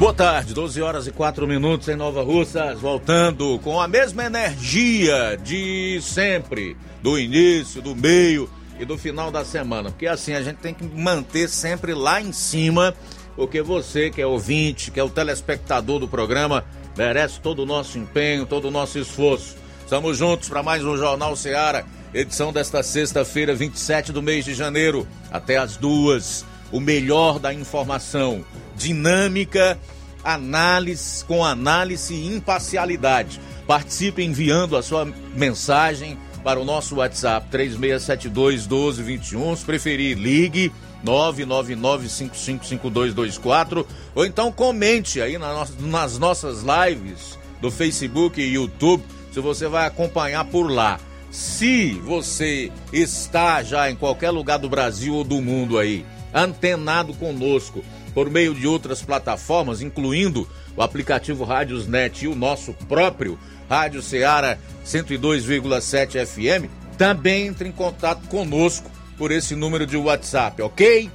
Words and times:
Boa 0.00 0.14
tarde, 0.14 0.54
12 0.54 0.80
horas 0.80 1.06
e 1.06 1.12
4 1.12 1.46
minutos 1.46 1.86
em 1.86 1.94
Nova 1.94 2.22
Russas, 2.22 2.80
voltando 2.80 3.58
com 3.58 3.78
a 3.78 3.86
mesma 3.86 4.24
energia 4.24 5.38
de 5.44 6.00
sempre, 6.00 6.74
do 7.02 7.18
início, 7.18 7.82
do 7.82 7.94
meio 7.94 8.48
e 8.78 8.86
do 8.86 8.96
final 8.96 9.30
da 9.30 9.44
semana, 9.44 9.90
porque 9.90 10.06
assim 10.06 10.32
a 10.32 10.40
gente 10.40 10.56
tem 10.56 10.72
que 10.72 10.84
manter 10.84 11.50
sempre 11.50 11.92
lá 11.92 12.18
em 12.18 12.32
cima, 12.32 12.94
porque 13.36 13.60
você 13.60 14.08
que 14.08 14.22
é 14.22 14.26
ouvinte, 14.26 14.90
que 14.90 14.98
é 14.98 15.04
o 15.04 15.10
telespectador 15.10 15.98
do 15.98 16.08
programa, 16.08 16.64
merece 16.96 17.38
todo 17.38 17.64
o 17.64 17.66
nosso 17.66 17.98
empenho, 17.98 18.46
todo 18.46 18.68
o 18.68 18.70
nosso 18.70 18.98
esforço. 18.98 19.54
Estamos 19.84 20.16
juntos 20.16 20.48
para 20.48 20.62
mais 20.62 20.82
um 20.82 20.96
Jornal 20.96 21.36
Seara, 21.36 21.84
edição 22.14 22.54
desta 22.54 22.82
sexta-feira, 22.82 23.54
27 23.54 24.12
do 24.12 24.22
mês 24.22 24.46
de 24.46 24.54
janeiro, 24.54 25.06
até 25.30 25.58
as 25.58 25.76
duas. 25.76 26.46
O 26.72 26.80
melhor 26.80 27.38
da 27.38 27.52
informação, 27.52 28.44
dinâmica, 28.76 29.78
análise, 30.22 31.24
com 31.24 31.44
análise 31.44 32.14
e 32.14 32.34
imparcialidade. 32.34 33.40
Participe 33.66 34.22
enviando 34.22 34.76
a 34.76 34.82
sua 34.82 35.04
mensagem 35.34 36.16
para 36.42 36.58
o 36.58 36.64
nosso 36.64 36.96
WhatsApp 36.96 37.46
3672 37.50 38.66
1221. 38.66 39.56
Se 39.56 39.64
preferir, 39.64 40.16
ligue 40.16 40.72
999555224 41.04 43.84
ou 44.14 44.24
então 44.26 44.52
comente 44.52 45.20
aí 45.20 45.36
nas 45.38 46.18
nossas 46.18 46.62
lives 46.62 47.38
do 47.60 47.70
Facebook 47.70 48.40
e 48.40 48.54
YouTube, 48.54 49.04
se 49.32 49.40
você 49.40 49.68
vai 49.68 49.86
acompanhar 49.86 50.46
por 50.46 50.70
lá. 50.70 50.98
Se 51.30 51.92
você 52.04 52.72
está 52.92 53.62
já 53.62 53.88
em 53.90 53.94
qualquer 53.94 54.30
lugar 54.30 54.58
do 54.58 54.68
Brasil 54.68 55.14
ou 55.14 55.22
do 55.22 55.40
mundo 55.40 55.78
aí, 55.78 56.04
antenado 56.34 57.14
conosco 57.14 57.84
por 58.14 58.30
meio 58.30 58.54
de 58.54 58.66
outras 58.66 59.02
plataformas, 59.02 59.80
incluindo 59.80 60.48
o 60.76 60.82
aplicativo 60.82 61.44
Rádiosnet 61.44 62.24
e 62.24 62.28
o 62.28 62.34
nosso 62.34 62.72
próprio 62.88 63.38
Rádio 63.68 64.02
Ceará 64.02 64.58
102,7 64.84 66.26
FM, 66.26 66.70
também 66.98 67.46
entre 67.46 67.68
em 67.68 67.72
contato 67.72 68.26
conosco 68.28 68.90
por 69.16 69.30
esse 69.30 69.54
número 69.54 69.86
de 69.86 69.96
WhatsApp, 69.96 70.62
ok? 70.62 71.10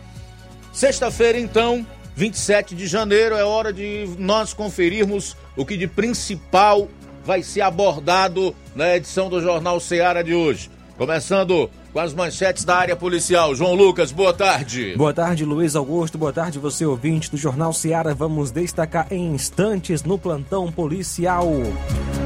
Sexta-feira, 0.71 1.39
então, 1.39 1.85
27 2.15 2.75
de 2.75 2.87
janeiro, 2.87 3.35
é 3.35 3.43
hora 3.43 3.73
de 3.73 4.09
nós 4.17 4.53
conferirmos 4.53 5.35
o 5.55 5.65
que 5.65 5.75
de 5.75 5.87
principal 5.87 6.87
vai 7.25 7.41
ser 7.41 7.61
abordado 7.61 8.55
na 8.75 8.95
edição 8.95 9.29
do 9.29 9.41
Jornal 9.41 9.79
Ceará 9.79 10.21
de 10.21 10.33
hoje. 10.33 10.69
Começando 10.97 11.69
com 11.95 12.01
as 12.01 12.13
manchetes 12.13 12.65
da 12.65 12.75
área 12.75 12.93
policial. 12.93 13.55
João 13.55 13.73
Lucas, 13.73 14.11
boa 14.11 14.33
tarde. 14.33 14.95
Boa 14.97 15.13
tarde, 15.13 15.45
Luiz 15.45 15.77
Augusto. 15.77 16.17
Boa 16.17 16.33
tarde, 16.33 16.59
você 16.59 16.85
ouvinte 16.85 17.31
do 17.31 17.37
Jornal 17.37 17.71
Ceará. 17.71 18.13
Vamos 18.13 18.51
destacar 18.51 19.07
em 19.09 19.33
instantes 19.33 20.03
no 20.03 20.19
plantão 20.19 20.69
policial. 20.69 21.47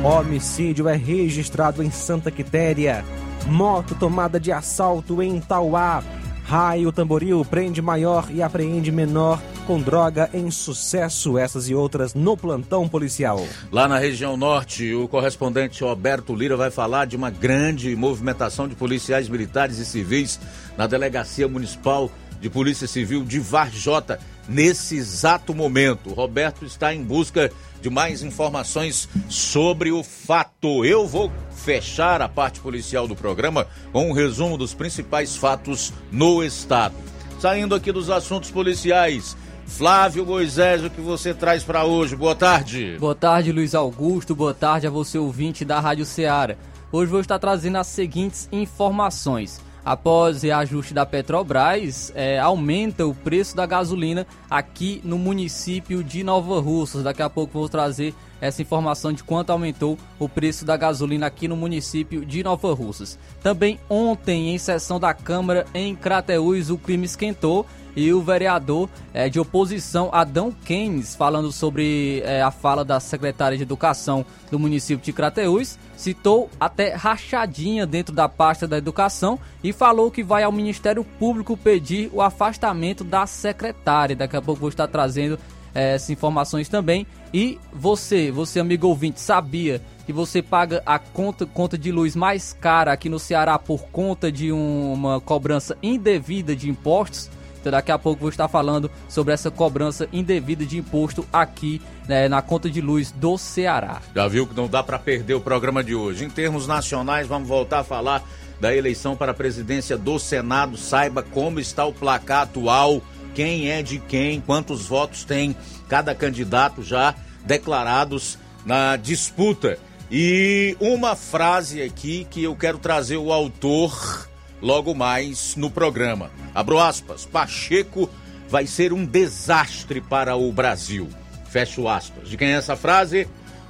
Homicídio 0.03 0.89
é 0.89 0.95
registrado 0.95 1.83
em 1.83 1.91
Santa 1.91 2.31
Quitéria. 2.31 3.05
Moto 3.45 3.93
tomada 3.93 4.39
de 4.39 4.51
assalto 4.51 5.21
em 5.21 5.39
Tauá. 5.39 6.03
Raio 6.49 6.91
Tamboril 6.91 7.45
prende 7.45 7.79
maior 7.79 8.27
e 8.31 8.41
apreende 8.41 8.91
menor 8.91 9.39
com 9.67 9.79
droga 9.79 10.31
em 10.33 10.49
sucesso. 10.49 11.37
Essas 11.37 11.69
e 11.69 11.75
outras 11.75 12.15
no 12.15 12.35
plantão 12.35 12.89
policial. 12.89 13.45
Lá 13.71 13.87
na 13.87 13.99
região 13.99 14.35
norte, 14.35 14.91
o 14.95 15.07
correspondente 15.07 15.83
Roberto 15.83 16.33
Lira 16.33 16.57
vai 16.57 16.71
falar 16.71 17.05
de 17.05 17.15
uma 17.15 17.29
grande 17.29 17.95
movimentação 17.95 18.67
de 18.67 18.73
policiais 18.73 19.29
militares 19.29 19.77
e 19.77 19.85
civis 19.85 20.39
na 20.75 20.87
delegacia 20.87 21.47
municipal 21.47 22.09
de 22.41 22.49
Polícia 22.49 22.87
Civil 22.87 23.23
de 23.23 23.39
Varjota 23.39 24.19
nesse 24.49 24.97
exato 24.97 25.53
momento. 25.53 26.09
O 26.09 26.13
Roberto 26.13 26.65
está 26.65 26.93
em 26.93 27.03
busca 27.03 27.51
de 27.81 27.89
mais 27.89 28.23
informações 28.23 29.07
sobre 29.29 29.91
o 29.91 30.03
fato. 30.03 30.83
Eu 30.83 31.07
vou 31.07 31.31
fechar 31.51 32.21
a 32.21 32.27
parte 32.27 32.59
policial 32.59 33.07
do 33.07 33.15
programa 33.15 33.67
com 33.93 34.09
um 34.09 34.13
resumo 34.13 34.57
dos 34.57 34.73
principais 34.73 35.35
fatos 35.35 35.93
no 36.11 36.43
estado. 36.43 36.95
Saindo 37.39 37.75
aqui 37.75 37.91
dos 37.91 38.09
assuntos 38.09 38.51
policiais, 38.51 39.37
Flávio 39.65 40.25
Moisés, 40.25 40.83
o 40.83 40.89
que 40.89 40.99
você 40.99 41.33
traz 41.33 41.63
para 41.63 41.85
hoje? 41.85 42.15
Boa 42.15 42.35
tarde. 42.35 42.97
Boa 42.99 43.15
tarde, 43.15 43.51
Luiz 43.51 43.75
Augusto. 43.75 44.35
Boa 44.35 44.53
tarde 44.53 44.87
a 44.87 44.89
você, 44.89 45.17
ouvinte 45.17 45.63
da 45.63 45.79
Rádio 45.79 46.05
Ceará. 46.05 46.57
Hoje 46.91 47.11
vou 47.11 47.21
estar 47.21 47.37
trazendo 47.37 47.77
as 47.77 47.87
seguintes 47.87 48.49
informações. 48.51 49.61
Após 49.83 50.43
reajuste 50.43 50.93
da 50.93 51.05
Petrobras, 51.05 52.11
é, 52.15 52.39
aumenta 52.39 53.05
o 53.05 53.15
preço 53.15 53.55
da 53.55 53.65
gasolina 53.65 54.27
aqui 54.49 55.01
no 55.03 55.17
município 55.17 56.03
de 56.03 56.23
Nova 56.23 56.59
Russas. 56.59 57.03
Daqui 57.03 57.21
a 57.21 57.29
pouco 57.29 57.53
vou 57.53 57.69
trazer 57.69 58.13
essa 58.41 58.61
informação 58.61 59.11
de 59.11 59.23
quanto 59.23 59.51
aumentou 59.51 59.97
o 60.17 60.29
preço 60.29 60.63
da 60.63 60.77
gasolina 60.77 61.25
aqui 61.25 61.47
no 61.47 61.55
município 61.55 62.25
de 62.25 62.43
Nova 62.43 62.73
Russas. 62.73 63.17
Também 63.41 63.79
ontem, 63.89 64.53
em 64.53 64.57
sessão 64.57 64.99
da 64.99 65.13
Câmara 65.13 65.65
em 65.73 65.95
Crateús, 65.95 66.69
o 66.69 66.77
crime 66.77 67.05
esquentou 67.05 67.65
e 67.95 68.13
o 68.13 68.21
vereador 68.21 68.89
é, 69.13 69.27
de 69.27 69.39
oposição 69.39 70.09
Adão 70.11 70.51
Keynes, 70.51 71.15
falando 71.15 71.51
sobre 71.51 72.21
é, 72.23 72.41
a 72.41 72.51
fala 72.51 72.85
da 72.85 72.99
secretária 72.99 73.57
de 73.57 73.63
Educação 73.63 74.25
do 74.49 74.59
município 74.59 75.03
de 75.03 75.11
Crateús, 75.11 75.77
citou 75.99 76.49
até 76.57 76.93
rachadinha 76.93 77.85
dentro 77.85 78.15
da 78.15 78.29
pasta 78.29 78.65
da 78.65 78.77
educação 78.77 79.37
e 79.61 79.73
falou 79.73 80.09
que 80.09 80.23
vai 80.23 80.43
ao 80.43 80.51
Ministério 80.51 81.03
Público 81.03 81.57
pedir 81.57 82.09
o 82.13 82.21
afastamento 82.21 83.03
da 83.03 83.27
secretária. 83.27 84.15
Daqui 84.15 84.37
a 84.37 84.41
pouco 84.41 84.61
vou 84.61 84.69
estar 84.69 84.87
trazendo 84.87 85.37
é, 85.75 85.95
essas 85.95 86.09
informações 86.09 86.69
também. 86.69 87.05
E 87.33 87.59
você, 87.73 88.31
você 88.31 88.61
amigo 88.61 88.87
ouvinte, 88.87 89.19
sabia 89.19 89.81
que 90.05 90.13
você 90.13 90.41
paga 90.41 90.81
a 90.85 90.97
conta, 90.97 91.45
conta 91.45 91.77
de 91.77 91.91
luz 91.91 92.15
mais 92.15 92.53
cara 92.53 92.93
aqui 92.93 93.09
no 93.09 93.19
Ceará 93.19 93.59
por 93.59 93.81
conta 93.91 94.31
de 94.31 94.53
uma 94.53 95.19
cobrança 95.19 95.77
indevida 95.83 96.55
de 96.55 96.69
impostos? 96.69 97.29
Daqui 97.71 97.91
a 97.91 97.97
pouco 97.97 98.21
vou 98.21 98.29
estar 98.29 98.47
falando 98.47 98.89
sobre 99.07 99.33
essa 99.33 99.51
cobrança 99.51 100.07
indevida 100.11 100.65
de 100.65 100.77
imposto 100.77 101.25
aqui 101.31 101.81
né, 102.07 102.27
na 102.27 102.41
conta 102.41 102.69
de 102.69 102.81
luz 102.81 103.11
do 103.11 103.37
Ceará. 103.37 104.01
Já 104.15 104.27
viu 104.27 104.47
que 104.47 104.55
não 104.55 104.67
dá 104.67 104.81
para 104.83 104.97
perder 104.99 105.35
o 105.35 105.41
programa 105.41 105.83
de 105.83 105.95
hoje. 105.95 106.25
Em 106.25 106.29
termos 106.29 106.67
nacionais, 106.67 107.27
vamos 107.27 107.47
voltar 107.47 107.79
a 107.79 107.83
falar 107.83 108.23
da 108.59 108.75
eleição 108.75 109.15
para 109.15 109.31
a 109.31 109.35
presidência 109.35 109.97
do 109.97 110.19
Senado. 110.19 110.77
Saiba 110.77 111.23
como 111.23 111.59
está 111.59 111.85
o 111.85 111.93
placar 111.93 112.43
atual, 112.43 113.01
quem 113.33 113.69
é 113.69 113.81
de 113.81 113.99
quem, 113.99 114.41
quantos 114.41 114.87
votos 114.87 115.23
tem 115.23 115.55
cada 115.87 116.13
candidato 116.13 116.83
já 116.83 117.15
declarados 117.45 118.37
na 118.65 118.95
disputa. 118.95 119.77
E 120.11 120.75
uma 120.79 121.15
frase 121.15 121.81
aqui 121.81 122.25
que 122.29 122.43
eu 122.43 122.55
quero 122.55 122.79
trazer 122.79 123.17
o 123.17 123.31
autor 123.31 124.27
logo 124.61 124.93
mais 124.93 125.55
no 125.55 125.69
programa. 125.69 126.31
Abro 126.53 126.79
aspas, 126.79 127.25
Pacheco 127.25 128.09
vai 128.49 128.65
ser 128.65 128.91
um 128.93 129.05
desastre 129.05 130.01
para 130.01 130.35
o 130.35 130.51
Brasil. 130.51 131.07
Fecho 131.49 131.87
aspas. 131.87 132.29
De 132.29 132.37
quem 132.37 132.49
é 132.49 132.57
essa 132.57 132.75
frase? 132.75 133.27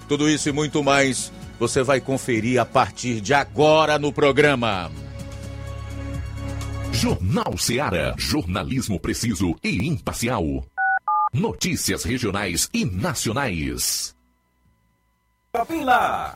Tudo 0.07 0.29
isso 0.29 0.49
e 0.49 0.51
muito 0.51 0.83
mais 0.83 1.31
você 1.59 1.83
vai 1.83 1.99
conferir 1.99 2.59
a 2.59 2.65
partir 2.65 3.21
de 3.21 3.33
agora 3.33 3.99
no 3.99 4.11
programa. 4.13 4.89
Jornal 6.91 7.57
Seara. 7.57 8.15
Jornalismo 8.17 8.99
preciso 8.99 9.55
e 9.63 9.87
imparcial. 9.87 10.65
Notícias 11.33 12.03
regionais 12.03 12.69
e 12.73 12.85
nacionais. 12.85 14.15
Lá. 15.83 16.35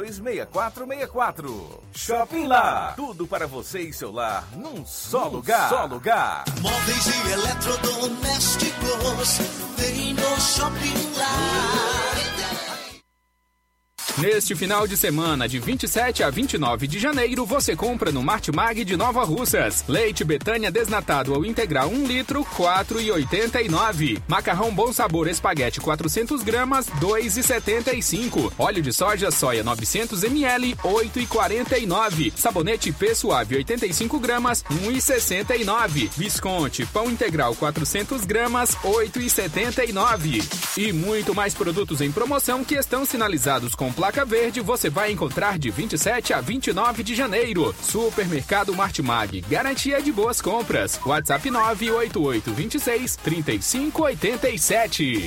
326464. 0.00 1.82
Shopping 1.92 2.46
Lá. 2.46 2.94
Tudo 2.96 3.26
para 3.26 3.46
você 3.46 3.80
e 3.80 3.92
seu 3.92 4.10
lar 4.10 4.48
num 4.56 4.86
só 4.86 5.26
num 5.26 5.32
lugar. 5.36 5.68
Só 5.68 5.84
lugar. 5.84 6.44
Móveis 6.60 7.06
e 7.06 7.32
eletrodomésticos. 7.32 9.38
Vem 9.76 10.14
no 10.14 10.40
Shopping 10.40 11.18
Lá. 11.18 11.90
Neste 14.18 14.54
final 14.54 14.86
de 14.86 14.96
semana, 14.96 15.48
de 15.48 15.58
27 15.58 16.22
a 16.22 16.30
29 16.30 16.86
de 16.86 16.98
janeiro, 16.98 17.46
você 17.46 17.74
compra 17.74 18.10
no 18.10 18.22
Martimag 18.22 18.84
de 18.84 18.96
Nova 18.96 19.24
Russas. 19.24 19.84
Leite 19.88 20.24
Betânia 20.24 20.70
desnatado 20.70 21.32
ou 21.32 21.44
integral 21.44 21.88
1 21.88 22.06
litro, 22.06 22.44
4,89. 22.56 24.20
Macarrão 24.28 24.74
Bom 24.74 24.92
Sabor 24.92 25.28
Espaguete 25.28 25.80
400 25.80 26.42
gramas, 26.42 26.86
2,75. 27.00 28.52
Óleo 28.58 28.82
de 28.82 28.92
soja 28.92 29.30
soia 29.30 29.62
900 29.62 30.24
ml, 30.24 30.74
8,49. 30.82 32.32
Sabonete 32.36 32.92
P 32.92 33.14
Suave 33.14 33.56
85 33.56 34.18
gramas, 34.18 34.62
1,69. 34.64 36.10
Visconti 36.16 36.84
Pão 36.86 37.10
Integral 37.10 37.54
400 37.54 38.24
gramas, 38.24 38.76
8,79. 38.84 40.42
E 40.76 40.92
muito 40.92 41.34
mais 41.34 41.54
produtos 41.54 42.00
em 42.00 42.12
promoção 42.12 42.64
que 42.64 42.74
estão 42.74 43.06
sinalizados 43.06 43.74
com 43.74 43.90
placa 44.00 44.24
verde 44.24 44.62
você 44.62 44.88
vai 44.88 45.12
encontrar 45.12 45.58
de 45.58 45.70
27 45.70 46.32
a 46.32 46.40
29 46.40 47.02
de 47.02 47.14
janeiro. 47.14 47.74
Supermercado 47.82 48.74
Martimag, 48.74 49.42
garantia 49.42 50.00
de 50.00 50.10
boas 50.10 50.40
compras. 50.40 50.98
WhatsApp 51.04 51.50
988 51.50 52.50
26 52.50 53.16
3587. 53.16 55.26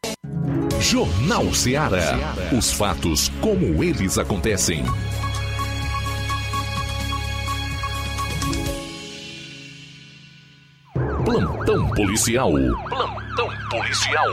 Jornal 0.81 1.53
Ceará. 1.53 2.17
Os 2.51 2.73
fatos 2.73 3.29
como 3.39 3.83
eles 3.83 4.17
acontecem. 4.17 4.83
Plantão 11.23 11.87
policial. 11.91 12.51
Plantão 12.89 13.49
policial. 13.69 14.27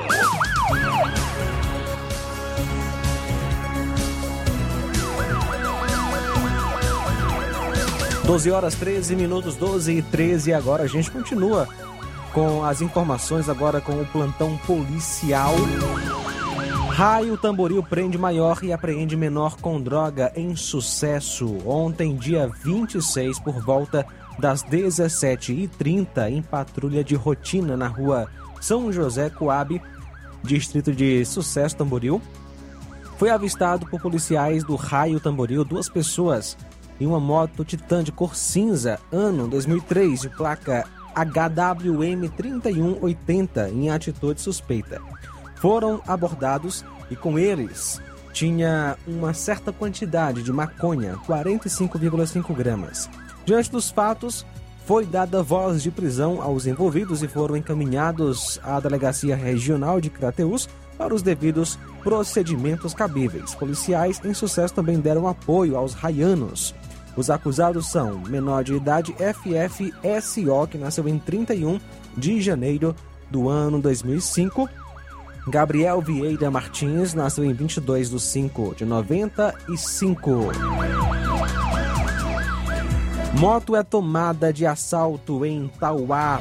12 8.24 8.50
horas 8.50 8.74
13 8.74 9.16
minutos, 9.16 9.54
12 9.54 9.98
e 9.98 10.02
13. 10.02 10.54
Agora 10.54 10.84
a 10.84 10.86
gente 10.86 11.10
continua 11.10 11.68
com 12.32 12.64
as 12.64 12.80
informações 12.80 13.48
agora 13.48 13.80
com 13.80 13.92
o 13.92 14.06
plantão 14.06 14.56
policial. 14.66 15.54
Raio 16.98 17.38
Tamboril 17.38 17.80
prende 17.80 18.18
maior 18.18 18.58
e 18.64 18.72
apreende 18.72 19.16
menor 19.16 19.56
com 19.60 19.80
droga 19.80 20.32
em 20.34 20.56
sucesso. 20.56 21.56
Ontem, 21.64 22.16
dia 22.16 22.50
26, 22.64 23.38
por 23.38 23.62
volta 23.62 24.04
das 24.36 24.64
17h30, 24.64 26.28
em 26.28 26.42
patrulha 26.42 27.04
de 27.04 27.14
rotina 27.14 27.76
na 27.76 27.86
rua 27.86 28.28
São 28.60 28.92
José 28.92 29.30
Coab, 29.30 29.80
distrito 30.42 30.92
de 30.92 31.24
Sucesso 31.24 31.76
Tamboril, 31.76 32.20
foi 33.16 33.30
avistado 33.30 33.86
por 33.86 34.00
policiais 34.00 34.64
do 34.64 34.74
Raio 34.74 35.20
Tamboril 35.20 35.64
duas 35.64 35.88
pessoas 35.88 36.56
em 37.00 37.06
uma 37.06 37.20
moto 37.20 37.64
Titan 37.64 38.02
de 38.02 38.10
cor 38.10 38.34
cinza, 38.34 38.98
ano 39.12 39.46
2003, 39.46 40.22
de 40.22 40.30
placa 40.30 40.84
HWM 41.14 42.28
3180, 42.36 43.68
em 43.68 43.88
atitude 43.88 44.40
suspeita 44.40 45.00
foram 45.60 46.00
abordados 46.06 46.84
e 47.10 47.16
com 47.16 47.38
eles 47.38 48.00
tinha 48.32 48.96
uma 49.06 49.34
certa 49.34 49.72
quantidade 49.72 50.42
de 50.42 50.52
maconha, 50.52 51.16
45,5 51.26 52.54
gramas. 52.54 53.10
Diante 53.44 53.70
dos 53.70 53.90
fatos, 53.90 54.46
foi 54.86 55.04
dada 55.04 55.42
voz 55.42 55.82
de 55.82 55.90
prisão 55.90 56.40
aos 56.40 56.66
envolvidos 56.66 57.22
e 57.22 57.28
foram 57.28 57.56
encaminhados 57.56 58.60
à 58.62 58.78
Delegacia 58.78 59.34
Regional 59.34 60.00
de 60.00 60.08
Crateus 60.08 60.68
para 60.96 61.14
os 61.14 61.20
devidos 61.20 61.78
procedimentos 62.02 62.94
cabíveis. 62.94 63.54
Policiais 63.54 64.20
em 64.24 64.32
sucesso 64.32 64.74
também 64.74 65.00
deram 65.00 65.26
apoio 65.26 65.76
aos 65.76 65.94
raianos. 65.94 66.74
Os 67.16 67.30
acusados 67.30 67.90
são 67.90 68.20
menor 68.20 68.62
de 68.62 68.74
idade 68.74 69.14
FFSO, 69.14 70.68
que 70.70 70.78
nasceu 70.78 71.08
em 71.08 71.18
31 71.18 71.80
de 72.16 72.40
janeiro 72.40 72.94
do 73.30 73.48
ano 73.48 73.80
2005, 73.80 74.68
Gabriel 75.48 76.02
Vieira 76.02 76.50
Martins 76.50 77.14
nasceu 77.14 77.42
em 77.42 77.54
22 77.54 78.10
de 78.10 78.20
5 78.20 78.74
de 78.76 78.84
95. 78.84 80.30
Moto 83.38 83.74
é 83.74 83.82
tomada 83.82 84.52
de 84.52 84.66
assalto 84.66 85.46
em 85.46 85.68
Tauá. 85.80 86.40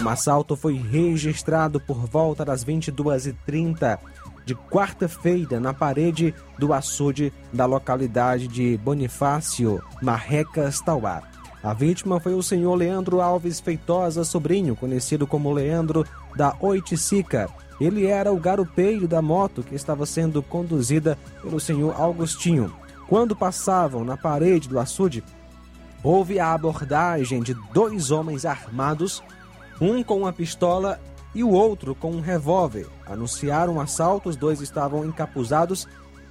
Um 0.00 0.08
assalto 0.08 0.56
foi 0.56 0.74
registrado 0.76 1.78
por 1.78 2.06
volta 2.06 2.44
das 2.44 2.64
22h30 2.64 3.98
de 4.46 4.54
quarta-feira 4.54 5.60
na 5.60 5.74
parede 5.74 6.34
do 6.58 6.72
açude 6.72 7.32
da 7.52 7.66
localidade 7.66 8.48
de 8.48 8.78
Bonifácio, 8.78 9.82
Marrecas, 10.00 10.80
Tauá. 10.80 11.22
A 11.62 11.74
vítima 11.74 12.18
foi 12.18 12.34
o 12.34 12.42
senhor 12.42 12.74
Leandro 12.74 13.20
Alves 13.20 13.60
Feitosa, 13.60 14.24
sobrinho, 14.24 14.74
conhecido 14.74 15.26
como 15.26 15.52
Leandro 15.52 16.04
da 16.34 16.56
Oiticica. 16.60 17.48
Ele 17.82 18.06
era 18.06 18.32
o 18.32 18.38
garupeiro 18.38 19.08
da 19.08 19.20
moto 19.20 19.60
que 19.60 19.74
estava 19.74 20.06
sendo 20.06 20.40
conduzida 20.40 21.18
pelo 21.42 21.58
senhor 21.58 22.00
Augustinho. 22.00 22.72
Quando 23.08 23.34
passavam 23.34 24.04
na 24.04 24.16
parede 24.16 24.68
do 24.68 24.78
açude, 24.78 25.24
houve 26.00 26.38
a 26.38 26.52
abordagem 26.52 27.42
de 27.42 27.54
dois 27.74 28.12
homens 28.12 28.44
armados, 28.44 29.20
um 29.80 30.00
com 30.04 30.18
uma 30.18 30.32
pistola 30.32 31.00
e 31.34 31.42
o 31.42 31.50
outro 31.50 31.92
com 31.92 32.12
um 32.12 32.20
revólver. 32.20 32.86
Anunciaram 33.04 33.74
um 33.74 33.80
assalto, 33.80 34.28
os 34.28 34.36
dois 34.36 34.60
estavam 34.60 35.04
encapuzados 35.04 35.88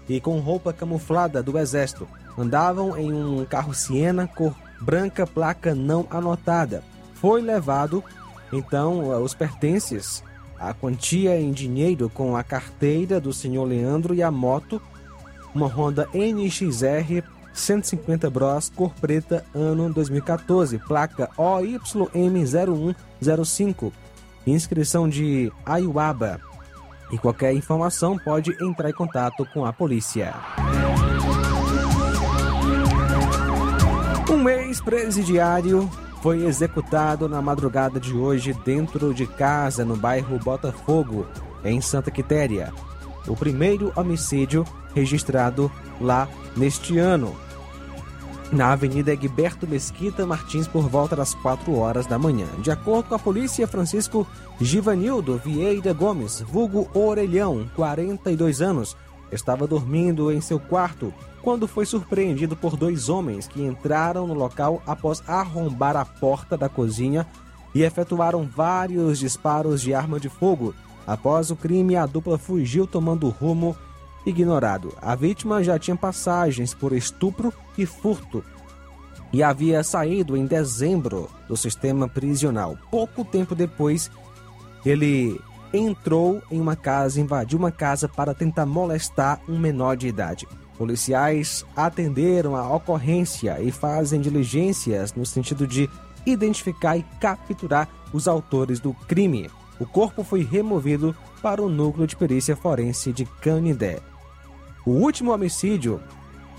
e 0.07 0.21
com 0.21 0.39
roupa 0.39 0.71
camuflada 0.71 1.43
do 1.43 1.57
exército. 1.57 2.07
Andavam 2.37 2.97
em 2.97 3.11
um 3.11 3.43
carro 3.43 3.73
Siena 3.73 4.25
cor 4.25 4.55
branca, 4.79 5.27
placa 5.27 5.75
não 5.75 6.07
anotada. 6.09 6.81
Foi 7.15 7.41
levado 7.41 8.01
então 8.53 9.21
os 9.21 9.33
pertences, 9.33 10.23
a 10.61 10.73
quantia 10.73 11.37
em 11.39 11.51
dinheiro 11.51 12.09
com 12.09 12.35
a 12.37 12.43
carteira 12.43 13.19
do 13.19 13.33
senhor 13.33 13.65
Leandro 13.65 14.13
e 14.13 14.21
a 14.21 14.29
moto, 14.29 14.79
uma 15.55 15.65
Honda 15.67 16.07
NXR 16.13 17.23
150 17.53 18.29
Bros 18.29 18.69
cor 18.69 18.93
preta 19.01 19.43
ano 19.53 19.91
2014, 19.91 20.77
placa 20.79 21.29
OYM0105, 21.37 23.91
inscrição 24.45 25.09
de 25.09 25.51
Ayuaba. 25.65 26.39
E 27.11 27.17
qualquer 27.17 27.53
informação 27.53 28.17
pode 28.17 28.55
entrar 28.63 28.89
em 28.89 28.93
contato 28.93 29.45
com 29.53 29.65
a 29.65 29.73
polícia. 29.73 30.33
Um 34.29 34.47
ex-presidiário 34.47 35.89
foi 36.21 36.45
executado 36.45 37.27
na 37.27 37.41
madrugada 37.41 37.99
de 37.99 38.13
hoje 38.13 38.53
dentro 38.63 39.13
de 39.13 39.25
casa 39.25 39.83
no 39.83 39.95
bairro 39.95 40.37
Botafogo, 40.37 41.25
em 41.63 41.81
Santa 41.81 42.11
Quitéria. 42.11 42.71
O 43.27 43.35
primeiro 43.35 43.91
homicídio 43.95 44.65
registrado 44.93 45.71
lá 45.99 46.27
neste 46.55 46.97
ano. 46.97 47.35
Na 48.51 48.73
Avenida 48.73 49.13
Egberto 49.13 49.65
Mesquita 49.65 50.25
Martins 50.25 50.67
por 50.67 50.87
volta 50.89 51.15
das 51.15 51.33
4 51.35 51.73
horas 51.73 52.05
da 52.05 52.19
manhã. 52.19 52.47
De 52.59 52.69
acordo 52.69 53.09
com 53.09 53.15
a 53.15 53.19
polícia, 53.19 53.67
Francisco 53.67 54.27
Givanildo 54.59 55.41
Vieira 55.43 55.93
Gomes, 55.93 56.41
vulgo 56.41 56.89
Orelhão, 56.93 57.69
42 57.75 58.61
anos, 58.61 58.97
estava 59.31 59.67
dormindo 59.67 60.31
em 60.31 60.41
seu 60.41 60.59
quarto 60.59 61.13
quando 61.41 61.67
foi 61.67 61.85
surpreendido 61.85 62.55
por 62.55 62.77
dois 62.77 63.09
homens 63.09 63.47
que 63.47 63.61
entraram 63.61 64.27
no 64.27 64.33
local 64.33 64.81
após 64.85 65.23
arrombar 65.27 65.95
a 65.95 66.05
porta 66.05 66.57
da 66.57 66.69
cozinha 66.69 67.25
e 67.73 67.83
efetuaram 67.83 68.43
vários 68.47 69.19
disparos 69.19 69.81
de 69.81 69.93
arma 69.93 70.19
de 70.19 70.29
fogo. 70.29 70.75
Após 71.07 71.49
o 71.49 71.55
crime, 71.55 71.95
a 71.95 72.05
dupla 72.05 72.37
fugiu 72.37 72.85
tomando 72.85 73.29
rumo 73.29 73.75
ignorado. 74.25 74.93
A 75.01 75.15
vítima 75.15 75.63
já 75.63 75.79
tinha 75.79 75.95
passagens 75.95 76.73
por 76.73 76.93
estupro 76.93 77.51
e 77.77 77.85
furto 77.85 78.43
e 79.33 79.41
havia 79.41 79.83
saído 79.83 80.35
em 80.35 80.45
dezembro 80.45 81.29
do 81.47 81.55
sistema 81.55 82.07
prisional. 82.07 82.77
Pouco 82.89 83.23
tempo 83.23 83.55
depois, 83.55 84.11
ele 84.85 85.39
entrou 85.73 86.41
em 86.51 86.59
uma 86.59 86.75
casa, 86.75 87.19
invadiu 87.19 87.57
uma 87.57 87.71
casa 87.71 88.07
para 88.07 88.33
tentar 88.33 88.65
molestar 88.65 89.39
um 89.47 89.57
menor 89.57 89.95
de 89.95 90.07
idade. 90.07 90.47
Policiais 90.77 91.65
atenderam 91.75 92.55
a 92.55 92.75
ocorrência 92.75 93.61
e 93.61 93.71
fazem 93.71 94.19
diligências 94.19 95.13
no 95.13 95.25
sentido 95.25 95.67
de 95.67 95.89
identificar 96.25 96.97
e 96.97 97.05
capturar 97.19 97.87
os 98.11 98.27
autores 98.27 98.79
do 98.79 98.93
crime. 98.93 99.49
O 99.79 99.85
corpo 99.85 100.23
foi 100.23 100.43
removido 100.43 101.15
para 101.41 101.61
o 101.61 101.69
núcleo 101.69 102.07
de 102.07 102.15
perícia 102.15 102.55
forense 102.55 103.11
de 103.11 103.25
Canindé. 103.25 103.99
O 104.85 104.91
último 104.91 105.31
homicídio 105.31 106.01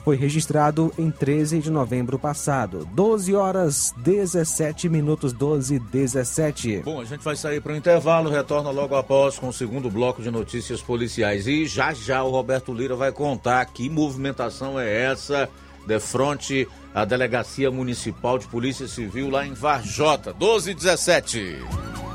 foi 0.05 0.17
registrado 0.17 0.93
em 0.99 1.11
13 1.11 1.61
de 1.61 1.71
novembro 1.71 2.19
passado, 2.19 2.87
12 2.93 3.35
horas 3.35 3.95
17 3.99 4.89
minutos 4.89 5.33
12 5.33 5.79
17. 5.79 6.83
Bom, 6.85 7.01
a 7.01 7.05
gente 7.05 7.23
vai 7.23 7.37
sair 7.37 7.61
para 7.61 7.73
o 7.73 7.77
intervalo, 7.77 8.31
retorna 8.31 8.71
logo 8.71 8.95
após 8.95 9.39
com 9.39 9.49
o 9.49 9.53
segundo 9.53 9.91
bloco 9.91 10.23
de 10.23 10.31
notícias 10.31 10.83
policiais 10.83 11.47
e 11.47 11.67
já 11.67 11.93
já 11.93 12.23
o 12.23 12.31
Roberto 12.31 12.73
Lira 12.73 12.97
vai 12.97 13.13
contar 13.13 13.65
que 13.67 13.89
movimentação 13.89 14.79
é 14.79 15.05
essa 15.05 15.49
de 15.87 15.99
frente 15.99 16.69
à 16.95 17.05
Delegacia 17.05 17.71
Municipal 17.71 18.39
de 18.39 18.47
Polícia 18.47 18.87
Civil 18.87 19.31
lá 19.31 19.47
em 19.47 19.53
Varjota, 19.53 20.33
12 20.33 20.75
17. 20.75 21.57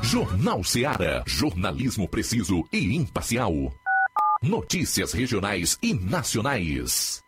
Jornal 0.02 0.64
Ceará, 0.64 1.22
jornalismo 1.26 2.08
preciso 2.08 2.64
e 2.72 2.96
imparcial. 2.96 3.52
Notícias 4.42 5.12
regionais 5.12 5.76
e 5.82 5.92
nacionais. 5.92 7.27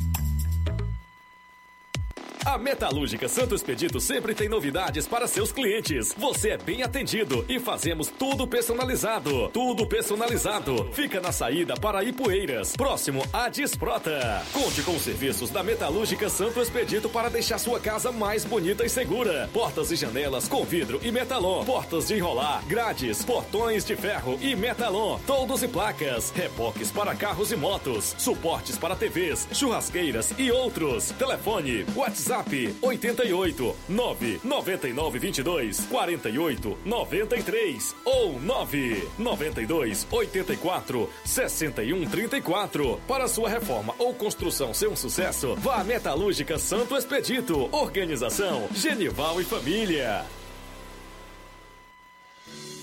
A 2.51 2.57
Metalúrgica 2.57 3.29
Santo 3.29 3.55
Expedito 3.55 4.01
sempre 4.01 4.35
tem 4.35 4.49
novidades 4.49 5.07
para 5.07 5.25
seus 5.25 5.53
clientes. 5.53 6.13
Você 6.17 6.49
é 6.49 6.57
bem 6.57 6.83
atendido 6.83 7.45
e 7.47 7.61
fazemos 7.61 8.09
tudo 8.09 8.45
personalizado. 8.45 9.47
Tudo 9.53 9.87
personalizado. 9.87 10.89
Fica 10.91 11.21
na 11.21 11.31
saída 11.31 11.75
para 11.75 12.03
Ipueiras, 12.03 12.75
próximo 12.75 13.23
à 13.31 13.47
Desprota. 13.47 14.43
Conte 14.51 14.81
com 14.81 14.91
os 14.91 15.01
serviços 15.01 15.49
da 15.49 15.63
Metalúrgica 15.63 16.27
Santo 16.27 16.59
Expedito 16.59 17.07
para 17.07 17.29
deixar 17.29 17.57
sua 17.57 17.79
casa 17.79 18.11
mais 18.11 18.43
bonita 18.43 18.85
e 18.85 18.89
segura. 18.89 19.49
Portas 19.53 19.89
e 19.89 19.95
janelas 19.95 20.49
com 20.49 20.65
vidro 20.65 20.99
e 21.01 21.09
metalon. 21.09 21.63
Portas 21.63 22.09
de 22.09 22.15
enrolar, 22.15 22.65
grades, 22.67 23.23
portões 23.23 23.85
de 23.85 23.95
ferro 23.95 24.37
e 24.41 24.57
metalon. 24.57 25.17
Toldos 25.25 25.63
e 25.63 25.69
placas. 25.69 26.31
Reboques 26.31 26.91
para 26.91 27.15
carros 27.15 27.53
e 27.53 27.55
motos. 27.55 28.13
Suportes 28.17 28.77
para 28.77 28.93
TVs, 28.93 29.47
churrasqueiras 29.53 30.33
e 30.37 30.51
outros. 30.51 31.11
Telefone, 31.11 31.85
WhatsApp 31.95 32.40
88 32.81 33.75
999 33.89 35.19
22 35.19 35.79
48 35.81 36.77
93 36.85 37.95
ou 38.05 38.39
9 38.39 39.09
92 39.17 40.07
84 40.11 41.09
61 41.25 42.09
34. 42.09 42.99
Para 43.07 43.27
sua 43.27 43.49
reforma 43.49 43.93
ou 43.97 44.13
construção 44.13 44.73
ser 44.73 44.89
um 44.89 44.95
sucesso, 44.95 45.55
vá 45.55 45.81
à 45.81 45.83
Metalúrgica 45.83 46.57
Santo 46.57 46.95
Expedito. 46.95 47.69
Organização 47.71 48.67
Genival 48.73 49.41
e 49.41 49.43
Família. 49.43 50.25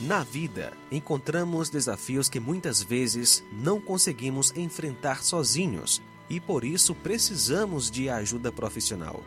Na 0.00 0.22
vida, 0.22 0.72
encontramos 0.92 1.70
desafios 1.70 2.28
que 2.28 2.38
muitas 2.38 2.80
vezes 2.80 3.42
não 3.50 3.80
conseguimos 3.80 4.56
enfrentar 4.56 5.24
sozinhos 5.24 6.00
e 6.30 6.38
por 6.38 6.64
isso 6.64 6.94
precisamos 6.94 7.90
de 7.90 8.08
ajuda 8.08 8.52
profissional. 8.52 9.20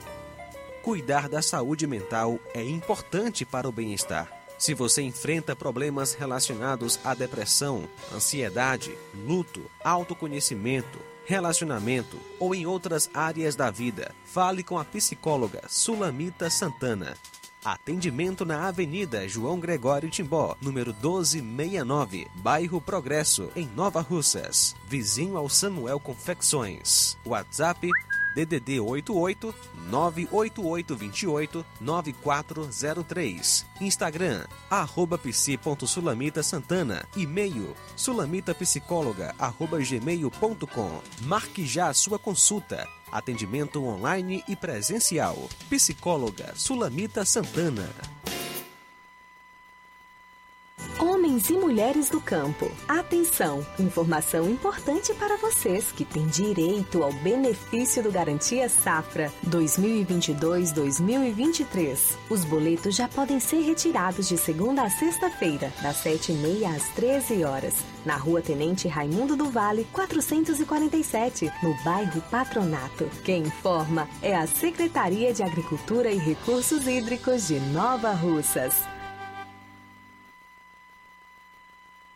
Cuidar 0.81 1.29
da 1.29 1.43
saúde 1.43 1.85
mental 1.85 2.39
é 2.55 2.63
importante 2.63 3.45
para 3.45 3.69
o 3.69 3.71
bem-estar. 3.71 4.27
Se 4.57 4.73
você 4.73 5.03
enfrenta 5.03 5.55
problemas 5.55 6.15
relacionados 6.15 7.00
à 7.03 7.13
depressão, 7.13 7.88
ansiedade, 8.11 8.97
luto, 9.13 9.69
autoconhecimento, 9.83 10.97
relacionamento 11.23 12.17
ou 12.39 12.55
em 12.55 12.65
outras 12.65 13.11
áreas 13.13 13.55
da 13.55 13.69
vida, 13.69 14.11
fale 14.25 14.63
com 14.63 14.79
a 14.79 14.83
psicóloga 14.83 15.61
Sulamita 15.67 16.50
Santana. 16.50 17.15
Atendimento 17.63 18.44
na 18.44 18.68
Avenida 18.68 19.27
João 19.27 19.60
Gregório 19.60 20.10
Timbó, 20.10 20.58
número 20.60 20.91
1269, 20.94 22.27
Bairro 22.36 22.82
Progresso, 22.82 23.51
em 23.56 23.68
Nova 23.75 24.01
Russas, 24.01 24.75
vizinho 24.88 25.38
ao 25.38 25.48
Samuel 25.48 26.00
Confecções. 26.00 27.15
WhatsApp 27.24 27.88
DDD 28.34 28.80
88 28.80 29.53
98828 29.89 31.65
9403. 31.80 33.65
Instagram 33.80 34.46
arroba 34.70 35.18
psi.sulamita 35.18 36.41
Santana. 36.41 37.06
E-mail 37.15 37.75
sulamitapsicóloga 37.96 39.36
arroba 39.38 39.80
gmail.com. 39.80 41.01
Marque 41.22 41.65
já 41.65 41.89
a 41.89 41.94
sua 41.94 42.18
consulta. 42.18 42.88
Atendimento 43.12 43.84
online 43.84 44.44
e 44.48 44.56
presencial. 44.56 45.38
Psicóloga 45.70 46.53
Sulamita 46.56 47.25
Santana. 47.25 47.89
Homens 51.00 51.50
e 51.50 51.53
mulheres 51.53 52.09
do 52.09 52.19
campo, 52.21 52.69
atenção! 52.88 53.65
Informação 53.79 54.47
importante 54.50 55.13
para 55.15 55.38
vocês 55.38 55.91
que 55.91 56.05
têm 56.05 56.27
direito 56.27 57.01
ao 57.03 57.11
benefício 57.11 58.03
do 58.03 58.11
Garantia 58.11 58.69
Safra 58.69 59.33
2022-2023. 59.47 61.97
Os 62.29 62.45
boletos 62.45 62.95
já 62.95 63.07
podem 63.07 63.39
ser 63.39 63.61
retirados 63.61 64.29
de 64.29 64.38
segunda 64.38 64.83
a 64.83 64.89
sexta-feira, 64.89 65.73
das 65.81 66.03
7h30 66.03 66.75
às 66.75 66.88
13 66.89 67.43
horas, 67.43 67.73
na 68.05 68.15
Rua 68.15 68.41
Tenente 68.41 68.88
Raimundo 68.88 69.35
do 69.35 69.50
Vale, 69.50 69.88
447, 69.91 71.51
no 71.63 71.73
bairro 71.83 72.21
Patronato. 72.29 73.09
Quem 73.23 73.41
informa 73.43 74.07
é 74.21 74.35
a 74.35 74.45
Secretaria 74.45 75.33
de 75.33 75.41
Agricultura 75.41 76.11
e 76.11 76.17
Recursos 76.17 76.85
Hídricos 76.85 77.47
de 77.47 77.59
Nova 77.59 78.11
Russas. 78.11 78.90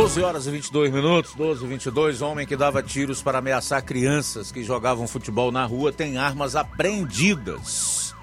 Doze 0.00 0.22
horas 0.22 0.46
e 0.46 0.50
22 0.50 0.90
minutos, 0.90 1.34
12 1.34 1.62
e 1.62 1.68
22, 1.68 2.22
homem 2.22 2.46
que 2.46 2.56
dava 2.56 2.82
tiros 2.82 3.22
para 3.22 3.36
ameaçar 3.36 3.84
crianças 3.84 4.50
que 4.50 4.64
jogavam 4.64 5.06
futebol 5.06 5.52
na 5.52 5.66
rua 5.66 5.92
tem 5.92 6.16
armas 6.16 6.56
apreendidas. 6.56 8.14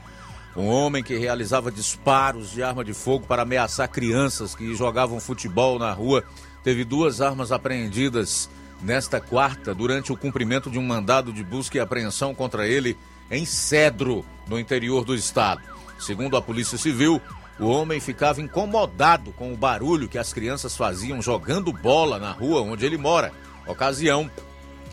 Um 0.55 0.65
homem 0.69 1.03
que 1.03 1.15
realizava 1.15 1.71
disparos 1.71 2.49
de 2.49 2.63
arma 2.63 2.83
de 2.83 2.95
fogo 2.95 3.27
para 3.27 3.43
ameaçar 3.43 3.87
crianças 3.89 4.55
que 4.55 4.73
jogavam 4.73 5.19
futebol 5.19 5.77
na 5.77 5.91
rua 5.91 6.23
teve 6.63 6.83
duas 6.83 7.21
armas 7.21 7.51
apreendidas 7.51 8.49
nesta 8.81 9.21
quarta 9.21 9.71
durante 9.71 10.11
o 10.11 10.17
cumprimento 10.17 10.71
de 10.71 10.79
um 10.79 10.83
mandado 10.83 11.31
de 11.31 11.43
busca 11.43 11.77
e 11.77 11.79
apreensão 11.79 12.33
contra 12.33 12.67
ele 12.67 12.97
em 13.29 13.45
Cedro, 13.45 14.25
no 14.47 14.59
interior 14.59 15.05
do 15.05 15.13
estado. 15.13 15.61
Segundo 15.99 16.37
a 16.37 16.41
Polícia 16.41 16.77
Civil, 16.77 17.21
o 17.59 17.67
homem 17.67 17.99
ficava 17.99 18.41
incomodado 18.41 19.31
com 19.31 19.51
o 19.51 19.57
barulho 19.57 20.07
que 20.07 20.17
as 20.17 20.31
crianças 20.31 20.75
faziam 20.75 21.21
jogando 21.21 21.71
bola 21.73 22.19
na 22.19 22.31
rua 22.31 22.61
onde 22.61 22.85
ele 22.85 22.97
mora, 22.97 23.31
ocasião 23.65 24.29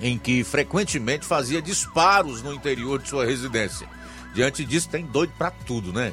em 0.00 0.18
que 0.18 0.42
frequentemente 0.42 1.24
fazia 1.24 1.62
disparos 1.62 2.42
no 2.42 2.52
interior 2.52 3.00
de 3.00 3.08
sua 3.08 3.24
residência. 3.24 3.88
Diante 4.34 4.64
disso, 4.64 4.88
tem 4.88 5.04
doido 5.04 5.32
para 5.38 5.50
tudo, 5.50 5.92
né? 5.92 6.12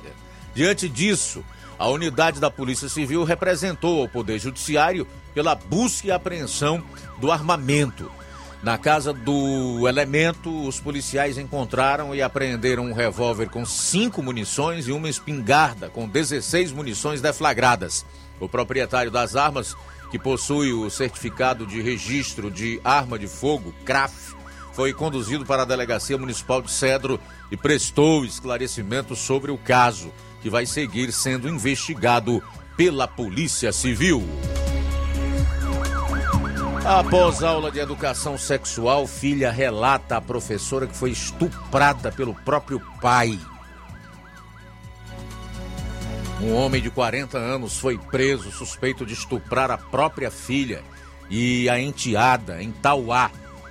Diante 0.53 0.87
disso, 0.87 1.43
a 1.79 1.87
unidade 1.87 2.39
da 2.39 2.51
Polícia 2.51 2.87
Civil 2.87 3.23
representou 3.23 4.01
ao 4.01 4.07
Poder 4.07 4.37
Judiciário 4.37 5.07
pela 5.33 5.55
busca 5.55 6.07
e 6.07 6.11
apreensão 6.11 6.83
do 7.17 7.31
armamento. 7.31 8.11
Na 8.63 8.77
casa 8.77 9.11
do 9.11 9.87
elemento, 9.87 10.67
os 10.67 10.79
policiais 10.79 11.39
encontraram 11.39 12.13
e 12.13 12.21
apreenderam 12.21 12.85
um 12.85 12.93
revólver 12.93 13.49
com 13.49 13.65
cinco 13.65 14.21
munições 14.21 14.87
e 14.87 14.91
uma 14.91 15.09
espingarda 15.09 15.89
com 15.89 16.07
16 16.07 16.71
munições 16.71 17.21
deflagradas. 17.21 18.05
O 18.39 18.47
proprietário 18.47 19.09
das 19.09 19.35
armas, 19.35 19.75
que 20.11 20.19
possui 20.19 20.71
o 20.73 20.91
certificado 20.91 21.65
de 21.65 21.81
registro 21.81 22.51
de 22.51 22.79
arma 22.83 23.17
de 23.17 23.27
fogo, 23.27 23.73
CRAF, 23.83 24.35
foi 24.73 24.93
conduzido 24.93 25.43
para 25.43 25.63
a 25.63 25.65
Delegacia 25.65 26.17
Municipal 26.17 26.61
de 26.61 26.71
Cedro 26.71 27.19
e 27.51 27.57
prestou 27.57 28.23
esclarecimento 28.23 29.15
sobre 29.15 29.49
o 29.49 29.57
caso, 29.57 30.13
que 30.39 30.51
vai 30.51 30.67
seguir 30.67 31.11
sendo 31.11 31.49
investigado 31.49 32.43
pela 32.77 33.07
Polícia 33.07 33.71
Civil. 33.71 34.23
Após 36.83 37.43
aula 37.43 37.71
de 37.71 37.79
educação 37.79 38.39
sexual, 38.39 39.05
filha 39.05 39.51
relata 39.51 40.17
à 40.17 40.21
professora 40.21 40.87
que 40.87 40.97
foi 40.97 41.11
estuprada 41.11 42.11
pelo 42.11 42.33
próprio 42.33 42.81
pai. 42.99 43.39
Um 46.41 46.55
homem 46.55 46.81
de 46.81 46.89
40 46.89 47.37
anos 47.37 47.77
foi 47.77 47.99
preso 47.99 48.51
suspeito 48.51 49.05
de 49.05 49.13
estuprar 49.13 49.69
a 49.69 49.77
própria 49.77 50.31
filha 50.31 50.83
e 51.29 51.69
a 51.69 51.79
enteada 51.79 52.63
em 52.63 52.71
Tauá. 52.71 53.29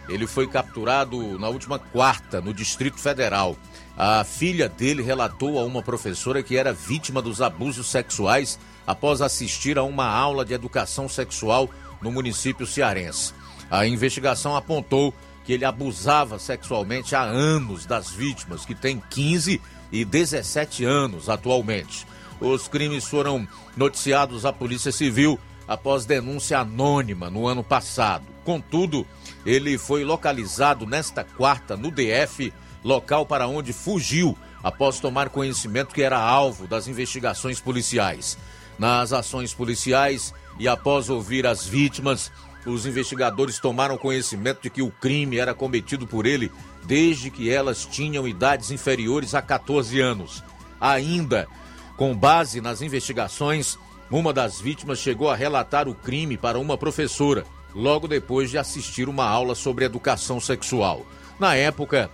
Ele 0.09 0.27
foi 0.27 0.47
capturado 0.47 1.37
na 1.37 1.49
última 1.49 1.81
quarta, 1.81 2.41
no 2.41 2.55
Distrito 2.55 2.99
Federal. 2.99 3.57
A 3.97 4.23
filha 4.23 4.69
dele 4.69 5.03
relatou 5.03 5.59
a 5.59 5.65
uma 5.65 5.83
professora 5.83 6.45
que 6.45 6.57
era 6.57 6.73
vítima 6.73 7.21
dos 7.21 7.43
abusos 7.43 7.91
sexuais 7.91 8.57
após 8.87 9.21
assistir 9.21 9.79
a 9.79 9.83
uma 9.83 10.07
aula 10.07 10.45
de 10.45 10.55
educação 10.55 11.09
sexual 11.09 11.69
no 12.01 12.11
município 12.11 12.67
cearense. 12.67 13.33
A 13.71 13.87
investigação 13.87 14.57
apontou 14.57 15.15
que 15.45 15.53
ele 15.53 15.65
abusava 15.65 16.39
sexualmente 16.39 17.15
há 17.15 17.23
anos 17.23 17.87
das 17.87 18.11
vítimas, 18.11 18.65
que 18.65 18.75
têm 18.75 19.03
15 19.11 19.61
e 19.93 20.05
17 20.05 20.85
anos 20.85 21.29
atualmente. 21.29 22.07
Os 22.41 22.69
crimes 22.69 23.05
foram 23.05 23.47
noticiados 23.77 24.45
à 24.45 24.53
Polícia 24.53 24.93
Civil 24.93 25.39
após 25.69 26.05
denúncia 26.05 26.59
anônima 26.59 27.31
no 27.31 27.47
ano 27.47 27.63
passado. 27.63 28.25
Contudo, 28.45 29.07
ele 29.45 29.79
foi 29.79 30.05
localizado 30.05 30.87
nesta 30.87 31.23
quarta 31.23 31.77
no 31.77 31.91
DF, 31.91 32.53
local 32.83 33.25
para 33.25 33.47
onde 33.47 33.73
fugiu 33.73 34.37
após 34.63 34.99
tomar 35.01 35.29
conhecimento 35.29 35.95
que 35.95 36.03
era 36.03 36.19
alvo 36.19 36.67
das 36.67 36.89
investigações 36.89 37.61
policiais. 37.61 38.37
Nas 38.79 39.13
ações 39.13 39.53
policiais 39.53 40.35
e 40.61 40.69
após 40.69 41.09
ouvir 41.09 41.47
as 41.47 41.67
vítimas, 41.67 42.31
os 42.67 42.85
investigadores 42.85 43.59
tomaram 43.59 43.97
conhecimento 43.97 44.61
de 44.61 44.69
que 44.69 44.83
o 44.83 44.91
crime 44.91 45.39
era 45.39 45.55
cometido 45.55 46.07
por 46.07 46.27
ele 46.27 46.53
desde 46.85 47.31
que 47.31 47.51
elas 47.51 47.87
tinham 47.87 48.29
idades 48.29 48.71
inferiores 48.71 49.35
a 49.35 49.41
14 49.41 49.99
anos. 49.99 50.45
Ainda, 50.79 51.49
com 51.97 52.15
base 52.15 52.61
nas 52.61 52.83
investigações, 52.83 53.79
uma 54.11 54.35
das 54.35 54.61
vítimas 54.61 54.99
chegou 54.99 55.31
a 55.31 55.35
relatar 55.35 55.89
o 55.89 55.95
crime 55.95 56.37
para 56.37 56.59
uma 56.59 56.77
professora, 56.77 57.47
logo 57.75 58.07
depois 58.07 58.51
de 58.51 58.59
assistir 58.59 59.09
uma 59.09 59.25
aula 59.25 59.55
sobre 59.55 59.87
educação 59.87 60.39
sexual. 60.39 61.07
Na 61.39 61.55
época, 61.55 62.11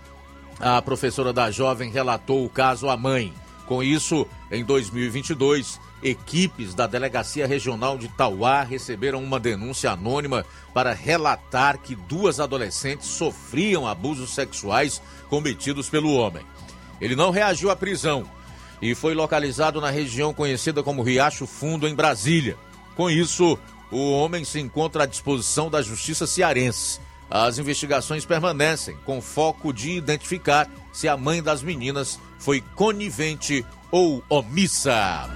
a 0.57 0.81
professora 0.81 1.33
da 1.33 1.51
jovem 1.51 1.91
relatou 1.91 2.45
o 2.45 2.49
caso 2.49 2.87
à 2.89 2.95
mãe. 2.95 3.33
Com 3.65 3.83
isso, 3.83 4.25
em 4.49 4.63
2022, 4.63 5.81
equipes 6.01 6.73
da 6.73 6.85
Delegacia 6.87 7.47
Regional 7.47 7.97
de 7.97 8.07
Tauá 8.07 8.63
receberam 8.63 9.23
uma 9.23 9.39
denúncia 9.39 9.91
anônima 9.91 10.45
para 10.73 10.93
relatar 10.93 11.77
que 11.79 11.95
duas 11.95 12.39
adolescentes 12.39 13.07
sofriam 13.07 13.87
abusos 13.87 14.31
sexuais 14.31 15.01
cometidos 15.29 15.89
pelo 15.89 16.13
homem. 16.13 16.45
Ele 17.01 17.15
não 17.15 17.31
reagiu 17.31 17.69
à 17.69 17.75
prisão 17.75 18.29
e 18.81 18.93
foi 18.93 19.13
localizado 19.13 19.81
na 19.81 19.89
região 19.89 20.33
conhecida 20.33 20.83
como 20.83 21.03
Riacho 21.03 21.47
Fundo, 21.47 21.87
em 21.87 21.95
Brasília. 21.95 22.57
Com 22.95 23.09
isso, 23.09 23.57
o 23.91 24.11
homem 24.11 24.43
se 24.43 24.59
encontra 24.59 25.03
à 25.03 25.05
disposição 25.05 25.69
da 25.69 25.81
Justiça 25.81 26.27
Cearense. 26.27 26.99
As 27.29 27.57
investigações 27.57 28.25
permanecem 28.25 28.95
com 29.03 29.21
foco 29.21 29.73
de 29.73 29.91
identificar 29.91 30.69
se 30.93 31.07
a 31.07 31.17
mãe 31.17 31.43
das 31.43 31.61
meninas 31.61 32.19
foi 32.39 32.61
conivente 32.75 33.65
ou 33.91 34.23
omissa. 34.29 35.29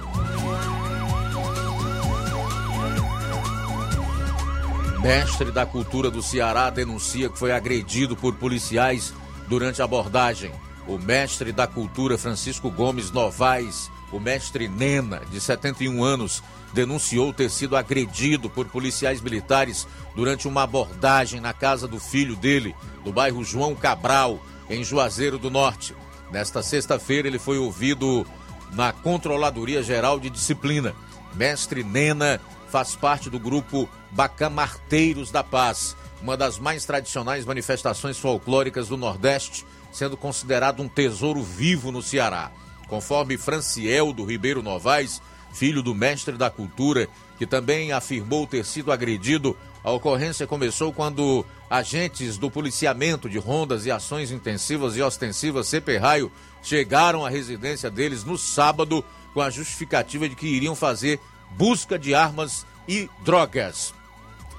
Mestre 5.02 5.50
da 5.50 5.66
cultura 5.66 6.12
do 6.12 6.22
Ceará 6.22 6.70
denuncia 6.70 7.28
que 7.28 7.36
foi 7.36 7.50
agredido 7.50 8.14
por 8.16 8.36
policiais 8.36 9.12
durante 9.48 9.82
a 9.82 9.84
abordagem. 9.84 10.52
O 10.86 10.96
mestre 10.96 11.50
da 11.50 11.66
cultura 11.66 12.16
Francisco 12.16 12.70
Gomes 12.70 13.10
Novaes, 13.10 13.90
o 14.12 14.20
mestre 14.20 14.68
Nena, 14.68 15.20
de 15.28 15.40
71 15.40 16.04
anos, 16.04 16.40
denunciou 16.72 17.32
ter 17.32 17.50
sido 17.50 17.76
agredido 17.76 18.48
por 18.48 18.68
policiais 18.68 19.20
militares 19.20 19.88
durante 20.14 20.46
uma 20.46 20.62
abordagem 20.62 21.40
na 21.40 21.52
casa 21.52 21.88
do 21.88 21.98
filho 21.98 22.36
dele, 22.36 22.72
do 23.04 23.12
bairro 23.12 23.42
João 23.42 23.74
Cabral, 23.74 24.40
em 24.70 24.84
Juazeiro 24.84 25.36
do 25.36 25.50
Norte. 25.50 25.96
Nesta 26.30 26.62
sexta-feira, 26.62 27.26
ele 27.26 27.40
foi 27.40 27.58
ouvido 27.58 28.24
na 28.72 28.92
Controladoria 28.92 29.82
Geral 29.82 30.20
de 30.20 30.30
Disciplina. 30.30 30.94
Mestre 31.34 31.82
Nena 31.82 32.40
faz 32.72 32.96
parte 32.96 33.28
do 33.28 33.38
grupo 33.38 33.86
Bacamarteiros 34.12 35.30
da 35.30 35.44
Paz, 35.44 35.94
uma 36.22 36.38
das 36.38 36.58
mais 36.58 36.86
tradicionais 36.86 37.44
manifestações 37.44 38.18
folclóricas 38.18 38.88
do 38.88 38.96
Nordeste, 38.96 39.66
sendo 39.92 40.16
considerado 40.16 40.82
um 40.82 40.88
tesouro 40.88 41.42
vivo 41.42 41.92
no 41.92 42.00
Ceará. 42.00 42.50
Conforme 42.88 43.36
Franciel 43.36 44.10
do 44.14 44.24
Ribeiro 44.24 44.62
Novaes, 44.62 45.20
filho 45.52 45.82
do 45.82 45.94
mestre 45.94 46.38
da 46.38 46.48
cultura, 46.48 47.10
que 47.36 47.46
também 47.46 47.92
afirmou 47.92 48.46
ter 48.46 48.64
sido 48.64 48.90
agredido, 48.90 49.54
a 49.84 49.90
ocorrência 49.90 50.46
começou 50.46 50.94
quando 50.94 51.44
agentes 51.68 52.38
do 52.38 52.50
policiamento 52.50 53.28
de 53.28 53.36
rondas 53.36 53.84
e 53.84 53.90
ações 53.90 54.30
intensivas 54.30 54.96
e 54.96 55.02
ostensivas 55.02 55.68
CP 55.68 55.98
Raio 55.98 56.32
chegaram 56.62 57.26
à 57.26 57.28
residência 57.28 57.90
deles 57.90 58.24
no 58.24 58.38
sábado 58.38 59.04
com 59.34 59.42
a 59.42 59.50
justificativa 59.50 60.26
de 60.26 60.34
que 60.34 60.46
iriam 60.46 60.74
fazer 60.74 61.20
busca 61.56 61.98
de 61.98 62.14
armas 62.14 62.66
e 62.88 63.08
drogas. 63.24 63.94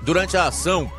Durante 0.02 0.36
a 0.36 0.48
ação, 0.48 0.92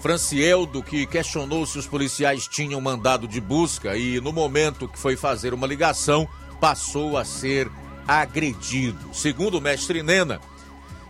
Francieldo, 0.00 0.82
que 0.82 1.06
questionou 1.06 1.66
se 1.66 1.78
os 1.78 1.86
policiais 1.86 2.46
tinham 2.46 2.80
mandado 2.80 3.26
de 3.26 3.40
busca 3.40 3.96
e 3.96 4.20
no 4.20 4.32
momento 4.32 4.88
que 4.88 4.98
foi 4.98 5.16
fazer 5.16 5.52
uma 5.52 5.66
ligação, 5.66 6.28
passou 6.60 7.16
a 7.16 7.24
ser 7.24 7.70
agredido. 8.06 9.12
Segundo 9.12 9.58
o 9.58 9.60
mestre 9.60 10.02
Nena, 10.02 10.40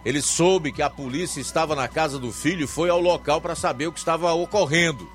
ele 0.05 0.23
soube 0.23 0.73
que 0.73 0.83
a 0.83 0.89
polícia 0.89 1.41
estava 1.41 1.77
na 1.77 1.87
casa 1.87 2.19
do 2.19 2.33
filho 2.33 2.65
e 2.65 2.69
foi 2.69 2.89
ao 2.89 3.01
local 3.01 3.41
para 3.41 3.55
saber 3.55 3.87
o 3.87 3.93
que 3.93 3.99
estava 3.99 4.33
ocorrendo. 4.33 5.09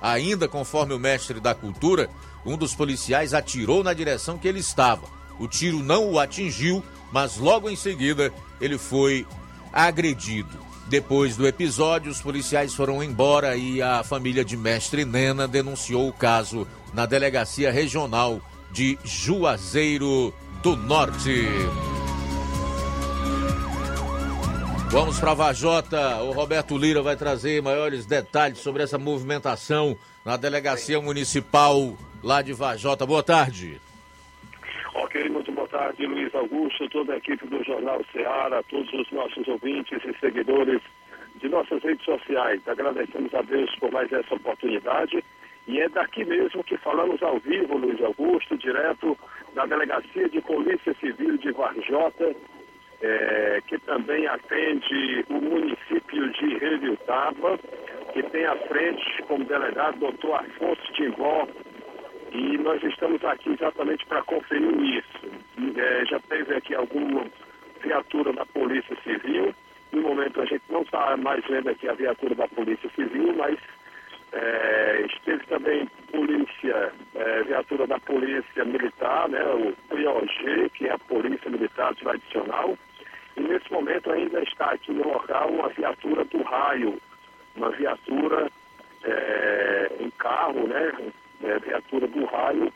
Ainda 0.00 0.48
conforme 0.48 0.94
o 0.94 0.98
mestre 0.98 1.38
da 1.38 1.54
cultura, 1.54 2.08
um 2.46 2.56
dos 2.56 2.74
policiais 2.74 3.34
atirou 3.34 3.84
na 3.84 3.92
direção 3.92 4.38
que 4.38 4.48
ele 4.48 4.60
estava. 4.60 5.06
O 5.38 5.46
tiro 5.46 5.82
não 5.82 6.10
o 6.10 6.18
atingiu, 6.18 6.82
mas 7.12 7.36
logo 7.36 7.68
em 7.68 7.76
seguida 7.76 8.32
ele 8.60 8.78
foi 8.78 9.26
agredido. 9.72 10.58
Depois 10.88 11.36
do 11.36 11.46
episódio, 11.46 12.10
os 12.10 12.22
policiais 12.22 12.74
foram 12.74 13.02
embora 13.02 13.56
e 13.56 13.82
a 13.82 14.02
família 14.02 14.44
de 14.44 14.56
Mestre 14.56 15.04
Nena 15.04 15.46
denunciou 15.46 16.08
o 16.08 16.12
caso 16.12 16.66
na 16.94 17.04
Delegacia 17.04 17.70
Regional 17.70 18.40
de 18.70 18.98
Juazeiro 19.04 20.32
do 20.62 20.76
Norte. 20.76 21.46
Vamos 24.90 25.20
para 25.20 25.34
Vajota. 25.34 26.22
O 26.22 26.32
Roberto 26.32 26.78
Lira 26.78 27.02
vai 27.02 27.14
trazer 27.14 27.62
maiores 27.62 28.06
detalhes 28.06 28.58
sobre 28.58 28.82
essa 28.82 28.96
movimentação 28.96 29.96
na 30.24 30.38
Delegacia 30.38 30.98
Municipal 31.00 31.96
lá 32.22 32.40
de 32.40 32.54
Vajota. 32.54 33.04
Boa 33.04 33.22
tarde. 33.22 33.78
Ok, 34.94 35.28
muito 35.28 35.47
tarde, 35.78 36.06
Luiz 36.06 36.34
Augusto, 36.34 36.88
toda 36.88 37.14
a 37.14 37.18
equipe 37.18 37.46
do 37.46 37.62
Jornal 37.62 38.04
Ceará, 38.12 38.60
todos 38.64 38.92
os 38.92 39.08
nossos 39.12 39.46
ouvintes 39.46 40.02
e 40.04 40.12
seguidores 40.18 40.82
de 41.36 41.48
nossas 41.48 41.80
redes 41.84 42.04
sociais. 42.04 42.60
Agradecemos 42.66 43.32
a 43.32 43.42
Deus 43.42 43.72
por 43.76 43.92
mais 43.92 44.12
essa 44.12 44.34
oportunidade. 44.34 45.24
E 45.68 45.80
é 45.80 45.88
daqui 45.88 46.24
mesmo 46.24 46.64
que 46.64 46.76
falamos 46.78 47.22
ao 47.22 47.38
vivo, 47.38 47.78
Luiz 47.78 48.02
Augusto, 48.02 48.56
direto 48.56 49.16
da 49.54 49.66
Delegacia 49.66 50.28
de 50.28 50.40
Polícia 50.40 50.92
Civil 50.94 51.38
de 51.38 51.52
Varjota, 51.52 52.34
é, 53.00 53.62
que 53.68 53.78
também 53.78 54.26
atende 54.26 55.24
o 55.28 55.34
município 55.34 56.28
de 56.32 56.58
Reviutaba, 56.58 57.56
que 58.12 58.22
tem 58.24 58.44
à 58.46 58.56
frente 58.56 59.22
como 59.28 59.44
delegado 59.44 60.00
doutor 60.00 60.40
Afonso 60.40 60.92
Timbó, 60.94 61.46
e 62.32 62.58
nós 62.58 62.82
estamos 62.82 63.24
aqui 63.24 63.50
exatamente 63.50 64.04
para 64.06 64.22
conferir 64.22 64.98
isso. 64.98 65.28
É, 65.76 66.04
já 66.06 66.20
teve 66.20 66.54
aqui 66.54 66.74
alguma 66.74 67.24
viatura 67.82 68.32
da 68.32 68.44
Polícia 68.46 68.96
Civil. 69.02 69.54
No 69.92 70.02
momento 70.02 70.40
a 70.40 70.44
gente 70.44 70.62
não 70.68 70.82
está 70.82 71.16
mais 71.16 71.44
vendo 71.46 71.68
aqui 71.70 71.88
a 71.88 71.94
viatura 71.94 72.34
da 72.34 72.48
Polícia 72.48 72.90
Civil, 72.90 73.34
mas 73.36 73.58
é, 74.32 75.06
esteve 75.06 75.46
também 75.46 75.86
polícia, 76.10 76.92
é, 77.14 77.42
viatura 77.44 77.86
da 77.86 77.98
Polícia 77.98 78.64
Militar, 78.64 79.28
né, 79.28 79.42
o 79.44 79.72
POG, 79.88 80.70
que 80.74 80.86
é 80.86 80.92
a 80.92 80.98
Polícia 80.98 81.50
Militar 81.50 81.94
Tradicional. 81.94 82.76
E 83.36 83.40
nesse 83.40 83.72
momento 83.72 84.10
ainda 84.10 84.42
está 84.42 84.72
aqui 84.72 84.92
no 84.92 85.06
local 85.08 85.48
uma 85.48 85.68
viatura 85.68 86.24
do 86.24 86.42
raio, 86.42 87.00
uma 87.56 87.70
viatura 87.70 88.50
é, 89.04 89.92
em 90.00 90.10
carro, 90.10 90.66
né, 90.66 90.92
é, 91.42 91.58
viatura 91.58 92.06
do 92.06 92.24
raio 92.26 92.72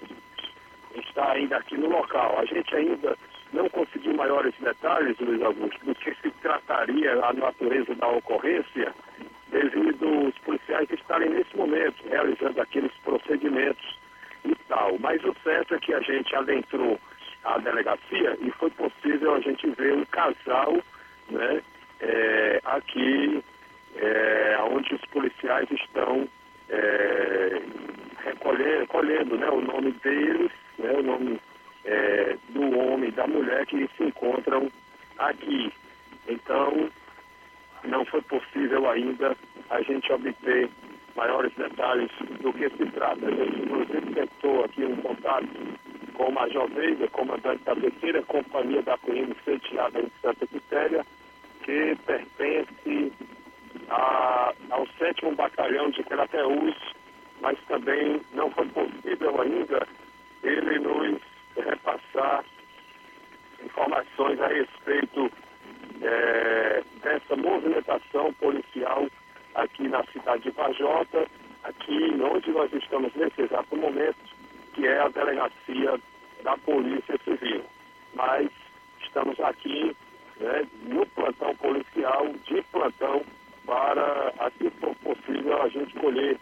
está 0.95 1.33
ainda 1.33 1.57
aqui 1.57 1.77
no 1.77 1.89
local. 1.89 2.39
A 2.39 2.45
gente 2.45 2.75
ainda 2.75 3.17
não 3.53 3.69
conseguiu 3.69 4.15
maiores 4.15 4.55
detalhes, 4.61 5.19
Luiz 5.19 5.43
Augusto, 5.43 5.85
do 5.85 5.95
que 5.95 6.15
se 6.15 6.31
trataria 6.43 7.13
a 7.25 7.33
natureza 7.33 7.95
da 7.95 8.09
ocorrência, 8.09 8.93
devido 9.49 10.29
os 10.29 10.39
policiais 10.39 10.89
estarem 10.91 11.31
nesse 11.31 11.55
momento 11.57 12.03
realizando 12.09 12.61
aqueles 12.61 12.93
procedimentos 13.05 13.99
e 14.45 14.55
tal. 14.69 14.99
Mas 14.99 15.23
o 15.25 15.35
certo 15.45 15.75
é 15.75 15.79
que 15.79 15.93
a 15.93 16.01
gente 16.01 16.35
adentrou 16.35 16.99
a 17.45 17.59
delegacia 17.59 18.39
e 18.41 18.51
foi 18.53 18.71
possível 18.71 19.35
a 19.35 19.41
gente 19.41 19.69
ver 19.71 19.95
um 19.95 20.05
casal 20.07 20.75
né, 21.29 21.63
é, 22.01 22.61
aqui 22.65 23.43
é, 23.97 24.59
onde 24.71 24.95
os 24.95 25.05
policiais 25.07 25.69
estão 25.71 26.27
é, 26.71 27.63
recolhendo, 28.25 28.81
recolhendo 28.81 29.37
né, 29.37 29.49
o 29.49 29.61
nome 29.61 29.93
deles, 29.93 30.51
né, 30.79 30.93
o 30.93 31.03
nome 31.03 31.41
é, 31.85 32.37
do 32.51 32.79
homem 32.79 33.09
e 33.09 33.13
da 33.13 33.27
mulher 33.27 33.67
que 33.67 33.89
se 33.97 34.05
encontram 34.05 34.71
aqui. 35.19 35.73
Então, 36.29 36.91
não 37.85 38.05
foi 38.05 38.23
possível 38.23 38.89
ainda 38.89 39.37
a 39.71 39.83
gente 39.83 40.13
obter 40.13 40.69
maiores 41.17 41.53
detalhes 41.55 42.11
do 42.41 42.53
que 42.53 42.69
se 42.71 42.87
trata. 42.93 43.27
A 43.27 43.31
gente, 43.31 43.63
inclusive, 43.63 44.15
tentou 44.15 44.65
aqui 44.65 44.85
um 44.85 44.97
contato 44.97 45.49
com 46.15 46.25
o 46.25 46.33
Major 46.33 46.69
Veiga, 46.69 47.09
comandante 47.09 47.63
da 47.65 47.75
terceira 47.75 48.23
companhia 48.23 48.83
da 48.83 48.97
PMC 48.99 49.59
tirada 49.61 50.01
em 50.01 50.11
Santa 50.21 50.47
Quitéria, 50.47 51.05
que 51.63 51.97
pertence 52.07 53.13
a, 53.89 54.53
ao 54.71 54.87
sétimo 54.99 55.35
batalhão 55.35 55.91
de 55.91 56.03
Crateús, 56.05 56.77
mas 57.43 57.59
também 57.67 58.23
não 58.33 58.51
foi 58.53 58.67
possível 58.69 59.41
ainda 59.43 59.87
ele 60.45 60.79
nos 60.79 61.21
repassar 61.57 62.45
informações 63.63 64.41
a 64.41 64.47
respeito 64.47 65.31
é, 66.01 66.83
dessa 67.03 67.37
movimentação 67.37 68.33
policial 68.35 69.07
aqui 69.57 69.89
na 69.89 70.05
cidade 70.05 70.45
de 70.45 70.51
Vajota, 70.51 71.27
aqui 71.65 72.17
onde 72.23 72.51
nós 72.53 72.73
estamos 72.73 73.13
nesse 73.15 73.43
exato 73.43 73.77
momento, 73.77 74.17
que 74.73 74.87
é 74.87 75.01
a 75.01 75.09
delegacia 75.09 76.01
da 76.43 76.57
Polícia 76.59 77.19
Civil. 77.25 77.63
Mas 78.15 78.49
estamos 79.01 79.39
aqui 79.41 79.95
né, 80.39 80.67
no 80.85 81.05
plantão 81.07 81.55
policial, 81.57 82.29
de 82.45 82.63
plantão, 82.71 83.23
para, 83.67 84.33
assim 84.41 84.71
for 84.81 84.95
possível, 84.97 85.63
a 85.63 85.69
gente 85.69 85.95
colher 85.95 86.37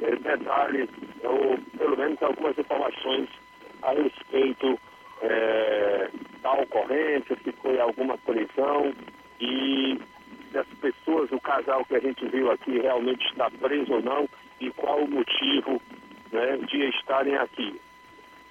eh, 0.00 0.16
detalhes, 0.16 0.88
ou 1.22 1.58
pelo 1.76 1.96
menos 1.96 2.22
algumas 2.22 2.56
informações 2.56 3.28
a 3.82 3.92
respeito 3.92 4.78
eh, 5.22 6.10
da 6.40 6.52
ocorrência, 6.52 7.36
se 7.42 7.52
foi 7.52 7.78
alguma 7.80 8.16
colisão 8.18 8.92
e 9.40 10.00
se 10.50 10.58
as 10.58 10.66
pessoas, 10.80 11.30
o 11.32 11.40
casal 11.40 11.84
que 11.84 11.96
a 11.96 12.00
gente 12.00 12.26
viu 12.28 12.50
aqui 12.50 12.78
realmente 12.78 13.26
está 13.26 13.50
preso 13.50 13.94
ou 13.94 14.02
não 14.02 14.28
e 14.60 14.70
qual 14.70 15.00
o 15.00 15.10
motivo 15.10 15.80
né, 16.30 16.56
de 16.68 16.88
estarem 16.90 17.36
aqui. 17.36 17.80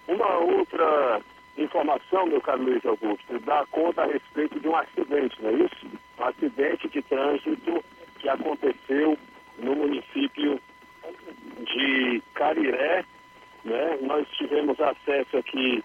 Uma 0.08 0.38
outra 0.40 1.22
informação, 1.58 2.26
meu 2.26 2.42
caro 2.42 2.64
Luiz 2.64 2.86
Augusto, 2.86 3.40
dá 3.40 3.66
conta 3.72 4.04
a 4.04 4.08
respeito 4.08 4.60
de 4.60 4.68
um 4.68 4.76
acidente, 4.76 5.42
não 5.42 5.50
é 5.50 5.54
isso? 5.54 5.88
Um 6.20 6.24
acidente 6.24 6.90
de 6.90 7.02
trânsito 7.04 7.84
que 8.20 8.30
aconteceu 8.30 9.18
no 9.60 9.76
município 9.76 10.60
de 11.62 12.22
Cariré. 12.34 13.06
Né? 13.64 13.98
Nós 14.02 14.28
tivemos 14.32 14.80
acesso 14.80 15.38
aqui 15.38 15.84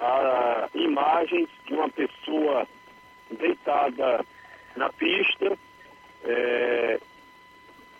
a 0.00 0.68
imagens 0.74 1.48
de 1.66 1.74
uma 1.74 1.88
pessoa 1.88 2.66
deitada 3.30 4.24
na 4.76 4.90
pista. 4.90 5.56
É, 6.24 7.00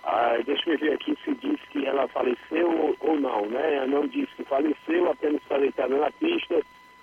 ah, 0.05 0.39
deixa 0.45 0.71
eu 0.71 0.79
ver 0.79 0.93
aqui 0.93 1.17
se 1.25 1.35
diz 1.37 1.61
que 1.71 1.87
ela 1.87 2.07
faleceu 2.09 2.71
ou, 2.71 2.97
ou 3.01 3.19
não, 3.19 3.47
né? 3.47 3.87
Não 3.87 4.07
diz 4.07 4.29
que 4.35 4.45
faleceu, 4.45 5.11
apenas 5.11 5.41
está 5.43 5.57
deitada 5.57 5.97
na 5.97 6.11
pista, 6.13 6.61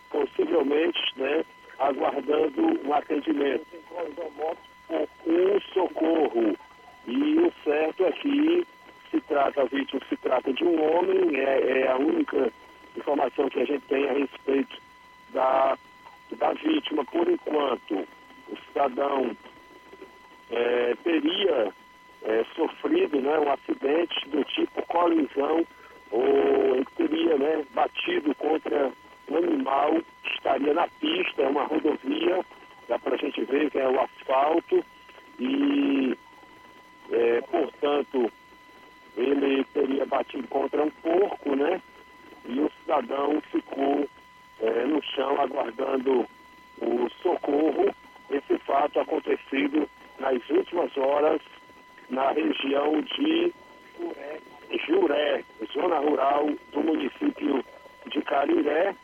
possivelmente, 0.10 1.00
né? 1.16 1.44
Aguardando 1.80 2.88
um 2.88 2.94
atendimento. 2.94 3.66
Um 5.26 5.62
socorro. 5.74 6.56
E 7.08 7.40
o 7.40 7.52
certo 7.64 8.06
é 8.06 8.12
que 8.12 8.68
se 9.12 9.22
trata, 9.22 9.62
a 9.62 9.66
vítima 9.66 10.02
se 10.10 10.18
trata 10.18 10.52
de 10.54 10.64
um 10.64 10.82
homem, 10.82 11.38
é, 11.38 11.82
é 11.82 11.92
a 11.92 11.98
única 11.98 12.52
informação 12.96 13.50
que 13.50 13.60
a 13.60 13.66
gente 13.66 13.86
tem 13.88 14.10
a 14.10 14.14
respeito 14.14 14.78
da, 15.30 15.78
da 16.38 16.54
vítima. 16.54 17.06
Por 17.06 17.30
enquanto, 17.30 18.08
o 18.50 18.58
cidadão 18.68 19.36
é, 20.50 20.96
teria 21.04 21.74
é, 22.24 22.46
sofrido 22.56 23.22
né, 23.22 23.38
um 23.40 23.52
acidente 23.52 24.30
do 24.30 24.44
tipo 24.46 24.82
colisão 24.88 25.66
ou 26.10 26.76
ele 26.76 26.88
teria 26.98 27.38
né, 27.38 27.66
batido 27.74 28.34
contra 28.36 28.92
um 29.30 29.38
animal 29.38 30.02
estaria 30.36 30.74
na 30.74 30.88
pista, 31.00 31.44
é 31.44 31.48
uma 31.48 31.64
rodovia, 31.64 32.44
dá 32.88 32.98
para 33.00 33.16
a 33.16 33.18
gente 33.18 33.44
ver 33.46 33.70
que 33.70 33.78
é 33.78 33.88
o 33.88 34.02
asfalto 34.02 34.84
e, 35.40 36.18
é, 37.12 37.42
portanto, 37.42 38.32
ele 39.16 39.64
teria 39.66 40.06
batido 40.06 40.48
contra 40.48 40.84
um 40.84 40.90
porco, 40.90 41.56
né? 41.56 41.82
E 42.46 42.60
o 42.60 42.72
cidadão 42.82 43.42
ficou 43.52 44.08
é, 44.62 44.86
no 44.86 45.02
chão 45.04 45.40
aguardando 45.40 46.26
o 46.82 47.10
socorro. 47.22 47.94
Esse 48.30 48.58
fato 48.60 49.00
acontecido 49.00 49.90
nas 50.20 50.50
últimas 50.50 50.96
horas 50.98 51.42
na 52.10 52.32
região 52.32 53.02
de 53.02 53.54
Juré, 54.88 55.44
zona 55.74 56.00
rural 56.00 56.50
do 56.72 56.82
município 56.82 57.64
de 58.08 58.22
Cariré, 58.22 58.96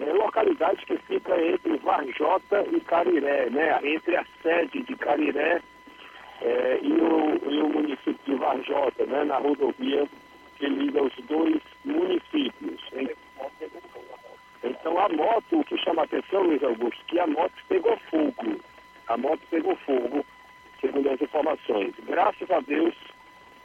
é, 0.00 0.12
localidade 0.12 0.84
que 0.86 0.96
fica 0.98 1.40
entre 1.40 1.76
Varjota 1.78 2.64
e 2.72 2.80
Cariré, 2.80 3.50
né? 3.50 3.78
entre 3.82 4.16
a 4.16 4.24
sede 4.42 4.82
de 4.82 4.96
Cariré 4.96 5.62
é, 6.42 6.78
e, 6.82 6.92
o, 6.92 7.50
e 7.50 7.60
o 7.60 7.68
município 7.68 8.18
de 8.24 8.34
Varjota, 8.34 9.06
né? 9.06 9.24
na 9.24 9.38
rodovia 9.38 10.06
que 10.56 10.66
liga 10.66 11.02
os 11.02 11.14
dois 11.26 11.60
municípios. 11.84 12.80
Então 14.62 14.98
a 14.98 15.08
moto, 15.08 15.60
o 15.60 15.64
que 15.64 15.76
chama 15.78 16.02
a 16.02 16.04
atenção, 16.04 16.42
Luiz 16.42 16.62
Augusto, 16.62 17.04
que 17.06 17.18
a 17.18 17.26
moto 17.26 17.52
pegou 17.68 17.96
fogo. 18.10 18.60
A 19.08 19.16
moto 19.16 19.40
pegou 19.50 19.76
fogo, 19.76 20.24
segundo 20.80 21.10
as 21.10 21.20
informações. 21.20 21.94
Graças 22.06 22.50
a 22.50 22.60
Deus 22.60 22.94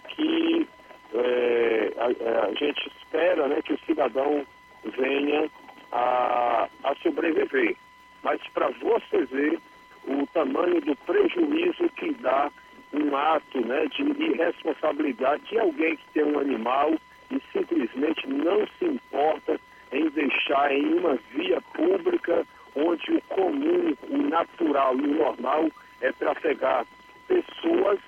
que 0.09 0.67
é, 1.13 1.93
a, 1.97 2.47
a, 2.47 2.53
gente 2.53 2.91
espera 2.97 3.47
né, 3.47 3.61
que 3.61 3.73
o 3.73 3.79
cidadão 3.85 4.45
venha 4.83 5.49
a, 5.91 6.67
a 6.83 6.95
sobreviver. 6.95 7.75
Mas 8.23 8.41
para 8.53 8.69
você 8.69 9.25
ver 9.25 9.59
o 10.05 10.27
tamanho 10.27 10.81
do 10.81 10.95
prejuízo 10.97 11.89
que 11.95 12.13
dá 12.15 12.51
um 12.93 13.15
ato 13.15 13.65
né, 13.65 13.85
de 13.87 14.03
irresponsabilidade 14.03 15.43
de 15.49 15.59
alguém 15.59 15.95
que 15.95 16.09
tem 16.13 16.23
um 16.23 16.39
animal 16.39 16.93
e 17.31 17.41
simplesmente 17.51 18.27
não 18.27 18.67
se 18.77 18.85
importa 18.85 19.59
em 19.91 20.09
deixar 20.09 20.71
em 20.71 20.93
uma 20.97 21.17
via 21.33 21.61
pública 21.73 22.45
onde 22.75 23.13
o 23.13 23.21
comum, 23.23 23.95
o 24.09 24.17
natural 24.17 24.95
e 24.97 25.01
o 25.01 25.15
normal 25.15 25.69
é 26.01 26.11
trafegar 26.13 26.85
pessoas, 27.27 27.99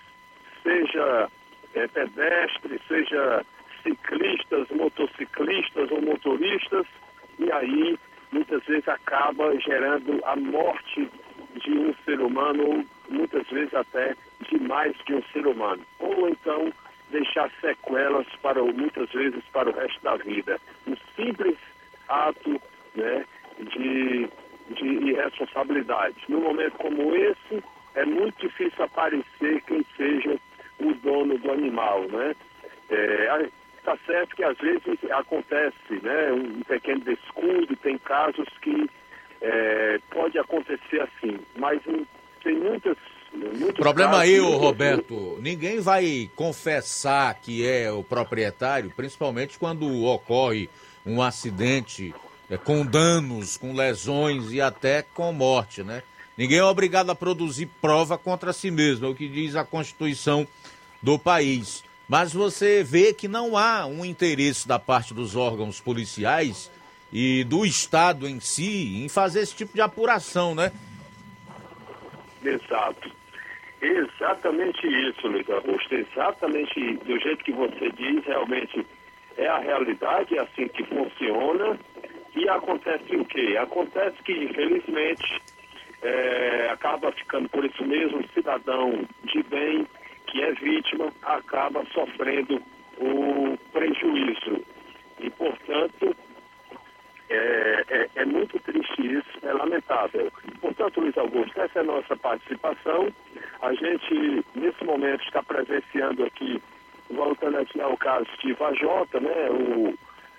seja 0.62 1.30
é, 1.74 1.88
pedestres, 1.88 2.82
seja 2.88 3.46
ciclistas, 3.82 4.68
motociclistas 4.70 5.92
ou 5.92 6.02
motoristas, 6.02 6.86
e 7.40 7.52
aí 7.52 8.00
muitas 8.32 8.64
vezes 8.64 8.88
acaba 8.88 9.58
gerando 9.60 10.20
a 10.26 10.36
morte 10.36 11.10
de 11.62 11.72
um 11.72 11.94
ser 12.06 12.20
humano, 12.20 12.86
muitas 13.10 13.48
vezes 13.50 13.74
até 13.74 14.16
de 14.44 14.60
mais 14.60 14.96
de 15.06 15.16
um 15.16 15.24
ser 15.32 15.46
humano. 15.48 15.82
Ou 16.00 16.30
então 16.30 16.72
deixar 17.10 17.50
sequelas 17.62 18.28
para 18.42 18.62
muitas 18.64 19.10
vezes 19.12 19.44
para 19.52 19.70
o 19.70 19.74
resto 19.74 20.02
da 20.02 20.16
vida. 20.16 20.60
Um 20.88 20.96
simples 21.16 21.58
ato 22.08 22.62
né, 22.96 23.26
de, 23.60 24.30
de 24.72 24.86
irresponsabilidade. 24.86 26.16
Num 26.28 26.42
momento 26.42 26.74
como 26.78 27.16
esse, 27.16 27.64
é 27.96 28.06
muito 28.06 28.40
difícil 28.40 28.84
aparecer 28.84 29.62
quem 29.68 29.86
seja 29.96 30.38
o 30.80 30.94
dono 30.96 31.38
do 31.38 31.52
animal, 31.52 32.04
né? 32.10 32.36
É, 32.90 33.50
Está 33.84 33.98
certo 34.06 34.34
que 34.38 34.44
às 34.46 34.58
vezes 34.60 34.98
acontece 35.12 35.76
né, 36.02 36.32
um 36.32 36.62
pequeno 36.62 37.02
descuido, 37.02 37.76
tem 37.76 37.98
casos 37.98 38.48
que 38.62 38.90
é, 39.42 40.00
pode 40.10 40.40
acontecer 40.40 41.02
assim, 41.02 41.38
mas 41.58 41.82
tem 42.42 42.56
muitas. 42.56 42.96
O 43.34 43.74
problema 43.74 44.20
aí, 44.20 44.40
ô 44.40 44.58
Roberto, 44.58 45.40
ninguém 45.42 45.80
vai 45.80 46.30
confessar 46.36 47.34
que 47.36 47.68
é 47.68 47.92
o 47.92 48.04
proprietário, 48.04 48.94
principalmente 48.96 49.58
quando 49.58 50.06
ocorre 50.06 50.70
um 51.06 51.22
acidente 51.22 52.14
é, 52.50 52.58
com 52.58 52.86
danos, 52.86 53.58
com 53.58 53.74
lesões 53.74 54.52
e 54.52 54.62
até 54.62 55.02
com 55.02 55.34
morte, 55.34 55.82
né? 55.84 56.04
Ninguém 56.38 56.60
é 56.60 56.64
obrigado 56.64 57.10
a 57.10 57.16
produzir 57.16 57.68
prova 57.82 58.18
contra 58.18 58.54
si 58.54 58.70
mesmo, 58.70 59.08
é 59.08 59.10
o 59.10 59.16
que 59.16 59.28
diz 59.28 59.56
a 59.56 59.66
Constituição 59.66 60.48
do 61.02 61.18
país. 61.18 61.84
Mas 62.08 62.34
você 62.34 62.84
vê 62.84 63.14
que 63.14 63.28
não 63.28 63.58
há 63.58 63.86
um 63.86 64.06
interesse 64.06 64.68
da 64.68 64.78
parte 64.78 65.14
dos 65.14 65.36
órgãos 65.36 65.80
policiais 65.80 66.70
e 67.12 67.44
do 67.44 67.66
Estado 67.66 68.28
em 68.28 68.40
si 68.40 69.04
em 69.04 69.10
fazer 69.10 69.42
esse 69.42 69.56
tipo 69.56 69.74
de 69.74 69.82
apuração, 69.82 70.54
né? 70.54 70.72
Exato. 72.44 73.23
Exatamente 73.84 74.88
isso, 74.88 75.28
Luiz 75.28 75.50
Augusto. 75.50 75.94
Exatamente 75.94 76.96
do 77.06 77.20
jeito 77.20 77.44
que 77.44 77.52
você 77.52 77.92
diz, 77.92 78.24
realmente 78.26 78.86
é 79.38 79.46
a 79.48 79.58
realidade, 79.58 80.38
é 80.38 80.42
assim 80.42 80.70
que 80.70 80.86
funciona. 80.86 81.78
E 82.34 82.48
acontece 82.48 83.14
o 83.16 83.26
quê? 83.26 83.58
Acontece 83.62 84.16
que, 84.24 84.32
infelizmente, 84.32 85.42
é, 86.02 86.70
acaba 86.72 87.12
ficando 87.12 87.50
por 87.50 87.66
isso 87.66 87.84
mesmo 87.86 88.26
cidadão 88.34 89.06
de 89.26 89.44
bem 89.44 89.86
que 90.28 90.42
é 90.42 90.54
vítima 90.54 91.12
acaba 91.22 91.86
sofrendo 91.94 92.62
o 92.98 93.58
prejuízo. 93.74 94.64
E, 95.20 95.30
portanto, 95.30 96.16
é, 97.34 97.86
é, 97.90 98.10
é, 98.16 98.26
muito 98.26 98.60
triste 98.60 99.02
isso, 99.02 99.40
é 99.42 99.52
lamentável. 99.54 100.32
Portanto, 100.62 101.02
Luiz 101.02 101.18
Augusto, 101.18 101.60
essa 101.60 101.80
é 101.80 101.82
a 101.82 101.86
nossa 101.86 102.16
participação. 102.16 103.08
A 103.62 103.74
gente, 103.74 104.46
nesse 104.56 104.84
momento, 104.84 105.24
está 105.24 105.42
presenciando 105.42 106.24
aqui, 106.26 106.62
voltando 107.10 107.58
aqui 107.58 107.82
ao 107.82 107.98
caso 107.98 108.28
de 108.40 108.54
Vajota, 108.54 109.20
né, 109.20 109.50
o, 109.50 109.98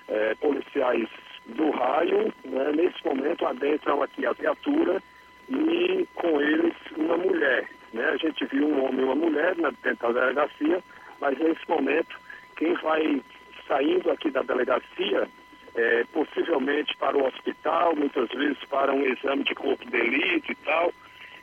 é, 0.09 0.35
policiais 0.37 1.09
do 1.47 1.71
raio, 1.71 2.33
né, 2.45 2.73
nesse 2.73 3.05
momento 3.05 3.45
adentram 3.47 4.03
aqui 4.03 4.25
a 4.25 4.33
viatura 4.33 5.03
e 5.49 6.07
com 6.15 6.41
eles 6.41 6.75
uma 6.97 7.17
mulher. 7.17 7.69
Né? 7.93 8.05
A 8.05 8.17
gente 8.17 8.45
viu 8.47 8.67
um 8.67 8.85
homem 8.85 9.01
e 9.01 9.05
uma 9.05 9.15
mulher 9.15 9.57
na, 9.57 9.71
dentro 9.83 10.13
da 10.13 10.21
delegacia, 10.21 10.83
mas 11.21 11.39
nesse 11.39 11.69
momento 11.69 12.19
quem 12.57 12.73
vai 12.75 13.21
saindo 13.67 14.11
aqui 14.11 14.31
da 14.31 14.43
delegacia, 14.43 15.29
é, 15.75 16.05
possivelmente 16.13 16.97
para 16.97 17.17
o 17.17 17.27
hospital, 17.27 17.97
muitas 17.97 18.29
vezes 18.31 18.59
para 18.67 18.93
um 18.93 19.05
exame 19.05 19.45
de 19.45 19.55
corpo 19.55 19.85
de 19.85 19.91
delito 19.91 20.53
e 20.53 20.55
tal, 20.57 20.93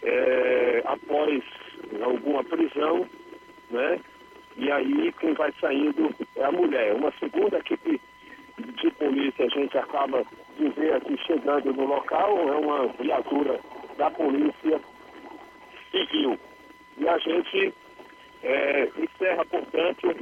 é, 0.03 0.81
após 0.85 1.43
alguma 2.01 2.43
prisão, 2.43 3.07
né? 3.69 3.99
E 4.57 4.71
aí 4.71 5.13
quem 5.19 5.33
vai 5.33 5.53
saindo 5.59 6.13
é 6.35 6.43
a 6.43 6.51
mulher. 6.51 6.93
Uma 6.93 7.11
segunda 7.19 7.57
equipe 7.57 8.01
de 8.57 8.91
polícia 8.91 9.45
a 9.45 9.49
gente 9.49 9.77
acaba 9.77 10.23
de 10.57 10.69
ver 10.69 10.95
aqui 10.95 11.17
chegando 11.25 11.73
no 11.73 11.85
local, 11.85 12.37
é 12.49 12.57
uma 12.57 12.87
viatura 12.87 13.59
da 13.97 14.09
polícia 14.11 14.79
civil. 15.91 16.37
E 16.97 17.07
a 17.07 17.17
gente 17.17 17.73
é, 18.43 18.89
encerra, 18.97 19.45
portanto, 19.45 20.15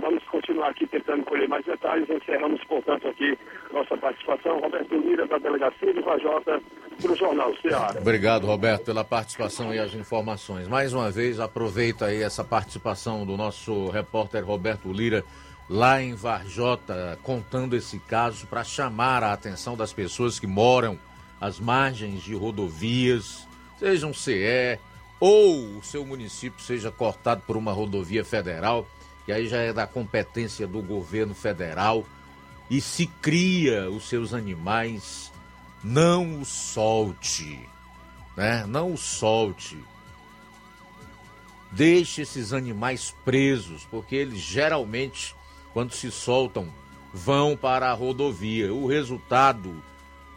vamos 0.00 0.22
continuar 0.24 0.68
aqui 0.68 0.86
tentando 0.86 1.24
colher 1.24 1.48
mais 1.48 1.64
detalhes, 1.64 2.08
encerramos, 2.08 2.62
portanto, 2.64 3.08
aqui 3.08 3.36
nossa 3.72 3.96
participação. 3.96 4.60
Roberto 4.60 4.94
Lira, 4.96 5.26
da 5.26 5.38
Delegacia 5.38 5.92
de 5.92 6.00
Vajota, 6.00 6.60
para 7.00 7.12
o 7.12 7.16
Jornal 7.16 7.54
Ceará. 7.56 7.94
Obrigado, 8.00 8.46
Roberto, 8.46 8.84
pela 8.84 9.04
participação 9.04 9.74
e 9.74 9.78
as 9.78 9.94
informações. 9.94 10.68
Mais 10.68 10.92
uma 10.92 11.10
vez, 11.10 11.40
aproveita 11.40 12.06
aí 12.06 12.22
essa 12.22 12.44
participação 12.44 13.26
do 13.26 13.36
nosso 13.36 13.88
repórter 13.90 14.44
Roberto 14.44 14.92
Lira, 14.92 15.24
lá 15.68 16.00
em 16.00 16.14
Varjota, 16.14 17.18
contando 17.22 17.74
esse 17.74 17.98
caso 17.98 18.46
para 18.46 18.62
chamar 18.62 19.22
a 19.22 19.32
atenção 19.32 19.76
das 19.76 19.92
pessoas 19.92 20.38
que 20.38 20.46
moram 20.46 20.98
às 21.40 21.58
margens 21.58 22.22
de 22.22 22.34
rodovias, 22.34 23.48
sejam 23.78 24.14
CE, 24.14 24.78
ou 25.26 25.78
o 25.78 25.82
seu 25.82 26.04
município 26.04 26.62
seja 26.62 26.90
cortado 26.90 27.40
por 27.46 27.56
uma 27.56 27.72
rodovia 27.72 28.22
federal, 28.22 28.86
que 29.24 29.32
aí 29.32 29.48
já 29.48 29.56
é 29.56 29.72
da 29.72 29.86
competência 29.86 30.66
do 30.66 30.82
governo 30.82 31.34
federal, 31.34 32.04
e 32.68 32.78
se 32.78 33.06
cria 33.06 33.90
os 33.90 34.06
seus 34.06 34.34
animais, 34.34 35.32
não 35.82 36.42
os 36.42 36.48
solte, 36.48 37.58
né? 38.36 38.66
Não 38.66 38.92
os 38.92 39.00
solte. 39.00 39.82
Deixe 41.72 42.20
esses 42.20 42.52
animais 42.52 43.14
presos, 43.24 43.86
porque 43.90 44.14
eles 44.14 44.40
geralmente, 44.40 45.34
quando 45.72 45.94
se 45.94 46.10
soltam, 46.10 46.68
vão 47.14 47.56
para 47.56 47.90
a 47.90 47.94
rodovia. 47.94 48.74
O 48.74 48.86
resultado 48.86 49.74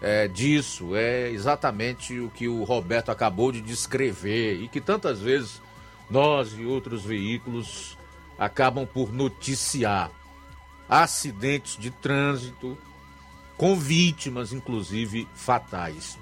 é, 0.01 0.27
disso 0.27 0.95
é 0.95 1.29
exatamente 1.29 2.19
o 2.19 2.29
que 2.29 2.47
o 2.47 2.63
Roberto 2.63 3.09
acabou 3.09 3.51
de 3.51 3.61
descrever 3.61 4.61
e 4.61 4.67
que 4.67 4.79
tantas 4.79 5.19
vezes 5.19 5.61
nós 6.09 6.53
e 6.57 6.65
outros 6.65 7.03
veículos 7.03 7.97
acabam 8.37 8.85
por 8.85 9.11
noticiar 9.11 10.11
acidentes 10.87 11.77
de 11.77 11.89
trânsito 11.89 12.77
com 13.57 13.75
vítimas, 13.75 14.53
inclusive 14.53 15.27
fatais. 15.33 16.17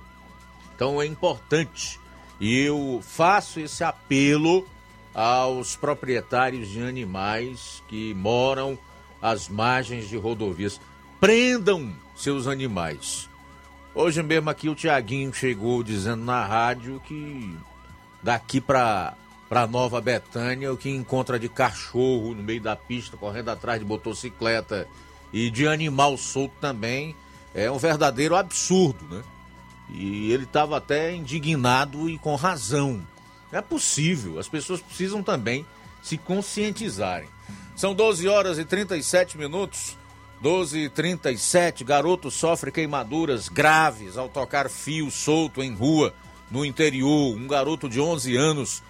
Então 0.74 1.02
é 1.02 1.06
importante 1.06 2.00
e 2.40 2.58
eu 2.60 3.02
faço 3.04 3.60
esse 3.60 3.84
apelo 3.84 4.66
aos 5.14 5.76
proprietários 5.76 6.70
de 6.70 6.82
animais 6.82 7.84
que 7.88 8.14
moram 8.14 8.78
às 9.22 9.48
margens 9.48 10.10
de 10.10 10.18
rodovias. 10.18 10.80
Prendam 11.20 11.94
seus 12.16 12.48
animais. 12.48 13.30
Hoje 13.96 14.22
mesmo 14.22 14.50
aqui 14.50 14.68
o 14.68 14.76
Tiaguinho 14.76 15.34
chegou 15.34 15.82
dizendo 15.82 16.26
na 16.26 16.46
rádio 16.46 17.02
que 17.06 17.56
daqui 18.22 18.60
para 18.60 19.14
para 19.48 19.66
Nova 19.68 20.02
Betânia 20.02 20.74
o 20.74 20.76
que 20.76 20.90
encontra 20.90 21.40
de 21.40 21.48
cachorro 21.48 22.36
no 22.36 22.44
meio 22.44 22.60
da 22.60 22.76
pista 22.76 23.16
correndo 23.16 23.50
atrás 23.50 23.80
de 23.80 23.86
motocicleta 23.86 24.86
e 25.32 25.50
de 25.50 25.66
animal 25.66 26.18
solto 26.18 26.56
também 26.60 27.16
é 27.54 27.72
um 27.72 27.78
verdadeiro 27.78 28.36
absurdo, 28.36 29.06
né? 29.10 29.24
E 29.90 30.30
ele 30.30 30.44
estava 30.44 30.76
até 30.76 31.16
indignado 31.16 32.10
e 32.10 32.18
com 32.18 32.36
razão. 32.36 33.02
É 33.50 33.62
possível, 33.62 34.40
as 34.40 34.50
pessoas 34.50 34.82
precisam 34.82 35.24
também 35.24 35.66
se 36.04 36.18
conscientizarem. 36.18 37.30
São 37.78 37.96
12 37.96 38.28
horas 38.28 38.58
e 38.58 38.66
37 38.66 39.38
minutos. 39.38 39.96
12 40.46 40.78
e 40.78 40.90
37 40.90 41.84
garoto 41.84 42.30
sofre 42.30 42.72
queimaduras 42.72 43.50
graves 43.50 44.16
ao 44.16 44.30
tocar 44.30 44.70
fio 44.70 45.10
solto 45.10 45.64
em 45.64 45.74
rua 45.74 46.14
no 46.52 46.64
interior. 46.64 47.36
Um 47.36 47.48
garoto 47.48 47.90
de 47.90 48.00
11 48.00 48.38
anos 48.38 48.84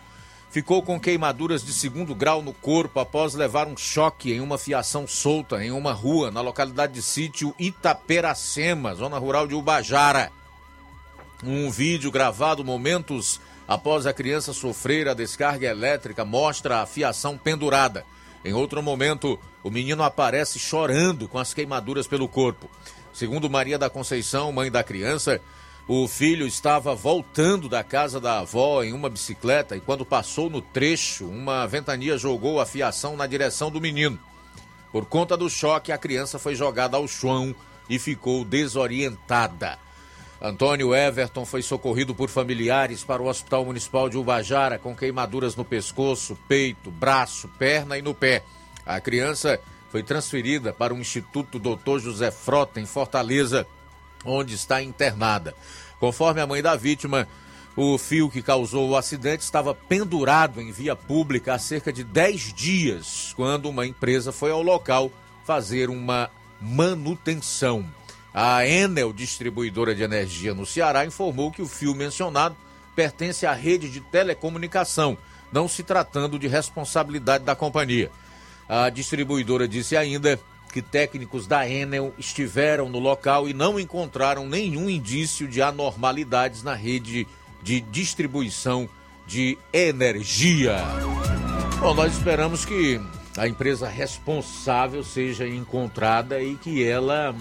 ficou 0.52 0.84
com 0.84 1.00
queimaduras 1.00 1.64
de 1.64 1.72
segundo 1.72 2.14
grau 2.14 2.42
no 2.42 2.52
corpo 2.52 3.00
após 3.00 3.36
levar 3.36 3.70
um 3.70 3.78
choque 3.78 4.34
em 4.34 4.42
uma 4.42 4.58
fiação 4.58 5.08
solta 5.08 5.64
em 5.64 5.72
uma 5.72 5.94
rua 5.94 6.30
na 6.30 6.42
localidade 6.42 6.92
de 6.92 7.02
sítio 7.02 7.56
Itaperacema, 7.58 8.94
zona 8.94 9.18
rural 9.18 9.48
de 9.48 9.56
Ubajara. 9.56 10.34
Um 11.42 11.72
vídeo 11.72 12.12
gravado 12.12 12.66
momentos 12.66 13.40
após 13.66 14.06
a 14.06 14.12
criança 14.12 14.52
sofrer 14.52 15.08
a 15.08 15.14
descarga 15.14 15.70
elétrica 15.70 16.26
mostra 16.26 16.82
a 16.82 16.86
fiação 16.86 17.38
pendurada. 17.38 18.06
Em 18.44 18.52
outro 18.52 18.84
momento, 18.84 19.40
o 19.66 19.72
menino 19.72 20.04
aparece 20.04 20.60
chorando 20.60 21.28
com 21.28 21.40
as 21.40 21.52
queimaduras 21.52 22.06
pelo 22.06 22.28
corpo. 22.28 22.70
Segundo 23.12 23.50
Maria 23.50 23.80
da 23.80 23.90
Conceição, 23.90 24.52
mãe 24.52 24.70
da 24.70 24.84
criança, 24.84 25.42
o 25.88 26.08
filho 26.08 26.46
estava 26.46 26.94
voltando 26.94 27.68
da 27.68 27.84
casa 27.84 28.20
da 28.20 28.42
avó 28.42 28.84
em 28.84 28.94
uma 28.94 29.10
bicicleta 29.10 29.76
e, 29.76 29.82
quando 29.82 30.06
passou 30.06 30.52
no 30.52 30.62
trecho, 30.62 31.26
uma 31.26 31.66
ventania 31.66 32.16
jogou 32.16 32.62
a 32.62 32.66
fiação 32.68 33.18
na 33.18 33.26
direção 33.26 33.72
do 33.72 33.82
menino. 33.82 34.20
Por 34.92 35.08
conta 35.08 35.36
do 35.36 35.50
choque, 35.50 35.92
a 35.92 35.98
criança 35.98 36.38
foi 36.38 36.54
jogada 36.54 36.96
ao 36.96 37.08
chão 37.08 37.56
e 37.90 37.98
ficou 37.98 38.46
desorientada. 38.46 39.80
Antônio 40.40 40.94
Everton 40.94 41.44
foi 41.44 41.64
socorrido 41.64 42.14
por 42.14 42.30
familiares 42.30 43.04
para 43.04 43.20
o 43.20 43.28
Hospital 43.28 43.66
Municipal 43.66 44.10
de 44.10 44.18
Ubajara 44.18 44.78
com 44.78 44.96
queimaduras 44.96 45.56
no 45.56 45.66
pescoço, 45.66 46.38
peito, 46.48 46.92
braço, 46.92 47.48
perna 47.58 47.98
e 47.98 48.04
no 48.04 48.14
pé. 48.14 48.44
A 48.86 49.00
criança 49.00 49.60
foi 49.90 50.04
transferida 50.04 50.74
para 50.74 50.94
o 50.94 51.00
Instituto 51.00 51.58
Dr. 51.58 52.00
José 52.00 52.30
Frota, 52.30 52.80
em 52.80 52.86
Fortaleza, 52.86 53.66
onde 54.24 54.54
está 54.54 54.82
internada. 54.82 55.56
Conforme 56.00 56.42
a 56.42 56.48
mãe 56.48 56.62
da 56.62 56.76
vítima, 56.76 57.28
o 57.76 57.98
fio 57.98 58.30
que 58.30 58.42
causou 58.42 58.90
o 58.90 58.96
acidente 58.96 59.44
estava 59.44 59.74
pendurado 59.74 60.62
em 60.62 60.72
via 60.72 60.96
pública 60.96 61.54
há 61.54 61.60
cerca 61.60 61.92
de 61.92 62.04
10 62.04 62.54
dias, 62.54 63.34
quando 63.36 63.70
uma 63.70 63.86
empresa 63.86 64.32
foi 64.32 64.52
ao 64.52 64.62
local 64.62 65.12
fazer 65.46 65.90
uma 65.90 66.30
manutenção. 66.62 67.86
A 68.34 68.68
Enel, 68.68 69.14
distribuidora 69.14 69.96
de 69.96 70.04
energia 70.04 70.54
no 70.54 70.66
Ceará, 70.66 71.06
informou 71.06 71.52
que 71.52 71.62
o 71.62 71.68
fio 71.68 71.96
mencionado 71.96 72.56
pertence 72.96 73.46
à 73.46 73.54
rede 73.54 73.90
de 73.90 74.00
telecomunicação, 74.00 75.18
não 75.52 75.68
se 75.68 75.84
tratando 75.84 76.40
de 76.40 76.48
responsabilidade 76.48 77.44
da 77.44 77.56
companhia. 77.56 78.12
A 78.68 78.90
distribuidora 78.90 79.68
disse 79.68 79.96
ainda 79.96 80.40
que 80.74 80.82
técnicos 80.82 81.48
da 81.48 81.70
Enel 81.70 82.14
estiveram 82.18 82.90
no 82.90 83.00
local 83.00 83.48
e 83.48 83.54
não 83.54 83.80
encontraram 83.80 84.48
nenhum 84.48 84.90
indício 84.90 85.48
de 85.48 85.62
anormalidades 85.62 86.64
na 86.64 86.74
rede 86.74 87.28
de 87.64 87.80
distribuição 87.80 88.90
de 89.26 89.58
energia. 89.72 90.78
Bom, 91.80 91.94
nós 91.94 92.14
esperamos 92.14 92.66
que 92.66 93.00
a 93.38 93.48
empresa 93.48 93.88
responsável 93.88 95.04
seja 95.04 95.48
encontrada 95.48 96.42
e 96.42 96.56
que 96.56 96.84
ela 96.84 97.36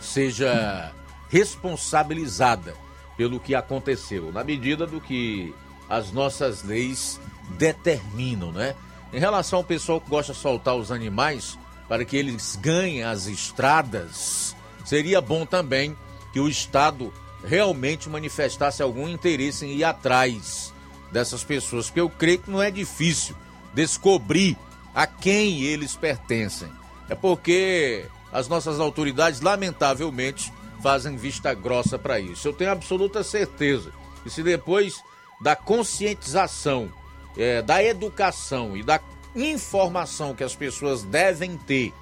seja 0.00 0.92
responsabilizada 1.28 2.74
pelo 3.16 3.40
que 3.40 3.54
aconteceu, 3.54 4.30
na 4.32 4.44
medida 4.44 4.86
do 4.86 5.00
que 5.00 5.54
as 5.88 6.12
nossas 6.12 6.62
leis 6.62 7.20
determinam, 7.58 8.52
né? 8.52 8.74
Em 9.12 9.18
relação 9.18 9.58
ao 9.58 9.64
pessoal 9.64 10.00
que 10.00 10.10
gosta 10.10 10.32
de 10.32 10.38
soltar 10.38 10.76
os 10.76 10.90
animais 10.90 11.58
para 11.88 12.04
que 12.04 12.16
eles 12.16 12.56
ganhem 12.56 13.04
as 13.04 13.26
estradas, 13.26 14.56
seria 14.84 15.20
bom 15.20 15.46
também 15.46 15.96
que 16.32 16.40
o 16.40 16.48
Estado 16.48 17.12
realmente 17.44 18.08
manifestasse 18.08 18.82
algum 18.82 19.08
interesse 19.08 19.64
em 19.64 19.76
ir 19.76 19.84
atrás 19.84 20.72
dessas 21.12 21.44
pessoas, 21.44 21.86
porque 21.86 22.00
eu 22.00 22.10
creio 22.10 22.40
que 22.40 22.50
não 22.50 22.60
é 22.60 22.70
difícil 22.70 23.36
descobrir 23.72 24.56
a 24.94 25.06
quem 25.06 25.62
eles 25.62 25.94
pertencem. 25.94 26.68
É 27.08 27.14
porque 27.14 28.06
as 28.32 28.48
nossas 28.48 28.80
autoridades, 28.80 29.40
lamentavelmente, 29.40 30.52
fazem 30.82 31.16
vista 31.16 31.54
grossa 31.54 31.98
para 31.98 32.18
isso. 32.18 32.48
Eu 32.48 32.52
tenho 32.52 32.72
absoluta 32.72 33.22
certeza 33.22 33.92
que 34.22 34.30
se 34.30 34.42
depois 34.42 35.02
da 35.40 35.54
conscientização, 35.54 36.90
é, 37.36 37.60
da 37.60 37.82
educação 37.82 38.76
e 38.76 38.82
da 38.82 39.00
informação 39.34 40.34
que 40.34 40.42
as 40.42 40.54
pessoas 40.54 41.02
devem 41.02 41.56
ter, 41.56 41.92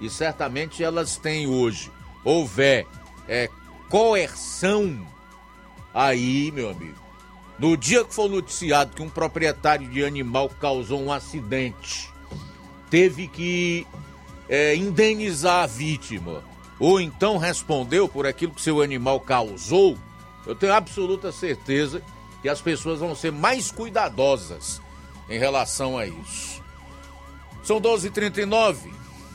e 0.00 0.10
certamente 0.10 0.84
elas 0.84 1.16
têm 1.16 1.46
hoje, 1.46 1.90
houver 2.22 2.86
é, 3.26 3.48
coerção, 3.88 5.06
aí, 5.94 6.50
meu 6.52 6.70
amigo, 6.70 7.00
no 7.58 7.76
dia 7.76 8.04
que 8.04 8.14
foi 8.14 8.28
noticiado 8.28 8.94
que 8.94 9.02
um 9.02 9.08
proprietário 9.08 9.88
de 9.88 10.04
animal 10.04 10.50
causou 10.60 11.00
um 11.00 11.12
acidente, 11.12 12.10
teve 12.90 13.28
que 13.28 13.86
é, 14.48 14.74
indenizar 14.76 15.64
a 15.64 15.66
vítima, 15.66 16.42
ou 16.78 17.00
então 17.00 17.38
respondeu 17.38 18.08
por 18.08 18.26
aquilo 18.26 18.52
que 18.52 18.60
seu 18.60 18.82
animal 18.82 19.20
causou, 19.20 19.96
eu 20.44 20.54
tenho 20.54 20.74
absoluta 20.74 21.30
certeza 21.30 22.02
que 22.42 22.48
as 22.48 22.60
pessoas 22.60 22.98
vão 22.98 23.14
ser 23.14 23.30
mais 23.30 23.70
cuidadosas 23.70 24.81
em 25.32 25.38
relação 25.38 25.96
a 25.96 26.06
isso. 26.06 26.62
São 27.62 27.80
12h39, 27.80 28.92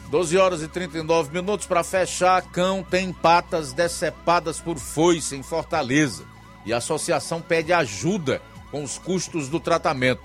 12 0.10 0.38
horas 0.38 0.62
e 0.62 0.68
39 0.68 1.34
minutos 1.34 1.66
para 1.66 1.84
fechar. 1.84 2.41
Cão 2.43 2.84
tem 2.84 3.12
patas 3.12 3.74
decepadas 3.74 4.60
por 4.60 4.78
foice 4.78 5.36
em 5.36 5.41
Fortaleza 5.41 6.24
e 6.66 6.72
a 6.72 6.78
associação 6.78 7.41
pede 7.41 7.74
ajuda 7.74 8.41
com 8.70 8.84
os 8.84 9.00
custos 9.00 9.50
do 9.50 9.60
tratamento. 9.60 10.22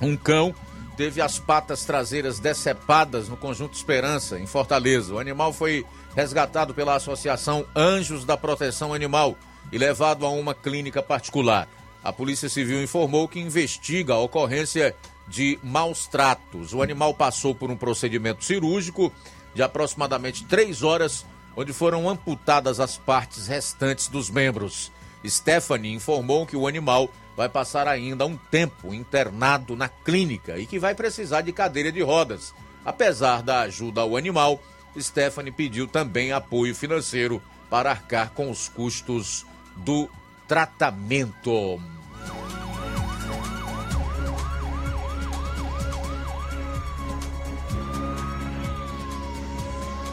Um 0.00 0.16
cão 0.16 0.54
teve 0.96 1.20
as 1.20 1.38
patas 1.38 1.84
traseiras 1.84 2.38
decepadas 2.38 3.28
no 3.28 3.36
Conjunto 3.36 3.74
Esperança, 3.74 4.38
em 4.38 4.46
Fortaleza. 4.46 5.14
O 5.14 5.18
animal 5.18 5.52
foi 5.52 5.84
resgatado 6.14 6.74
pela 6.74 6.94
Associação 6.94 7.66
Anjos 7.74 8.24
da 8.24 8.36
Proteção 8.36 8.94
Animal 8.94 9.36
e 9.72 9.78
levado 9.78 10.24
a 10.24 10.28
uma 10.28 10.54
clínica 10.54 11.02
particular. 11.02 11.66
A 12.04 12.12
Polícia 12.12 12.48
Civil 12.48 12.82
informou 12.82 13.28
que 13.28 13.38
investiga 13.38 14.14
a 14.14 14.18
ocorrência 14.18 14.94
de 15.28 15.58
maus 15.62 16.06
tratos. 16.06 16.74
O 16.74 16.82
animal 16.82 17.14
passou 17.14 17.54
por 17.54 17.70
um 17.70 17.76
procedimento 17.76 18.44
cirúrgico 18.44 19.12
de 19.54 19.62
aproximadamente 19.62 20.44
três 20.44 20.82
horas, 20.82 21.24
onde 21.56 21.72
foram 21.72 22.08
amputadas 22.08 22.80
as 22.80 22.96
partes 22.96 23.46
restantes 23.46 24.08
dos 24.08 24.30
membros. 24.30 24.90
Stephanie 25.24 25.94
informou 25.94 26.44
que 26.44 26.56
o 26.56 26.66
animal 26.66 27.08
vai 27.36 27.48
passar 27.48 27.86
ainda 27.86 28.26
um 28.26 28.36
tempo 28.36 28.92
internado 28.92 29.76
na 29.76 29.88
clínica 29.88 30.58
e 30.58 30.66
que 30.66 30.78
vai 30.78 30.94
precisar 30.94 31.42
de 31.42 31.52
cadeira 31.52 31.92
de 31.92 32.02
rodas. 32.02 32.52
Apesar 32.84 33.42
da 33.42 33.60
ajuda 33.60 34.00
ao 34.00 34.16
animal, 34.16 34.60
Stephanie 34.98 35.52
pediu 35.52 35.86
também 35.86 36.32
apoio 36.32 36.74
financeiro 36.74 37.40
para 37.70 37.90
arcar 37.90 38.32
com 38.32 38.50
os 38.50 38.68
custos 38.68 39.46
do 39.76 40.10
tratamento. 40.48 41.80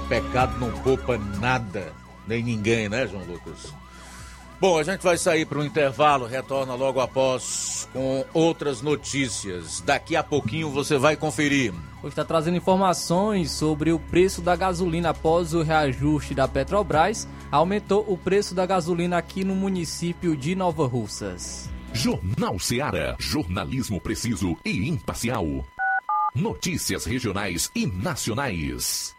Pecado 0.09 0.57
não 0.59 0.71
poupa 0.81 1.19
nada, 1.39 1.93
nem 2.27 2.41
ninguém, 2.41 2.89
né, 2.89 3.07
João 3.07 3.23
Lucas? 3.25 3.71
Bom, 4.59 4.79
a 4.79 4.83
gente 4.83 5.01
vai 5.01 5.17
sair 5.17 5.45
para 5.45 5.59
o 5.59 5.63
intervalo, 5.63 6.25
retorna 6.25 6.73
logo 6.73 6.99
após 6.99 7.87
com 7.93 8.25
outras 8.33 8.81
notícias. 8.81 9.81
Daqui 9.81 10.15
a 10.15 10.23
pouquinho 10.23 10.71
você 10.71 10.97
vai 10.97 11.15
conferir. 11.15 11.73
Hoje 11.99 12.09
está 12.09 12.25
trazendo 12.25 12.57
informações 12.57 13.51
sobre 13.51 13.91
o 13.91 13.99
preço 13.99 14.41
da 14.41 14.55
gasolina 14.55 15.11
após 15.11 15.53
o 15.53 15.61
reajuste 15.61 16.33
da 16.33 16.47
Petrobras. 16.47 17.27
Aumentou 17.51 18.03
o 18.07 18.17
preço 18.17 18.55
da 18.55 18.65
gasolina 18.65 19.17
aqui 19.17 19.43
no 19.43 19.55
município 19.55 20.35
de 20.35 20.55
Nova 20.55 20.87
Russas. 20.87 21.69
Jornal 21.93 22.57
Seara. 22.59 23.15
Jornalismo 23.19 24.01
preciso 24.01 24.57
e 24.65 24.89
imparcial. 24.89 25.45
Notícias 26.35 27.05
regionais 27.05 27.71
e 27.75 27.85
nacionais. 27.85 29.18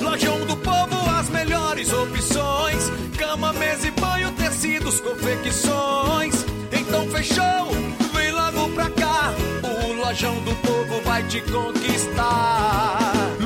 Lojão 0.00 0.44
do 0.46 0.56
Povo, 0.56 1.10
as 1.10 1.28
melhores 1.30 1.92
opções: 1.92 2.90
cama, 3.18 3.52
mesa 3.52 3.88
e 3.88 3.90
banho, 3.90 4.32
tecidos, 4.32 5.00
confecções. 5.00 6.44
Então 6.72 7.08
fechou, 7.08 7.70
vem 8.14 8.32
logo 8.32 8.68
pra 8.70 8.90
cá. 8.90 9.34
O 9.62 9.92
Lojão 9.92 10.40
do 10.40 10.54
Povo 10.56 11.00
vai 11.02 11.22
te 11.24 11.40
conquistar. 11.42 13.03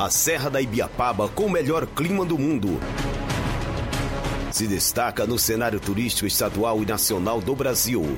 A 0.00 0.10
Serra 0.10 0.48
da 0.48 0.60
Ibiapaba 0.60 1.28
com 1.28 1.46
o 1.46 1.50
melhor 1.50 1.84
clima 1.84 2.24
do 2.24 2.38
mundo. 2.38 2.80
Se 4.52 4.64
destaca 4.68 5.26
no 5.26 5.36
cenário 5.36 5.80
turístico 5.80 6.24
estadual 6.24 6.80
e 6.80 6.86
nacional 6.86 7.40
do 7.40 7.52
Brasil. 7.56 8.16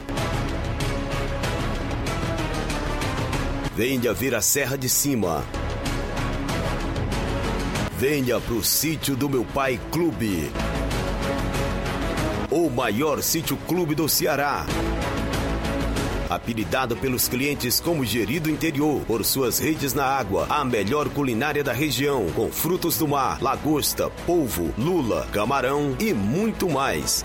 Venha 3.75 4.13
ver 4.13 4.35
a 4.35 4.43
Serra 4.43 4.77
de 4.77 4.91
Cima. 4.91 5.43
Venha 7.97 8.39
pro 8.41 8.63
sítio 8.63 9.17
do 9.17 9.27
meu 9.31 9.47
pai 9.47 9.81
Clube. 9.91 10.53
O 12.51 12.69
maior 12.69 13.23
sítio 13.23 13.57
clube 13.57 13.95
do 13.95 14.07
Ceará. 14.07 14.67
Apelidado 16.31 16.97
pelos 16.97 17.27
clientes 17.27 17.81
como 17.81 18.05
Gerido 18.05 18.49
Interior, 18.49 19.01
por 19.01 19.25
suas 19.25 19.59
redes 19.59 19.93
na 19.93 20.05
água, 20.05 20.47
a 20.49 20.65
melhor 20.65 21.09
culinária 21.09 21.65
da 21.65 21.73
região, 21.73 22.31
com 22.37 22.53
frutos 22.53 22.97
do 22.97 23.09
mar, 23.09 23.43
lagosta, 23.43 24.09
polvo, 24.25 24.73
lula, 24.79 25.27
camarão 25.33 25.97
e 25.99 26.15
muito 26.15 26.71
mais. 26.71 27.25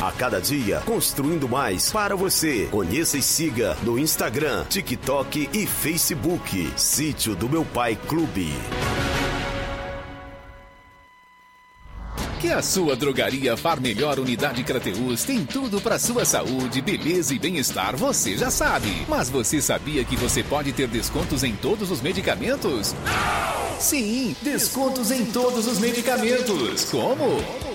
A 0.00 0.10
cada 0.12 0.40
dia, 0.40 0.80
construindo 0.86 1.46
mais 1.46 1.92
para 1.92 2.16
você. 2.16 2.66
Conheça 2.70 3.18
e 3.18 3.22
siga 3.22 3.76
no 3.82 3.98
Instagram, 3.98 4.64
TikTok 4.64 5.50
e 5.52 5.66
Facebook. 5.66 6.72
Sítio 6.74 7.36
do 7.36 7.50
Meu 7.50 7.66
Pai 7.66 7.98
Clube. 8.08 8.50
Que 12.40 12.52
a 12.52 12.62
sua 12.62 12.94
drogaria 12.94 13.56
Far 13.56 13.80
Melhor 13.80 14.20
Unidade 14.20 14.62
Crateus 14.62 15.24
tem 15.24 15.44
tudo 15.44 15.80
para 15.80 15.98
sua 15.98 16.24
saúde, 16.24 16.80
beleza 16.80 17.34
e 17.34 17.38
bem-estar, 17.38 17.96
você 17.96 18.36
já 18.36 18.48
sabe. 18.48 19.04
Mas 19.08 19.28
você 19.28 19.60
sabia 19.60 20.04
que 20.04 20.14
você 20.14 20.44
pode 20.44 20.72
ter 20.72 20.86
descontos 20.86 21.42
em 21.42 21.56
todos 21.56 21.90
os 21.90 22.00
medicamentos? 22.00 22.94
Sim, 23.80 24.36
descontos 24.40 25.10
em 25.10 25.26
todos 25.26 25.66
os 25.66 25.80
medicamentos. 25.80 26.84
Como? 26.84 27.42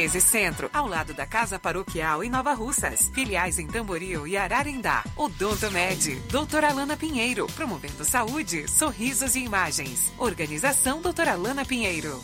Centro, 0.09 0.69
ao 0.73 0.87
lado 0.87 1.13
da 1.13 1.25
Casa 1.25 1.59
Paroquial 1.59 2.23
em 2.23 2.29
Nova 2.29 2.53
Russas. 2.53 3.11
Filiais 3.13 3.59
em 3.59 3.67
Tamboril 3.67 4.25
e 4.25 4.35
Ararindá. 4.35 5.03
Odonto 5.15 5.69
Med, 5.69 6.15
doutora 6.31 6.69
Alana 6.69 6.97
Pinheiro, 6.97 7.45
promovendo 7.55 8.03
saúde, 8.03 8.67
sorrisos 8.67 9.35
e 9.35 9.39
imagens. 9.39 10.11
Organização 10.17 11.01
doutora 11.01 11.33
Alana 11.33 11.63
Pinheiro. 11.63 12.19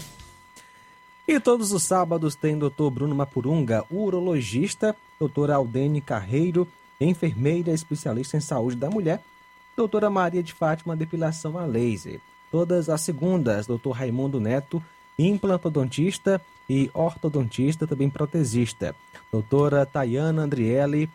E 1.28 1.40
todos 1.40 1.72
os 1.72 1.84
sábados 1.84 2.36
tem 2.36 2.58
Dr. 2.58 2.90
Bruno 2.92 3.14
Mapurunga, 3.14 3.86
urologista, 3.92 4.96
doutora 5.20 5.56
Aldene 5.56 6.02
Carreiro, 6.02 6.68
enfermeira 7.00 7.72
especialista 7.72 8.38
em 8.38 8.42
saúde 8.42 8.78
da 8.78 8.90
mulher, 8.90 9.22
doutora 9.76 10.10
Maria 10.10 10.42
de 10.42 10.54
Fátima, 10.54 10.96
depilação 10.96 11.58
a 11.58 11.66
laser. 11.66 12.20
Todas 12.50 12.90
as 12.90 13.02
segundas, 13.02 13.68
doutor 13.68 13.92
Raimundo 13.92 14.40
Neto, 14.40 14.82
implantodontista 15.20 16.42
e 16.70 16.90
ortodontista, 16.94 17.88
também 17.88 18.10
protesista. 18.10 18.96
Doutora 19.32 19.86
Tayana 19.86 20.44
Andriele, 20.44 21.10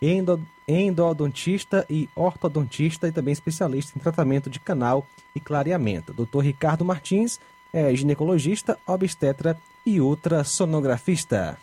endo, 0.00 0.40
endodontista 0.66 1.86
e 1.88 2.08
ortodontista 2.14 3.08
e 3.08 3.12
também 3.12 3.32
especialista 3.32 3.92
em 3.96 4.00
tratamento 4.00 4.50
de 4.50 4.60
canal 4.60 5.06
e 5.34 5.40
clareamento. 5.40 6.12
Doutor 6.12 6.40
Ricardo 6.40 6.84
Martins 6.84 7.40
é 7.72 7.94
ginecologista, 7.94 8.78
obstetra 8.86 9.58
e 9.84 10.00
ultrassonografista. 10.00 11.58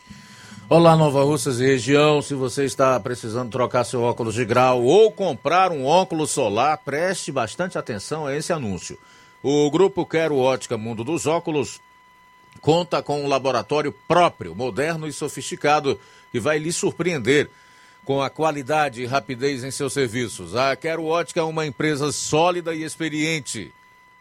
Olá, 0.67 0.95
Nova 0.95 1.23
Russas 1.23 1.59
e 1.59 1.65
região. 1.65 2.23
Se 2.23 2.33
você 2.33 2.65
está 2.65 2.99
precisando 2.99 3.51
trocar 3.51 3.83
seu 3.83 4.01
óculos 4.01 4.33
de 4.33 4.43
grau 4.43 4.83
ou 4.83 5.11
comprar 5.11 5.71
um 5.71 5.85
óculos 5.85 6.31
solar, 6.31 6.79
preste 6.79 7.31
bastante 7.31 7.77
atenção 7.77 8.25
a 8.25 8.35
esse 8.35 8.51
anúncio. 8.51 8.97
O 9.43 9.69
grupo 9.69 10.03
Quero 10.07 10.37
Ótica 10.37 10.75
Mundo 10.75 11.03
dos 11.03 11.27
Óculos 11.27 11.79
conta 12.65 12.99
com 13.03 13.23
um 13.23 13.27
laboratório 13.27 13.91
próprio, 14.07 14.55
moderno 14.55 15.07
e 15.07 15.13
sofisticado, 15.13 15.99
que 16.31 16.39
vai 16.39 16.57
lhe 16.57 16.73
surpreender 16.73 17.47
com 18.03 18.23
a 18.23 18.27
qualidade 18.27 19.03
e 19.03 19.05
rapidez 19.05 19.63
em 19.63 19.69
seus 19.69 19.93
serviços. 19.93 20.55
A 20.55 20.75
Quero 20.75 21.05
Ótica 21.05 21.41
é 21.41 21.43
uma 21.43 21.67
empresa 21.67 22.11
sólida 22.11 22.73
e 22.73 22.81
experiente. 22.81 23.71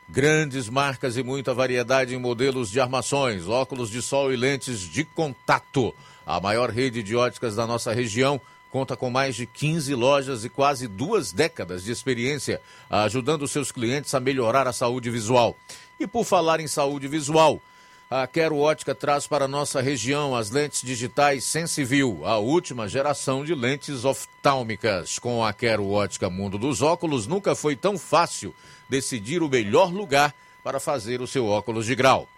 Grandes 0.06 0.68
marcas 0.68 1.16
e 1.16 1.22
muita 1.22 1.54
variedade 1.54 2.14
em 2.14 2.18
modelos 2.18 2.70
de 2.70 2.78
armações, 2.78 3.48
óculos 3.48 3.88
de 3.88 4.02
sol 4.02 4.30
e 4.30 4.36
lentes 4.36 4.80
de 4.80 5.04
contato. 5.04 5.94
A 6.26 6.38
maior 6.38 6.68
rede 6.68 7.02
de 7.02 7.16
óticas 7.16 7.56
da 7.56 7.66
nossa 7.66 7.94
região 7.94 8.38
conta 8.70 8.94
com 8.94 9.08
mais 9.08 9.34
de 9.34 9.46
15 9.46 9.94
lojas 9.94 10.44
e 10.44 10.50
quase 10.50 10.86
duas 10.86 11.32
décadas 11.32 11.82
de 11.82 11.90
experiência, 11.90 12.60
ajudando 12.90 13.48
seus 13.48 13.72
clientes 13.72 14.12
a 14.12 14.20
melhorar 14.20 14.68
a 14.68 14.72
saúde 14.74 15.08
visual. 15.08 15.56
E 15.98 16.06
por 16.06 16.26
falar 16.26 16.60
em 16.60 16.66
saúde 16.66 17.08
visual, 17.08 17.62
a 18.10 18.26
Quero 18.26 18.58
Ótica 18.58 18.94
traz 18.94 19.26
para 19.26 19.48
nossa 19.48 19.80
região 19.80 20.36
as 20.36 20.50
lentes 20.50 20.82
digitais 20.82 21.44
Sensiview, 21.44 22.24
a 22.24 22.38
última 22.38 22.86
geração 22.86 23.44
de 23.44 23.54
lentes 23.54 24.04
oftálmicas. 24.04 25.18
Com 25.18 25.44
a 25.44 25.52
Quero 25.52 25.90
Ótica 25.90 26.28
Mundo 26.28 26.58
dos 26.58 26.82
Óculos, 26.82 27.26
nunca 27.26 27.54
foi 27.54 27.74
tão 27.74 27.96
fácil 27.96 28.54
decidir 28.88 29.42
o 29.42 29.48
melhor 29.48 29.92
lugar 29.92 30.34
para 30.62 30.78
fazer 30.78 31.20
o 31.20 31.26
seu 31.26 31.46
óculos 31.46 31.86
de 31.86 31.94
grau. 31.94 32.28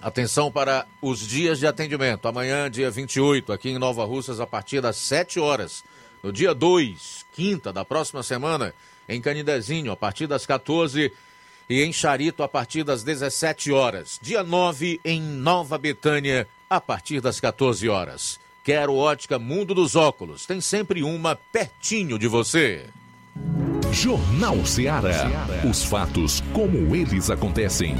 Atenção 0.00 0.50
para 0.50 0.86
os 1.00 1.20
dias 1.20 1.58
de 1.58 1.66
atendimento. 1.66 2.26
Amanhã, 2.28 2.70
dia 2.70 2.90
28, 2.90 3.52
aqui 3.52 3.70
em 3.70 3.78
Nova 3.78 4.04
Russas, 4.04 4.40
a 4.40 4.46
partir 4.46 4.80
das 4.80 4.96
7 4.96 5.40
horas. 5.40 5.84
No 6.22 6.32
dia 6.32 6.54
2, 6.54 7.24
quinta 7.32 7.72
da 7.72 7.84
próxima 7.84 8.22
semana, 8.22 8.74
em 9.08 9.20
Canidezinho, 9.20 9.90
a 9.90 9.96
partir 9.96 10.26
das 10.26 10.44
14 10.44 11.12
e 11.68 11.82
em 11.82 11.92
Charito, 11.92 12.42
a 12.42 12.48
partir 12.48 12.82
das 12.82 13.02
17 13.02 13.70
horas. 13.72 14.18
Dia 14.22 14.42
9, 14.42 15.00
em 15.04 15.20
Nova 15.20 15.76
Betânia, 15.76 16.46
a 16.68 16.80
partir 16.80 17.20
das 17.20 17.38
14 17.40 17.88
horas. 17.88 18.40
Quero 18.64 18.94
ótica 18.94 19.38
Mundo 19.38 19.74
dos 19.74 19.96
Óculos. 19.96 20.46
Tem 20.46 20.60
sempre 20.60 21.02
uma 21.02 21.34
pertinho 21.34 22.18
de 22.18 22.26
você. 22.26 22.84
Jornal 23.92 24.64
Ceará. 24.66 25.46
Os 25.68 25.82
fatos 25.82 26.42
como 26.52 26.94
eles 26.94 27.30
acontecem. 27.30 27.96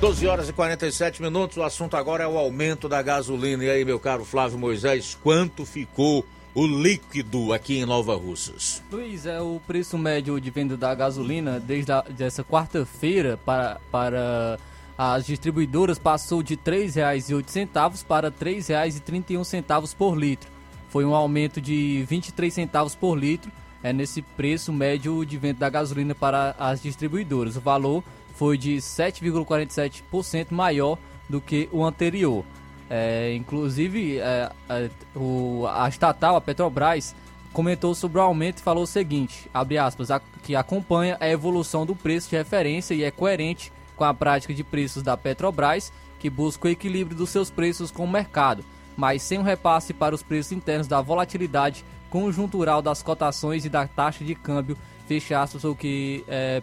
12 0.00 0.26
horas 0.26 0.48
e 0.48 0.52
47 0.54 1.20
minutos. 1.20 1.58
O 1.58 1.62
assunto 1.62 1.94
agora 1.94 2.24
é 2.24 2.26
o 2.26 2.38
aumento 2.38 2.88
da 2.88 3.02
gasolina. 3.02 3.64
E 3.64 3.70
aí, 3.70 3.84
meu 3.84 4.00
caro 4.00 4.24
Flávio 4.24 4.58
Moisés, 4.58 5.14
quanto 5.22 5.66
ficou 5.66 6.24
o 6.54 6.66
líquido 6.66 7.52
aqui 7.52 7.76
em 7.76 7.84
Nova 7.84 8.16
Russas? 8.16 8.82
Luiz, 8.90 9.26
é 9.26 9.42
o 9.42 9.60
preço 9.66 9.98
médio 9.98 10.40
de 10.40 10.50
venda 10.50 10.74
da 10.74 10.94
gasolina 10.94 11.60
desde 11.60 11.92
a, 11.92 12.00
dessa 12.00 12.42
quarta-feira 12.42 13.38
para, 13.44 13.78
para 13.92 14.58
as 14.96 15.26
distribuidoras 15.26 15.98
passou 15.98 16.42
de 16.42 16.54
R$ 16.54 16.60
3,08 16.64 18.02
para 18.06 18.28
R$ 18.28 18.34
3,31 18.40 19.94
por 19.94 20.16
litro. 20.16 20.48
Foi 20.88 21.04
um 21.04 21.14
aumento 21.14 21.60
de 21.60 22.06
23 22.08 22.52
centavos 22.52 22.94
por 22.94 23.14
litro 23.16 23.52
é 23.82 23.92
nesse 23.92 24.20
preço 24.20 24.72
médio 24.72 25.24
de 25.24 25.38
venda 25.38 25.60
da 25.60 25.70
gasolina 25.70 26.14
para 26.14 26.54
as 26.58 26.82
distribuidoras. 26.82 27.56
O 27.56 27.60
valor 27.60 28.04
foi 28.40 28.56
de 28.56 28.76
7,47% 28.76 30.46
maior 30.50 30.96
do 31.28 31.42
que 31.42 31.68
o 31.70 31.84
anterior. 31.84 32.42
É, 32.88 33.34
inclusive, 33.34 34.18
é, 34.18 34.50
é, 34.66 34.90
o, 35.14 35.66
a 35.68 35.86
estatal, 35.90 36.36
a 36.36 36.40
Petrobras, 36.40 37.14
comentou 37.52 37.94
sobre 37.94 38.18
o 38.18 38.22
aumento 38.22 38.60
e 38.60 38.62
falou 38.62 38.84
o 38.84 38.86
seguinte, 38.86 39.46
abre 39.52 39.76
aspas, 39.76 40.10
a, 40.10 40.22
que 40.42 40.56
acompanha 40.56 41.18
a 41.20 41.28
evolução 41.28 41.84
do 41.84 41.94
preço 41.94 42.30
de 42.30 42.36
referência 42.36 42.94
e 42.94 43.04
é 43.04 43.10
coerente 43.10 43.70
com 43.94 44.04
a 44.04 44.14
prática 44.14 44.54
de 44.54 44.64
preços 44.64 45.02
da 45.02 45.18
Petrobras, 45.18 45.92
que 46.18 46.30
busca 46.30 46.66
o 46.66 46.70
equilíbrio 46.70 47.18
dos 47.18 47.28
seus 47.28 47.50
preços 47.50 47.90
com 47.90 48.04
o 48.04 48.10
mercado, 48.10 48.64
mas 48.96 49.20
sem 49.20 49.38
um 49.38 49.42
repasse 49.42 49.92
para 49.92 50.14
os 50.14 50.22
preços 50.22 50.52
internos 50.52 50.88
da 50.88 51.02
volatilidade 51.02 51.84
conjuntural 52.08 52.80
das 52.80 53.02
cotações 53.02 53.66
e 53.66 53.68
da 53.68 53.86
taxa 53.86 54.24
de 54.24 54.34
câmbio, 54.34 54.78
fecha 55.06 55.42
aspas, 55.42 55.62
o 55.62 55.74
que 55.74 56.24
é, 56.26 56.62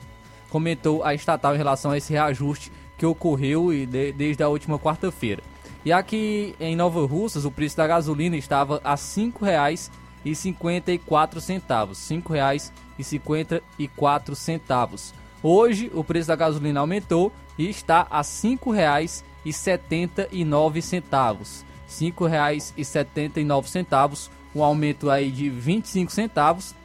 comentou 0.49 1.03
a 1.03 1.13
estatal 1.13 1.53
em 1.53 1.57
relação 1.57 1.91
a 1.91 1.97
esse 1.97 2.13
reajuste 2.13 2.71
que 2.97 3.05
ocorreu 3.05 3.69
de, 3.69 4.11
desde 4.11 4.41
a 4.43 4.49
última 4.49 4.77
quarta-feira. 4.79 5.43
E 5.85 5.91
aqui 5.91 6.55
em 6.59 6.75
Nova 6.75 7.05
Russas, 7.05 7.45
o 7.45 7.51
preço 7.51 7.77
da 7.77 7.85
gasolina 7.87 8.35
estava 8.35 8.81
a 8.83 8.91
R$ 8.91 8.97
5,54. 8.97 9.91
R$ 10.25 10.31
5,54. 12.99 15.13
Hoje, 15.41 15.89
o 15.93 16.03
preço 16.03 16.27
da 16.27 16.35
gasolina 16.35 16.81
aumentou 16.81 17.31
e 17.57 17.69
está 17.69 18.05
a 18.09 18.17
R$ 18.17 18.23
5,79. 18.23 19.23
R$ 19.45 19.53
5,79, 21.89 24.29
um 24.53 24.61
aumento 24.63 25.09
aí 25.09 25.31
de 25.31 25.49
25 25.49 26.11
centavos 26.11 26.75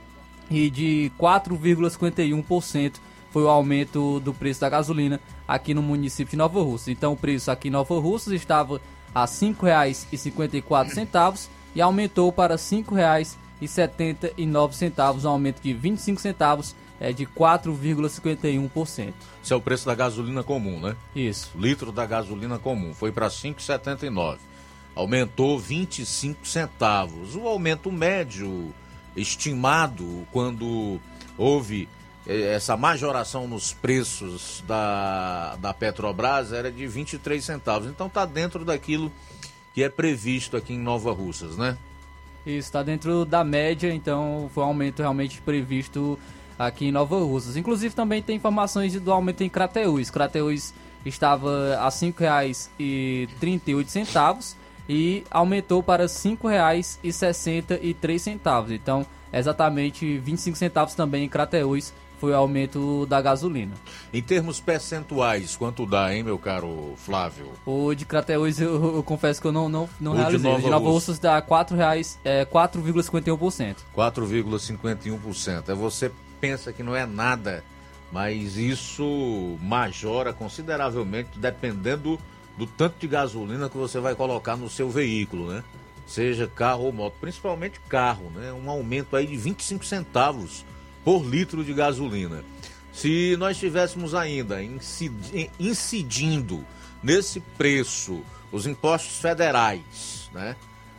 e 0.49 0.71
de 0.71 1.11
4,51% 1.19 3.01
foi 3.33 3.43
o 3.45 3.49
aumento 3.49 4.21
do 4.21 4.35
preço 4.35 4.61
da 4.61 4.69
gasolina 4.69 5.19
aqui 5.49 5.73
no 5.75 5.83
município 5.83 6.33
de 6.33 6.37
Nova 6.37 6.63
Russa. 6.63 6.91
Então 6.91 7.15
o 7.15 7.17
preço 7.17 7.51
aqui 7.51 7.69
em 7.69 7.71
Nova 7.71 7.99
Russa 7.99 8.35
estava 8.35 8.79
a 9.15 9.23
R$ 9.23 9.27
5,54 9.27 11.49
e 11.75 11.81
aumentou 11.81 12.31
para 12.31 12.55
R$ 12.55 12.61
5,79, 12.61 15.25
um 15.25 15.29
aumento 15.29 15.63
de 15.63 15.73
25 15.73 16.21
centavos 16.21 16.77
é 17.01 17.11
de 17.13 17.25
4,51%. 17.27 19.13
Esse 19.43 19.53
é 19.53 19.57
o 19.57 19.61
preço 19.61 19.87
da 19.87 19.95
gasolina 19.95 20.45
comum, 20.45 20.79
né? 20.79 20.95
Isso. 21.17 21.51
Litro 21.57 21.91
da 21.91 22.07
gasolina 22.07 22.61
comum 22.61 22.95
foi 22.95 23.11
para 23.11 23.27
5,79. 23.27 24.39
Aumentou 24.95 25.59
25 25.59 26.47
centavos. 26.47 27.35
O 27.35 27.49
aumento 27.49 27.91
médio 27.91 28.73
estimado 29.17 30.25
quando 30.31 31.01
houve 31.37 31.89
essa 32.27 32.77
majoração 32.77 33.47
nos 33.49 33.73
preços 33.73 34.63
da, 34.67 35.57
da 35.57 35.73
Petrobras 35.75 36.53
era 36.53 36.71
de 36.71 36.87
23 36.87 37.45
centavos. 37.45 37.89
Então 37.89 38.07
está 38.07 38.25
dentro 38.25 38.65
daquilo 38.65 39.11
que 39.75 39.83
é 39.83 39.89
previsto 39.89 40.57
aqui 40.57 40.75
em 40.75 40.79
Nova 40.79 41.11
Russas, 41.13 41.57
né? 41.57 41.77
Isso, 42.47 42.69
está 42.69 42.81
dentro 42.83 43.25
da 43.25 43.43
média, 43.45 43.93
então 43.93 44.51
foi 44.53 44.65
um 44.65 44.69
aumento 44.69 45.01
realmente 45.01 45.41
previsto 45.41 46.19
aqui 46.59 46.87
em 46.87 46.93
Nova 46.93 47.19
Russas. 47.19 47.57
Inclusive 47.57 47.95
também 47.95 48.21
tem 48.23 48.37
informações 48.37 48.99
do 49.01 49.13
aumento 49.13 49.43
em 49.43 49.49
Crateús. 49.49 50.11
Crateús 50.11 50.75
estava 51.05 51.77
a 51.77 51.85
R$ 51.85 51.91
5,38 51.91 54.55
e 54.89 55.25
aumentou 55.31 55.83
para 55.83 56.05
R$ 56.05 56.09
5,63. 56.09 58.73
Então, 58.73 59.05
exatamente 59.33 60.19
25 60.19 60.57
centavos 60.57 60.95
também 60.95 61.25
em 61.25 61.29
Crateús 61.29 61.93
foi 62.23 62.31
o 62.31 62.37
aumento 62.37 63.05
da 63.07 63.21
gasolina. 63.21 63.75
Em 64.15 64.23
termos 64.23 64.61
percentuais, 64.61 65.57
quanto 65.57 65.85
dá, 65.85 66.15
hein, 66.15 66.23
meu 66.23 66.39
caro 66.39 66.95
Flávio? 66.97 67.49
O 67.67 67.93
de 67.97 68.05
Crateús, 68.05 68.61
eu, 68.61 68.95
eu 68.95 69.03
confesso 69.03 69.41
que 69.41 69.47
eu 69.49 69.51
não, 69.51 69.69
não, 69.69 69.89
não 70.01 70.13
O 70.13 70.15
realizei. 70.15 70.39
de 70.39 70.45
Nova 70.45 70.59
o 70.59 70.63
de 70.63 70.71
Nova 70.71 70.89
Russas. 70.89 71.19
Dá 71.19 71.35
R$ 71.35 71.43
4,00, 71.43 72.19
é, 72.25 72.45
4,51%. 72.45 73.77
4,51%. 73.97 75.71
É 75.71 75.75
você 75.75 76.13
pensa 76.41 76.73
que 76.73 76.85
não 76.85 76.95
é 76.95 77.05
nada, 77.05 77.65
mas 78.13 78.57
isso 78.57 79.59
majora 79.61 80.33
consideravelmente 80.33 81.41
dependendo 81.41 82.21
do 82.57 82.69
tanto 82.69 83.01
de 83.01 83.09
gasolina 83.09 83.69
que 83.69 83.77
você 83.77 83.99
vai 83.99 84.15
colocar 84.15 84.55
no 84.55 84.71
seu 84.71 84.89
veículo, 84.89 85.49
né? 85.49 85.65
Seja 86.07 86.47
carro 86.47 86.85
ou 86.85 86.93
moto, 86.93 87.15
principalmente 87.21 87.81
carro, 87.89 88.31
né? 88.33 88.53
Um 88.53 88.71
aumento 88.71 89.17
aí 89.17 89.27
de 89.27 89.37
25 89.37 89.85
centavos 89.85 90.65
por 91.05 91.25
litro 91.25 91.65
de 91.65 91.73
gasolina. 91.73 92.45
Se 92.93 93.37
nós 93.39 93.57
tivéssemos 93.59 94.15
ainda 94.15 94.63
incidi- 94.63 95.51
incidindo 95.59 96.65
nesse 97.03 97.41
preço 97.41 98.21
os 98.51 98.67
impostos 98.67 99.19
federais, 99.19 100.31
né? 100.33 100.57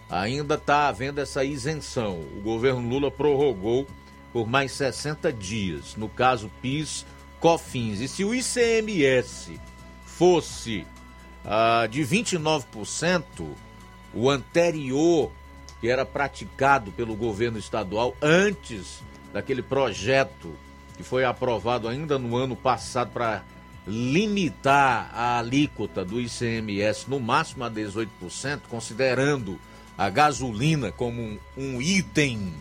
Ainda 0.09 0.55
está 0.55 0.87
havendo 0.87 1.19
essa 1.21 1.43
isenção. 1.43 2.19
O 2.37 2.41
governo 2.41 2.87
Lula 2.87 3.09
prorrogou 3.09 3.87
por 4.31 4.47
mais 4.47 4.71
60 4.73 5.31
dias. 5.31 5.95
No 5.95 6.09
caso 6.09 6.51
PIS, 6.61 7.05
COFINS. 7.39 8.01
E 8.01 8.07
se 8.07 8.23
o 8.23 8.33
ICMS 8.33 9.59
fosse 10.05 10.85
ah, 11.45 11.87
de 11.89 12.01
29%, 12.01 13.23
o 14.13 14.29
anterior 14.29 15.31
que 15.81 15.89
era 15.89 16.05
praticado 16.05 16.91
pelo 16.91 17.15
governo 17.15 17.57
estadual 17.57 18.15
antes 18.21 19.01
daquele 19.34 19.63
projeto 19.63 20.53
que 20.95 21.03
foi 21.03 21.25
aprovado 21.25 21.88
ainda 21.88 22.19
no 22.19 22.38
ano 22.38 22.55
passado 22.55 23.11
para 23.11 23.43
limitar 23.86 25.09
a 25.13 25.39
alíquota 25.39 26.05
do 26.05 26.21
ICMS 26.21 27.09
no 27.09 27.19
máximo 27.19 27.65
a 27.65 27.71
18%, 27.71 28.61
considerando 28.69 29.59
a 29.97 30.09
gasolina 30.09 30.91
como 30.91 31.38
um, 31.57 31.81
item 31.81 32.53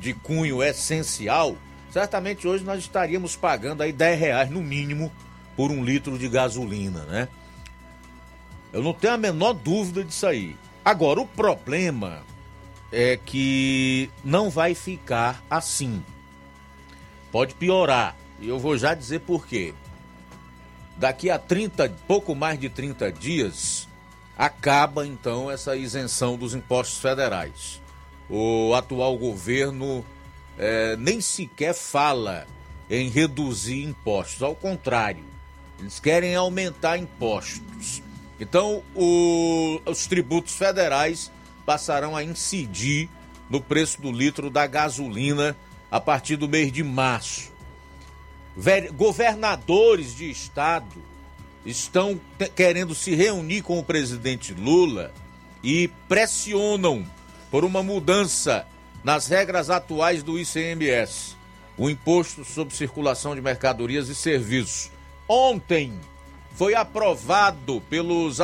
de 0.00 0.12
cunho 0.12 0.62
essencial, 0.62 1.56
certamente 1.90 2.48
hoje 2.48 2.64
nós 2.64 2.80
estaríamos 2.80 3.36
pagando 3.36 3.82
aí 3.82 3.92
10 3.92 4.18
reais 4.18 4.50
no 4.50 4.60
mínimo 4.60 5.12
por 5.56 5.70
um 5.70 5.84
litro 5.84 6.18
de 6.18 6.28
gasolina, 6.28 7.02
né? 7.04 7.28
Eu 8.72 8.82
não 8.82 8.92
tenho 8.92 9.14
a 9.14 9.18
menor 9.18 9.54
dúvida 9.54 10.04
disso 10.04 10.26
aí. 10.26 10.56
Agora, 10.84 11.20
o 11.20 11.26
problema 11.26 12.22
é 12.92 13.16
que 13.16 14.10
não 14.24 14.48
vai 14.50 14.74
ficar 14.74 15.42
assim. 15.50 16.02
Pode 17.32 17.54
piorar. 17.54 18.16
E 18.40 18.48
eu 18.48 18.58
vou 18.58 18.76
já 18.76 18.94
dizer 18.94 19.20
por 19.20 19.46
quê. 19.46 19.74
Daqui 20.96 21.28
a 21.30 21.38
30, 21.38 21.94
pouco 22.06 22.34
mais 22.34 22.58
de 22.58 22.68
30 22.68 23.12
dias, 23.12 23.86
acaba 24.36 25.06
então 25.06 25.50
essa 25.50 25.76
isenção 25.76 26.36
dos 26.36 26.54
impostos 26.54 26.98
federais. 26.98 27.80
O 28.30 28.74
atual 28.74 29.16
governo 29.18 30.04
eh, 30.58 30.96
nem 30.98 31.20
sequer 31.20 31.74
fala 31.74 32.46
em 32.88 33.08
reduzir 33.10 33.82
impostos, 33.82 34.42
ao 34.42 34.54
contrário, 34.54 35.24
eles 35.78 36.00
querem 36.00 36.34
aumentar 36.34 36.96
impostos. 36.96 38.02
Então, 38.40 38.82
o- 38.94 39.80
os 39.84 40.06
tributos 40.06 40.54
federais 40.54 41.30
passarão 41.66 42.16
a 42.16 42.22
incidir 42.24 43.10
no 43.50 43.60
preço 43.60 44.00
do 44.00 44.10
litro 44.12 44.48
da 44.48 44.66
gasolina 44.66 45.56
a 45.90 46.00
partir 46.00 46.36
do 46.36 46.48
mês 46.48 46.72
de 46.72 46.82
março. 46.82 47.52
Ver- 48.56 48.90
Governadores 48.92 50.14
de 50.16 50.30
estado 50.30 51.02
estão 51.64 52.18
querendo 52.54 52.94
se 52.94 53.14
reunir 53.14 53.62
com 53.62 53.78
o 53.78 53.84
presidente 53.84 54.54
Lula 54.54 55.12
e 55.62 55.88
pressionam 56.08 57.04
por 57.50 57.64
uma 57.64 57.82
mudança 57.82 58.66
nas 59.02 59.26
regras 59.26 59.68
atuais 59.68 60.22
do 60.22 60.38
ICMS, 60.38 61.36
o 61.76 61.90
Imposto 61.90 62.44
sobre 62.44 62.74
Circulação 62.74 63.34
de 63.34 63.40
Mercadorias 63.40 64.08
e 64.08 64.14
Serviços. 64.14 64.90
Ontem 65.28 65.92
foi 66.54 66.74
aprovado 66.74 67.82
pelos, 67.90 68.38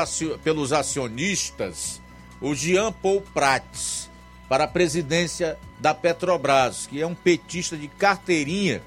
pelos 0.44 0.72
acionistas 0.72 2.01
o 2.42 2.54
Jean 2.54 2.92
Paul 2.92 3.22
Prats 3.32 4.10
para 4.48 4.64
a 4.64 4.68
presidência 4.68 5.56
da 5.78 5.94
Petrobras, 5.94 6.86
que 6.86 7.00
é 7.00 7.06
um 7.06 7.14
petista 7.14 7.76
de 7.76 7.86
carteirinha 7.88 8.82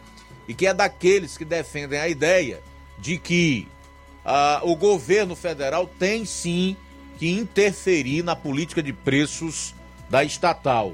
e 0.48 0.54
que 0.54 0.68
é 0.68 0.74
daqueles 0.74 1.38
que 1.38 1.46
defendem 1.46 2.00
a 2.00 2.08
ideia 2.08 2.62
de 3.00 3.18
que 3.18 3.68
ah, 4.24 4.60
o 4.64 4.76
governo 4.76 5.36
federal 5.36 5.90
tem 5.98 6.26
sim 6.26 6.76
que 7.18 7.32
interferir 7.32 8.24
na 8.24 8.36
política 8.36 8.84
de 8.84 8.92
preços 8.92 9.74
da 10.10 10.24
estatal, 10.24 10.94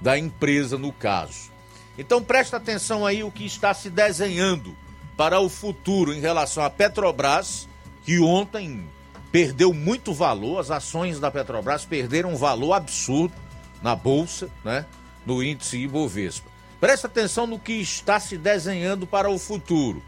da 0.00 0.18
empresa 0.18 0.76
no 0.76 0.92
caso. 0.92 1.50
Então 1.98 2.22
presta 2.22 2.58
atenção 2.58 3.06
aí 3.06 3.24
o 3.24 3.30
que 3.30 3.46
está 3.46 3.72
se 3.72 3.88
desenhando 3.88 4.76
para 5.16 5.40
o 5.40 5.48
futuro 5.48 6.12
em 6.12 6.20
relação 6.20 6.62
à 6.62 6.68
Petrobras, 6.68 7.66
que 8.04 8.20
ontem 8.20 8.86
perdeu 9.30 9.72
muito 9.72 10.12
valor, 10.12 10.58
as 10.58 10.70
ações 10.70 11.20
da 11.20 11.30
Petrobras 11.30 11.84
perderam 11.84 12.32
um 12.32 12.36
valor 12.36 12.72
absurdo 12.72 13.34
na 13.82 13.94
bolsa, 13.94 14.48
né, 14.64 14.86
no 15.24 15.42
índice 15.42 15.78
Ibovespa. 15.78 16.48
Presta 16.80 17.06
atenção 17.06 17.46
no 17.46 17.58
que 17.58 17.74
está 17.74 18.20
se 18.20 18.36
desenhando 18.36 19.06
para 19.06 19.30
o 19.30 19.38
futuro. 19.38 20.02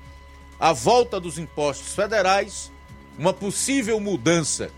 A 0.60 0.72
volta 0.72 1.20
dos 1.20 1.38
impostos 1.38 1.94
federais, 1.94 2.70
uma 3.18 3.32
possível 3.32 3.98
mudança 3.98 4.70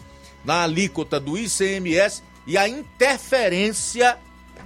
na 0.44 0.62
alíquota 0.62 1.18
do 1.20 1.36
ICMS 1.36 2.22
e 2.46 2.56
a 2.56 2.68
interferência, 2.68 4.18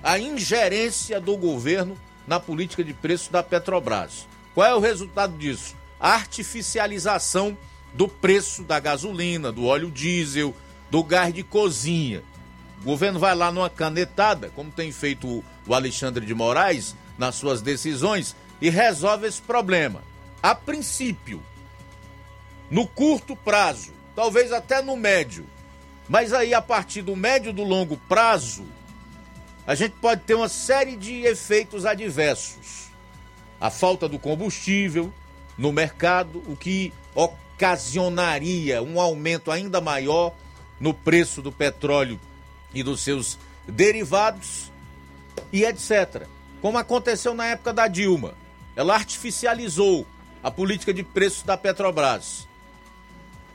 a 0.02 0.18
ingerência 0.18 1.20
do 1.20 1.36
governo 1.36 1.96
na 2.26 2.38
política 2.38 2.82
de 2.84 2.92
preço 2.92 3.32
da 3.32 3.42
Petrobras. 3.42 4.26
Qual 4.54 4.66
é 4.66 4.74
o 4.74 4.80
resultado 4.80 5.36
disso? 5.36 5.74
Artificialização 5.98 7.56
do 7.94 8.08
preço 8.08 8.62
da 8.64 8.78
gasolina, 8.80 9.50
do 9.52 9.64
óleo 9.64 9.90
diesel, 9.90 10.54
do 10.90 11.02
gás 11.02 11.32
de 11.32 11.42
cozinha. 11.42 12.22
O 12.82 12.84
governo 12.84 13.18
vai 13.18 13.34
lá 13.34 13.50
numa 13.50 13.70
canetada, 13.70 14.50
como 14.50 14.70
tem 14.70 14.92
feito 14.92 15.26
o- 15.66 15.74
Alexandre 15.74 16.26
de 16.26 16.34
Moraes 16.34 16.94
nas 17.16 17.36
suas 17.36 17.62
decisões, 17.62 18.36
e 18.60 18.68
resolve 18.68 19.26
esse 19.26 19.40
problema. 19.40 20.02
A 20.42 20.54
princípio, 20.54 21.42
no 22.70 22.86
curto 22.86 23.34
prazo, 23.34 23.92
talvez 24.14 24.52
até 24.52 24.82
no 24.82 24.96
médio, 24.96 25.46
mas 26.08 26.32
aí 26.32 26.52
a 26.52 26.60
partir 26.60 27.00
do 27.02 27.16
médio 27.16 27.52
do 27.52 27.62
longo 27.62 27.96
prazo, 28.08 28.66
a 29.66 29.74
gente 29.74 29.92
pode 30.00 30.20
ter 30.22 30.34
uma 30.34 30.48
série 30.48 30.96
de 30.96 31.22
efeitos 31.22 31.86
adversos. 31.86 32.88
A 33.60 33.70
falta 33.70 34.06
do 34.08 34.18
combustível 34.18 35.12
no 35.56 35.72
mercado, 35.72 36.42
o 36.46 36.54
que 36.56 36.92
ocasionaria 37.54 38.82
um 38.82 39.00
aumento 39.00 39.50
ainda 39.50 39.80
maior 39.80 40.34
no 40.80 40.92
preço 40.92 41.40
do 41.40 41.52
petróleo 41.52 42.18
e 42.74 42.82
dos 42.82 43.00
seus 43.00 43.38
derivados 43.66 44.72
e 45.52 45.64
etc. 45.64 46.26
Como 46.60 46.78
aconteceu 46.78 47.32
na 47.34 47.46
época 47.46 47.72
da 47.72 47.86
Dilma. 47.86 48.34
Ela 48.76 48.94
artificializou 48.94 50.04
a 50.42 50.50
política 50.50 50.92
de 50.92 51.04
preços 51.04 51.42
da 51.42 51.56
Petrobras. 51.56 52.48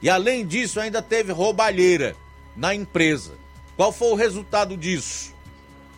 E 0.01 0.09
além 0.09 0.47
disso, 0.47 0.79
ainda 0.79 1.01
teve 1.01 1.33
roubalheira 1.33 2.15
na 2.55 2.73
empresa. 2.73 3.33
Qual 3.75 3.91
foi 3.91 4.11
o 4.11 4.15
resultado 4.15 4.77
disso? 4.77 5.33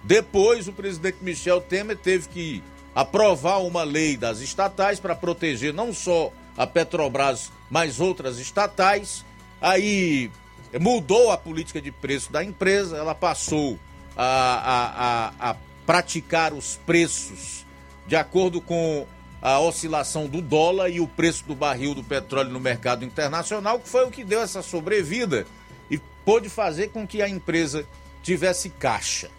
Depois, 0.03 0.67
o 0.67 0.73
presidente 0.73 1.17
Michel 1.21 1.61
Temer 1.61 1.97
teve 1.97 2.27
que 2.27 2.63
aprovar 2.95 3.59
uma 3.59 3.83
lei 3.83 4.17
das 4.17 4.39
estatais 4.39 4.99
para 4.99 5.15
proteger 5.15 5.71
não 5.71 5.93
só 5.93 6.33
a 6.57 6.67
Petrobras, 6.67 7.51
mas 7.69 7.99
outras 7.99 8.39
estatais. 8.39 9.25
Aí 9.61 10.31
mudou 10.79 11.31
a 11.31 11.37
política 11.37 11.81
de 11.81 11.91
preço 11.91 12.31
da 12.31 12.43
empresa, 12.43 12.97
ela 12.97 13.15
passou 13.15 13.77
a, 14.15 14.25
a, 14.25 15.47
a, 15.47 15.51
a 15.51 15.55
praticar 15.85 16.53
os 16.53 16.79
preços 16.85 17.65
de 18.07 18.15
acordo 18.15 18.61
com 18.61 19.05
a 19.41 19.59
oscilação 19.59 20.27
do 20.27 20.41
dólar 20.41 20.89
e 20.89 20.99
o 20.99 21.07
preço 21.07 21.45
do 21.45 21.55
barril 21.55 21.95
do 21.95 22.03
petróleo 22.03 22.51
no 22.51 22.59
mercado 22.59 23.03
internacional, 23.03 23.79
que 23.79 23.89
foi 23.89 24.05
o 24.05 24.11
que 24.11 24.23
deu 24.23 24.41
essa 24.41 24.61
sobrevida 24.61 25.47
e 25.89 25.97
pôde 26.23 26.47
fazer 26.47 26.89
com 26.89 27.07
que 27.07 27.21
a 27.21 27.27
empresa 27.27 27.85
tivesse 28.21 28.69
caixa. 28.69 29.31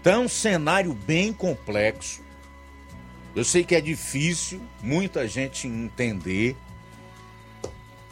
Então, 0.00 0.24
um 0.24 0.28
cenário 0.28 0.92
bem 0.92 1.32
complexo. 1.32 2.22
Eu 3.34 3.44
sei 3.44 3.64
que 3.64 3.74
é 3.74 3.80
difícil 3.80 4.60
muita 4.82 5.26
gente 5.26 5.66
entender, 5.66 6.54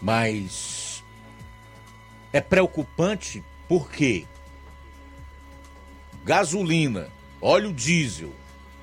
mas 0.01 1.05
é 2.33 2.41
preocupante 2.41 3.45
porque 3.69 4.27
gasolina, 6.25 7.09
óleo 7.41 7.73
diesel, 7.73 8.33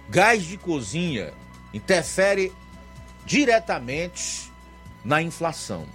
gás 0.10 0.44
de 0.44 0.58
cozinha 0.58 1.34
interfere 1.74 2.54
diretamente 3.26 4.52
na 5.04 5.22
inflação. 5.22 5.88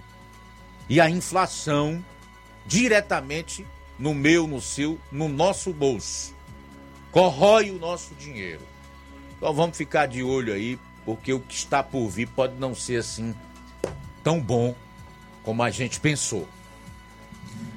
E 0.89 0.99
a 0.99 1.09
inflação 1.09 2.03
diretamente 2.65 3.65
no 3.97 4.13
meu, 4.13 4.45
no 4.45 4.59
seu, 4.59 4.99
no 5.11 5.29
nosso 5.29 5.71
bolso. 5.71 6.35
Corrói 7.11 7.71
o 7.71 7.79
nosso 7.79 8.13
dinheiro. 8.15 8.72
Então 9.43 9.53
vamos 9.53 9.75
ficar 9.75 10.05
de 10.05 10.23
olho 10.23 10.53
aí, 10.53 10.79
porque 11.03 11.33
o 11.33 11.39
que 11.41 11.53
está 11.53 11.83
por 11.83 12.07
vir 12.07 12.29
pode 12.29 12.53
não 12.57 12.73
ser 12.73 13.01
assim 13.01 13.35
tão 14.23 14.39
bom 14.39 14.73
como 15.43 15.61
a 15.61 15.69
gente 15.69 15.99
pensou. 15.99 16.47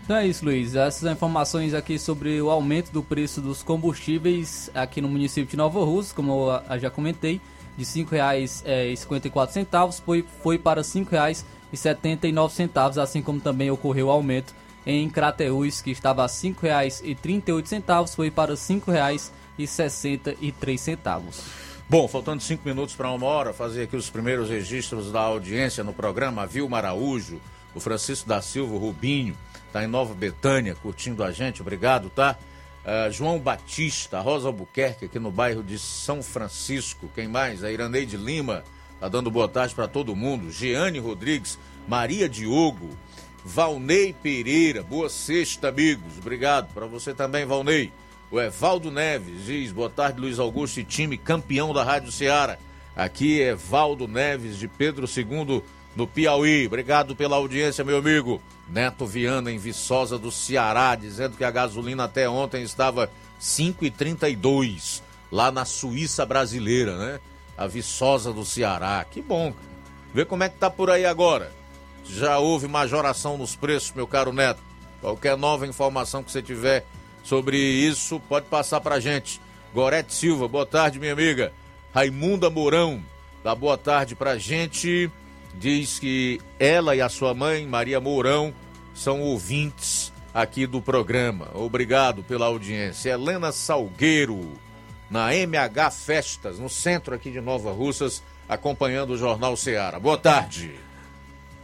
Então 0.05 0.15
é 0.15 0.29
isso, 0.29 0.45
Luiz. 0.45 0.77
Essas 0.77 1.11
informações 1.11 1.75
aqui 1.75 1.99
sobre 1.99 2.41
o 2.41 2.51
aumento 2.51 2.93
do 2.93 3.03
preço 3.03 3.41
dos 3.41 3.65
combustíveis 3.65 4.71
aqui 4.77 5.01
no 5.01 5.09
município 5.09 5.51
de 5.51 5.57
Nova 5.57 5.85
Rússia, 5.85 6.15
como 6.15 6.53
eu 6.71 6.79
já 6.79 6.89
comentei, 6.89 7.41
de 7.77 7.83
R$ 7.83 8.05
5,54 8.05 10.03
foi, 10.03 10.25
foi 10.41 10.59
para 10.59 10.83
R$ 10.83 10.87
5,79, 10.87 13.03
assim 13.03 13.21
como 13.21 13.41
também 13.41 13.73
ocorreu 13.73 14.07
o 14.07 14.11
aumento 14.11 14.55
em 14.87 15.11
Crateús, 15.11 15.83
que 15.83 15.91
estava 15.91 16.23
a 16.23 16.27
R$ 16.27 16.33
5,38, 16.33 18.15
foi 18.15 18.31
para 18.31 18.53
R$ 18.53 18.59
5,63. 19.59 21.67
Bom, 21.89 22.09
faltando 22.09 22.43
cinco 22.43 22.67
minutos 22.67 22.97
para 22.97 23.11
uma 23.13 23.27
hora, 23.27 23.53
fazer 23.53 23.85
aqui 23.85 23.95
os 23.95 24.11
primeiros 24.11 24.51
registros 24.51 25.13
da 25.13 25.21
audiência 25.21 25.85
no 25.85 25.93
programa 25.93 26.47
Vilma 26.47 26.79
Araújo, 26.79 27.41
o 27.75 27.81
Francisco 27.81 28.29
da 28.29 28.43
Silva, 28.43 28.77
Rubinho, 28.77 29.37
tá 29.73 29.85
em 29.85 29.87
Nova 29.87 30.13
Betânia, 30.13 30.75
curtindo 30.75 31.23
a 31.23 31.31
gente, 31.31 31.63
obrigado, 31.63 32.11
tá? 32.11 32.37
Uh, 32.85 33.13
João 33.13 33.39
Batista, 33.39 34.21
Rosa 34.21 34.49
Albuquerque, 34.49 35.05
aqui 35.05 35.19
no 35.19 35.31
bairro 35.31 35.63
de 35.63 35.79
São 35.79 36.23
Francisco. 36.23 37.09
Quem 37.15 37.29
mais? 37.29 37.63
A 37.63 37.71
Iraneide 37.71 38.17
Lima, 38.17 38.65
tá 38.99 39.09
dando 39.09 39.31
boa 39.31 39.49
tarde 39.49 39.75
para 39.75 39.89
todo 39.89 40.17
mundo. 40.17 40.51
Jeane 40.51 40.99
Rodrigues, 40.99 41.59
Maria 41.87 42.29
Diogo, 42.29 42.91
Valnei 43.45 44.13
Pereira, 44.13 44.83
boa 44.83 45.09
sexta, 45.09 45.69
amigos. 45.69 46.19
Obrigado. 46.19 46.73
Para 46.75 46.87
você 46.87 47.15
também, 47.15 47.45
Valnei. 47.45 47.93
O 48.31 48.41
Evaldo 48.41 48.91
Neves 48.91 49.45
diz: 49.47 49.73
boa 49.73 49.89
tarde, 49.89 50.21
Luiz 50.21 50.39
Augusto 50.39 50.81
e 50.81 50.85
time 50.85 51.17
campeão 51.17 51.73
da 51.73 51.85
Rádio 51.85 52.11
Ceará. 52.11 52.59
Aqui 52.95 53.41
é 53.43 53.55
Valdo 53.55 54.09
Neves 54.09 54.59
de 54.59 54.67
Pedro 54.67 55.07
II 55.07 55.63
no 55.95 56.07
Piauí. 56.07 56.67
Obrigado 56.67 57.15
pela 57.15 57.37
audiência, 57.37 57.85
meu 57.85 57.99
amigo. 57.99 58.41
Neto 58.69 59.07
Viana, 59.07 59.53
em 59.53 59.59
Viçosa 59.59 60.19
do 60.19 60.33
Ceará, 60.33 60.95
dizendo 60.95 61.37
que 61.37 61.45
a 61.45 61.51
gasolina 61.51 62.05
até 62.05 62.29
ontem 62.29 62.63
estava 62.63 63.11
5,32 63.41 65.03
lá 65.31 65.53
na 65.53 65.65
Suíça 65.65 66.27
brasileira, 66.27 66.97
né? 66.97 67.21
A 67.57 67.67
Viçosa 67.67 68.33
do 68.33 68.45
Ceará. 68.45 69.05
Que 69.09 69.23
bom. 69.23 69.55
Vê 70.13 70.25
como 70.25 70.43
é 70.43 70.49
que 70.49 70.59
tá 70.59 70.69
por 70.69 70.91
aí 70.91 71.07
agora. 71.07 71.53
Já 72.05 72.39
houve 72.39 72.67
majoração 72.67 73.39
nos 73.39 73.55
preços, 73.55 73.93
meu 73.93 74.07
caro 74.07 74.33
Neto. 74.33 74.61
Qualquer 75.01 75.37
nova 75.37 75.67
informação 75.67 76.23
que 76.23 76.33
você 76.33 76.43
tiver 76.43 76.85
sobre 77.27 77.59
isso, 77.59 78.21
pode 78.29 78.47
passar 78.47 78.81
pra 78.81 79.01
gente. 79.01 79.41
Gorete 79.75 80.15
Silva, 80.15 80.49
boa 80.49 80.65
tarde, 80.65 80.99
minha 80.99 81.13
amiga. 81.13 81.53
Raimunda 81.95 82.49
Mourão, 82.49 83.03
dá 83.45 83.55
boa 83.55 83.77
tarde 83.77 84.15
pra 84.15 84.39
gente 84.39 85.11
diz 85.59 85.99
que 85.99 86.41
ela 86.59 86.95
e 86.95 87.01
a 87.01 87.09
sua 87.09 87.35
mãe, 87.35 87.67
Maria 87.67 88.01
Mourão, 88.01 88.53
são 88.95 89.21
ouvintes 89.21 90.13
aqui 90.33 90.67
do 90.67 90.81
programa. 90.81 91.49
Obrigado 91.55 92.23
pela 92.23 92.47
audiência. 92.47 93.11
Helena 93.11 93.53
Salgueiro, 93.53 94.53
na 95.11 95.35
MH 95.35 95.91
Festas, 95.93 96.59
no 96.59 96.69
centro 96.69 97.15
aqui 97.15 97.31
de 97.31 97.41
Nova 97.41 97.73
Russas, 97.73 98.23
acompanhando 98.49 99.11
o 99.11 99.19
Jornal 99.19 99.57
Ceará. 99.57 99.99
Boa 99.99 100.19
tarde. 100.19 100.86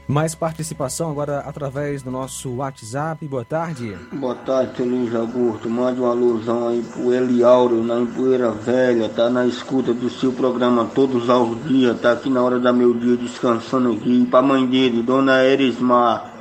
Mais 0.06 0.34
participação 0.34 1.10
agora 1.10 1.40
através 1.40 2.02
do 2.02 2.10
nosso 2.10 2.56
WhatsApp. 2.56 3.26
Boa 3.26 3.44
tarde. 3.44 3.96
Boa 4.12 4.34
tarde, 4.34 4.76
seu 4.76 4.86
Luiz 4.86 5.14
Augusto. 5.14 5.70
Mande 5.70 6.00
uma 6.00 6.10
alusão 6.10 6.68
aí 6.68 6.82
pro 6.82 7.14
Eliauro, 7.14 7.82
na 7.82 8.00
Empoeira 8.00 8.50
Velha. 8.50 9.08
Tá 9.08 9.30
na 9.30 9.46
escuta 9.46 9.94
do 9.94 10.10
seu 10.10 10.32
programa 10.32 10.84
todos 10.94 11.28
os 11.28 11.64
dias. 11.68 11.98
Tá 12.00 12.12
aqui 12.12 12.28
na 12.28 12.42
hora 12.42 12.58
da 12.58 12.72
meu 12.72 12.92
dia 12.92 13.16
descansando 13.16 13.92
aqui. 13.92 14.26
Pra 14.26 14.42
mãe 14.42 14.66
dele, 14.66 15.02
Dona 15.02 15.44
Erismar. 15.44 16.31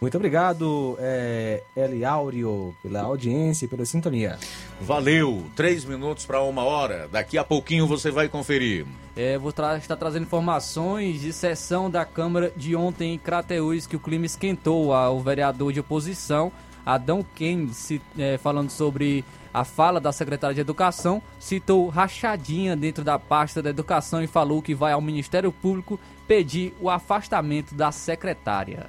Muito 0.00 0.16
obrigado, 0.16 0.96
é, 0.98 1.62
Eli 1.74 2.04
Áureo, 2.04 2.74
pela 2.82 3.02
audiência 3.02 3.64
e 3.64 3.68
pela 3.68 3.86
sintonia. 3.86 4.38
Valeu, 4.80 5.44
três 5.56 5.84
minutos 5.84 6.26
para 6.26 6.42
uma 6.42 6.62
hora. 6.62 7.08
Daqui 7.10 7.38
a 7.38 7.44
pouquinho 7.44 7.86
você 7.86 8.10
vai 8.10 8.28
conferir. 8.28 8.84
É, 9.16 9.38
vou 9.38 9.52
tra 9.52 9.78
estar 9.78 9.96
trazendo 9.96 10.24
informações 10.24 11.20
de 11.20 11.32
sessão 11.32 11.88
da 11.88 12.04
Câmara 12.04 12.52
de 12.56 12.74
ontem 12.76 13.14
em 13.14 13.18
Crateús, 13.18 13.86
que 13.86 13.96
o 13.96 14.00
clima 14.00 14.26
esquentou. 14.26 14.90
O 14.90 15.20
vereador 15.20 15.72
de 15.72 15.80
oposição, 15.80 16.52
Adão 16.84 17.24
Keynes, 17.34 17.92
é, 18.18 18.36
falando 18.36 18.70
sobre 18.70 19.24
a 19.54 19.64
fala 19.64 20.00
da 20.00 20.10
secretária 20.10 20.54
de 20.54 20.60
Educação, 20.60 21.22
citou 21.38 21.88
rachadinha 21.88 22.76
dentro 22.76 23.04
da 23.04 23.18
pasta 23.18 23.62
da 23.62 23.70
Educação 23.70 24.22
e 24.22 24.26
falou 24.26 24.60
que 24.60 24.74
vai 24.74 24.92
ao 24.92 25.00
Ministério 25.00 25.52
Público 25.52 25.98
pedir 26.26 26.74
o 26.80 26.90
afastamento 26.90 27.74
da 27.74 27.92
secretária. 27.92 28.88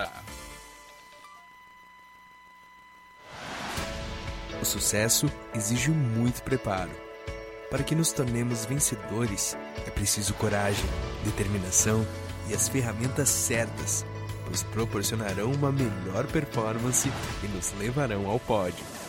O 4.61 4.65
sucesso 4.65 5.31
exige 5.55 5.89
muito 5.89 6.43
preparo. 6.43 6.91
Para 7.69 7.83
que 7.83 7.95
nos 7.95 8.11
tornemos 8.11 8.65
vencedores, 8.65 9.57
é 9.87 9.89
preciso 9.89 10.33
coragem, 10.35 10.85
determinação 11.23 12.05
e 12.47 12.53
as 12.53 12.67
ferramentas 12.67 13.29
certas, 13.29 14.05
pois 14.45 14.61
proporcionarão 14.61 15.51
uma 15.51 15.71
melhor 15.71 16.27
performance 16.27 17.11
e 17.43 17.47
nos 17.47 17.73
levarão 17.79 18.29
ao 18.29 18.39
pódio. 18.39 19.00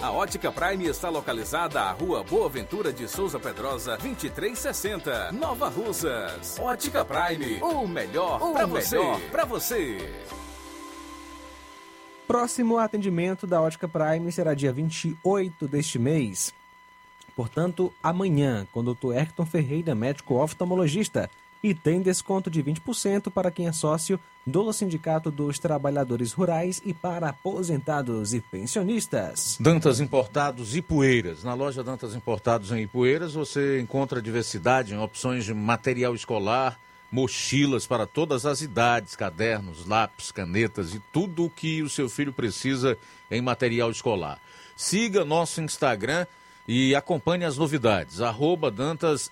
A 0.00 0.10
Ótica 0.12 0.50
Prime 0.50 0.86
está 0.86 1.10
localizada 1.10 1.82
à 1.82 1.92
Rua 1.92 2.24
Boa 2.24 2.48
Ventura 2.48 2.90
de 2.90 3.06
Souza 3.06 3.38
Pedrosa, 3.38 3.98
2360, 3.98 5.32
Nova 5.32 5.68
Russas. 5.68 6.58
Ótica 6.58 7.04
Prime, 7.04 7.60
o 7.60 7.86
melhor 7.86 8.40
para 8.54 8.64
você. 8.64 8.98
Para 9.30 9.44
você. 9.44 9.98
Próximo 12.26 12.78
atendimento 12.78 13.46
da 13.46 13.60
Ótica 13.60 13.86
Prime 13.86 14.32
será 14.32 14.54
dia 14.54 14.72
28 14.72 15.68
deste 15.68 15.98
mês. 15.98 16.54
Portanto, 17.36 17.92
amanhã, 18.02 18.66
com 18.72 18.80
o 18.80 18.94
Dr. 18.94 19.12
Erton 19.12 19.44
Ferreira, 19.44 19.94
médico 19.94 20.36
oftalmologista. 20.36 21.28
E 21.66 21.74
tem 21.74 22.00
desconto 22.00 22.48
de 22.48 22.62
20% 22.62 23.28
para 23.28 23.50
quem 23.50 23.66
é 23.66 23.72
sócio 23.72 24.20
do 24.46 24.72
Sindicato 24.72 25.32
dos 25.32 25.58
Trabalhadores 25.58 26.32
Rurais 26.32 26.80
e 26.84 26.94
para 26.94 27.30
aposentados 27.30 28.32
e 28.32 28.40
pensionistas. 28.40 29.58
Dantas 29.58 29.98
Importados 29.98 30.76
e 30.76 30.80
Poeiras. 30.80 31.42
Na 31.42 31.54
loja 31.54 31.82
Dantas 31.82 32.14
Importados 32.14 32.70
em 32.70 32.82
Ipueiras 32.82 33.34
você 33.34 33.80
encontra 33.80 34.22
diversidade 34.22 34.94
em 34.94 34.98
opções 34.98 35.44
de 35.44 35.52
material 35.52 36.14
escolar, 36.14 36.78
mochilas 37.10 37.84
para 37.84 38.06
todas 38.06 38.46
as 38.46 38.60
idades, 38.60 39.16
cadernos, 39.16 39.88
lápis, 39.88 40.30
canetas 40.30 40.94
e 40.94 41.02
tudo 41.12 41.46
o 41.46 41.50
que 41.50 41.82
o 41.82 41.90
seu 41.90 42.08
filho 42.08 42.32
precisa 42.32 42.96
em 43.28 43.42
material 43.42 43.90
escolar. 43.90 44.38
Siga 44.76 45.24
nosso 45.24 45.60
Instagram 45.60 46.28
e 46.68 46.94
acompanhe 46.94 47.44
as 47.44 47.58
novidades. 47.58 48.20
Arroba 48.20 48.70
Dantas 48.70 49.28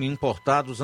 Importados. 0.00 0.78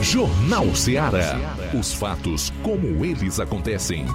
Jornal 0.00 0.74
Ceará. 0.74 1.36
Os 1.78 1.92
fatos 1.92 2.50
como 2.62 3.04
eles 3.04 3.38
acontecem. 3.38 4.06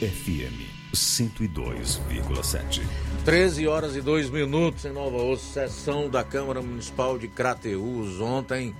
FM 0.00 0.92
102,7. 0.92 2.82
13 3.24 3.66
horas 3.66 3.96
e 3.96 4.02
2 4.02 4.28
minutos 4.28 4.84
em 4.84 4.92
Nova 4.92 5.16
Osso, 5.16 5.54
sessão 5.54 6.10
da 6.10 6.22
Câmara 6.22 6.60
Municipal 6.60 7.18
de 7.18 7.28
Crateús. 7.28 8.20
Ontem 8.20 8.76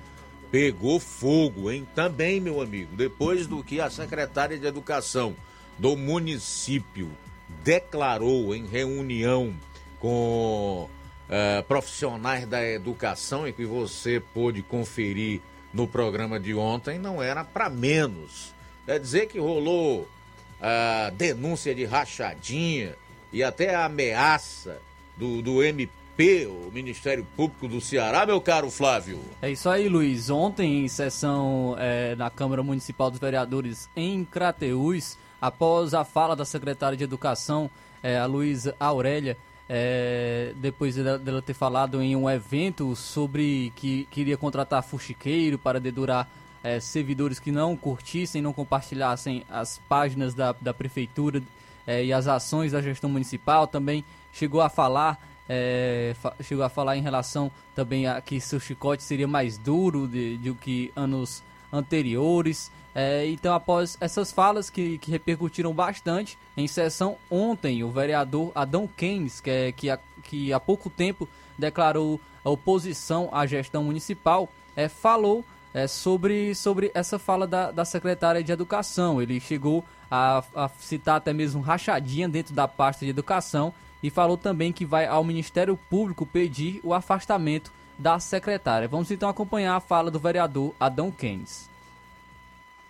pegou 0.51 1.01
fogo, 1.01 1.71
hein? 1.71 1.89
Também, 1.95 2.39
meu 2.39 2.61
amigo, 2.61 2.95
depois 2.95 3.47
do 3.47 3.65
que 3.65 3.81
a 3.81 3.89
secretária 3.89 4.59
de 4.59 4.67
Educação 4.67 5.35
do 5.79 5.97
município 5.97 7.11
declarou 7.65 8.55
em 8.55 8.67
reunião 8.67 9.57
com 9.99 10.87
eh, 11.31 11.63
profissionais 11.67 12.47
da 12.47 12.63
educação 12.63 13.49
e 13.49 13.55
que 13.55 13.65
você 13.65 14.21
pôde 14.35 14.63
conferir 14.63 15.41
no 15.73 15.89
programa 15.89 16.39
de 16.39 16.55
ontem, 16.55 16.99
não 16.99 17.23
era 17.23 17.43
para 17.43 17.71
menos. 17.71 18.55
Quer 18.85 19.01
dizer 19.01 19.29
que 19.29 19.39
rolou 19.39 20.07
a 20.61 21.11
denúncia 21.15 21.75
de 21.75 21.85
rachadinha 21.85 22.95
e 23.33 23.43
até 23.43 23.75
a 23.75 23.85
ameaça 23.85 24.79
do, 25.17 25.43
do 25.43 25.63
MP, 25.63 26.47
o 26.47 26.71
Ministério 26.73 27.27
Público 27.37 27.69
do 27.69 27.81
Ceará, 27.81 28.25
meu 28.25 28.41
caro 28.41 28.71
Flávio. 28.71 29.21
É 29.43 29.51
isso 29.51 29.69
aí, 29.69 29.89
Luiz. 29.89 30.31
Ontem, 30.31 30.85
em 30.85 30.89
sessão 30.89 31.77
é, 31.79 32.15
na 32.17 32.31
Câmara 32.31 32.63
Municipal 32.63 33.11
dos 33.11 33.21
Vereadores 33.21 33.89
em 33.95 34.25
Crateús, 34.25 35.19
após 35.41 35.95
a 35.95 36.05
fala 36.05 36.35
da 36.35 36.45
secretária 36.45 36.97
de 36.97 37.05
Educação, 37.05 37.71
é, 38.03 38.19
a 38.19 38.27
Luísa 38.27 38.75
Aurélia, 38.79 39.37
é, 39.69 40.53
depois 40.57 40.95
dela, 40.95 41.43
ter 41.43 41.55
falado 41.55 42.01
em 42.01 42.15
um 42.15 42.31
evento 42.31 42.95
sobre 42.95 43.73
que 43.75 44.07
queria 44.11 44.37
contratar 44.37 44.83
fuxiqueiro 44.83 45.59
para 45.59 45.81
dedurar 45.81 46.29
é, 46.67 46.81
servidores 46.81 47.39
que 47.39 47.53
não 47.53 47.77
curtissem, 47.77 48.43
não 48.43 48.53
compartilhassem 48.53 49.45
as 49.49 49.79
páginas 49.89 50.35
da, 50.35 50.51
da 50.61 50.75
prefeitura 50.75 51.41
é, 51.87 52.05
e 52.05 52.13
as 52.13 52.27
ações 52.27 52.73
da 52.73 52.83
gestão 52.83 53.09
municipal. 53.09 53.69
Também 53.69 54.05
chegou 54.33 54.61
a 54.61 54.69
falar 54.69 55.17
é, 55.49 56.13
chegou 56.43 56.65
a 56.65 56.69
falar 56.69 56.97
em 56.97 57.03
relação 57.03 57.53
também 57.73 58.09
a 58.09 58.21
que 58.21 58.41
seu 58.41 58.59
chicote 58.59 59.05
seria 59.05 59.29
mais 59.29 59.57
duro 59.57 60.09
de, 60.09 60.37
do 60.39 60.57
que 60.57 60.91
anos 60.97 61.41
anteriores. 61.73 62.69
É, 62.93 63.25
então, 63.29 63.55
após 63.55 63.97
essas 64.01 64.33
falas 64.33 64.69
que, 64.69 64.99
que 64.99 65.09
repercutiram 65.09 65.73
bastante, 65.73 66.37
em 66.57 66.67
sessão 66.67 67.17
ontem, 67.31 67.85
o 67.85 67.91
vereador 67.91 68.51
Adão 68.57 68.89
Keynes, 68.89 69.41
que, 69.41 69.51
é, 69.51 69.71
que, 69.71 69.87
que 70.25 70.53
há 70.53 70.59
pouco 70.59 70.91
tempo 70.91 71.29
declarou 71.57 72.21
a 72.45 72.51
oposição 72.51 73.29
à 73.31 73.47
gestão 73.47 73.85
municipal, 73.85 74.49
é, 74.75 74.89
falou 74.89 75.45
é, 75.77 75.87
sobre, 75.87 76.55
sobre 76.55 76.91
essa 76.95 77.19
fala 77.19 77.47
da, 77.47 77.71
da 77.71 77.85
secretária 77.85 78.43
de 78.43 78.51
Educação. 78.51 79.21
Ele 79.21 79.39
chegou 79.39 79.85
a, 80.11 80.43
a 80.55 80.71
citar 80.81 81.17
até 81.17 81.35
mesmo 81.35 81.61
rachadinha 81.61 82.27
dentro 82.27 82.55
da 82.55 82.67
pasta 82.67 83.05
de 83.05 83.11
Educação 83.11 83.75
e 84.03 84.09
falou 84.09 84.39
também 84.39 84.73
que 84.73 84.87
vai 84.87 85.05
ao 85.05 85.23
Ministério 85.23 85.77
Público 85.91 86.25
pedir 86.25 86.81
o 86.83 86.95
afastamento 86.95 87.71
da 87.99 88.19
secretária. 88.19 88.89
Vamos 88.89 89.11
então 89.11 89.29
acompanhar 89.29 89.77
a 89.77 89.81
fala 89.81 90.11
do 90.11 90.19
vereador 90.19 90.75
Adão 90.81 91.11
Keynes. 91.11 91.69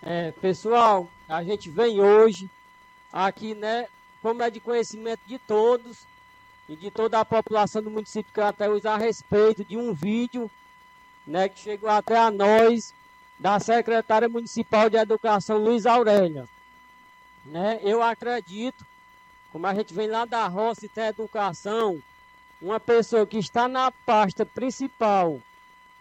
É, 0.00 0.30
pessoal, 0.40 1.08
a 1.28 1.42
gente 1.42 1.68
vem 1.68 2.00
hoje 2.00 2.48
aqui, 3.12 3.52
né, 3.56 3.88
como 4.22 4.44
é 4.44 4.48
de 4.48 4.60
conhecimento 4.60 5.22
de 5.26 5.40
todos 5.40 6.06
e 6.68 6.76
de 6.76 6.92
toda 6.92 7.18
a 7.18 7.24
população 7.24 7.82
do 7.82 7.90
município 7.90 8.28
de 8.28 8.32
Crateus 8.32 8.86
a 8.86 8.96
respeito 8.96 9.64
de 9.64 9.76
um 9.76 9.92
vídeo, 9.92 10.48
né, 11.26 11.48
que 11.48 11.58
chegou 11.60 11.90
até 11.90 12.16
a 12.16 12.30
nós 12.30 12.94
da 13.38 13.58
secretária 13.58 14.28
municipal 14.28 14.88
de 14.88 14.96
educação 14.96 15.58
Luiz 15.58 15.84
Aurélia. 15.84 16.48
Né, 17.44 17.80
eu 17.82 18.02
acredito, 18.02 18.84
como 19.52 19.66
a 19.66 19.74
gente 19.74 19.92
vem 19.92 20.08
lá 20.08 20.24
da 20.24 20.46
roça 20.46 20.86
e 20.86 20.88
tem 20.88 21.06
educação, 21.06 22.00
uma 22.60 22.80
pessoa 22.80 23.26
que 23.26 23.38
está 23.38 23.68
na 23.68 23.90
pasta 23.90 24.46
principal 24.46 25.40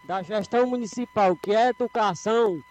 da 0.04 0.22
gestão 0.22 0.66
municipal, 0.66 1.36
que 1.36 1.52
é 1.52 1.68
educação, 1.68 2.62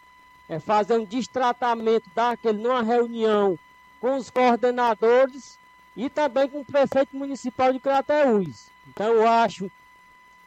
é 0.47 0.59
fazer 0.59 0.97
um 0.97 1.05
destratamento 1.05 2.09
daquele 2.15 2.61
numa 2.61 2.81
reunião 2.81 3.59
com 3.99 4.15
os 4.17 4.29
coordenadores 4.29 5.57
e 5.95 6.09
também 6.09 6.47
com 6.47 6.61
o 6.61 6.65
prefeito 6.65 7.15
municipal 7.15 7.73
de 7.73 7.79
Crateús. 7.79 8.67
Então 8.87 9.13
eu 9.13 9.27
acho, 9.27 9.71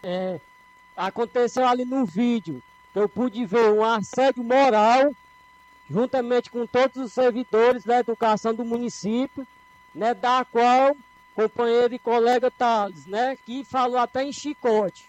é, 0.03 0.41
aconteceu 0.99 1.67
ali 1.67 1.85
no 1.85 2.05
vídeo, 2.05 2.61
que 2.93 2.99
eu 2.99 3.09
pude 3.09 3.47
ver 3.47 3.73
um 3.73 3.85
assédio 3.85 4.43
moral, 4.43 5.15
juntamente 5.89 6.51
com 6.51 6.67
todos 6.67 6.97
os 6.97 7.13
servidores 7.13 7.85
da 7.85 8.01
educação 8.01 8.53
do 8.53 8.65
município, 8.65 9.47
né, 9.95 10.13
da 10.13 10.45
qual 10.45 10.97
companheiro 11.35 11.95
e 11.95 11.99
colega 12.01 12.51
Thales, 12.51 13.07
né, 13.07 13.39
que 13.47 13.65
falou 13.65 13.97
até 13.97 14.25
em 14.25 14.33
chicote, 14.33 15.07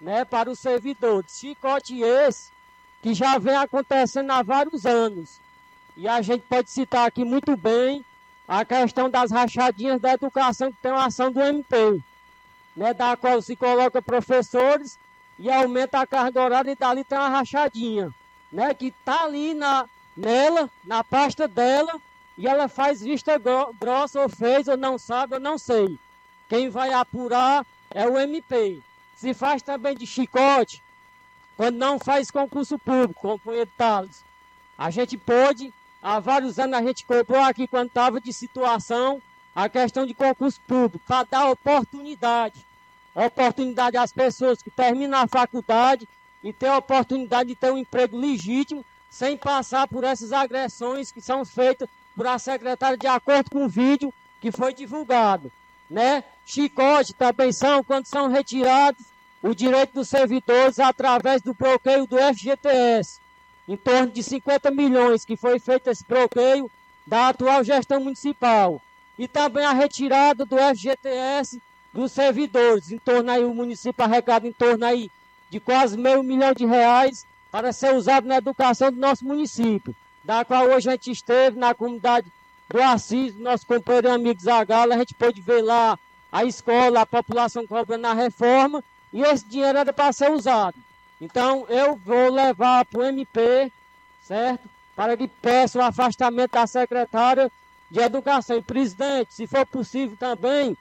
né, 0.00 0.24
para 0.24 0.50
os 0.50 0.58
servidores. 0.58 1.38
Chicote 1.38 2.02
esse 2.02 2.50
que 3.00 3.14
já 3.14 3.38
vem 3.38 3.54
acontecendo 3.54 4.30
há 4.32 4.42
vários 4.42 4.84
anos. 4.84 5.40
E 5.96 6.08
a 6.08 6.20
gente 6.22 6.42
pode 6.42 6.70
citar 6.70 7.06
aqui 7.06 7.24
muito 7.24 7.56
bem 7.56 8.04
a 8.48 8.64
questão 8.64 9.08
das 9.08 9.30
rachadinhas 9.30 10.00
da 10.00 10.14
educação, 10.14 10.72
que 10.72 10.78
tem 10.82 10.90
uma 10.90 11.06
ação 11.06 11.30
do 11.30 11.40
MP, 11.40 12.02
né, 12.76 12.94
da 12.94 13.16
qual 13.16 13.40
se 13.42 13.54
coloca 13.54 14.02
professores 14.02 14.98
e 15.38 15.50
aumenta 15.50 16.00
a 16.00 16.06
carga 16.06 16.42
horária 16.42 16.72
e 16.72 16.76
dali 16.76 17.04
tem 17.04 17.18
uma 17.18 17.28
rachadinha, 17.28 18.12
né, 18.50 18.74
que 18.74 18.86
está 18.86 19.24
ali 19.24 19.54
na, 19.54 19.88
nela, 20.16 20.70
na 20.84 21.02
pasta 21.04 21.46
dela, 21.46 22.00
e 22.36 22.46
ela 22.46 22.68
faz 22.68 23.00
vista 23.00 23.40
grossa 23.78 24.20
ou 24.20 24.28
fez 24.28 24.68
ou 24.68 24.76
não 24.76 24.98
sabe, 24.98 25.36
eu 25.36 25.40
não 25.40 25.58
sei. 25.58 25.98
Quem 26.48 26.68
vai 26.68 26.92
apurar 26.92 27.64
é 27.90 28.06
o 28.06 28.18
MP. 28.18 28.80
Se 29.16 29.34
faz 29.34 29.62
também 29.62 29.94
de 29.94 30.06
chicote, 30.06 30.82
quando 31.56 31.76
não 31.76 31.98
faz 31.98 32.30
concurso 32.30 32.78
público, 32.78 33.20
companheiro 33.20 33.70
Thales. 33.76 34.24
A 34.76 34.90
gente 34.90 35.16
pôde, 35.16 35.72
há 36.02 36.18
vários 36.18 36.58
anos 36.58 36.78
a 36.78 36.82
gente 36.82 37.04
cobrou 37.04 37.40
aqui 37.40 37.66
quando 37.68 37.88
estava 37.88 38.20
de 38.20 38.32
situação 38.32 39.20
a 39.54 39.68
questão 39.68 40.06
de 40.06 40.14
concurso 40.14 40.60
público, 40.66 41.04
para 41.06 41.24
dar 41.24 41.50
oportunidade. 41.50 42.64
Oportunidade 43.14 43.96
às 43.96 44.12
pessoas 44.12 44.62
que 44.62 44.70
terminam 44.70 45.18
a 45.18 45.26
faculdade 45.26 46.08
e 46.42 46.52
ter 46.52 46.68
a 46.68 46.78
oportunidade 46.78 47.50
de 47.50 47.54
ter 47.54 47.70
um 47.70 47.78
emprego 47.78 48.16
legítimo, 48.16 48.84
sem 49.10 49.36
passar 49.36 49.86
por 49.86 50.04
essas 50.04 50.32
agressões 50.32 51.12
que 51.12 51.20
são 51.20 51.44
feitas 51.44 51.88
por 52.16 52.26
a 52.26 52.38
secretária 52.38 52.96
de 52.96 53.06
acordo 53.06 53.50
com 53.50 53.64
o 53.64 53.68
vídeo 53.68 54.12
que 54.40 54.50
foi 54.50 54.72
divulgado. 54.72 55.52
Né? 55.88 56.24
Chicote 56.46 57.12
também 57.12 57.52
são 57.52 57.84
quando 57.84 58.06
são 58.06 58.28
retirados 58.28 59.04
o 59.42 59.54
direito 59.54 59.94
dos 59.94 60.08
servidores 60.08 60.78
através 60.78 61.42
do 61.42 61.52
bloqueio 61.52 62.06
do 62.06 62.16
FGTS, 62.16 63.20
em 63.68 63.76
torno 63.76 64.10
de 64.10 64.22
50 64.22 64.70
milhões 64.70 65.24
que 65.24 65.36
foi 65.36 65.58
feito 65.58 65.90
esse 65.90 66.04
bloqueio 66.04 66.70
da 67.06 67.28
atual 67.28 67.62
gestão 67.62 68.00
municipal. 68.00 68.80
E 69.18 69.28
também 69.28 69.64
a 69.64 69.72
retirada 69.72 70.44
do 70.44 70.56
FGTS 70.56 71.60
dos 71.92 72.12
servidores, 72.12 72.90
em 72.90 72.98
torno 72.98 73.30
aí, 73.30 73.44
o 73.44 73.54
município 73.54 74.04
arrecada 74.04 74.48
em 74.48 74.52
torno 74.52 74.84
aí 74.84 75.10
de 75.50 75.60
quase 75.60 75.98
meio 75.98 76.22
milhão 76.22 76.52
de 76.54 76.64
reais 76.64 77.26
para 77.50 77.72
ser 77.72 77.94
usado 77.94 78.26
na 78.26 78.38
educação 78.38 78.90
do 78.90 78.98
nosso 78.98 79.24
município, 79.26 79.94
da 80.24 80.44
qual 80.44 80.64
hoje 80.68 80.88
a 80.88 80.92
gente 80.92 81.10
esteve 81.10 81.58
na 81.58 81.74
comunidade 81.74 82.32
do 82.70 82.82
Assis, 82.82 83.36
nosso 83.36 83.66
companheiro 83.66 84.08
e 84.08 84.10
amigo 84.10 84.40
Zagala, 84.40 84.94
a 84.94 84.98
gente 84.98 85.12
pôde 85.12 85.42
ver 85.42 85.60
lá 85.60 85.98
a 86.32 86.44
escola, 86.44 87.02
a 87.02 87.06
população 87.06 87.66
cobrando 87.66 88.06
a 88.06 88.14
reforma, 88.14 88.82
e 89.12 89.20
esse 89.20 89.44
dinheiro 89.44 89.76
era 89.76 89.92
para 89.92 90.10
ser 90.12 90.30
usado. 90.30 90.76
Então 91.20 91.66
eu 91.68 91.94
vou 91.96 92.30
levar 92.32 92.86
para 92.86 93.00
o 93.00 93.04
MP, 93.04 93.70
certo? 94.22 94.66
Para 94.96 95.14
que 95.14 95.28
peça 95.28 95.78
o 95.78 95.82
afastamento 95.82 96.52
da 96.52 96.66
secretária 96.66 97.52
de 97.92 98.00
Educação. 98.00 98.56
E 98.56 98.62
presidente, 98.62 99.34
se 99.34 99.46
for 99.46 99.66
possível 99.66 100.16
também, 100.16 100.76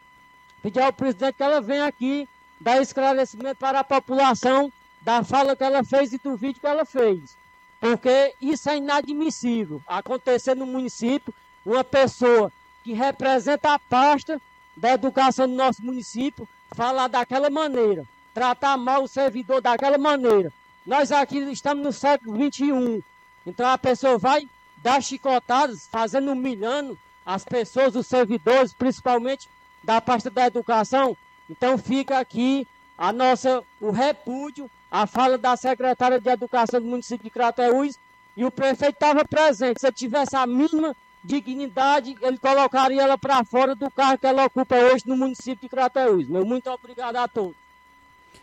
pedir 0.63 0.79
ao 0.79 0.93
presidente 0.93 1.35
que 1.35 1.43
ela 1.43 1.61
venha 1.61 1.85
aqui 1.85 2.27
dar 2.59 2.81
esclarecimento 2.81 3.57
para 3.57 3.81
a 3.81 3.83
população 3.83 4.71
da 5.01 5.23
fala 5.23 5.55
que 5.55 5.63
ela 5.63 5.83
fez 5.83 6.13
e 6.13 6.17
do 6.17 6.37
vídeo 6.37 6.61
que 6.61 6.67
ela 6.67 6.85
fez. 6.85 7.35
Porque 7.79 8.33
isso 8.41 8.69
é 8.69 8.77
inadmissível. 8.77 9.81
Acontecer 9.85 10.55
no 10.55 10.65
município, 10.65 11.33
uma 11.65 11.83
pessoa 11.83 12.51
que 12.83 12.93
representa 12.93 13.73
a 13.73 13.79
pasta 13.79 14.41
da 14.77 14.93
educação 14.93 15.47
do 15.47 15.55
nosso 15.55 15.83
município 15.83 16.47
falar 16.73 17.07
daquela 17.07 17.49
maneira 17.49 18.07
tratar 18.33 18.77
mal 18.77 19.03
o 19.03 19.07
servidor 19.07 19.61
daquela 19.61 19.97
maneira. 19.97 20.51
Nós 20.85 21.11
aqui 21.11 21.37
estamos 21.51 21.83
no 21.83 21.93
século 21.93 22.37
21. 22.37 23.01
Então 23.45 23.67
a 23.67 23.77
pessoa 23.77 24.17
vai 24.17 24.47
dar 24.81 25.01
chicotadas, 25.01 25.87
fazendo 25.91 26.31
humilhando 26.31 26.97
as 27.25 27.43
pessoas, 27.43 27.95
os 27.95 28.07
servidores, 28.07 28.73
principalmente 28.73 29.47
da 29.83 30.01
pasta 30.01 30.29
da 30.29 30.47
educação. 30.47 31.15
Então 31.49 31.77
fica 31.77 32.19
aqui 32.19 32.67
a 32.97 33.11
nossa, 33.11 33.63
o 33.79 33.91
repúdio, 33.91 34.69
a 34.91 35.07
fala 35.07 35.37
da 35.37 35.55
secretária 35.55 36.19
de 36.19 36.29
Educação 36.29 36.81
do 36.81 36.87
município 36.87 37.23
de 37.23 37.29
Crateús 37.29 37.97
e 38.35 38.43
o 38.43 38.51
prefeito 38.51 38.93
estava 38.93 39.25
presente. 39.25 39.79
Se 39.79 39.91
tivesse 39.91 40.35
a 40.35 40.45
mínima 40.45 40.95
dignidade, 41.23 42.15
ele 42.21 42.37
colocaria 42.37 43.01
ela 43.01 43.17
para 43.17 43.43
fora 43.43 43.75
do 43.75 43.89
cargo 43.89 44.19
que 44.19 44.27
ela 44.27 44.45
ocupa 44.45 44.75
hoje 44.75 45.03
no 45.07 45.15
município 45.15 45.61
de 45.61 45.69
Crateús. 45.69 46.27
Meu 46.27 46.45
muito 46.45 46.69
obrigado 46.69 47.15
a 47.15 47.27
todos. 47.27 47.55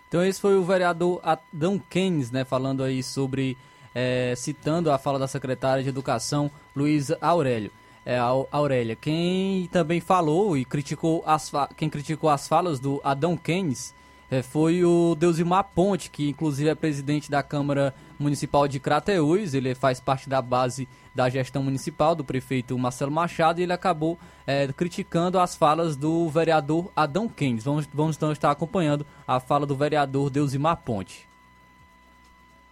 Então 0.09 0.25
esse 0.25 0.41
foi 0.41 0.57
o 0.57 0.65
vereador 0.65 1.21
Adão 1.23 1.79
Keynes, 1.79 2.31
né, 2.31 2.45
falando 2.45 2.83
aí 2.83 3.03
sobre, 3.03 3.59
é, 3.95 4.35
citando 4.37 4.91
a 4.91 4.99
fala 4.99 5.19
da 5.19 5.27
secretária 5.27 5.83
de 5.83 5.89
Educação, 5.89 6.51
Luísa 6.75 7.19
Aurélio. 7.21 7.71
É, 8.05 8.19
Aurélia. 8.19 8.97
Quem 8.97 9.69
também 9.71 10.01
falou 10.01 10.57
e 10.57 10.65
criticou 10.65 11.23
as, 11.27 11.53
quem 11.77 11.91
criticou 11.91 12.31
as 12.31 12.49
falas 12.49 12.81
do 12.81 13.01
Adão 13.05 13.37
Keynes 13.37 13.95
é, 14.31 14.43
foi 14.43 14.85
o 14.85 15.15
Deusimar 15.15 15.65
Ponte, 15.75 16.11
que 16.11 16.29
inclusive 16.29 16.69
é 16.69 16.75
presidente 16.75 17.31
da 17.31 17.43
Câmara 17.43 17.95
Municipal 18.19 18.67
de 18.67 18.81
Crateús, 18.81 19.55
ele 19.55 19.75
faz 19.75 20.01
parte 20.01 20.29
da 20.29 20.43
base 20.43 20.89
da 21.15 21.29
gestão 21.29 21.63
municipal 21.63 22.15
do 22.15 22.25
prefeito 22.25 22.79
Marcelo 22.79 23.11
Machado 23.11 23.61
e 23.61 23.63
ele 23.63 23.73
acabou 23.73 24.19
é, 24.47 24.67
criticando 24.69 25.39
as 25.39 25.55
falas 25.55 25.97
do 25.97 26.29
vereador 26.29 26.91
Adão 26.95 27.29
Keynes. 27.29 27.65
Vamos, 27.65 27.89
vamos 27.93 28.17
então 28.17 28.33
estar 28.33 28.51
acompanhando 28.51 29.07
a 29.27 29.41
fala 29.41 29.67
do 29.67 29.77
vereador 29.77 30.31
Deusimar 30.31 30.77
Ponte. 30.79 31.28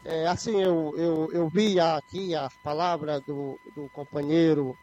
É, 0.08 0.24
assim, 0.28 0.62
eu, 0.62 0.94
eu, 0.96 1.32
eu 1.32 1.48
vi 1.48 1.80
aqui 1.80 2.32
a 2.32 2.48
palavra 2.62 3.20
do, 3.20 3.58
do 3.74 3.88
companheiro 3.88 4.78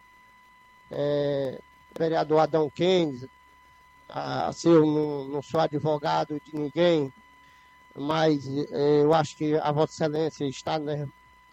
é, 0.92 1.62
vereador 1.98 2.40
Adão 2.40 2.70
Keynes. 2.70 3.26
Assim, 4.10 4.70
eu 4.70 4.86
não, 4.86 5.26
não 5.30 5.42
sou 5.42 5.62
advogado 5.62 6.42
de 6.42 6.54
ninguém, 6.54 7.12
mas 7.96 8.46
é, 8.72 9.02
eu 9.02 9.14
acho 9.14 9.38
que 9.38 9.56
a 9.56 9.72
Vossa 9.72 9.94
Excelência 9.94 10.46
está 10.46 10.78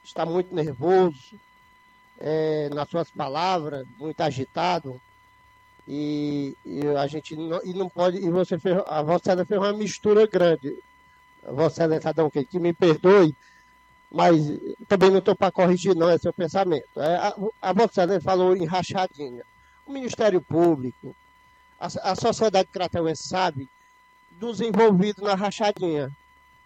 está 0.02 0.26
muito 0.26 0.52
nervoso 0.52 1.38
é, 2.18 2.68
nas 2.70 2.88
suas 2.88 3.08
palavras, 3.08 3.86
muito 3.96 4.20
agitado. 4.20 5.00
E, 5.86 6.56
e 6.66 6.88
a 6.88 7.06
gente 7.06 7.36
não, 7.36 7.60
e 7.64 7.72
não 7.72 7.88
pode. 7.88 8.18
E 8.18 8.28
você 8.30 8.58
fez, 8.58 8.78
a 8.84 9.00
Vossa 9.00 9.30
Excelência 9.30 9.46
fez 9.46 9.60
uma 9.60 9.72
mistura 9.72 10.26
grande. 10.26 10.76
Vossa 11.44 11.84
Excelência 11.84 12.10
Adão 12.10 12.28
que, 12.28 12.44
que 12.44 12.58
me 12.58 12.72
perdoe, 12.72 13.32
mas 14.10 14.36
também 14.88 15.10
não 15.10 15.18
estou 15.18 15.36
para 15.36 15.52
corrigir, 15.52 15.94
não, 15.94 16.08
é 16.08 16.18
seu 16.18 16.32
pensamento. 16.32 17.00
É, 17.00 17.16
a, 17.16 17.34
a 17.62 18.20
falou 18.20 18.56
em 18.56 18.64
rachadinha. 18.64 19.44
O 19.86 19.92
Ministério 19.92 20.40
Público, 20.40 21.14
a, 21.78 21.86
a 22.10 22.14
sociedade 22.16 22.68
crateuense 22.72 23.28
sabe 23.28 23.68
dos 24.32 24.60
envolvidos 24.60 25.22
na 25.22 25.34
rachadinha. 25.34 26.10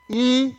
E 0.08 0.56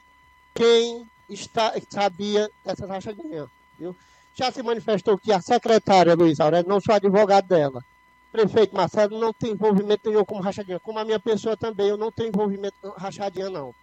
quem 0.53 1.07
está, 1.29 1.73
sabia 1.89 2.49
dessa 2.63 2.85
rachadinha, 2.85 3.49
viu? 3.79 3.95
Já 4.35 4.51
se 4.51 4.61
manifestou 4.61 5.17
que 5.17 5.31
a 5.31 5.41
secretária 5.41 6.13
Luiz 6.13 6.39
Aurélio, 6.39 6.69
não 6.69 6.81
sou 6.81 6.93
advogado 6.93 7.47
dela, 7.47 7.83
prefeito 8.31 8.75
Marcelo, 8.75 9.17
não 9.19 9.31
tem 9.33 9.51
envolvimento 9.51 10.09
nenhum 10.09 10.25
com 10.25 10.39
rachadinha, 10.39 10.79
como 10.79 10.99
a 10.99 11.05
minha 11.05 11.19
pessoa 11.19 11.55
também, 11.55 11.87
eu 11.87 11.97
não 11.97 12.11
tenho 12.11 12.29
envolvimento 12.29 12.75
com 12.81 12.89
rachadinha, 12.89 13.49
não. 13.49 13.73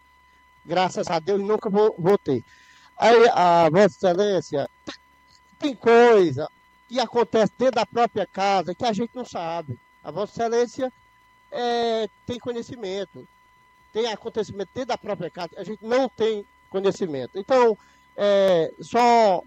Graças 0.65 1.09
a 1.09 1.19
Deus, 1.19 1.41
nunca 1.41 1.71
vou, 1.71 1.95
vou 1.99 2.19
ter. 2.19 2.45
Aí, 3.03 3.29
a 3.35 3.69
Vossa 3.69 3.87
Excelência, 3.97 4.71
tem 5.59 5.75
coisa 5.75 6.49
que 6.89 7.01
acontece 7.01 7.53
dentro 7.59 7.75
da 7.75 7.85
própria 7.85 8.25
casa 8.25 8.77
que 8.77 8.85
a 8.85 8.93
gente 8.93 9.11
não 9.13 9.25
sabe. 9.25 9.77
A 10.05 10.13
Vossa 10.13 10.35
Excelência 10.35 10.93
é, 11.51 12.09
tem 12.25 12.39
conhecimento, 12.39 13.27
tem 13.93 14.07
acontecimento 14.07 14.71
dentro 14.73 14.91
da 14.91 14.97
própria 14.99 15.29
casa, 15.29 15.51
a 15.57 15.65
gente 15.65 15.85
não 15.85 16.09
tem 16.09 16.47
conhecimento. 16.71 17.37
Então, 17.41 17.77
é, 18.17 18.73
só 18.81 19.43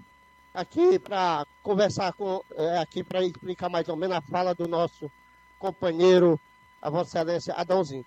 aqui 0.53 0.99
para 0.99 1.47
conversar 1.63 2.11
com, 2.11 2.43
é, 2.57 2.79
aqui 2.79 3.05
para 3.05 3.23
explicar 3.23 3.69
mais 3.69 3.87
ou 3.87 3.95
menos 3.95 4.17
a 4.17 4.21
fala 4.21 4.53
do 4.53 4.67
nosso 4.67 5.09
companheiro, 5.57 6.37
a 6.81 6.89
Vossa 6.89 7.19
Excelência 7.19 7.53
Adãozinho. 7.53 8.05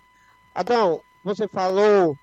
Adão, 0.55 1.01
você 1.25 1.49
falou 1.49 2.19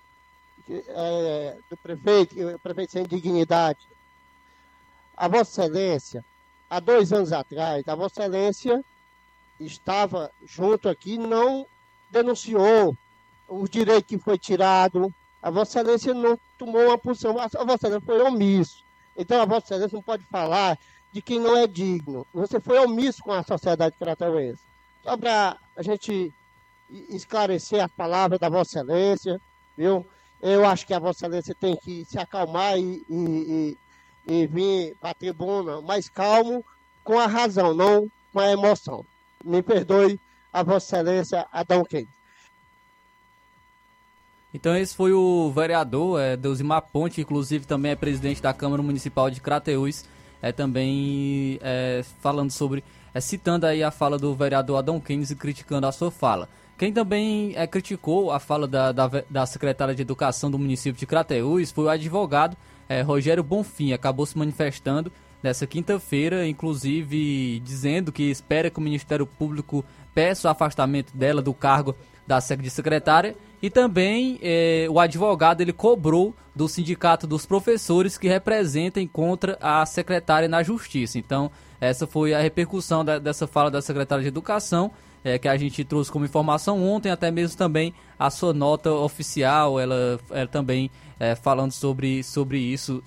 é, 0.70 1.57
do 1.70 1.78
prefeito, 1.78 2.36
o 2.47 2.59
prefeito 2.59 2.91
sem 2.91 3.03
dignidade. 3.03 3.80
A 5.16 5.28
Vossa 5.28 5.63
Excelência, 5.63 6.26
há 6.70 6.80
dois 6.80 7.13
anos 7.13 7.32
atrás, 7.32 7.88
a 7.88 7.95
Vossa 7.95 8.22
Excelência 8.22 8.84
estava 9.59 10.32
junto 10.45 10.89
aqui, 10.89 11.18
não 11.18 11.66
denunciou 12.09 12.97
o 13.47 13.68
direito 13.68 14.07
que 14.07 14.18
foi 14.18 14.38
tirado. 14.38 15.13
A 15.41 15.49
Vossa 15.49 15.80
Excelência 15.80 16.13
não 16.13 16.38
tomou 16.57 16.88
uma 16.88 16.97
posição, 16.97 17.39
a 17.39 17.47
Vossa 17.47 17.88
Excelência 17.88 18.01
foi 18.01 18.22
omisso. 18.22 18.84
Então 19.16 19.41
a 19.41 19.45
Vossa 19.45 19.68
Excelência 19.68 19.95
não 19.95 20.03
pode 20.03 20.24
falar 20.26 20.78
de 21.11 21.22
quem 21.22 21.39
não 21.39 21.55
é 21.55 21.66
digno. 21.66 22.28
Você 22.34 22.59
foi 22.59 22.78
omisso 22.80 23.24
com 23.24 23.32
a 23.32 23.43
sociedade 23.43 23.95
cratauense. 23.97 24.61
Só 25.01 25.16
para 25.16 25.57
a 25.78 25.82
gente 25.82 26.34
esclarecer 26.89 27.82
as 27.82 27.91
palavras 27.91 28.39
da 28.39 28.49
Vossa 28.49 28.80
Excelência, 28.80 29.39
viu? 29.78 30.05
Eu 30.42 30.66
acho 30.66 30.86
que 30.86 30.94
a 30.94 31.00
Vossa 31.00 31.26
Excelência 31.26 31.56
tem 31.56 31.76
que 31.76 32.06
se 32.06 32.20
acalmar 32.20 32.78
e, 32.78 33.04
e, 33.10 33.78
e, 34.28 34.34
e 34.34 34.48
vir 34.48 34.96
para 35.00 35.12
a 35.12 35.16
tribuna 35.16 35.82
mais 35.82 36.10
calmo, 36.10 36.64
com 37.04 37.20
a 37.20 37.28
razão, 37.28 37.74
não 37.74 38.10
com 38.32 38.40
a 38.40 38.52
emoção. 38.52 39.06
Me 39.44 39.62
perdoe, 39.62 40.20
a 40.52 40.64
Vossa 40.64 40.98
Excelência 40.98 41.46
Adão 41.52 41.84
Kennedy. 41.84 42.16
Então 44.54 44.74
esse 44.74 44.96
foi 44.96 45.12
o 45.12 45.52
vereador 45.52 46.18
é, 46.18 46.38
Deusimar 46.38 46.82
Ponte, 46.82 47.20
inclusive 47.20 47.68
também 47.68 47.92
é 47.92 47.96
presidente 47.96 48.42
da 48.42 48.54
Câmara 48.54 48.82
Municipal 48.82 49.30
de 49.30 49.42
Crateús, 49.42 50.06
é 50.42 50.54
também 50.54 51.60
é, 51.62 52.06
falando 52.22 52.52
sobre, 52.52 52.82
é, 53.14 53.20
citando 53.20 53.66
aí 53.66 53.84
a 53.84 53.92
fala 53.92 54.18
do 54.18 54.34
vereador 54.34 54.78
Adão 54.78 54.98
Keynes 54.98 55.30
e 55.30 55.36
criticando 55.36 55.88
a 55.88 55.92
sua 55.92 56.10
fala. 56.10 56.48
Quem 56.78 56.92
também 56.92 57.54
é, 57.56 57.66
criticou 57.66 58.32
a 58.32 58.40
fala 58.40 58.68
da, 58.68 58.92
da, 58.92 59.10
da, 59.30 59.46
secretária 59.46 59.96
de 59.96 60.02
Educação 60.02 60.52
do 60.52 60.60
município 60.60 61.00
de 61.00 61.06
Crateús 61.06 61.72
foi 61.72 61.86
o 61.86 61.90
advogado 61.90 62.58
é, 62.90 63.02
Rogério 63.02 63.44
Bonfim, 63.44 63.94
acabou 63.94 64.26
se 64.26 64.38
manifestando 64.38 65.12
nessa 65.42 65.66
quinta-feira, 65.66 66.46
inclusive 66.48 67.60
dizendo 67.62 68.12
que 68.12 68.24
espera 68.24 68.70
que 68.70 68.78
o 68.78 68.82
Ministério 68.82 69.26
Público 69.26 69.86
peça 70.14 70.48
o 70.48 70.52
afastamento 70.52 71.16
dela 71.16 71.42
do 71.42 71.54
cargo 71.54 71.96
da 72.28 72.42
secretária 72.42 73.36
e 73.62 73.70
também 73.70 74.40
eh, 74.42 74.88
o 74.90 75.00
advogado 75.00 75.62
ele 75.62 75.72
cobrou 75.72 76.36
do 76.56 76.68
sindicato 76.68 77.28
dos 77.28 77.46
professores 77.46 78.18
que 78.18 78.28
representem 78.28 79.08
contra 79.08 79.58
a 79.62 79.86
secretária 79.86 80.48
na 80.48 80.64
justiça. 80.64 81.20
Então, 81.20 81.52
essa 81.80 82.08
foi 82.08 82.34
a 82.34 82.40
repercussão 82.40 83.06
da, 83.06 83.20
dessa 83.20 83.46
fala 83.46 83.70
da 83.70 83.82
secretária 83.82 84.24
de 84.24 84.28
Educação, 84.30 84.92
eh, 85.26 85.38
que 85.38 85.48
a 85.50 85.58
gente 85.58 85.84
trouxe 85.84 86.10
como 86.10 86.24
informação 86.24 86.82
ontem, 86.82 87.10
até 87.10 87.30
mesmo 87.32 87.58
também 87.58 87.94
a 88.18 88.30
sua 88.30 88.54
nota 88.54 88.92
oficial, 88.92 89.78
ela, 89.78 90.20
ela 90.30 90.48
também 90.48 90.90
eh, 91.20 91.36
falando 91.36 91.74
sobre, 91.74 92.24
sobre 92.24 92.60
isso, 92.60 93.04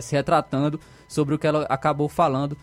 se 0.00 0.14
retratando 0.14 0.80
sobre 1.06 1.34
o 1.34 1.38
que 1.38 1.46
ela 1.46 1.66
acabou 1.68 2.08
falando. 2.08 2.56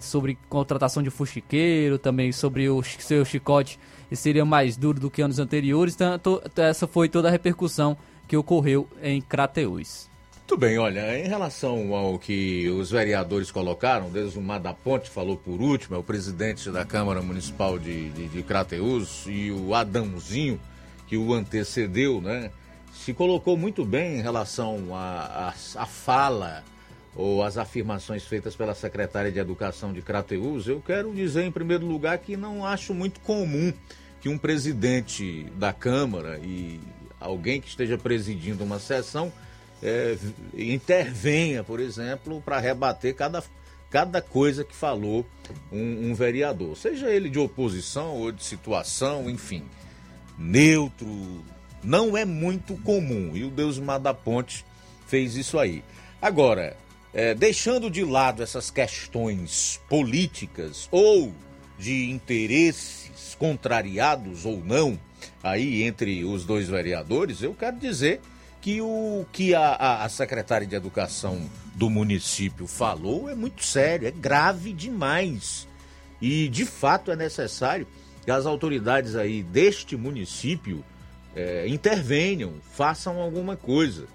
sobre 0.00 0.38
contratação 0.48 1.02
de 1.02 1.10
fuxiqueiro, 1.10 1.98
também 1.98 2.32
sobre 2.32 2.68
o 2.68 2.82
seu 2.82 3.24
chicote 3.24 3.78
seria 4.12 4.44
mais 4.44 4.76
duro 4.76 4.98
do 4.98 5.10
que 5.10 5.22
anos 5.22 5.38
anteriores. 5.38 5.94
Então, 5.94 6.40
essa 6.56 6.86
foi 6.86 7.08
toda 7.08 7.28
a 7.28 7.30
repercussão 7.30 7.96
que 8.26 8.36
ocorreu 8.36 8.88
em 9.02 9.20
Crateús. 9.20 10.09
Muito 10.50 10.62
bem, 10.62 10.78
olha, 10.78 11.16
em 11.16 11.28
relação 11.28 11.94
ao 11.94 12.18
que 12.18 12.68
os 12.70 12.90
vereadores 12.90 13.52
colocaram, 13.52 14.10
desde 14.10 14.36
o 14.36 14.42
Mar 14.42 14.58
da 14.58 14.74
Ponte 14.74 15.08
falou 15.08 15.36
por 15.36 15.60
último, 15.60 15.94
é 15.94 15.98
o 16.00 16.02
presidente 16.02 16.72
da 16.72 16.84
Câmara 16.84 17.22
Municipal 17.22 17.78
de, 17.78 18.10
de, 18.10 18.26
de 18.26 18.42
Crateús 18.42 19.26
e 19.28 19.52
o 19.52 19.76
Adãozinho, 19.76 20.60
que 21.06 21.16
o 21.16 21.32
antecedeu, 21.32 22.20
né? 22.20 22.50
Se 22.92 23.14
colocou 23.14 23.56
muito 23.56 23.84
bem 23.84 24.18
em 24.18 24.22
relação 24.22 24.88
à 24.92 25.86
fala 25.86 26.64
ou 27.14 27.44
as 27.44 27.56
afirmações 27.56 28.24
feitas 28.24 28.56
pela 28.56 28.74
secretária 28.74 29.30
de 29.30 29.38
Educação 29.38 29.92
de 29.92 30.02
Crateús. 30.02 30.66
Eu 30.66 30.82
quero 30.84 31.14
dizer, 31.14 31.44
em 31.44 31.52
primeiro 31.52 31.86
lugar, 31.86 32.18
que 32.18 32.36
não 32.36 32.66
acho 32.66 32.92
muito 32.92 33.20
comum 33.20 33.72
que 34.20 34.28
um 34.28 34.36
presidente 34.36 35.44
da 35.54 35.72
Câmara 35.72 36.40
e 36.42 36.80
alguém 37.20 37.60
que 37.60 37.68
esteja 37.68 37.96
presidindo 37.96 38.64
uma 38.64 38.80
sessão 38.80 39.32
é, 39.82 40.16
intervenha, 40.56 41.64
por 41.64 41.80
exemplo, 41.80 42.40
para 42.42 42.58
rebater 42.58 43.14
cada, 43.14 43.42
cada 43.88 44.20
coisa 44.20 44.64
que 44.64 44.74
falou 44.74 45.26
um, 45.72 46.10
um, 46.10 46.14
vereador, 46.14 46.76
seja 46.76 47.10
ele 47.10 47.30
de 47.30 47.38
oposição 47.38 48.16
ou 48.16 48.30
de 48.30 48.44
situação, 48.44 49.28
enfim, 49.30 49.64
neutro, 50.38 51.44
não 51.82 52.16
é 52.16 52.24
muito 52.24 52.76
comum. 52.78 53.32
E 53.34 53.44
o 53.44 53.50
Deus 53.50 53.78
da 54.02 54.14
Ponte 54.14 54.64
fez 55.06 55.36
isso 55.36 55.58
aí. 55.58 55.82
Agora, 56.20 56.76
é, 57.12 57.34
deixando 57.34 57.90
de 57.90 58.04
lado 58.04 58.42
essas 58.42 58.70
questões 58.70 59.80
políticas 59.88 60.88
ou 60.90 61.32
de 61.78 62.10
interesse 62.10 63.10
contrariados 63.38 64.44
ou 64.44 64.62
não 64.62 65.00
aí 65.42 65.82
entre 65.82 66.22
os 66.24 66.44
dois 66.44 66.68
vereadores, 66.68 67.42
eu 67.42 67.54
quero 67.54 67.78
dizer 67.78 68.20
que 68.60 68.80
o 68.80 69.24
que 69.32 69.54
a, 69.54 70.04
a, 70.04 70.08
secretária 70.08 70.66
de 70.66 70.74
Educação 70.74 71.48
do 71.74 71.88
município 71.88 72.66
falou 72.66 73.30
é 73.30 73.34
muito 73.34 73.64
sério, 73.64 74.06
é 74.06 74.10
grave 74.10 74.72
demais. 74.72 75.66
E 76.20 76.48
de 76.48 76.66
fato 76.66 77.10
é 77.10 77.16
necessário 77.16 77.86
que 78.24 78.30
as 78.30 78.44
autoridades 78.44 79.16
aí 79.16 79.42
deste 79.42 79.96
município 79.96 80.84
é, 81.34 81.66
intervenham, 81.66 82.54
façam 82.72 83.18
alguma 83.18 83.56
coisa. 83.56 84.06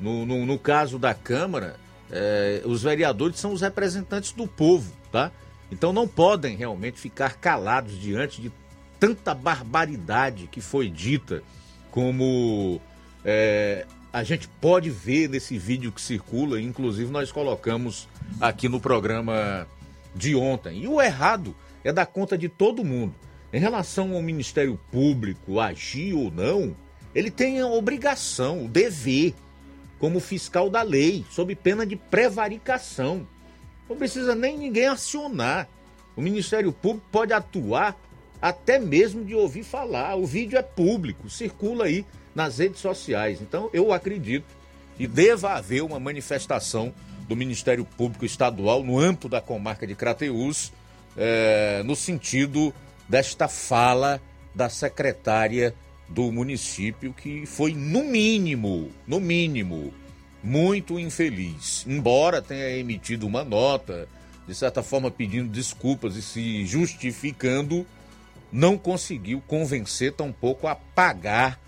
No, 0.00 0.26
no, 0.26 0.44
no 0.44 0.58
caso 0.58 0.98
da 0.98 1.14
Câmara, 1.14 1.76
é, 2.10 2.62
os 2.64 2.82
vereadores 2.82 3.38
são 3.38 3.52
os 3.52 3.60
representantes 3.60 4.32
do 4.32 4.48
povo, 4.48 4.92
tá? 5.12 5.30
Então 5.70 5.92
não 5.92 6.08
podem 6.08 6.56
realmente 6.56 7.00
ficar 7.00 7.36
calados 7.36 7.98
diante 7.98 8.42
de 8.42 8.50
tanta 8.98 9.32
barbaridade 9.32 10.48
que 10.50 10.60
foi 10.60 10.90
dita, 10.90 11.42
como 11.90 12.80
é, 13.24 13.86
a 14.12 14.22
gente 14.22 14.48
pode 14.48 14.90
ver 14.90 15.28
nesse 15.28 15.56
vídeo 15.56 15.90
que 15.90 16.00
circula, 16.00 16.60
inclusive 16.60 17.10
nós 17.10 17.32
colocamos 17.32 18.08
aqui 18.40 18.68
no 18.68 18.80
programa 18.80 19.66
de 20.14 20.34
ontem. 20.34 20.82
E 20.82 20.88
o 20.88 21.00
errado 21.00 21.54
é 21.82 21.92
dar 21.92 22.06
conta 22.06 22.36
de 22.36 22.48
todo 22.48 22.84
mundo. 22.84 23.14
Em 23.52 23.58
relação 23.58 24.14
ao 24.14 24.22
Ministério 24.22 24.78
Público 24.90 25.60
agir 25.60 26.14
ou 26.14 26.30
não, 26.30 26.76
ele 27.14 27.30
tem 27.30 27.60
a 27.60 27.66
obrigação, 27.66 28.64
o 28.64 28.68
dever, 28.68 29.34
como 29.98 30.20
fiscal 30.20 30.68
da 30.68 30.82
lei, 30.82 31.24
sob 31.30 31.54
pena 31.54 31.86
de 31.86 31.96
prevaricação. 31.96 33.26
Não 33.88 33.96
precisa 33.96 34.34
nem 34.34 34.58
ninguém 34.58 34.86
acionar. 34.86 35.68
O 36.16 36.22
Ministério 36.22 36.72
Público 36.72 37.06
pode 37.12 37.32
atuar 37.32 37.96
até 38.40 38.78
mesmo 38.78 39.24
de 39.24 39.34
ouvir 39.34 39.62
falar. 39.62 40.16
O 40.16 40.26
vídeo 40.26 40.58
é 40.58 40.62
público, 40.62 41.30
circula 41.30 41.84
aí 41.84 42.04
nas 42.34 42.58
redes 42.58 42.80
sociais. 42.80 43.40
Então 43.40 43.68
eu 43.72 43.92
acredito 43.92 44.46
que 44.96 45.06
deva 45.06 45.54
haver 45.54 45.82
uma 45.82 45.98
manifestação 45.98 46.92
do 47.28 47.36
Ministério 47.36 47.84
Público 47.84 48.24
Estadual 48.24 48.82
no 48.82 48.98
âmbito 48.98 49.28
da 49.28 49.40
comarca 49.40 49.86
de 49.86 49.94
Crateús, 49.94 50.72
é, 51.16 51.82
no 51.84 51.96
sentido 51.96 52.74
desta 53.08 53.48
fala 53.48 54.20
da 54.54 54.68
secretária 54.68 55.74
do 56.08 56.30
município, 56.30 57.12
que 57.12 57.46
foi, 57.46 57.72
no 57.72 58.04
mínimo, 58.04 58.90
no 59.06 59.18
mínimo, 59.18 59.94
muito 60.42 60.98
infeliz. 60.98 61.84
Embora 61.86 62.42
tenha 62.42 62.70
emitido 62.76 63.26
uma 63.26 63.44
nota, 63.44 64.08
de 64.46 64.54
certa 64.54 64.82
forma 64.82 65.10
pedindo 65.10 65.48
desculpas 65.48 66.16
e 66.16 66.22
se 66.22 66.66
justificando, 66.66 67.86
não 68.52 68.76
conseguiu 68.76 69.42
convencer 69.46 70.12
tampouco 70.12 70.66
a 70.66 70.74
pagar 70.74 71.58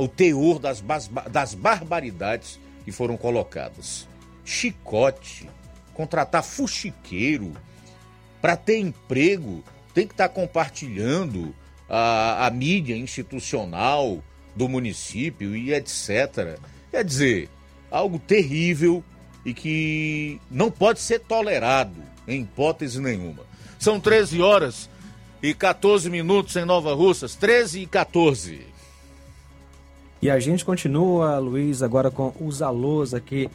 o 0.00 0.08
teor 0.08 0.58
das, 0.58 0.82
das 1.30 1.54
barbaridades 1.54 2.58
que 2.84 2.92
foram 2.92 3.16
colocadas. 3.16 4.08
Chicote, 4.44 5.48
contratar 5.94 6.42
fuxiqueiro, 6.42 7.52
para 8.40 8.56
ter 8.56 8.78
emprego, 8.78 9.62
tem 9.94 10.06
que 10.06 10.14
estar 10.14 10.28
tá 10.28 10.34
compartilhando 10.34 11.54
a, 11.88 12.46
a 12.46 12.50
mídia 12.50 12.96
institucional 12.96 14.22
do 14.56 14.68
município 14.68 15.54
e 15.54 15.72
etc. 15.72 16.58
Quer 16.90 17.04
dizer, 17.04 17.48
algo 17.90 18.18
terrível 18.18 19.04
e 19.44 19.54
que 19.54 20.40
não 20.50 20.70
pode 20.70 21.00
ser 21.00 21.20
tolerado 21.20 22.02
em 22.26 22.42
hipótese 22.42 23.00
nenhuma. 23.00 23.44
São 23.78 24.00
13 24.00 24.40
horas 24.40 24.88
e 25.42 25.54
14 25.54 26.08
minutos 26.08 26.56
em 26.56 26.64
Nova 26.64 26.94
Russas, 26.94 27.34
13 27.34 27.80
e 27.80 27.86
14. 27.86 28.71
E 30.22 30.30
a 30.30 30.38
gente 30.38 30.64
continua, 30.64 31.40
Luiz, 31.40 31.82
agora 31.82 32.08
com 32.08 32.32
os 32.40 32.62
alôs 32.62 33.12
aqui 33.12 33.50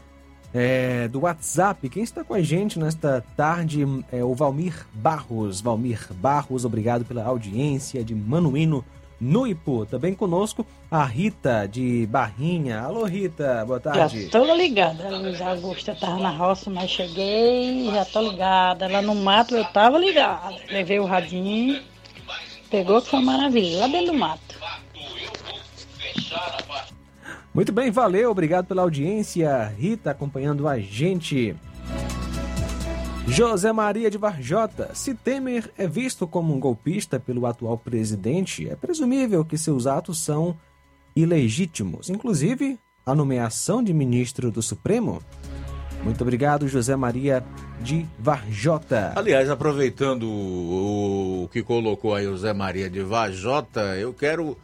é, 0.53 1.07
do 1.07 1.21
WhatsApp. 1.21 1.87
Quem 1.87 2.03
está 2.03 2.25
com 2.25 2.33
a 2.33 2.41
gente 2.41 2.77
nesta 2.77 3.23
tarde 3.37 3.85
é 4.11 4.21
o 4.21 4.35
Valmir 4.35 4.85
Barros. 4.93 5.61
Valmir 5.61 6.11
Barros, 6.15 6.65
obrigado 6.65 7.05
pela 7.05 7.23
audiência 7.23 8.03
de 8.03 8.13
Manuíno 8.13 8.83
no 9.17 9.47
Ipu. 9.47 9.85
Também 9.85 10.13
conosco 10.13 10.67
a 10.91 11.05
Rita 11.05 11.69
de 11.71 12.05
Barrinha. 12.07 12.81
Alô, 12.81 13.05
Rita, 13.05 13.63
boa 13.65 13.79
tarde. 13.79 14.19
Já 14.19 14.25
estou 14.25 14.57
ligada. 14.57 15.09
Luiz 15.17 15.39
Augusto, 15.39 15.91
eu 15.91 15.93
estava 15.93 16.19
na 16.19 16.31
roça, 16.31 16.69
mas 16.69 16.91
cheguei, 16.91 17.89
já 17.91 18.01
estou 18.01 18.29
ligada. 18.29 18.89
Lá 18.89 19.01
no 19.01 19.15
mato 19.15 19.55
eu 19.55 19.61
estava 19.61 19.97
ligada. 19.97 20.57
Levei 20.69 20.99
o 20.99 21.05
radinho, 21.05 21.81
pegou 22.69 23.01
que 23.01 23.09
foi 23.09 23.21
uma 23.21 23.37
maravilha, 23.37 23.79
lá 23.79 23.87
dentro 23.87 24.07
do 24.07 24.19
mato. 24.19 24.57
Muito 27.53 27.71
bem, 27.71 27.89
valeu, 27.89 28.29
obrigado 28.29 28.65
pela 28.65 28.83
audiência. 28.83 29.73
Rita 29.77 30.11
acompanhando 30.11 30.67
a 30.67 30.77
gente. 30.79 31.55
José 33.27 33.73
Maria 33.73 34.09
de 34.09 34.17
Varjota. 34.17 34.91
Se 34.93 35.13
Temer 35.13 35.69
é 35.77 35.85
visto 35.85 36.25
como 36.25 36.53
um 36.53 36.59
golpista 36.59 37.19
pelo 37.19 37.45
atual 37.45 37.77
presidente, 37.77 38.69
é 38.69 38.75
presumível 38.75 39.43
que 39.43 39.57
seus 39.57 39.85
atos 39.85 40.19
são 40.19 40.55
ilegítimos, 41.15 42.09
inclusive 42.09 42.79
a 43.05 43.13
nomeação 43.13 43.83
de 43.83 43.93
ministro 43.93 44.49
do 44.51 44.61
Supremo. 44.61 45.21
Muito 46.03 46.21
obrigado, 46.21 46.67
José 46.67 46.95
Maria 46.95 47.43
de 47.81 48.05
Varjota. 48.19 49.13
Aliás, 49.15 49.49
aproveitando 49.49 50.23
o 50.23 51.49
que 51.51 51.63
colocou 51.63 52.13
aí 52.15 52.25
José 52.25 52.53
Maria 52.53 52.89
de 52.89 53.01
Varjota, 53.01 53.97
eu 53.97 54.13
quero 54.13 54.57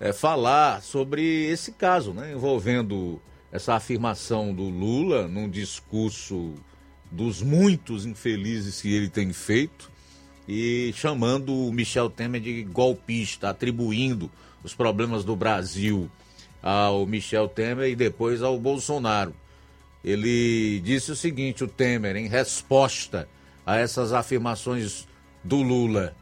é, 0.00 0.12
falar 0.12 0.82
sobre 0.82 1.22
esse 1.46 1.72
caso, 1.72 2.14
né, 2.14 2.32
envolvendo 2.32 3.20
essa 3.52 3.74
afirmação 3.74 4.54
do 4.54 4.64
Lula 4.64 5.28
num 5.28 5.48
discurso 5.48 6.54
dos 7.10 7.42
muitos 7.42 8.06
infelizes 8.06 8.80
que 8.80 8.94
ele 8.94 9.10
tem 9.10 9.32
feito 9.32 9.90
e 10.48 10.92
chamando 10.94 11.54
o 11.54 11.72
Michel 11.72 12.08
Temer 12.08 12.40
de 12.40 12.62
golpista, 12.64 13.50
atribuindo 13.50 14.30
os 14.64 14.74
problemas 14.74 15.24
do 15.24 15.36
Brasil 15.36 16.10
ao 16.62 17.06
Michel 17.06 17.48
Temer 17.48 17.90
e 17.90 17.96
depois 17.96 18.42
ao 18.42 18.58
Bolsonaro. 18.58 19.34
Ele 20.04 20.80
disse 20.80 21.12
o 21.12 21.16
seguinte: 21.16 21.62
o 21.62 21.68
Temer, 21.68 22.16
em 22.16 22.26
resposta 22.26 23.28
a 23.66 23.76
essas 23.76 24.12
afirmações 24.12 25.06
do 25.44 25.56
Lula, 25.56 26.16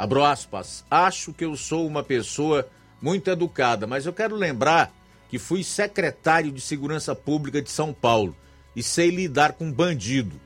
Abro 0.00 0.24
aspas. 0.24 0.82
Acho 0.90 1.30
que 1.30 1.44
eu 1.44 1.54
sou 1.54 1.86
uma 1.86 2.02
pessoa 2.02 2.66
muito 3.02 3.30
educada, 3.30 3.86
mas 3.86 4.06
eu 4.06 4.14
quero 4.14 4.34
lembrar 4.34 4.90
que 5.28 5.38
fui 5.38 5.62
secretário 5.62 6.50
de 6.50 6.58
Segurança 6.58 7.14
Pública 7.14 7.60
de 7.60 7.70
São 7.70 7.92
Paulo 7.92 8.34
e 8.74 8.82
sei 8.82 9.10
lidar 9.10 9.52
com 9.52 9.70
bandido. 9.70 10.40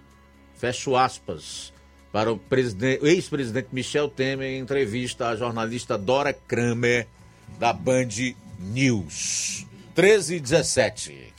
Fecho 0.56 0.96
aspas. 0.96 1.72
Para 2.10 2.32
o 2.32 2.40
ex-presidente 3.02 3.68
Michel 3.70 4.08
Temer 4.08 4.48
em 4.48 4.58
entrevista 4.58 5.28
à 5.28 5.36
jornalista 5.36 5.96
Dora 5.96 6.32
Kramer, 6.32 7.06
da 7.56 7.72
Band 7.72 8.08
News. 8.58 9.68
13 9.94 10.34
e 10.34 10.40
17. 10.40 11.33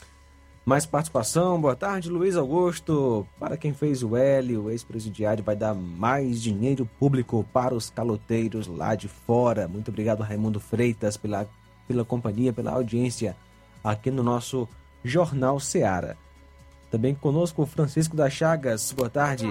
Mais 0.66 0.84
participação, 0.84 1.60
boa 1.60 1.76
tarde, 1.76 2.10
Luiz 2.10 2.36
Augusto. 2.36 3.24
Para 3.38 3.56
quem 3.56 3.72
fez 3.72 4.02
o 4.02 4.16
L, 4.16 4.58
o 4.58 4.68
ex-presidiário 4.68 5.44
vai 5.44 5.54
dar 5.54 5.72
mais 5.72 6.42
dinheiro 6.42 6.90
público 6.98 7.46
para 7.52 7.72
os 7.72 7.88
caloteiros 7.88 8.66
lá 8.66 8.96
de 8.96 9.06
fora. 9.06 9.68
Muito 9.68 9.92
obrigado, 9.92 10.24
Raimundo 10.24 10.58
Freitas, 10.58 11.16
pela, 11.16 11.48
pela 11.86 12.04
companhia, 12.04 12.52
pela 12.52 12.72
audiência 12.72 13.36
aqui 13.84 14.10
no 14.10 14.24
nosso 14.24 14.68
Jornal 15.04 15.60
Seara. 15.60 16.16
Também 16.90 17.14
conosco 17.14 17.62
o 17.62 17.66
Francisco 17.66 18.16
das 18.16 18.32
Chagas. 18.32 18.90
Boa 18.90 19.08
tarde. 19.08 19.46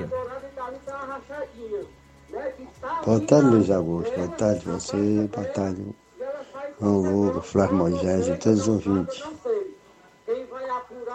Boa 3.05 3.21
tarde, 3.21 3.47
Luiz 3.47 3.71
Augusto. 3.71 4.13
Boa 4.17 4.27
tarde, 4.27 4.65
você. 4.65 5.29
Boa 5.33 5.47
tarde, 5.47 5.81
João 6.81 7.41
Flávio 7.41 7.77
Moisés 7.77 8.27
e 8.27 8.35
todos 8.35 8.67
os 8.67 8.67
ouvintes. 8.67 9.23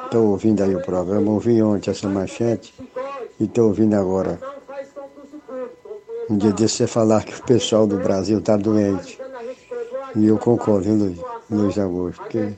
Estou 0.04 0.30
ouvindo 0.30 0.62
aí 0.62 0.74
o 0.74 0.82
programa, 0.82 1.30
ouvi 1.30 1.62
ontem 1.62 1.90
essa 1.90 2.08
manchete 2.08 2.74
e 3.38 3.44
estou 3.44 3.68
ouvindo 3.68 3.94
agora. 3.94 4.38
Um 6.28 6.36
dia 6.36 6.52
desse 6.52 6.76
você 6.76 6.86
falar 6.86 7.24
que 7.24 7.34
o 7.34 7.42
pessoal 7.44 7.86
do 7.86 7.96
Brasil 7.96 8.38
está 8.38 8.56
doente. 8.56 9.20
E 10.16 10.26
eu 10.26 10.38
concordo, 10.38 10.84
viu, 10.84 10.94
Luiz, 10.94 11.18
Luiz 11.50 11.78
Augusto, 11.78 12.22
porque 12.22 12.52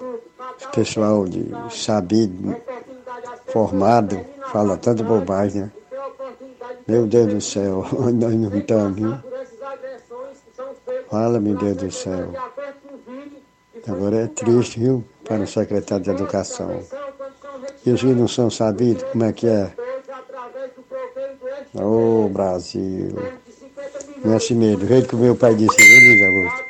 o 0.00 0.68
pessoal 0.72 1.24
de 1.24 1.50
sabido, 1.70 2.56
formado, 3.46 4.20
fala 4.52 4.76
tanta 4.76 5.02
bobagem, 5.02 5.62
né? 5.62 5.72
Meu 6.86 7.06
Deus 7.06 7.34
do 7.34 7.40
céu, 7.40 7.84
nós 8.14 8.34
não 8.34 8.56
estamos, 8.56 8.96
viu? 8.96 9.14
Fala, 11.10 11.40
meu 11.40 11.54
Deus 11.56 11.76
do 11.76 11.90
céu. 11.90 12.32
Agora 13.86 14.16
é 14.16 14.26
triste, 14.26 14.80
viu? 14.80 15.04
Para 15.28 15.42
o 15.42 15.46
secretário 15.46 16.04
de 16.04 16.10
Educação. 16.10 16.80
E 17.84 17.90
os 17.90 18.00
que 18.00 18.06
não 18.06 18.26
são 18.26 18.50
sabidos, 18.50 19.04
como 19.04 19.24
é 19.24 19.32
que 19.32 19.46
é? 19.46 19.70
Ô 21.74 22.24
oh, 22.24 22.28
Brasil. 22.28 23.14
Não 24.24 24.32
é 24.32 24.36
assim 24.36 24.54
mesmo. 24.54 24.78
Do 24.78 24.86
jeito 24.86 25.08
que 25.08 25.14
o 25.14 25.18
meu 25.18 25.36
pai 25.36 25.54
disse, 25.54 25.76
Luiz 25.76 26.22
Augusto? 26.22 26.68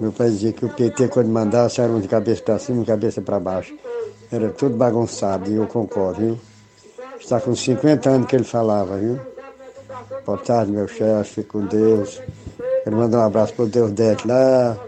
Meu 0.00 0.12
pai 0.12 0.30
dizia 0.30 0.52
que 0.52 0.64
o 0.64 0.68
PT, 0.68 1.08
quando 1.08 1.28
mandasse, 1.28 1.80
era 1.80 1.92
de 2.00 2.08
cabeça 2.08 2.42
para 2.42 2.58
cima 2.58 2.82
e 2.82 2.86
cabeça 2.86 3.20
para 3.20 3.38
baixo. 3.38 3.74
Era 4.30 4.48
tudo 4.50 4.76
bagunçado, 4.76 5.50
e 5.50 5.54
eu 5.54 5.66
concordo, 5.66 6.20
viu? 6.20 6.38
Está 7.18 7.40
com 7.40 7.54
50 7.54 8.08
anos 8.08 8.26
que 8.28 8.36
ele 8.36 8.44
falava, 8.44 8.96
viu? 8.96 9.18
Boa 10.24 10.38
tarde, 10.38 10.70
meu 10.70 10.86
chefe, 10.86 11.42
com 11.42 11.66
Deus. 11.66 12.20
Quero 12.84 12.96
mandar 12.96 13.18
um 13.18 13.26
abraço 13.26 13.54
para 13.54 13.64
o 13.64 13.68
Deus 13.68 13.92
Dete 13.92 14.26
lá, 14.26 14.78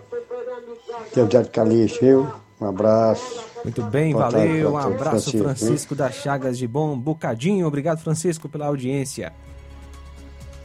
Deus 1.15 1.29
Dete 1.29 1.51
Calixto, 1.51 2.01
viu? 2.01 2.33
Um 2.61 2.67
abraço. 2.67 3.45
Muito 3.65 3.83
bem, 3.83 4.13
Boa 4.13 4.31
valeu. 4.31 4.47
Tarde, 4.47 4.67
um 4.67 4.79
abraço, 4.79 5.31
Francisco, 5.31 5.39
Francisco 5.39 5.95
das 5.95 6.15
Chagas 6.15 6.57
de 6.57 6.67
Bom 6.67 6.99
Bocadinho. 6.99 7.67
Obrigado, 7.67 8.01
Francisco, 8.01 8.49
pela 8.49 8.67
audiência. 8.67 9.33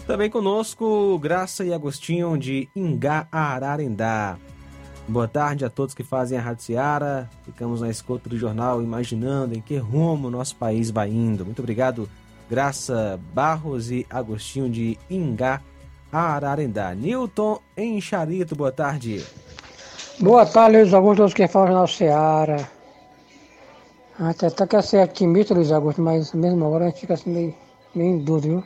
Também 0.05 0.29
conosco, 0.29 1.17
Graça 1.17 1.65
e 1.65 1.73
Agostinho 1.73 2.37
de 2.37 2.69
Ingá, 2.75 3.27
Ararendá. 3.31 4.37
Boa 5.07 5.27
tarde 5.27 5.65
a 5.65 5.69
todos 5.69 5.95
que 5.95 6.03
fazem 6.03 6.37
a 6.37 6.41
Rádio 6.41 6.63
Seara. 6.63 7.29
Ficamos 7.43 7.81
na 7.81 7.89
escuta 7.89 8.29
do 8.29 8.37
jornal 8.37 8.81
imaginando 8.81 9.55
em 9.55 9.61
que 9.61 9.77
rumo 9.77 10.27
o 10.27 10.31
nosso 10.31 10.55
país 10.55 10.91
vai 10.91 11.09
indo. 11.09 11.43
Muito 11.43 11.59
obrigado, 11.59 12.09
Graça 12.49 13.19
Barros 13.33 13.89
e 13.91 14.05
Agostinho 14.09 14.69
de 14.69 14.97
Ingá, 15.09 15.61
Ararendá. 16.11 16.93
Newton 16.93 17.59
em 17.75 17.99
Charito, 17.99 18.55
boa 18.55 18.71
tarde. 18.71 19.23
Boa 20.17 20.45
tarde, 20.45 20.77
Luiz 20.77 20.93
Augusto, 20.93 21.17
todos 21.17 21.33
que 21.33 21.45
falam 21.45 21.73
na 21.73 21.87
Seara. 21.87 22.69
Até, 24.17 24.49
quer 24.65 24.81
ser 24.81 25.03
otimista, 25.03 25.53
Luiz 25.53 25.73
Augusto, 25.73 26.01
mas 26.01 26.31
mesmo 26.31 26.65
agora 26.65 26.85
a 26.85 26.87
gente 26.87 27.01
fica 27.01 27.15
assim 27.15 27.29
meio, 27.29 27.55
meio 27.93 28.11
em 28.11 28.19
dúvida, 28.19 28.47
viu? 28.47 28.63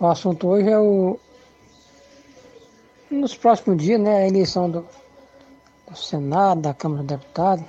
O 0.00 0.06
assunto 0.06 0.48
hoje 0.48 0.70
é 0.70 0.78
o. 0.78 1.18
Nos 3.10 3.36
próximos 3.36 3.76
dias, 3.82 4.00
né? 4.00 4.22
A 4.22 4.28
eleição 4.28 4.70
do, 4.70 4.86
do 5.86 5.96
Senado, 5.96 6.62
da 6.62 6.72
Câmara 6.72 7.02
dos 7.02 7.18
Deputados. 7.18 7.64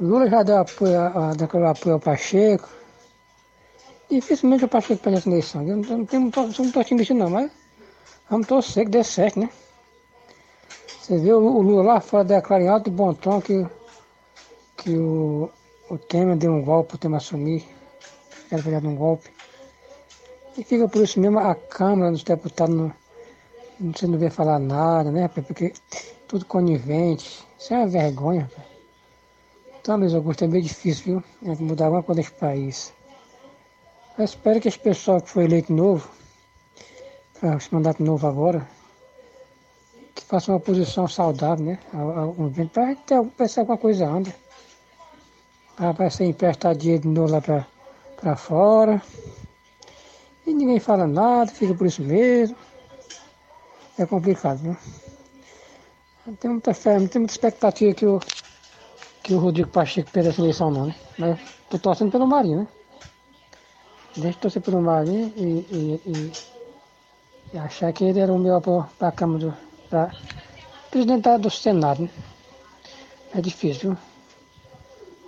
Lula 0.00 0.30
já 0.30 0.42
deu 0.42 0.56
apoio, 0.56 0.98
a, 0.98 1.34
declarou 1.34 1.68
apoio 1.68 1.94
ao 1.96 2.00
Pacheco. 2.00 2.70
Dificilmente 4.10 4.64
o 4.64 4.68
Pacheco 4.68 5.02
perde 5.02 5.18
essa 5.18 5.28
eleição. 5.28 5.62
Eu 5.68 5.76
não, 5.76 6.30
tô 6.30 6.80
otimista 6.80 7.12
não, 7.12 7.28
mas 7.28 7.50
vamos 8.30 8.46
torcer 8.46 8.84
que 8.84 8.92
dê 8.92 9.04
certo, 9.04 9.40
né? 9.40 9.50
Você 11.04 11.18
vê 11.18 11.34
o, 11.34 11.38
Lula 11.38 11.82
lá 11.82 12.00
fora 12.00 12.24
declara 12.24 12.62
em 12.62 12.68
alto 12.68 12.90
bom 12.90 13.12
tom 13.12 13.38
que, 13.38 13.66
que 14.74 14.96
o, 14.96 15.50
o 15.90 15.98
Temer 15.98 16.34
deu 16.34 16.50
um 16.50 16.64
golpe, 16.64 16.94
o 16.94 16.98
Temer 16.98 17.18
assumir. 17.18 17.62
Era 18.50 18.62
verdade 18.62 18.86
um 18.86 18.96
golpe. 18.96 19.30
E 20.56 20.64
fica 20.64 20.88
por 20.88 21.02
isso 21.02 21.20
mesmo 21.20 21.38
a 21.38 21.54
Câmara 21.54 22.10
dos 22.10 22.24
Deputados 22.24 22.74
não, 22.74 22.90
você 23.92 24.06
não 24.06 24.18
vê 24.18 24.30
falar 24.30 24.58
nada, 24.58 25.12
né? 25.12 25.28
Porque 25.28 25.74
tudo 26.26 26.46
conivente. 26.46 27.46
Isso 27.58 27.74
é 27.74 27.76
uma 27.76 27.86
vergonha. 27.86 28.50
Então, 29.78 29.98
Luiz 29.98 30.14
Augusto, 30.14 30.44
é 30.44 30.46
meio 30.46 30.64
difícil, 30.64 31.20
viu? 31.42 31.52
É 31.52 31.54
mudar 31.62 31.84
alguma 31.84 32.02
coisa 32.02 32.22
nesse 32.22 32.32
país. 32.32 32.94
Eu 34.16 34.24
espero 34.24 34.58
que 34.58 34.68
esse 34.68 34.78
pessoal 34.78 35.20
que 35.20 35.28
foi 35.28 35.44
eleito 35.44 35.70
novo, 35.70 36.08
esse 37.58 37.74
mandato 37.74 38.02
novo 38.02 38.26
agora, 38.26 38.66
faça 40.22 40.52
uma 40.52 40.60
posição 40.60 41.06
saudável, 41.08 41.64
né? 41.64 41.78
Para 42.72 42.94
ter 42.96 43.22
pensar 43.36 43.62
alguma 43.62 43.78
coisa 43.78 44.06
anda. 44.06 44.34
Vai 45.96 46.10
ser 46.10 46.24
emprestar 46.24 46.74
de 46.74 47.04
novo 47.06 47.32
lá 47.32 47.40
para 47.40 48.36
fora. 48.36 49.02
E 50.46 50.52
ninguém 50.52 50.78
fala 50.78 51.06
nada, 51.06 51.50
fica 51.50 51.74
por 51.74 51.86
isso 51.86 52.02
mesmo. 52.02 52.56
É 53.98 54.06
complicado, 54.06 54.62
né? 54.62 54.76
Tem 56.40 56.50
muita 56.50 56.72
fé, 56.72 56.98
não 56.98 57.06
tem 57.06 57.20
muita 57.20 57.34
expectativa 57.34 57.94
que 57.94 58.06
o, 58.06 58.20
que 59.22 59.34
o 59.34 59.38
Rodrigo 59.38 59.68
Pacheco 59.68 60.10
perca 60.10 60.30
essa 60.30 60.40
eleição 60.40 60.70
não, 60.70 60.86
né? 60.86 60.94
Mas 61.18 61.38
tô 61.68 61.78
torcendo 61.78 62.10
pelo 62.10 62.26
Marinho, 62.26 62.60
né? 62.60 62.68
Deixa 64.16 64.38
eu 64.38 64.42
torcer 64.42 64.62
pelo 64.62 64.80
Marinho 64.80 65.32
e, 65.36 65.42
e, 65.42 66.00
e, 66.06 66.32
e 67.52 67.58
achar 67.58 67.92
que 67.92 68.04
ele 68.04 68.20
era 68.20 68.32
o 68.32 68.38
meu 68.38 68.60
para 68.60 69.08
a 69.08 69.12
Câmara 69.12 69.46
do. 69.46 69.73
Pra 69.94 70.10
presidente 70.90 71.38
do 71.38 71.48
Senado? 71.48 72.10
É 73.32 73.40
difícil? 73.40 73.96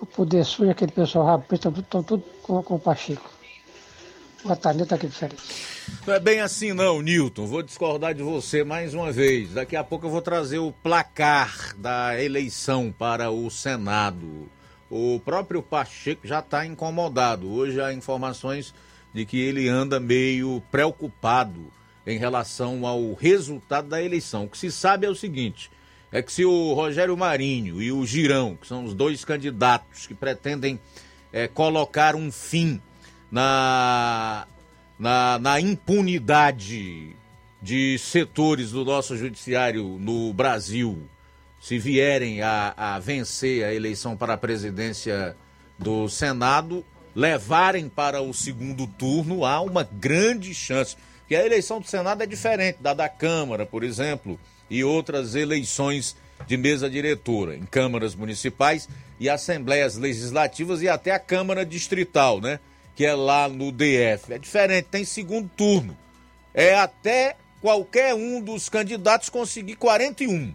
O 0.01 0.07
poder 0.07 0.45
sujo, 0.45 0.69
aquele 0.69 0.91
pessoal 0.91 1.25
rápido, 1.25 1.81
estão 1.81 2.03
tudo, 2.03 2.25
com, 2.43 2.61
com 2.65 2.75
o 2.75 2.79
Pacheco. 2.81 3.31
Boa 4.43 4.57
tarde, 4.57 4.83
está 4.83 4.97
aqui 4.97 5.07
diferente. 5.07 5.41
Não 6.05 6.15
é 6.15 6.19
bem 6.19 6.41
assim 6.41 6.73
não, 6.73 7.01
Newton. 7.01 7.47
Vou 7.47 7.63
discordar 7.63 8.13
de 8.13 8.25
você 8.25 8.65
mais 8.65 8.93
uma 8.93 9.13
vez. 9.13 9.55
Daqui 9.55 9.77
a 9.77 9.85
pouco 9.85 10.07
eu 10.07 10.11
vou 10.11 10.21
trazer 10.21 10.59
o 10.59 10.73
placar 10.73 11.77
da 11.79 12.21
eleição 12.21 12.93
para 12.97 13.31
o 13.31 13.49
Senado. 13.49 14.51
O 14.91 15.21
próprio 15.25 15.63
Pacheco 15.63 16.27
já 16.27 16.41
está 16.41 16.67
incomodado. 16.67 17.49
Hoje 17.53 17.81
há 17.81 17.93
informações 17.93 18.75
de 19.15 19.25
que 19.25 19.41
ele 19.41 19.69
anda 19.69 20.01
meio 20.01 20.61
preocupado 20.73 21.71
em 22.07 22.19
relação 22.19 22.87
ao 22.87 23.15
resultado 23.15 23.89
da 23.89 24.03
eleição. 24.03 24.45
O 24.45 24.49
que 24.49 24.59
se 24.59 24.71
sabe 24.71 25.07
é 25.07 25.11
o 25.11 25.15
seguinte: 25.15 25.71
é 26.13 26.23
que 26.23 26.33
se 26.33 26.45
o 26.45 26.73
Rogério 26.73 27.17
Marinho 27.17 27.83
e 27.83 27.91
o 27.91 28.07
Girão, 28.07 28.57
que 28.57 28.67
são 28.67 28.85
os 28.85 28.95
dois 28.95 29.25
candidatos 29.25 30.07
que 30.07 30.15
pretendem 30.15 30.79
é, 31.33 31.49
colocar 31.49 32.15
um 32.15 32.31
fim 32.31 32.81
na, 33.31 34.47
na, 34.99 35.39
na 35.39 35.61
impunidade 35.61 37.17
de 37.61 37.99
setores 37.99 38.71
do 38.71 38.85
nosso 38.85 39.17
judiciário 39.17 39.99
no 39.99 40.33
Brasil, 40.33 41.09
se 41.61 41.79
vierem 41.79 42.43
a, 42.43 42.75
a 42.77 42.99
vencer 42.99 43.65
a 43.65 43.75
eleição 43.75 44.17
para 44.17 44.35
a 44.35 44.39
presidência 44.39 45.37
do 45.79 46.09
Senado, 46.09 46.85
levarem 47.15 47.89
para 47.89 48.21
o 48.21 48.33
segundo 48.33 48.87
turno, 48.87 49.45
há 49.45 49.61
uma 49.61 49.83
grande 49.83 50.55
chance. 50.55 50.97
Que 51.29 51.35
a 51.35 51.45
eleição 51.45 51.81
do 51.81 51.87
Senado 51.87 52.23
é 52.23 52.27
diferente 52.27 52.79
da 52.81 52.95
da 52.95 53.09
Câmara, 53.09 53.67
por 53.67 53.83
exemplo, 53.83 54.39
e 54.71 54.85
outras 54.85 55.35
eleições 55.35 56.17
de 56.47 56.57
mesa 56.57 56.89
diretora, 56.89 57.57
em 57.57 57.65
câmaras 57.65 58.15
municipais 58.15 58.89
e 59.19 59.29
assembleias 59.29 59.97
legislativas 59.97 60.83
e 60.83 60.89
até 60.89 61.13
a 61.13 61.19
Câmara 61.19 61.65
Distrital, 61.65 62.41
né? 62.41 62.61
que 62.97 63.05
é 63.05 63.15
lá 63.15 63.47
no 63.47 63.71
DF. 63.71 64.33
É 64.33 64.39
diferente, 64.39 64.89
tem 64.91 65.05
segundo 65.05 65.51
turno. 65.55 65.97
É 66.55 66.75
até 66.75 67.37
qualquer 67.61 68.15
um 68.15 68.41
dos 68.41 68.71
candidatos 68.71 69.29
conseguir 69.29 69.77
41. 69.77 70.55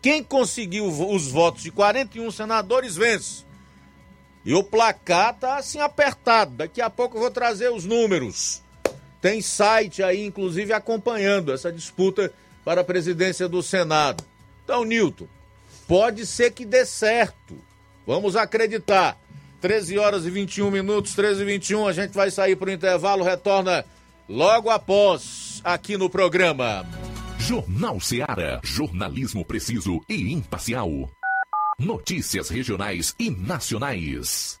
Quem 0.00 0.22
conseguiu 0.24 0.86
os 0.86 1.30
votos 1.30 1.62
de 1.62 1.70
41 1.70 2.30
senadores 2.30 2.96
vence. 2.96 3.44
E 4.44 4.54
o 4.54 4.64
placar 4.64 5.34
tá 5.34 5.56
assim 5.56 5.78
apertado. 5.78 6.56
Daqui 6.56 6.80
a 6.80 6.88
pouco 6.88 7.16
eu 7.16 7.20
vou 7.20 7.30
trazer 7.30 7.70
os 7.70 7.84
números. 7.84 8.63
Tem 9.24 9.40
site 9.40 10.02
aí, 10.02 10.22
inclusive, 10.22 10.74
acompanhando 10.74 11.50
essa 11.50 11.72
disputa 11.72 12.30
para 12.62 12.82
a 12.82 12.84
presidência 12.84 13.48
do 13.48 13.62
Senado. 13.62 14.22
Então, 14.62 14.84
Nilton, 14.84 15.26
pode 15.88 16.26
ser 16.26 16.50
que 16.50 16.66
dê 16.66 16.84
certo. 16.84 17.56
Vamos 18.06 18.36
acreditar. 18.36 19.18
13 19.62 19.98
horas 19.98 20.26
e 20.26 20.30
21 20.30 20.70
minutos, 20.70 21.14
13 21.14 21.40
e 21.40 21.44
21, 21.46 21.88
a 21.88 21.92
gente 21.94 22.12
vai 22.12 22.30
sair 22.30 22.54
para 22.54 22.68
o 22.68 22.72
intervalo, 22.72 23.24
retorna 23.24 23.86
logo 24.28 24.68
após 24.68 25.62
aqui 25.64 25.96
no 25.96 26.10
programa. 26.10 26.86
Jornal 27.38 27.98
Seara, 28.00 28.60
jornalismo 28.62 29.42
preciso 29.42 30.02
e 30.06 30.34
imparcial. 30.34 31.10
Notícias 31.78 32.50
regionais 32.50 33.14
e 33.18 33.30
nacionais. 33.30 34.60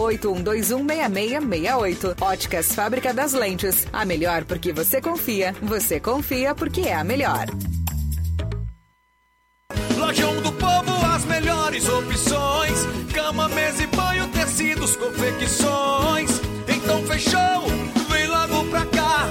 81216668. 0.00 2.16
Óticas 2.20 2.74
Fábrica 2.74 3.12
das 3.12 3.32
Lentes. 3.32 3.86
A 3.92 4.04
melhor 4.04 4.44
porque 4.44 4.72
você 4.72 5.00
confia. 5.00 5.52
Você 5.62 6.00
confia 6.00 6.54
porque 6.54 6.82
é 6.82 6.94
a 6.94 7.02
melhor. 7.04 7.46
Lojão 9.96 10.40
do 10.42 10.52
Povo, 10.52 11.06
as 11.14 11.24
melhores 11.26 11.88
opções: 11.88 12.86
cama, 13.12 13.48
mesa 13.48 13.82
e 13.82 13.86
banho, 13.86 14.26
tecidos, 14.28 14.96
confecções. 14.96 16.30
Então 16.66 17.02
fechou, 17.06 17.66
vem 18.10 18.26
logo 18.26 18.64
pra 18.70 18.86
cá. 18.86 19.30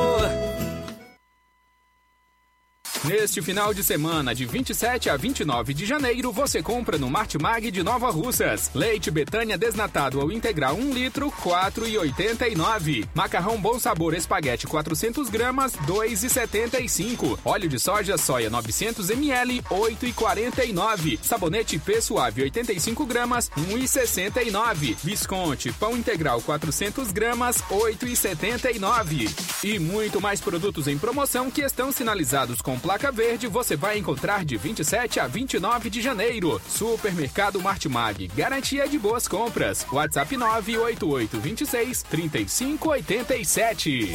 Neste 3.03 3.41
final 3.41 3.73
de 3.73 3.83
semana, 3.83 4.35
de 4.35 4.45
27 4.45 5.09
a 5.09 5.17
29 5.17 5.73
de 5.73 5.87
janeiro, 5.87 6.31
você 6.31 6.61
compra 6.61 6.99
no 6.99 7.09
Martimag 7.09 7.71
de 7.71 7.81
Nova 7.81 8.11
Russas. 8.11 8.69
Leite 8.75 9.09
Betânia 9.09 9.57
desnatado 9.57 10.19
ou 10.19 10.31
integral 10.31 10.75
1 10.75 10.93
litro, 10.93 11.31
4,89. 11.31 13.07
Macarrão 13.15 13.59
Bom 13.59 13.79
Sabor 13.79 14.13
Espaguete 14.13 14.67
400 14.67 15.29
gramas, 15.29 15.73
2,75. 15.87 17.39
Óleo 17.43 17.67
de 17.67 17.79
soja 17.79 18.19
soia 18.19 18.51
900 18.51 19.09
ml, 19.09 19.63
8,49. 19.63 21.17
Sabonete 21.23 21.79
P 21.79 22.01
Suave 22.01 22.43
85 22.43 23.03
gramas, 23.07 23.49
1,69. 23.57 24.95
Visconti 25.03 25.73
Pão 25.73 25.97
Integral 25.97 26.39
400 26.39 27.11
gramas, 27.11 27.63
8,79. 27.63 29.27
E 29.63 29.79
muito 29.79 30.21
mais 30.21 30.39
produtos 30.39 30.87
em 30.87 30.99
promoção 30.99 31.49
que 31.49 31.61
estão 31.61 31.91
sinalizados 31.91 32.61
com 32.61 32.79
placa 32.91 33.09
verde 33.09 33.47
você 33.47 33.77
vai 33.77 33.97
encontrar 33.97 34.43
de 34.43 34.57
27 34.57 35.21
a 35.21 35.25
29 35.25 35.89
de 35.89 36.01
janeiro. 36.01 36.61
Supermercado 36.67 37.61
Martimag, 37.61 38.27
garantia 38.35 38.85
de 38.85 38.99
boas 38.99 39.29
compras. 39.29 39.87
WhatsApp 39.89 40.35
988 40.35 41.39
26 41.39 42.03
3587. 42.03 44.11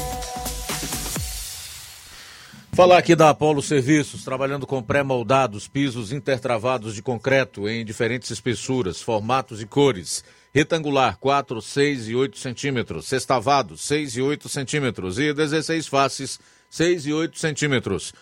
Falar 2.71 2.99
aqui 2.99 3.17
da 3.17 3.31
Apolo 3.31 3.63
Serviços, 3.63 4.23
trabalhando 4.23 4.67
com 4.67 4.83
pré-moldados, 4.83 5.67
pisos 5.67 6.13
intertravados 6.13 6.95
de 6.95 7.01
concreto 7.01 7.67
em 7.67 7.83
diferentes 7.83 8.31
espessuras, 8.31 9.01
formatos 9.01 9.63
e 9.63 9.67
cores. 9.67 10.23
Retangular, 10.53 11.17
4, 11.17 11.63
6 11.63 12.09
e 12.09 12.15
8 12.15 12.39
centímetros. 12.39 13.07
Sextavado, 13.07 13.79
6 13.79 14.19
e 14.19 14.21
8 14.21 14.51
centímetros. 14.51 15.19
E 15.19 15.33
16 15.33 15.87
faces, 15.87 16.39
6 16.69 17.07
e 17.07 17.13
8 17.15 17.39
centímetros. 17.39 18.13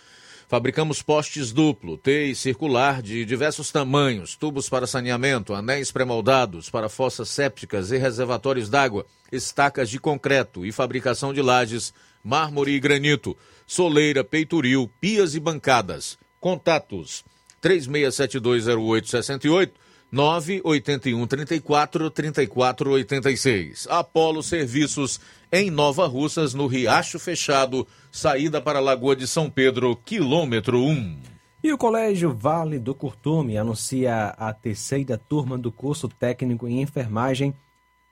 Fabricamos 0.46 1.00
postes 1.00 1.52
duplo, 1.52 1.96
T 1.96 2.26
e 2.26 2.34
circular 2.34 3.00
de 3.00 3.24
diversos 3.24 3.72
tamanhos, 3.72 4.36
tubos 4.36 4.68
para 4.68 4.86
saneamento, 4.86 5.54
anéis 5.54 5.90
pré-moldados 5.90 6.68
para 6.68 6.86
fossas 6.88 7.30
sépticas 7.30 7.90
e 7.90 7.96
reservatórios 7.96 8.68
d'água, 8.68 9.06
estacas 9.32 9.88
de 9.88 9.98
concreto 9.98 10.66
e 10.66 10.70
fabricação 10.70 11.32
de 11.32 11.40
lajes, 11.40 11.94
mármore 12.22 12.72
e 12.72 12.80
granito, 12.80 13.34
soleira, 13.66 14.22
peitoril, 14.22 14.90
pias 15.00 15.34
e 15.34 15.40
bancadas. 15.40 16.18
Contatos 16.38 17.24
36720868 17.62 19.84
981 20.15 21.27
34 21.27 22.09
34 22.09 22.91
86. 22.93 23.89
Apolo 23.91 24.45
Serviços 24.45 25.20
em 25.51 25.73
Nova 25.73 26.07
Russas, 26.07 26.55
no 26.55 26.69
Riacho 26.69 27.19
Fechado, 27.19 27.85
saída 28.12 28.61
para 28.61 28.78
a 28.78 28.82
Lagoa 28.82 29.16
de 29.16 29.27
São 29.27 29.51
Pedro, 29.51 29.97
quilômetro 29.97 30.78
1. 30.78 31.19
E 31.65 31.73
o 31.73 31.78
Colégio 31.78 32.32
Vale 32.32 32.78
do 32.78 32.95
Curtume 32.95 33.59
anuncia 33.59 34.27
a 34.39 34.53
terceira 34.53 35.19
turma 35.19 35.59
do 35.59 35.73
curso 35.73 36.09
técnico 36.09 36.69
em 36.69 36.81
enfermagem 36.81 37.53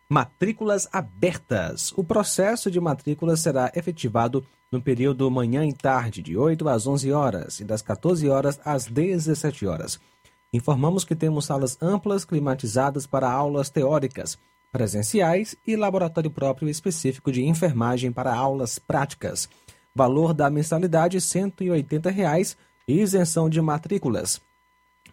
Matrículas 0.09 0.89
abertas. 0.93 1.93
O 1.97 2.03
processo 2.03 2.70
de 2.70 2.81
matrícula 2.81 3.37
será 3.37 3.73
efetivado 3.74 4.45
no 4.70 4.83
período 4.83 5.31
manhã 5.31 5.65
e 5.65 5.73
tarde, 5.73 6.20
de 6.20 6.37
8 6.37 6.69
às 6.69 6.87
11 6.87 7.12
horas 7.12 7.61
e 7.61 7.65
das 7.65 7.81
14 7.81 8.29
horas 8.29 8.61
às 8.65 8.87
17 8.87 9.66
horas. 9.66 10.01
Informamos 10.53 11.03
que 11.05 11.16
temos 11.16 11.47
salas 11.47 11.79
amplas 11.81 12.24
climatizadas 12.27 13.07
para 13.07 13.31
aulas 13.31 13.70
teóricas, 13.70 14.39
presenciais 14.70 15.57
e 15.66 15.77
laboratório 15.77 16.31
próprio 16.31 16.69
específico 16.69 17.33
de 17.33 17.43
enfermagem 17.45 18.12
para 18.12 18.35
aulas 18.35 18.79
práticas. 18.79 19.49
Valor 19.95 20.35
da 20.35 20.51
mensalidade 20.51 21.20
180 21.20 22.11
reais 22.11 22.57
e 22.87 23.01
isenção 23.01 23.49
de 23.49 23.61
matrículas. 23.62 24.41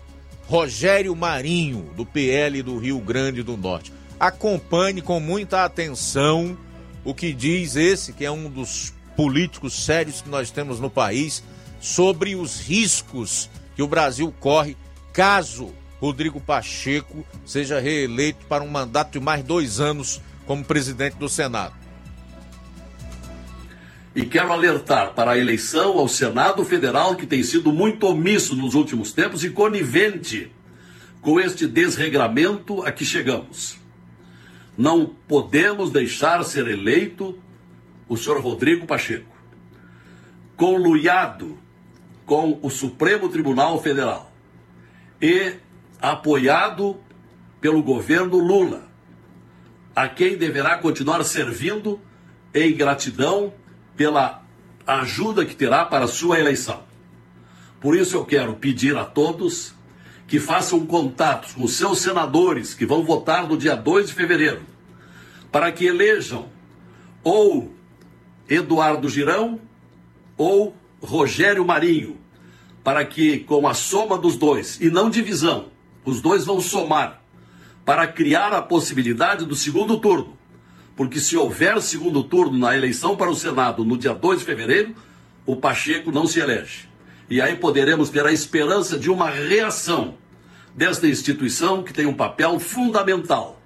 Rogério 0.47 1.15
Marinho, 1.15 1.91
do 1.97 2.05
PL 2.05 2.63
do 2.63 2.79
Rio 2.79 2.99
Grande 2.99 3.43
do 3.43 3.57
Norte. 3.57 3.93
Acompanhe 4.19 5.01
com 5.01 5.21
muita 5.21 5.65
atenção 5.65 6.57
o 7.05 7.15
que 7.15 7.33
diz 7.33 7.77
esse, 7.77 8.13
que 8.13 8.25
é 8.25 8.31
um 8.31 8.49
dos 8.49 8.93
políticos 9.17 9.85
sérios 9.85 10.23
que 10.23 10.29
nós 10.29 10.51
temos 10.51 10.81
no 10.81 10.91
país, 10.91 11.43
sobre 11.81 12.35
os 12.35 12.61
riscos 12.61 13.51
que 13.77 13.83
o 13.83 13.89
Brasil 13.89 14.33
corre 14.41 14.77
caso 15.13 15.73
Rodrigo 16.01 16.41
Pacheco 16.41 17.25
seja 17.47 17.81
reeleito 17.81 18.45
para 18.47 18.63
um 18.63 18.69
mandato 18.69 19.13
de 19.13 19.21
mais 19.21 19.43
dois 19.43 19.81
anos 19.81 20.21
como 20.47 20.65
presidente 20.65 21.17
do 21.17 21.29
Senado. 21.29 21.75
E 24.15 24.25
quero 24.25 24.53
alertar 24.53 25.13
para 25.13 25.33
a 25.33 25.39
eleição 25.39 25.99
ao 25.99 26.09
Senado 26.09 26.65
Federal, 26.65 27.17
que 27.17 27.27
tem 27.27 27.43
sido 27.43 27.73
muito 27.73 28.07
omisso 28.07 28.55
nos 28.55 28.75
últimos 28.75 29.13
tempos 29.13 29.43
e 29.43 29.51
conivente 29.51 30.53
com 31.21 31.41
este 31.41 31.67
desregramento 31.67 32.83
a 32.83 32.93
que 32.93 33.05
chegamos. 33.05 33.77
Não 34.77 35.07
podemos 35.27 35.91
deixar 35.91 36.45
ser 36.45 36.69
eleito 36.69 37.39
o 38.09 38.17
senhor 38.17 38.41
Rodrigo 38.41 38.87
Pacheco, 38.87 39.35
conluiado 40.57 41.59
com 42.27 42.59
o 42.63 42.71
Supremo 42.71 43.29
Tribunal 43.29 43.83
Federal 43.83 44.33
e 45.21 45.55
apoiado 46.01 47.01
pelo 47.61 47.83
governo 47.83 48.37
Lula, 48.39 48.87
a 49.95 50.09
quem 50.09 50.37
deverá 50.37 50.79
continuar 50.79 51.23
servindo 51.25 52.01
em 52.53 52.75
gratidão 52.75 53.53
pela 53.97 54.43
ajuda 54.87 55.45
que 55.45 55.55
terá 55.55 55.85
para 55.85 56.05
a 56.05 56.09
sua 56.09 56.39
eleição. 56.39 56.83
Por 57.81 57.97
isso 57.97 58.17
eu 58.17 58.25
quero 58.25 58.55
pedir 58.55 58.97
a 58.97 59.05
todos 59.05 59.75
que 60.27 60.41
façam 60.41 60.87
contatos 60.87 61.53
com 61.53 61.67
seus 61.67 61.99
senadores 61.99 62.75
que 62.75 62.87
vão 62.87 63.05
votar 63.05 63.47
no 63.47 63.57
dia 63.57 63.77
2 63.77 64.09
de 64.09 64.15
fevereiro, 64.15 64.63
para 65.53 65.71
que 65.71 65.85
elejam 65.85 66.49
ou 67.23 67.75
Eduardo 68.49 69.09
Girão 69.09 69.61
ou 70.37 70.75
Rogério 71.01 71.65
Marinho, 71.65 72.19
para 72.83 73.05
que, 73.05 73.41
com 73.41 73.67
a 73.67 73.75
soma 73.75 74.19
dos 74.19 74.37
dois, 74.37 74.81
e 74.81 74.91
não 74.91 75.09
divisão, 75.09 75.69
os 76.05 76.21
dois 76.21 76.45
vão 76.45 76.61
somar, 76.61 77.23
para 77.85 78.07
criar 78.07 78.53
a 78.53 78.63
possibilidade 78.63 79.45
do 79.45 79.55
segundo 79.55 79.99
turno. 79.99 80.39
Porque 80.97 81.21
se 81.21 81.37
houver 81.37 81.81
segundo 81.83 82.23
turno 82.23 82.59
na 82.59 82.77
eleição 82.77 83.17
para 83.17 83.31
o 83.31 83.35
Senado 83.35 83.85
no 83.85 83.99
dia 83.99 84.15
2 84.15 84.41
de 84.41 84.45
fevereiro, 84.45 84.95
o 85.45 85.57
Pacheco 85.57 86.11
não 86.11 86.27
se 86.27 86.41
elege. 86.41 86.89
E 87.29 87.41
aí 87.41 87.57
poderemos 87.57 88.11
ter 88.11 88.25
a 88.25 88.33
esperança 88.33 88.99
de 88.99 89.11
uma 89.11 89.29
reação 89.29 90.17
desta 90.75 91.07
instituição 91.07 91.83
que 91.83 91.93
tem 91.93 92.07
um 92.07 92.15
papel 92.15 92.59
fundamental, 92.59 93.61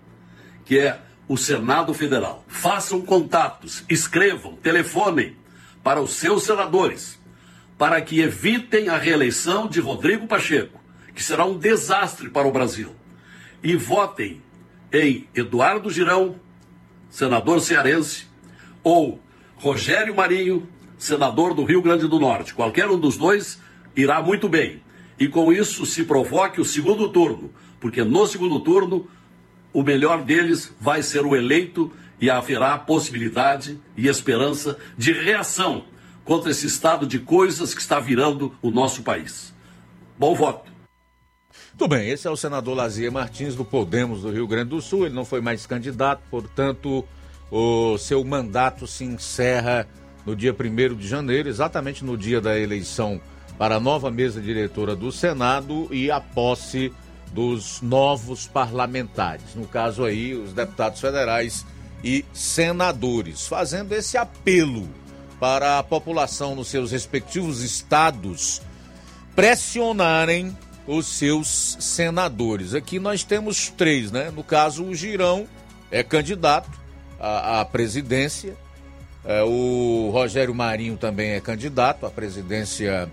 que 0.64 0.78
é 0.78 1.00
o 1.28 1.36
Senado 1.36 1.92
Federal. 1.92 2.44
Façam 2.48 3.00
contatos, 3.02 3.84
escrevam, 3.88 4.56
telefonem 4.56 5.36
para 5.82 6.00
os 6.00 6.12
seus 6.12 6.44
senadores, 6.44 7.18
para 7.76 8.00
que 8.00 8.20
evitem 8.20 8.88
a 8.88 8.96
reeleição 8.96 9.68
de 9.68 9.80
Rodrigo 9.80 10.26
Pacheco, 10.26 10.80
que 11.14 11.22
será 11.22 11.44
um 11.44 11.58
desastre 11.58 12.30
para 12.30 12.48
o 12.48 12.52
Brasil. 12.52 12.97
E 13.62 13.76
votem 13.76 14.42
em 14.92 15.26
Eduardo 15.34 15.90
Girão, 15.90 16.36
senador 17.10 17.60
cearense, 17.60 18.26
ou 18.82 19.20
Rogério 19.56 20.14
Marinho, 20.14 20.68
senador 20.96 21.54
do 21.54 21.64
Rio 21.64 21.82
Grande 21.82 22.06
do 22.06 22.18
Norte. 22.18 22.54
Qualquer 22.54 22.88
um 22.88 22.98
dos 22.98 23.16
dois 23.16 23.60
irá 23.96 24.22
muito 24.22 24.48
bem. 24.48 24.82
E 25.18 25.28
com 25.28 25.52
isso 25.52 25.84
se 25.84 26.04
provoque 26.04 26.60
o 26.60 26.64
segundo 26.64 27.08
turno, 27.08 27.50
porque 27.80 28.04
no 28.04 28.26
segundo 28.26 28.60
turno 28.60 29.08
o 29.72 29.82
melhor 29.82 30.22
deles 30.22 30.72
vai 30.80 31.02
ser 31.02 31.24
o 31.26 31.36
eleito 31.36 31.92
e 32.20 32.30
haverá 32.30 32.78
possibilidade 32.78 33.78
e 33.96 34.08
esperança 34.08 34.78
de 34.96 35.12
reação 35.12 35.84
contra 36.24 36.50
esse 36.50 36.66
estado 36.66 37.06
de 37.06 37.18
coisas 37.18 37.74
que 37.74 37.80
está 37.80 37.98
virando 37.98 38.54
o 38.60 38.70
nosso 38.70 39.02
país. 39.02 39.54
Bom 40.18 40.34
voto. 40.34 40.77
Muito 41.78 41.94
bem, 41.94 42.10
esse 42.10 42.26
é 42.26 42.30
o 42.30 42.36
senador 42.36 42.76
Lazier 42.76 43.12
Martins 43.12 43.54
do 43.54 43.64
Podemos 43.64 44.22
do 44.22 44.32
Rio 44.32 44.48
Grande 44.48 44.70
do 44.70 44.82
Sul. 44.82 45.06
Ele 45.06 45.14
não 45.14 45.24
foi 45.24 45.40
mais 45.40 45.64
candidato, 45.64 46.20
portanto, 46.28 47.04
o 47.52 47.96
seu 47.98 48.24
mandato 48.24 48.84
se 48.84 49.04
encerra 49.04 49.86
no 50.26 50.34
dia 50.34 50.52
1 50.52 50.96
de 50.96 51.06
janeiro, 51.06 51.48
exatamente 51.48 52.04
no 52.04 52.18
dia 52.18 52.40
da 52.40 52.58
eleição 52.58 53.20
para 53.56 53.76
a 53.76 53.80
nova 53.80 54.10
mesa 54.10 54.40
diretora 54.40 54.96
do 54.96 55.12
Senado 55.12 55.86
e 55.92 56.10
a 56.10 56.20
posse 56.20 56.92
dos 57.32 57.80
novos 57.80 58.48
parlamentares. 58.48 59.54
No 59.54 59.68
caso 59.68 60.04
aí, 60.04 60.34
os 60.34 60.52
deputados 60.52 61.00
federais 61.00 61.64
e 62.02 62.24
senadores, 62.32 63.46
fazendo 63.46 63.92
esse 63.92 64.18
apelo 64.18 64.88
para 65.38 65.78
a 65.78 65.84
população 65.84 66.56
nos 66.56 66.66
seus 66.66 66.90
respectivos 66.90 67.62
estados 67.62 68.62
pressionarem 69.36 70.56
os 70.88 71.06
seus 71.06 71.76
senadores. 71.78 72.74
Aqui 72.74 72.98
nós 72.98 73.22
temos 73.22 73.68
três, 73.68 74.10
né? 74.10 74.30
No 74.30 74.42
caso, 74.42 74.82
o 74.82 74.94
Girão 74.94 75.46
é 75.90 76.02
candidato 76.02 76.70
à, 77.20 77.60
à 77.60 77.64
presidência, 77.64 78.56
é, 79.22 79.42
o 79.42 80.08
Rogério 80.10 80.54
Marinho 80.54 80.96
também 80.96 81.32
é 81.32 81.40
candidato 81.40 82.06
à 82.06 82.10
presidência 82.10 83.10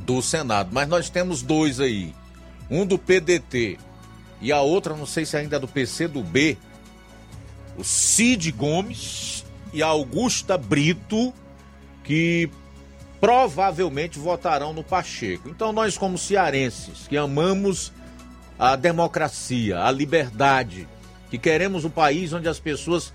do 0.00 0.20
Senado, 0.20 0.70
mas 0.72 0.86
nós 0.86 1.08
temos 1.08 1.40
dois 1.40 1.80
aí, 1.80 2.14
um 2.70 2.84
do 2.84 2.98
PDT 2.98 3.78
e 4.40 4.52
a 4.52 4.60
outra, 4.60 4.94
não 4.94 5.06
sei 5.06 5.24
se 5.24 5.36
ainda 5.36 5.56
é 5.56 5.58
do 5.58 5.68
PC 5.68 6.08
do 6.08 6.22
B, 6.22 6.58
o 7.78 7.84
Cid 7.84 8.52
Gomes 8.52 9.46
e 9.72 9.82
a 9.82 9.86
Augusta 9.86 10.58
Brito, 10.58 11.32
que 12.04 12.50
provavelmente 13.22 14.18
votarão 14.18 14.72
no 14.72 14.82
Pacheco. 14.82 15.48
Então 15.48 15.72
nós 15.72 15.96
como 15.96 16.18
cearenses, 16.18 17.06
que 17.06 17.16
amamos 17.16 17.92
a 18.58 18.74
democracia, 18.74 19.78
a 19.84 19.92
liberdade, 19.92 20.88
que 21.30 21.38
queremos 21.38 21.84
um 21.84 21.88
país 21.88 22.32
onde 22.32 22.48
as 22.48 22.58
pessoas 22.58 23.14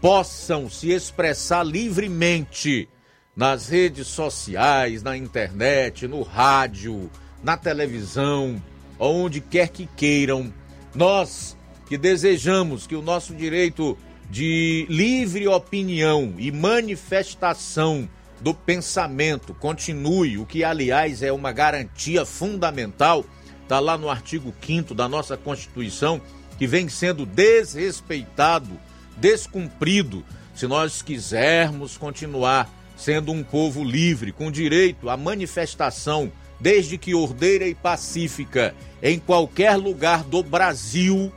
possam 0.00 0.68
se 0.68 0.90
expressar 0.90 1.62
livremente 1.62 2.88
nas 3.36 3.68
redes 3.68 4.08
sociais, 4.08 5.04
na 5.04 5.16
internet, 5.16 6.08
no 6.08 6.22
rádio, 6.22 7.08
na 7.40 7.56
televisão, 7.56 8.60
onde 8.98 9.40
quer 9.40 9.68
que 9.68 9.86
queiram. 9.96 10.52
Nós 10.92 11.56
que 11.86 11.96
desejamos 11.96 12.88
que 12.88 12.96
o 12.96 13.02
nosso 13.02 13.32
direito 13.32 13.96
de 14.28 14.84
livre 14.90 15.46
opinião 15.46 16.34
e 16.38 16.50
manifestação 16.50 18.08
do 18.40 18.54
pensamento 18.54 19.54
continue, 19.54 20.38
o 20.38 20.46
que 20.46 20.64
aliás 20.64 21.22
é 21.22 21.32
uma 21.32 21.52
garantia 21.52 22.24
fundamental, 22.24 23.24
está 23.62 23.80
lá 23.80 23.96
no 23.96 24.10
artigo 24.10 24.54
5 24.60 24.94
da 24.94 25.08
nossa 25.08 25.36
Constituição, 25.36 26.20
que 26.58 26.66
vem 26.66 26.88
sendo 26.88 27.24
desrespeitado 27.24 28.78
descumprido 29.16 30.24
se 30.54 30.66
nós 30.66 31.02
quisermos 31.02 31.96
continuar 31.96 32.70
sendo 32.96 33.32
um 33.32 33.42
povo 33.42 33.82
livre, 33.82 34.30
com 34.30 34.50
direito 34.50 35.08
à 35.08 35.16
manifestação, 35.16 36.30
desde 36.60 36.96
que 36.96 37.14
ordeira 37.14 37.66
e 37.66 37.74
pacífica, 37.74 38.74
em 39.02 39.18
qualquer 39.18 39.76
lugar 39.76 40.22
do 40.22 40.42
Brasil, 40.42 41.32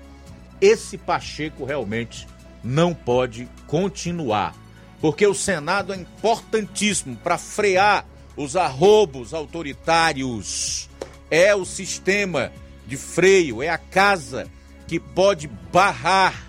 esse 0.61 0.98
Pacheco 0.98 1.65
realmente 1.65 2.28
não 2.64 2.94
pode 2.94 3.49
continuar. 3.65 4.56
Porque 4.99 5.26
o 5.28 5.34
Senado 5.34 5.94
é 5.94 5.98
importantíssimo 5.98 7.15
para 7.18 7.38
frear 7.38 8.06
os 8.36 8.56
arrobos 8.56 9.34
autoritários. 9.34 10.90
É 11.30 11.56
o 11.56 11.65
sistema 11.65 12.52
de 12.86 12.98
freio, 12.98 13.61
é 13.61 13.69
a 13.69 13.78
casa 13.78 14.48
que 14.88 14.99
pode 14.99 15.48
barrar 15.72 16.48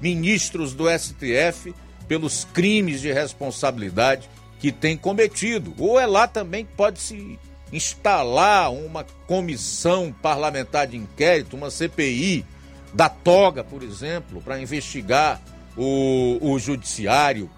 ministros 0.00 0.74
do 0.74 0.86
STF 0.90 1.74
pelos 2.08 2.44
crimes 2.44 3.00
de 3.00 3.12
responsabilidade 3.12 4.28
que 4.58 4.72
têm 4.72 4.96
cometido. 4.96 5.72
Ou 5.78 5.98
é 5.98 6.06
lá 6.06 6.26
também 6.26 6.64
que 6.64 6.72
pode 6.72 6.98
se 6.98 7.38
instalar 7.72 8.72
uma 8.72 9.04
comissão 9.26 10.12
parlamentar 10.20 10.88
de 10.88 10.96
inquérito, 10.96 11.56
uma 11.56 11.70
CPI 11.70 12.44
da 12.92 13.08
toga, 13.08 13.62
por 13.62 13.82
exemplo, 13.82 14.42
para 14.42 14.60
investigar 14.60 15.40
o, 15.76 16.38
o 16.40 16.58
judiciário. 16.58 17.48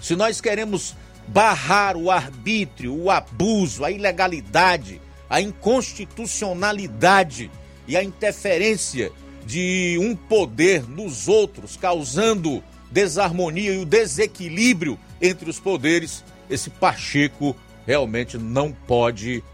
Se 0.00 0.16
nós 0.16 0.40
queremos 0.40 0.96
barrar 1.28 1.96
o 1.96 2.10
arbítrio, 2.10 2.92
o 2.94 3.10
abuso, 3.10 3.84
a 3.84 3.90
ilegalidade, 3.90 5.00
a 5.28 5.40
inconstitucionalidade 5.40 7.50
e 7.86 7.96
a 7.96 8.02
interferência 8.02 9.12
de 9.46 9.96
um 10.00 10.16
poder 10.16 10.88
nos 10.88 11.28
outros, 11.28 11.76
causando 11.76 12.64
desarmonia 12.90 13.74
e 13.74 13.78
o 13.78 13.86
desequilíbrio 13.86 14.98
entre 15.20 15.48
os 15.48 15.60
poderes, 15.60 16.24
esse 16.48 16.70
Pacheco 16.70 17.54
realmente 17.86 18.38
não 18.38 18.72
pode 18.72 19.44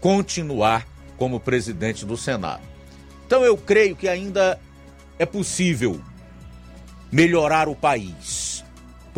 continuar 0.00 0.86
como 1.16 1.40
presidente 1.40 2.06
do 2.06 2.16
Senado. 2.16 2.62
Então 3.26 3.44
eu 3.44 3.56
creio 3.56 3.94
que 3.94 4.08
ainda 4.08 4.58
é 5.18 5.26
possível 5.26 6.00
melhorar 7.12 7.68
o 7.68 7.74
país. 7.74 8.57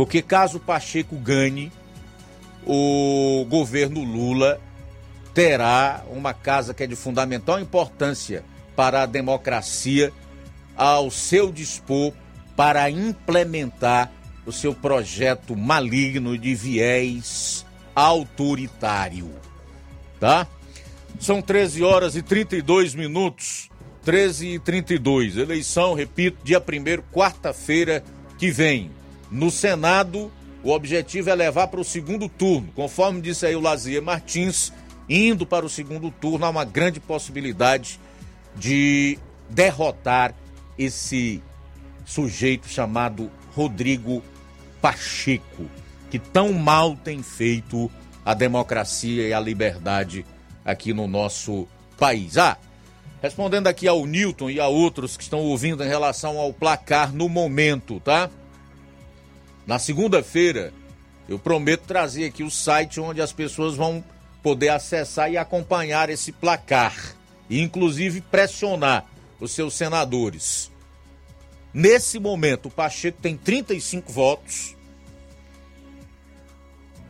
Porque 0.01 0.23
caso 0.23 0.59
Pacheco 0.59 1.15
ganhe, 1.15 1.71
o 2.67 3.45
governo 3.51 4.03
Lula 4.03 4.59
terá 5.35 6.03
uma 6.09 6.33
casa 6.33 6.73
que 6.73 6.83
é 6.83 6.87
de 6.87 6.97
fundamental 6.97 7.61
importância 7.61 8.43
para 8.75 9.03
a 9.03 9.07
democracia 9.07 10.11
ao 10.75 11.11
seu 11.11 11.53
dispor 11.53 12.15
para 12.57 12.89
implementar 12.89 14.11
o 14.47 14.53
seu 14.53 14.75
projeto 14.75 15.55
maligno 15.55 16.39
de 16.39 16.55
viés 16.55 17.67
autoritário. 17.95 19.31
Tá? 20.19 20.47
São 21.21 21.43
13 21.43 21.83
horas 21.83 22.17
e 22.17 22.23
32 22.23 22.95
minutos. 22.95 23.69
13 24.03 24.47
e 24.47 24.59
32. 24.59 25.37
Eleição, 25.37 25.93
repito, 25.93 26.39
dia 26.43 26.59
1 26.59 27.03
quarta-feira 27.13 28.03
que 28.39 28.51
vem. 28.51 28.99
No 29.31 29.51
Senado, 29.51 30.31
o 30.62 30.70
objetivo 30.70 31.31
é 31.31 31.35
levar 31.35 31.69
para 31.69 31.81
o 31.81 31.85
segundo 31.85 32.28
turno. 32.28 32.70
Conforme 32.74 33.20
disse 33.20 33.47
aí 33.47 33.55
o 33.55 33.61
Lazier 33.61 34.02
Martins, 34.02 34.73
indo 35.09 35.47
para 35.47 35.65
o 35.65 35.69
segundo 35.69 36.11
turno, 36.11 36.44
há 36.44 36.51
uma 36.51 36.65
grande 36.65 37.01
possibilidade 37.01 38.01
de 38.57 39.19
derrotar 39.48 40.35
esse 40.78 41.43
sujeito 42.05 42.69
chamado 42.69 43.31
Rodrigo 43.55 44.23
Pacheco, 44.81 45.66
que 46.11 46.19
tão 46.19 46.52
mal 46.52 46.97
tem 46.97 47.23
feito 47.23 47.90
a 48.24 48.35
democracia 48.35 49.28
e 49.28 49.32
a 49.32 49.40
liberdade 49.40 50.24
aqui 50.65 50.93
no 50.93 51.07
nosso 51.07 51.69
país. 51.98 52.36
Ah, 52.36 52.57
respondendo 53.23 53.66
aqui 53.66 53.86
ao 53.86 54.07
Newton 54.07 54.51
e 54.51 54.61
a 54.61 54.66
outros 54.69 55.16
que 55.16 55.23
estão 55.23 55.40
ouvindo 55.40 55.85
em 55.85 55.89
relação 55.89 56.39
ao 56.39 56.52
placar 56.52 57.12
no 57.12 57.28
momento, 57.28 58.01
tá? 58.01 58.31
Na 59.66 59.78
segunda-feira, 59.78 60.73
eu 61.28 61.39
prometo 61.39 61.82
trazer 61.87 62.24
aqui 62.24 62.43
o 62.43 62.51
site 62.51 63.01
onde 63.01 63.20
as 63.20 63.32
pessoas 63.32 63.77
vão 63.77 64.05
poder 64.43 64.70
acessar 64.70 65.31
e 65.31 65.37
acompanhar 65.37 66.09
esse 66.09 66.32
placar 66.32 67.15
e 67.49 67.61
inclusive 67.61 68.20
pressionar 68.20 69.07
os 69.39 69.53
seus 69.53 69.74
senadores. 69.74 70.70
Nesse 71.73 72.19
momento, 72.19 72.66
o 72.66 72.70
Pacheco 72.70 73.20
tem 73.20 73.37
35 73.37 74.12
votos. 74.12 74.77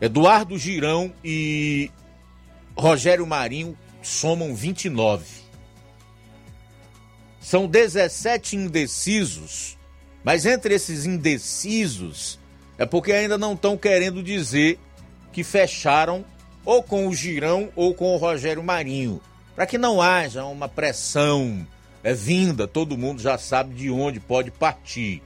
Eduardo 0.01 0.59
Girão 0.59 1.13
e 1.25 1.91
Rogério 2.77 3.27
Marinho 3.27 3.77
somam 4.03 4.55
29. 4.55 5.25
São 7.41 7.67
17 7.67 8.57
indecisos 8.57 9.79
Mas 10.23 10.45
entre 10.45 10.75
esses 10.75 11.07
indecisos, 11.07 12.39
é 12.81 12.87
porque 12.87 13.13
ainda 13.13 13.37
não 13.37 13.53
estão 13.53 13.77
querendo 13.77 14.23
dizer 14.23 14.79
que 15.35 15.45
fecharam 15.45 16.25
ou 16.65 16.83
com 16.83 17.07
o 17.07 17.15
Girão 17.15 17.69
ou 17.77 17.93
com 17.93 18.15
o 18.15 18.17
Rogério 18.17 18.65
Marinho, 18.65 19.21
para 19.55 19.67
que 19.67 19.77
não 19.77 20.01
haja 20.01 20.47
uma 20.47 20.67
pressão 20.67 21.67
é, 22.03 22.15
vinda, 22.15 22.67
todo 22.67 22.97
mundo 22.97 23.21
já 23.21 23.37
sabe 23.37 23.75
de 23.75 23.91
onde 23.91 24.19
pode 24.19 24.51
partir. 24.51 25.23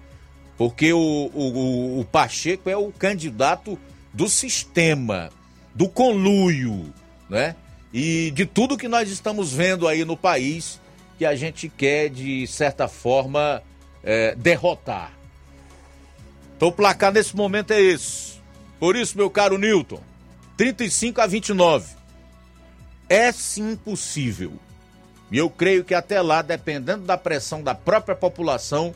Porque 0.59 0.93
o, 0.93 0.98
o, 0.98 2.01
o 2.01 2.05
Pacheco 2.05 2.68
é 2.68 2.76
o 2.76 2.90
candidato 2.90 3.78
do 4.12 4.28
sistema, 4.28 5.31
do 5.72 5.89
conluio, 5.89 6.93
né? 7.31 7.55
E 7.93 8.32
de 8.32 8.47
tudo 8.47 8.76
que 8.76 8.89
nós 8.89 9.09
estamos 9.09 9.52
vendo 9.52 9.86
aí 9.86 10.05
no 10.05 10.16
país 10.16 10.81
que 11.16 11.24
a 11.24 11.36
gente 11.36 11.68
quer, 11.68 12.10
de 12.10 12.48
certa 12.48 12.89
forma, 12.89 13.62
é, 14.02 14.35
derrotar. 14.35 15.12
Então 16.56 16.68
o 16.68 16.72
placar 16.72 17.12
nesse 17.12 17.35
momento 17.35 17.72
é 17.72 17.81
esse. 17.81 18.35
Por 18.78 18.97
isso, 18.97 19.16
meu 19.16 19.31
caro 19.31 19.59
Newton, 19.59 20.01
35 20.56 21.20
a 21.20 21.26
29. 21.26 21.94
É 23.09 23.32
sim 23.32 23.76
possível. 23.76 24.52
E 25.31 25.39
eu 25.39 25.51
creio 25.51 25.85
que 25.85 25.94
até 25.94 26.20
lá, 26.20 26.43
dependendo 26.43 27.05
da 27.05 27.16
pressão 27.16 27.62
da 27.62 27.74
própria 27.74 28.14
população, 28.14 28.94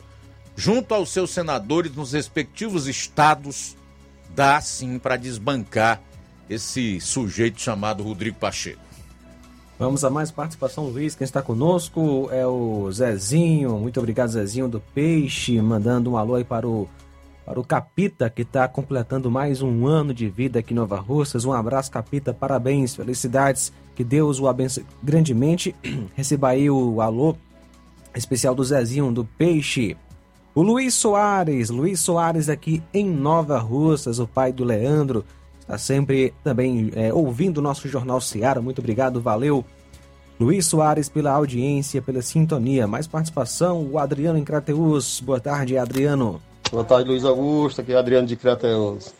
junto 0.55 0.93
aos 0.93 1.09
seus 1.09 1.31
senadores 1.31 1.93
nos 1.93 2.13
respectivos 2.13 2.87
estados, 2.87 3.75
dá 4.35 4.59
sim 4.61 4.99
para 4.99 5.17
desbancar 5.17 6.01
esse 6.49 6.99
sujeito 6.99 7.61
chamado 7.61 8.03
Rodrigo 8.03 8.37
Pacheco. 8.37 8.89
Vamos 9.77 10.03
a 10.03 10.09
mais 10.09 10.29
participação, 10.29 10.85
Luiz. 10.85 11.15
Quem 11.15 11.23
está 11.23 11.41
conosco 11.41 12.27
é 12.31 12.45
o 12.45 12.91
Zezinho. 12.91 13.79
Muito 13.79 13.97
obrigado, 13.97 14.29
Zezinho 14.29 14.67
do 14.67 14.81
Peixe, 14.81 15.61
mandando 15.61 16.11
um 16.11 16.17
alô 16.17 16.35
aí 16.35 16.43
para 16.43 16.67
o, 16.67 16.89
para 17.49 17.59
o 17.59 17.63
Capita, 17.63 18.29
que 18.29 18.43
está 18.43 18.67
completando 18.67 19.31
mais 19.31 19.63
um 19.63 19.87
ano 19.87 20.13
de 20.13 20.29
vida 20.29 20.59
aqui 20.59 20.71
em 20.71 20.75
Nova 20.75 20.99
Russas. 20.99 21.45
Um 21.45 21.51
abraço, 21.51 21.89
Capita. 21.89 22.31
Parabéns, 22.31 22.95
felicidades. 22.95 23.73
Que 23.95 24.03
Deus 24.03 24.39
o 24.39 24.47
abençoe 24.47 24.85
grandemente. 25.01 25.75
Receba 26.13 26.49
aí 26.49 26.69
o 26.69 27.01
alô 27.01 27.35
especial 28.13 28.53
do 28.53 28.63
Zezinho 28.63 29.11
do 29.11 29.25
Peixe. 29.25 29.97
O 30.53 30.61
Luiz 30.61 30.93
Soares, 30.93 31.71
Luiz 31.71 31.99
Soares 31.99 32.49
aqui 32.49 32.83
em 32.93 33.09
Nova 33.09 33.57
Russas, 33.57 34.19
o 34.19 34.27
pai 34.27 34.53
do 34.53 34.63
Leandro 34.63 35.25
está 35.59 35.75
sempre 35.75 36.33
também 36.43 36.91
é, 36.95 37.11
ouvindo 37.11 37.57
o 37.57 37.61
nosso 37.63 37.87
Jornal 37.87 38.21
Seara. 38.21 38.61
Muito 38.61 38.77
obrigado, 38.77 39.19
valeu. 39.19 39.65
Luiz 40.39 40.67
Soares 40.67 41.09
pela 41.09 41.31
audiência, 41.31 41.99
pela 41.99 42.21
sintonia. 42.21 42.85
Mais 42.85 43.07
participação, 43.07 43.89
o 43.91 43.97
Adriano 43.97 44.37
em 44.37 44.43
Crateus. 44.43 45.19
Boa 45.19 45.39
tarde, 45.39 45.79
Adriano. 45.79 46.39
Boa 46.71 46.83
tarde, 46.83 47.09
Luiz 47.09 47.25
Augusto. 47.25 47.81
Aqui 47.81 47.93
é 47.93 47.97
Adriano 47.97 48.27
de 48.27 48.35
Crateus. 48.35 49.11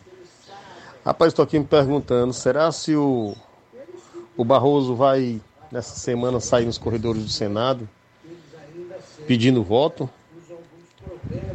Rapaz, 1.04 1.32
estou 1.32 1.42
aqui 1.42 1.58
me 1.58 1.66
perguntando, 1.66 2.32
será 2.32 2.72
se 2.72 2.96
o, 2.96 3.36
o 4.38 4.46
Barroso 4.46 4.94
vai, 4.94 5.42
nessa 5.72 5.96
semana, 5.96 6.40
sair 6.40 6.66
nos 6.66 6.78
corredores 6.78 7.24
do 7.24 7.30
Senado 7.30 7.90
pedindo 9.26 9.64
voto? 9.64 10.08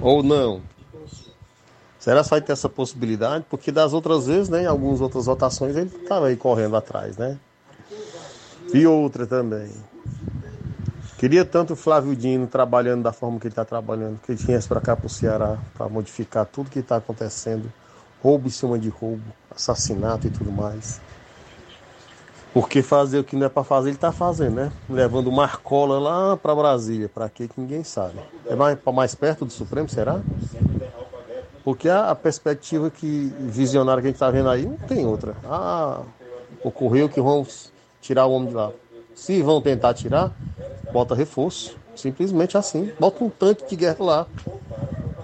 Ou 0.00 0.20
não? 0.20 0.62
Será 2.00 2.24
que 2.24 2.30
vai 2.30 2.40
ter 2.40 2.52
essa 2.52 2.68
possibilidade? 2.68 3.44
Porque 3.48 3.70
das 3.70 3.92
outras 3.92 4.26
vezes, 4.26 4.48
né, 4.48 4.64
em 4.64 4.66
algumas 4.66 5.00
outras 5.00 5.26
votações, 5.26 5.76
ele 5.76 5.90
estava 5.94 6.26
aí 6.26 6.36
correndo 6.36 6.74
atrás, 6.74 7.16
né? 7.16 7.38
E 8.72 8.84
outra 8.84 9.28
também. 9.28 9.70
Queria 11.24 11.42
tanto 11.42 11.72
o 11.72 11.76
Flávio 11.76 12.14
Dino 12.14 12.46
trabalhando 12.46 13.02
da 13.02 13.10
forma 13.10 13.40
que 13.40 13.46
ele 13.46 13.52
está 13.52 13.64
trabalhando, 13.64 14.20
que 14.20 14.32
ele 14.32 14.38
tinha 14.38 14.60
para 14.60 14.78
cá 14.78 14.94
para 14.94 15.06
o 15.06 15.08
Ceará, 15.08 15.56
para 15.72 15.88
modificar 15.88 16.44
tudo 16.44 16.68
que 16.68 16.80
está 16.80 16.96
acontecendo. 16.96 17.72
Roubo 18.22 18.48
em 18.48 18.50
cima 18.50 18.78
de 18.78 18.90
roubo, 18.90 19.22
assassinato 19.50 20.26
e 20.26 20.30
tudo 20.30 20.52
mais. 20.52 21.00
Porque 22.52 22.82
fazer 22.82 23.20
o 23.20 23.24
que 23.24 23.36
não 23.36 23.46
é 23.46 23.48
para 23.48 23.64
fazer, 23.64 23.88
ele 23.88 23.96
está 23.96 24.12
fazendo, 24.12 24.56
né? 24.56 24.72
Levando 24.86 25.32
Marcola 25.32 25.98
lá 25.98 26.36
para 26.36 26.54
Brasília. 26.54 27.08
Para 27.08 27.26
quê 27.30 27.48
que 27.48 27.58
ninguém 27.58 27.82
sabe. 27.84 28.18
É 28.46 28.54
mais, 28.54 28.78
mais 28.92 29.14
perto 29.14 29.46
do 29.46 29.50
Supremo, 29.50 29.88
será? 29.88 30.20
Porque 31.64 31.88
a, 31.88 32.10
a 32.10 32.14
perspectiva 32.14 32.90
que 32.90 33.32
visionária 33.40 34.02
que 34.02 34.08
a 34.08 34.10
gente 34.10 34.16
está 34.16 34.30
vendo 34.30 34.50
aí 34.50 34.66
não 34.66 34.76
tem 34.76 35.06
outra. 35.06 35.34
Ah, 35.46 36.02
ocorreu 36.62 37.08
que 37.08 37.18
vão 37.18 37.46
tirar 38.02 38.26
o 38.26 38.32
homem 38.32 38.50
de 38.50 38.54
lá. 38.54 38.70
Se 39.14 39.42
vão 39.42 39.60
tentar 39.60 39.94
tirar, 39.94 40.32
bota 40.92 41.14
reforço. 41.14 41.76
Simplesmente 41.94 42.56
assim. 42.56 42.92
Bota 42.98 43.22
um 43.22 43.30
tanque 43.30 43.68
de 43.68 43.76
guerra 43.76 44.04
lá. 44.04 44.26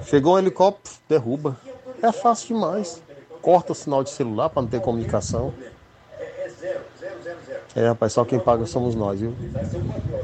Chegou 0.04 0.34
um 0.34 0.38
helicóptero, 0.38 0.96
derruba. 1.08 1.56
É 2.02 2.12
fácil 2.12 2.54
demais. 2.54 3.02
Corta 3.42 3.72
o 3.72 3.74
sinal 3.74 4.04
de 4.04 4.10
celular 4.10 4.48
para 4.48 4.62
não 4.62 4.68
ter 4.68 4.80
comunicação. 4.80 5.52
É, 7.74 7.86
rapaz, 7.86 8.12
só 8.12 8.24
quem 8.24 8.38
paga 8.38 8.66
somos 8.66 8.94
nós, 8.94 9.20
viu? 9.20 9.32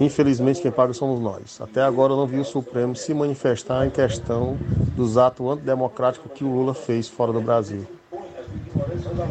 Infelizmente, 0.01 0.61
quem 0.61 0.71
paga 0.71 0.93
somos 0.93 1.21
nós. 1.21 1.61
Até 1.61 1.81
agora 1.81 2.13
eu 2.13 2.17
não 2.17 2.27
vi 2.27 2.39
o 2.41 2.45
Supremo 2.45 2.97
se 2.97 3.15
manifestar 3.15 3.87
em 3.87 3.91
questão 3.91 4.57
dos 4.97 5.17
atos 5.17 5.47
antidemocráticos 5.47 6.33
que 6.33 6.45
o 6.45 6.49
Lula 6.49 6.75
fez 6.75 7.09
fora 7.09 7.33
do 7.33 7.41
Brasil. 7.41 7.87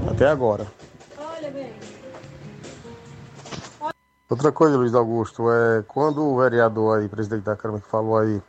Até 0.09 0.27
agora. 0.27 0.65
Outra 4.27 4.51
coisa, 4.51 4.75
Luiz 4.75 4.95
Augusto, 4.95 5.51
é 5.51 5.83
quando 5.87 6.25
o 6.25 6.39
vereador 6.39 6.97
aí, 6.97 7.07
presidente 7.07 7.43
da 7.43 7.55
Câmara, 7.55 7.79
que 7.79 7.87
falou 7.87 8.17
aí, 8.17 8.41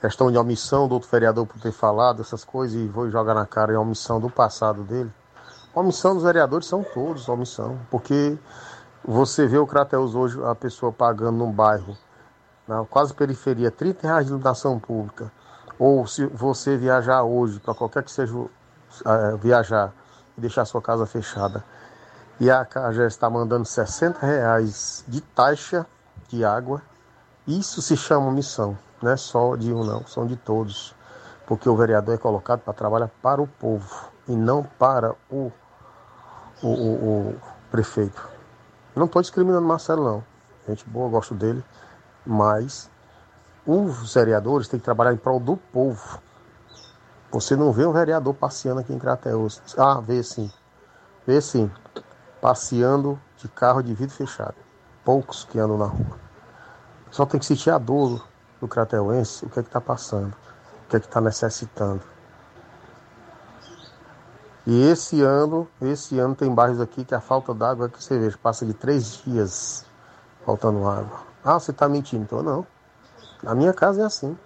questão 0.00 0.32
de 0.32 0.36
omissão 0.36 0.88
do 0.88 0.94
outro 0.94 1.08
vereador 1.08 1.46
por 1.46 1.60
ter 1.60 1.70
falado 1.70 2.22
essas 2.22 2.44
coisas 2.44 2.76
e 2.76 2.88
vou 2.88 3.08
jogar 3.08 3.32
na 3.32 3.46
cara 3.46 3.72
em 3.72 3.76
omissão 3.76 4.18
do 4.18 4.28
passado 4.28 4.82
dele. 4.82 5.12
Omissão 5.72 6.14
dos 6.14 6.24
vereadores 6.24 6.66
são 6.66 6.82
todos 6.82 7.28
omissão, 7.28 7.78
porque 7.88 8.36
você 9.04 9.46
vê 9.46 9.58
o 9.58 9.66
Crateus 9.66 10.16
hoje, 10.16 10.42
a 10.44 10.56
pessoa 10.56 10.90
pagando 10.90 11.38
num 11.38 11.52
bairro, 11.52 11.96
na 12.66 12.84
quase 12.84 13.14
periferia, 13.14 13.70
30 13.70 14.08
reais 14.08 14.26
de 14.26 14.32
iluminação 14.32 14.76
pública. 14.80 15.30
Ou 15.78 16.04
se 16.08 16.26
você 16.26 16.76
viajar 16.76 17.22
hoje, 17.22 17.60
para 17.60 17.74
qualquer 17.74 18.02
que 18.02 18.10
seja 18.10 18.34
uh, 18.34 18.48
viajar 19.40 19.92
e 20.36 20.40
deixar 20.40 20.64
sua 20.64 20.82
casa 20.82 21.06
fechada, 21.06 21.62
e 22.38 22.50
a 22.50 22.64
CAGES 22.64 23.14
está 23.14 23.30
mandando 23.30 23.64
60 23.64 24.24
reais 24.24 25.04
de 25.08 25.20
taxa 25.20 25.86
de 26.28 26.44
água, 26.44 26.82
isso 27.46 27.80
se 27.80 27.96
chama 27.96 28.26
omissão. 28.26 28.76
Não 29.00 29.10
é 29.10 29.16
só 29.16 29.56
de 29.56 29.72
um, 29.72 29.84
não, 29.84 30.06
são 30.06 30.26
de 30.26 30.36
todos. 30.36 30.94
Porque 31.46 31.68
o 31.68 31.76
vereador 31.76 32.14
é 32.14 32.18
colocado 32.18 32.60
para 32.60 32.74
trabalhar 32.74 33.08
para 33.22 33.40
o 33.40 33.46
povo 33.46 34.10
e 34.26 34.34
não 34.34 34.62
para 34.62 35.14
o, 35.30 35.52
o, 36.62 36.68
o, 36.68 37.30
o 37.30 37.40
prefeito. 37.70 38.28
Não 38.94 39.06
estou 39.06 39.22
discriminando 39.22 39.66
Marcelo, 39.66 40.04
não. 40.04 40.24
Gente 40.68 40.84
boa, 40.88 41.08
gosto 41.08 41.34
dele. 41.34 41.64
Mas 42.24 42.90
os 43.64 44.12
vereadores 44.12 44.68
têm 44.68 44.80
que 44.80 44.84
trabalhar 44.84 45.12
em 45.12 45.16
prol 45.16 45.38
do 45.38 45.56
povo. 45.56 46.20
Você 47.30 47.54
não 47.54 47.72
vê 47.72 47.86
um 47.86 47.92
vereador 47.92 48.34
passeando 48.34 48.80
aqui 48.80 48.92
em 48.92 48.98
Crateus. 48.98 49.62
Ah, 49.78 50.00
vê 50.00 50.22
sim. 50.22 50.50
Vê 51.26 51.40
sim. 51.40 51.70
Passeando 52.46 53.20
de 53.38 53.48
carro 53.48 53.82
de 53.82 53.92
vidro 53.92 54.14
fechado. 54.14 54.54
Poucos 55.04 55.42
que 55.42 55.58
andam 55.58 55.76
na 55.76 55.86
rua. 55.86 56.16
Só 57.10 57.26
tem 57.26 57.40
que 57.40 57.44
sentir 57.44 57.70
a 57.70 57.76
dor 57.76 58.24
do 58.60 58.68
crateuense, 58.68 59.44
o 59.44 59.50
que 59.50 59.58
é 59.58 59.62
que 59.64 59.68
está 59.68 59.80
passando, 59.80 60.28
o 60.28 60.88
que 60.88 60.96
é 60.96 61.00
que 61.00 61.06
está 61.06 61.20
necessitando. 61.20 62.02
E 64.64 64.80
esse 64.88 65.20
ano, 65.22 65.66
esse 65.82 66.20
ano 66.20 66.36
tem 66.36 66.54
bairros 66.54 66.80
aqui 66.80 67.04
que 67.04 67.16
a 67.16 67.20
falta 67.20 67.52
d'água 67.52 67.86
é 67.86 67.88
que 67.88 68.00
você 68.00 68.16
veja, 68.16 68.38
passa 68.40 68.64
de 68.64 68.74
três 68.74 69.24
dias 69.24 69.84
faltando 70.44 70.86
água. 70.88 71.22
Ah, 71.44 71.58
você 71.58 71.72
está 71.72 71.88
mentindo, 71.88 72.22
então 72.22 72.44
não. 72.44 72.64
Na 73.42 73.56
minha 73.56 73.72
casa 73.72 74.02
é 74.02 74.04
assim. 74.04 74.38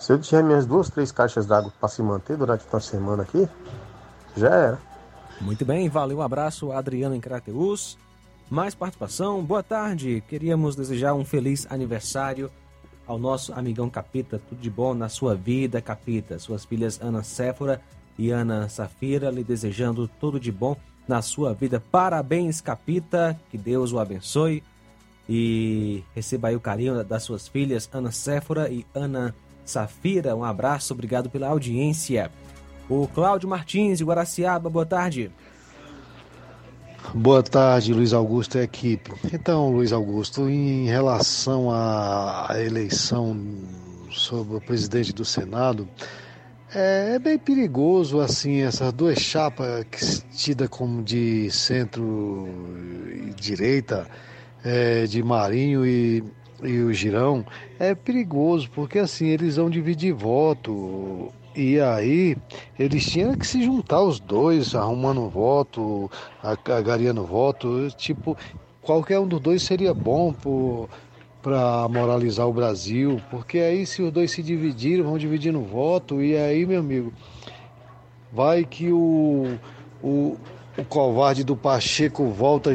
Se 0.00 0.12
eu 0.12 0.18
tiver 0.18 0.42
minhas 0.42 0.66
duas, 0.66 0.90
três 0.90 1.12
caixas 1.12 1.46
d'água 1.46 1.72
para 1.78 1.88
se 1.88 2.02
manter 2.02 2.36
durante 2.36 2.66
uma 2.72 2.80
semana 2.80 3.22
aqui, 3.22 3.48
já 4.36 4.48
era. 4.48 4.93
Muito 5.44 5.62
bem, 5.62 5.90
valeu, 5.90 6.18
um 6.18 6.22
abraço, 6.22 6.72
Adriano 6.72 7.14
em 7.14 7.20
Crateus. 7.20 7.98
Mais 8.48 8.74
participação, 8.74 9.44
boa 9.44 9.62
tarde. 9.62 10.22
Queríamos 10.26 10.74
desejar 10.74 11.12
um 11.12 11.22
feliz 11.22 11.66
aniversário 11.68 12.50
ao 13.06 13.18
nosso 13.18 13.52
amigão 13.52 13.90
Capita. 13.90 14.40
Tudo 14.48 14.58
de 14.58 14.70
bom 14.70 14.94
na 14.94 15.10
sua 15.10 15.34
vida, 15.34 15.82
Capita. 15.82 16.38
Suas 16.38 16.64
filhas 16.64 16.98
Ana 16.98 17.22
Séfora 17.22 17.82
e 18.18 18.30
Ana 18.30 18.70
Safira, 18.70 19.30
lhe 19.30 19.44
desejando 19.44 20.08
tudo 20.18 20.40
de 20.40 20.50
bom 20.50 20.78
na 21.06 21.20
sua 21.20 21.52
vida. 21.52 21.78
Parabéns, 21.78 22.62
Capita, 22.62 23.38
que 23.50 23.58
Deus 23.58 23.92
o 23.92 23.98
abençoe 23.98 24.62
e 25.28 26.02
receba 26.14 26.48
aí 26.48 26.56
o 26.56 26.60
carinho 26.60 27.04
das 27.04 27.22
suas 27.22 27.46
filhas, 27.46 27.86
Ana 27.92 28.10
Séfora 28.10 28.70
e 28.70 28.86
Ana 28.94 29.34
Safira. 29.62 30.34
Um 30.34 30.42
abraço, 30.42 30.94
obrigado 30.94 31.28
pela 31.28 31.48
audiência. 31.48 32.32
O 32.88 33.08
Cláudio 33.08 33.48
Martins 33.48 33.98
de 33.98 34.04
Guaraciaba, 34.04 34.68
boa 34.68 34.84
tarde. 34.84 35.30
Boa 37.14 37.42
tarde, 37.42 37.94
Luiz 37.94 38.12
Augusto 38.12 38.58
e 38.58 38.62
equipe. 38.62 39.10
Então, 39.32 39.70
Luiz 39.70 39.92
Augusto, 39.92 40.48
em 40.48 40.86
relação 40.86 41.70
à 41.70 42.48
eleição 42.56 43.38
sobre 44.10 44.56
o 44.56 44.60
presidente 44.60 45.12
do 45.12 45.24
Senado, 45.24 45.88
é, 46.74 47.14
é 47.14 47.18
bem 47.18 47.38
perigoso 47.38 48.20
assim 48.20 48.62
essas 48.62 48.92
duas 48.92 49.18
chapas 49.18 50.26
tidas 50.34 50.68
como 50.68 51.02
de 51.02 51.50
centro 51.50 52.48
e 53.14 53.32
direita, 53.34 54.08
é, 54.64 55.06
de 55.06 55.22
Marinho 55.22 55.86
e, 55.86 56.24
e 56.62 56.80
o 56.80 56.92
Girão, 56.92 57.46
é 57.78 57.94
perigoso 57.94 58.68
porque 58.70 58.98
assim 58.98 59.28
eles 59.28 59.56
vão 59.56 59.70
dividir 59.70 60.12
voto. 60.12 61.32
E 61.56 61.78
aí, 61.78 62.36
eles 62.76 63.04
tinham 63.08 63.36
que 63.36 63.46
se 63.46 63.62
juntar 63.62 64.02
os 64.02 64.18
dois, 64.18 64.74
arrumando 64.74 65.28
voto, 65.28 66.10
agariando 66.42 67.24
voto. 67.24 67.88
Tipo, 67.96 68.36
qualquer 68.82 69.20
um 69.20 69.26
dos 69.28 69.40
dois 69.40 69.62
seria 69.62 69.94
bom 69.94 70.34
para 71.40 71.88
moralizar 71.88 72.48
o 72.48 72.52
Brasil, 72.52 73.20
porque 73.30 73.58
aí 73.58 73.86
se 73.86 74.02
os 74.02 74.10
dois 74.10 74.32
se 74.32 74.42
dividirem, 74.42 75.04
vão 75.04 75.16
dividindo 75.16 75.60
voto, 75.60 76.20
e 76.20 76.36
aí, 76.36 76.66
meu 76.66 76.80
amigo, 76.80 77.12
vai 78.32 78.64
que 78.64 78.90
o, 78.90 79.56
o, 80.02 80.36
o 80.76 80.84
covarde 80.88 81.44
do 81.44 81.54
Pacheco 81.54 82.30
volta, 82.30 82.74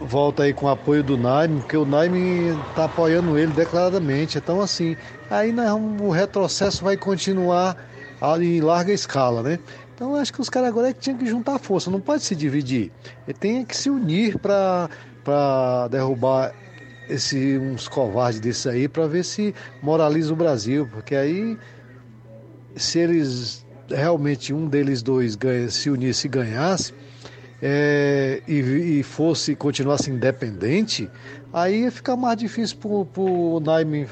volta 0.00 0.42
aí 0.42 0.52
com 0.52 0.66
o 0.66 0.70
apoio 0.70 1.04
do 1.04 1.16
Naime, 1.16 1.60
porque 1.60 1.76
o 1.76 1.84
Naime 1.84 2.48
está 2.68 2.86
apoiando 2.86 3.38
ele 3.38 3.52
declaradamente. 3.52 4.38
Então, 4.38 4.60
assim, 4.60 4.96
aí 5.30 5.52
nós, 5.52 5.80
o 6.00 6.10
retrocesso 6.10 6.82
vai 6.82 6.96
continuar 6.96 7.91
em 8.40 8.60
larga 8.60 8.92
escala, 8.92 9.42
né? 9.42 9.58
Então 9.94 10.16
acho 10.16 10.32
que 10.32 10.40
os 10.40 10.48
caras 10.48 10.68
agora 10.68 10.88
é 10.88 10.92
que 10.92 11.00
tinham 11.00 11.18
que 11.18 11.26
juntar 11.26 11.58
força, 11.58 11.90
não 11.90 12.00
pode 12.00 12.22
se 12.22 12.34
dividir. 12.34 12.90
Ele 13.26 13.38
tem 13.38 13.64
que 13.64 13.76
se 13.76 13.90
unir 13.90 14.38
para 14.38 15.88
derrubar 15.90 16.52
esse, 17.08 17.58
uns 17.58 17.88
covardes 17.88 18.40
desses 18.40 18.66
aí 18.66 18.88
para 18.88 19.06
ver 19.06 19.24
se 19.24 19.54
moraliza 19.82 20.32
o 20.32 20.36
Brasil, 20.36 20.88
porque 20.90 21.14
aí 21.14 21.58
se 22.76 22.98
eles 22.98 23.66
realmente 23.88 24.52
um 24.52 24.66
deles 24.66 25.02
dois 25.02 25.36
ganha, 25.36 25.68
se 25.68 25.90
unisse 25.90 26.26
e 26.26 26.30
ganhasse 26.30 26.94
é, 27.60 28.42
e, 28.48 28.98
e, 28.98 29.02
fosse 29.02 29.54
continuasse 29.54 30.10
independente, 30.10 31.08
aí 31.52 31.82
ia 31.82 31.92
ficar 31.92 32.16
mais 32.16 32.36
difícil 32.36 32.76
para 32.76 33.20
o 33.20 33.60
Naime 33.60 34.08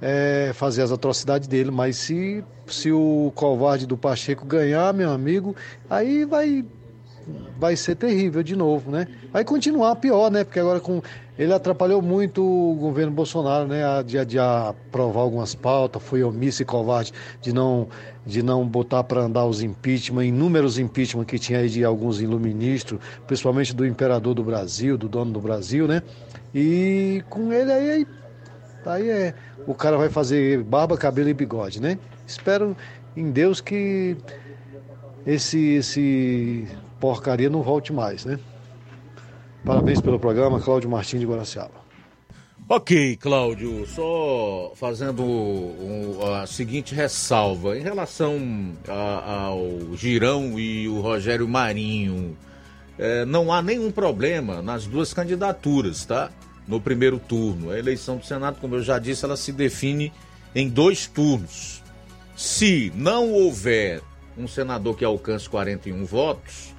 é, 0.00 0.52
fazer 0.54 0.82
as 0.82 0.92
atrocidades 0.92 1.46
dele, 1.46 1.70
mas 1.70 1.96
se, 1.96 2.44
se 2.66 2.90
o 2.90 3.32
covarde 3.34 3.86
do 3.86 3.96
Pacheco 3.96 4.44
ganhar, 4.46 4.92
meu 4.94 5.10
amigo, 5.10 5.54
aí 5.88 6.24
vai 6.24 6.64
vai 7.58 7.76
ser 7.76 7.94
terrível 7.94 8.42
de 8.42 8.56
novo, 8.56 8.90
né? 8.90 9.06
Vai 9.32 9.44
continuar 9.44 9.94
pior, 9.96 10.30
né? 10.30 10.42
Porque 10.42 10.58
agora 10.58 10.80
com 10.80 11.02
ele 11.38 11.52
atrapalhou 11.52 12.02
muito 12.02 12.42
o 12.42 12.74
governo 12.74 13.12
Bolsonaro, 13.12 13.68
né? 13.68 13.84
A, 13.84 14.02
de, 14.02 14.22
de 14.24 14.38
aprovar 14.38 15.20
algumas 15.20 15.54
pautas, 15.54 16.02
foi 16.02 16.22
omisso 16.22 16.62
e 16.62 16.64
covarde 16.64 17.12
de 17.40 17.52
não 17.52 17.88
de 18.26 18.42
não 18.42 18.66
botar 18.66 19.02
para 19.02 19.22
andar 19.22 19.46
os 19.46 19.62
impeachment, 19.62 20.26
inúmeros 20.26 20.78
impeachment 20.78 21.24
que 21.24 21.38
tinha 21.38 21.60
aí 21.60 21.68
de 21.68 21.84
alguns 21.84 22.20
iluministros, 22.20 23.00
principalmente 23.26 23.74
do 23.74 23.86
imperador 23.86 24.34
do 24.34 24.44
Brasil, 24.44 24.96
do 24.98 25.08
dono 25.08 25.32
do 25.32 25.40
Brasil, 25.40 25.88
né? 25.88 26.02
E 26.54 27.22
com 27.28 27.52
ele 27.52 27.72
aí, 27.72 28.06
aí 28.86 29.08
é 29.08 29.34
o 29.66 29.74
cara 29.74 29.96
vai 29.96 30.08
fazer 30.08 30.62
barba, 30.62 30.96
cabelo 30.96 31.28
e 31.28 31.34
bigode, 31.34 31.80
né? 31.80 31.98
Espero 32.26 32.76
em 33.16 33.30
Deus 33.30 33.60
que 33.60 34.16
esse, 35.26 35.74
esse 35.74 36.66
porcaria 36.98 37.50
não 37.50 37.62
volte 37.62 37.92
mais, 37.92 38.24
né? 38.24 38.38
Parabéns 39.64 40.00
pelo 40.00 40.18
programa, 40.18 40.60
Cláudio 40.60 40.88
Martins 40.88 41.20
de 41.20 41.26
Guaraciaba. 41.26 41.80
Ok, 42.72 43.16
Cláudio, 43.16 43.84
só 43.86 44.72
fazendo 44.76 45.24
um, 45.24 46.34
a 46.34 46.46
seguinte 46.46 46.94
ressalva 46.94 47.76
em 47.76 47.82
relação 47.82 48.38
a, 48.86 49.46
ao 49.46 49.96
Girão 49.96 50.58
e 50.58 50.88
o 50.88 51.00
Rogério 51.00 51.48
Marinho. 51.48 52.36
É, 52.96 53.24
não 53.24 53.52
há 53.52 53.60
nenhum 53.60 53.90
problema 53.90 54.62
nas 54.62 54.86
duas 54.86 55.12
candidaturas, 55.12 56.04
tá? 56.04 56.30
No 56.70 56.80
primeiro 56.80 57.18
turno. 57.18 57.70
A 57.70 57.78
eleição 57.78 58.16
do 58.16 58.24
Senado, 58.24 58.58
como 58.60 58.76
eu 58.76 58.82
já 58.82 58.98
disse, 59.00 59.24
ela 59.24 59.36
se 59.36 59.50
define 59.50 60.12
em 60.54 60.68
dois 60.68 61.08
turnos. 61.08 61.82
Se 62.36 62.92
não 62.94 63.32
houver 63.32 64.00
um 64.38 64.46
senador 64.46 64.96
que 64.96 65.04
alcance 65.04 65.48
41 65.48 66.04
votos, 66.04 66.72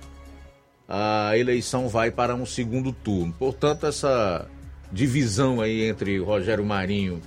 a 0.87 1.37
eleição 1.37 1.89
vai 1.89 2.09
para 2.09 2.33
um 2.33 2.45
segundo 2.45 2.93
turno. 2.93 3.35
Portanto, 3.37 3.85
essa 3.85 4.47
divisão 4.91 5.59
aí 5.59 5.83
entre 5.83 6.17
Rogério 6.19 6.65
Marinho 6.65 7.21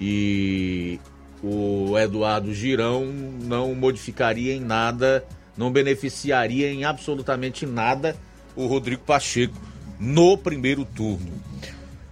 e 0.00 0.98
o 1.42 1.96
Eduardo 1.98 2.54
Girão 2.54 3.04
não 3.04 3.74
modificaria 3.74 4.54
em 4.54 4.60
nada, 4.60 5.24
não 5.56 5.70
beneficiaria 5.70 6.72
em 6.72 6.84
absolutamente 6.84 7.66
nada 7.66 8.16
o 8.56 8.66
Rodrigo 8.66 9.02
Pacheco 9.02 9.54
no 10.00 10.38
primeiro 10.38 10.86
turno. 10.86 11.32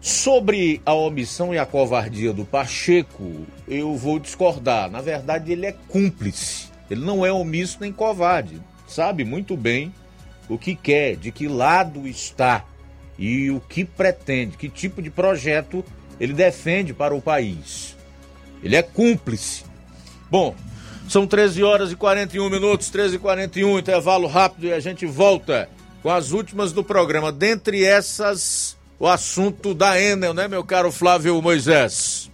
Sobre 0.07 0.81
a 0.87 0.95
omissão 0.95 1.53
e 1.53 1.59
a 1.59 1.67
covardia 1.67 2.33
do 2.33 2.45
Pacheco, 2.45 3.45
eu 3.67 3.97
vou 3.97 4.21
discordar. 4.21 4.89
Na 4.89 5.01
verdade, 5.01 5.51
ele 5.51 5.67
é 5.67 5.73
cúmplice. 5.73 6.69
Ele 6.89 7.05
não 7.05 7.27
é 7.27 7.33
omisso 7.33 7.79
nem 7.81 7.93
covarde. 7.93 8.63
Sabe 8.87 9.25
muito 9.25 9.57
bem 9.57 9.93
o 10.49 10.57
que 10.57 10.77
quer, 10.77 11.17
de 11.17 11.33
que 11.33 11.49
lado 11.49 12.07
está 12.07 12.65
e 13.19 13.51
o 13.51 13.59
que 13.59 13.85
pretende, 13.85 14.57
que 14.57 14.69
tipo 14.69 15.03
de 15.03 15.11
projeto 15.11 15.85
ele 16.21 16.35
defende 16.35 16.95
para 16.95 17.13
o 17.13 17.21
país. 17.21 17.97
Ele 18.63 18.77
é 18.77 18.83
cúmplice. 18.83 19.65
Bom, 20.31 20.55
são 21.09 21.27
13 21.27 21.65
horas 21.65 21.91
e 21.91 21.97
41 21.97 22.49
minutos, 22.49 22.91
13 22.91 23.17
e 23.17 23.19
41, 23.19 23.81
intervalo 23.81 24.29
rápido 24.29 24.69
e 24.69 24.73
a 24.73 24.79
gente 24.79 25.05
volta 25.05 25.69
com 26.01 26.11
as 26.11 26.31
últimas 26.31 26.73
do 26.73 26.85
programa. 26.85 27.33
Dentre 27.33 27.85
essas 27.85 28.76
o 28.99 29.07
assunto 29.07 29.75
da 29.75 30.01
Enel, 30.01 30.35
né, 30.35 30.49
meu 30.49 30.65
caro 30.65 30.91
Flávio 30.91 31.41
Moisés? 31.41 32.31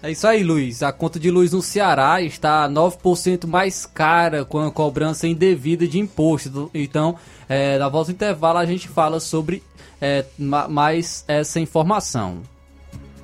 É 0.00 0.12
isso 0.12 0.26
aí, 0.26 0.44
Luiz. 0.44 0.82
A 0.82 0.92
conta 0.92 1.18
de 1.18 1.30
luz 1.30 1.52
no 1.52 1.60
Ceará 1.60 2.22
está 2.22 2.68
9% 2.68 3.46
mais 3.46 3.84
cara 3.84 4.44
com 4.44 4.60
a 4.60 4.70
cobrança 4.70 5.26
indevida 5.26 5.88
de 5.88 5.98
imposto. 5.98 6.70
Então, 6.72 7.16
é, 7.48 7.78
na 7.78 7.88
volta 7.88 8.12
do 8.12 8.14
intervalo, 8.14 8.58
a 8.58 8.66
gente 8.66 8.86
fala 8.86 9.18
sobre 9.18 9.62
é, 10.00 10.24
mais 10.38 11.24
essa 11.26 11.58
informação. 11.58 12.42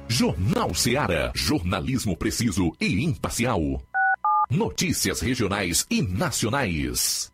Jornal 0.08 0.74
Ceará. 0.74 1.30
Jornalismo 1.34 2.16
preciso 2.16 2.72
e 2.80 3.04
imparcial. 3.04 3.80
Notícias 4.50 5.20
regionais 5.20 5.86
e 5.88 6.02
nacionais. 6.02 7.33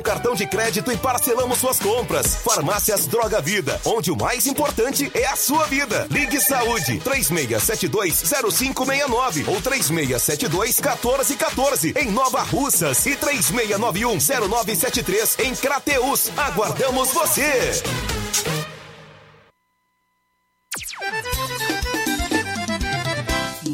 com 0.00 0.02
cartão 0.02 0.34
de 0.34 0.46
crédito 0.46 0.90
e 0.90 0.96
parcelamos 0.96 1.58
suas 1.58 1.78
compras. 1.78 2.36
Farmácias 2.36 3.06
Droga 3.06 3.38
Vida, 3.40 3.78
onde 3.84 4.10
o 4.10 4.16
mais 4.16 4.46
importante 4.46 5.12
é 5.14 5.26
a 5.26 5.36
sua 5.36 5.66
vida. 5.66 6.06
Ligue 6.10 6.40
Saúde 6.40 6.98
36720569 7.00 9.46
ou 9.46 9.60
36721414 9.60 11.94
em 11.96 12.10
Nova 12.10 12.40
Russas 12.42 13.04
e 13.04 13.14
36910973 13.16 15.44
em 15.44 15.54
Crateus. 15.54 16.30
Aguardamos 16.36 17.12
você. 17.12 17.82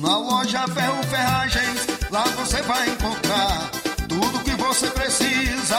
Na 0.03 0.19
loja 0.19 0.67
Ferro 0.69 1.03
Ferragens, 1.05 1.87
lá 2.11 2.25
você 2.25 2.61
vai 2.63 2.89
encontrar 2.89 3.71
tudo 4.09 4.41
que 4.41 4.53
você 4.53 4.91
precisa, 4.91 5.79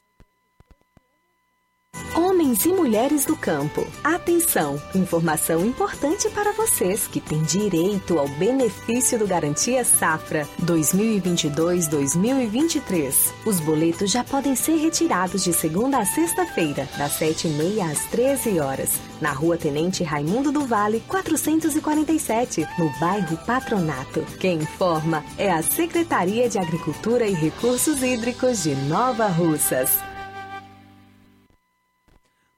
Homens 2.13 2.65
e 2.65 2.73
mulheres 2.73 3.23
do 3.23 3.37
campo, 3.37 3.87
atenção! 4.03 4.77
Informação 4.93 5.65
importante 5.65 6.29
para 6.31 6.51
vocês 6.51 7.07
que 7.07 7.21
têm 7.21 7.41
direito 7.43 8.19
ao 8.19 8.27
benefício 8.27 9.17
do 9.17 9.25
Garantia 9.25 9.85
Safra 9.85 10.45
2022-2023. 10.61 13.13
Os 13.45 13.61
boletos 13.61 14.11
já 14.11 14.25
podem 14.25 14.57
ser 14.57 14.75
retirados 14.75 15.41
de 15.41 15.53
segunda 15.53 15.99
a 15.99 16.05
sexta-feira, 16.05 16.85
das 16.97 17.17
7h30 17.17 17.89
às 17.89 18.03
13 18.07 18.59
horas, 18.59 18.89
na 19.21 19.31
Rua 19.31 19.55
Tenente 19.55 20.03
Raimundo 20.03 20.51
do 20.51 20.65
Vale, 20.65 21.01
447, 21.07 22.67
no 22.77 22.91
bairro 22.99 23.37
Patronato. 23.45 24.25
Quem 24.37 24.57
informa 24.57 25.23
é 25.37 25.49
a 25.49 25.63
Secretaria 25.63 26.49
de 26.49 26.59
Agricultura 26.59 27.25
e 27.25 27.33
Recursos 27.33 28.03
Hídricos 28.03 28.63
de 28.63 28.75
Nova 28.75 29.27
Russas. 29.27 30.10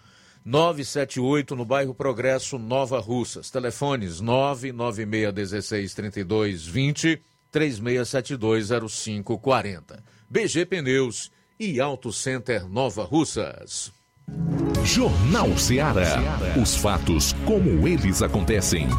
978, 0.45 1.55
no 1.55 1.63
bairro 1.63 1.93
Progresso, 1.93 2.59
Nova 2.59 2.99
Russas. 2.99 3.49
Telefones 3.49 4.21
996163220, 4.21 7.21
36720540. 7.51 10.03
BG 10.29 10.65
Pneus 10.65 11.31
e 11.59 11.79
Auto 11.79 12.11
Center 12.11 12.67
Nova 12.67 13.03
Russas. 13.03 13.93
Jornal 14.83 15.55
Ceará. 15.57 16.19
Os 16.61 16.75
fatos 16.75 17.31
como 17.45 17.87
eles 17.87 18.21
acontecem. 18.21 18.89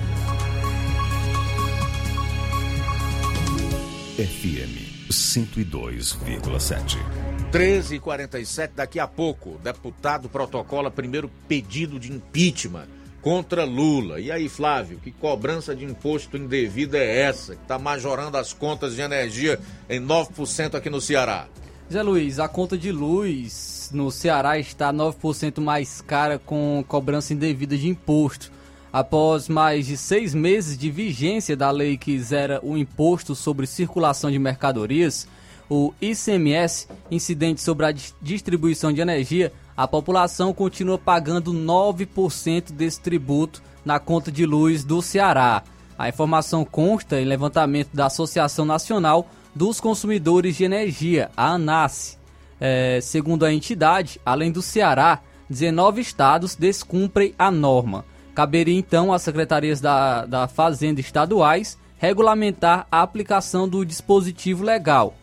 FM 4.17 5.11
102,7. 5.11 7.34
13 7.55 7.99
h 7.99 8.03
47 8.03 8.73
daqui 8.75 8.99
a 8.99 9.07
pouco, 9.07 9.61
deputado 9.63 10.29
protocola 10.29 10.91
primeiro 10.91 11.31
pedido 11.47 12.01
de 12.01 12.11
impeachment 12.11 12.89
contra 13.23 13.63
Lula. 13.63 14.19
E 14.19 14.33
aí, 14.33 14.49
Flávio, 14.49 14.99
que 14.99 15.13
cobrança 15.13 15.73
de 15.73 15.85
imposto 15.85 16.37
indevida 16.37 16.99
é 16.99 17.21
essa 17.21 17.55
que 17.55 17.63
está 17.63 17.79
majorando 17.79 18.37
as 18.37 18.53
contas 18.53 18.97
de 18.97 19.03
energia 19.03 19.61
em 19.89 20.01
9% 20.01 20.75
aqui 20.75 20.91
no 20.91 21.01
Ceará? 21.01 21.47
Zé 21.93 22.03
Luiz, 22.03 22.41
a 22.41 22.49
conta 22.49 22.77
de 22.77 22.91
luz 22.91 23.89
no 23.95 24.11
Ceará 24.11 24.59
está 24.59 24.93
9% 24.93 25.61
mais 25.61 26.01
cara 26.01 26.41
com 26.41 26.85
cobrança 26.89 27.33
indevida 27.33 27.79
de 27.79 27.89
imposto. 27.89 28.51
Após 28.93 29.49
mais 29.49 29.87
de 29.87 29.97
seis 29.97 30.35
meses 30.35 30.77
de 30.77 30.91
vigência 30.91 31.57
da 31.57 31.71
lei 31.71 31.97
que 31.97 32.19
zera 32.19 32.59
o 32.65 32.77
imposto 32.77 33.33
sobre 33.33 33.65
circulação 33.65 34.29
de 34.29 34.41
mercadorias, 34.41 35.29
o 35.69 35.93
ICMS, 36.01 36.89
incidente 37.11 37.61
sobre 37.61 37.87
a 37.87 37.95
distribuição 38.21 38.93
de 38.93 39.01
energia, 39.01 39.53
a 39.77 39.89
população 39.89 40.53
continua 40.53 40.99
pagando 40.99 41.53
9% 41.53 42.73
desse 42.73 43.01
tributo 43.01 43.63
na 43.85 43.99
conta 43.99 44.31
de 44.31 44.47
luz 44.47 44.85
do 44.85 45.03
Ceará. 45.03 45.63
A 45.99 46.09
informação 46.09 46.65
consta 46.65 47.21
em 47.21 47.25
levantamento 47.25 47.91
da 47.93 48.07
Associação 48.07 48.65
Nacional 48.65 49.29
dos 49.55 49.81
Consumidores 49.81 50.57
de 50.57 50.65
Energia, 50.65 51.31
a 51.37 51.53
ANAS. 51.53 52.19
É, 52.61 53.01
segundo 53.01 53.45
a 53.45 53.53
entidade, 53.53 54.21
além 54.25 54.51
do 54.51 54.63
Ceará, 54.63 55.21
19 55.51 56.01
estados 56.01 56.55
descumprem 56.55 57.35
a 57.39 57.51
norma. 57.51 58.05
Caberia 58.35 58.77
então 58.77 59.13
às 59.13 59.23
secretarias 59.23 59.81
da, 59.81 60.27
da 60.27 60.49
Fazenda 60.49 61.01
estaduais 61.01 61.79
regulamentar 61.97 62.87
a 62.91 63.03
aplicação 63.03 63.69
do 63.69 63.85
dispositivo 63.85 64.65
legal. 64.65 65.15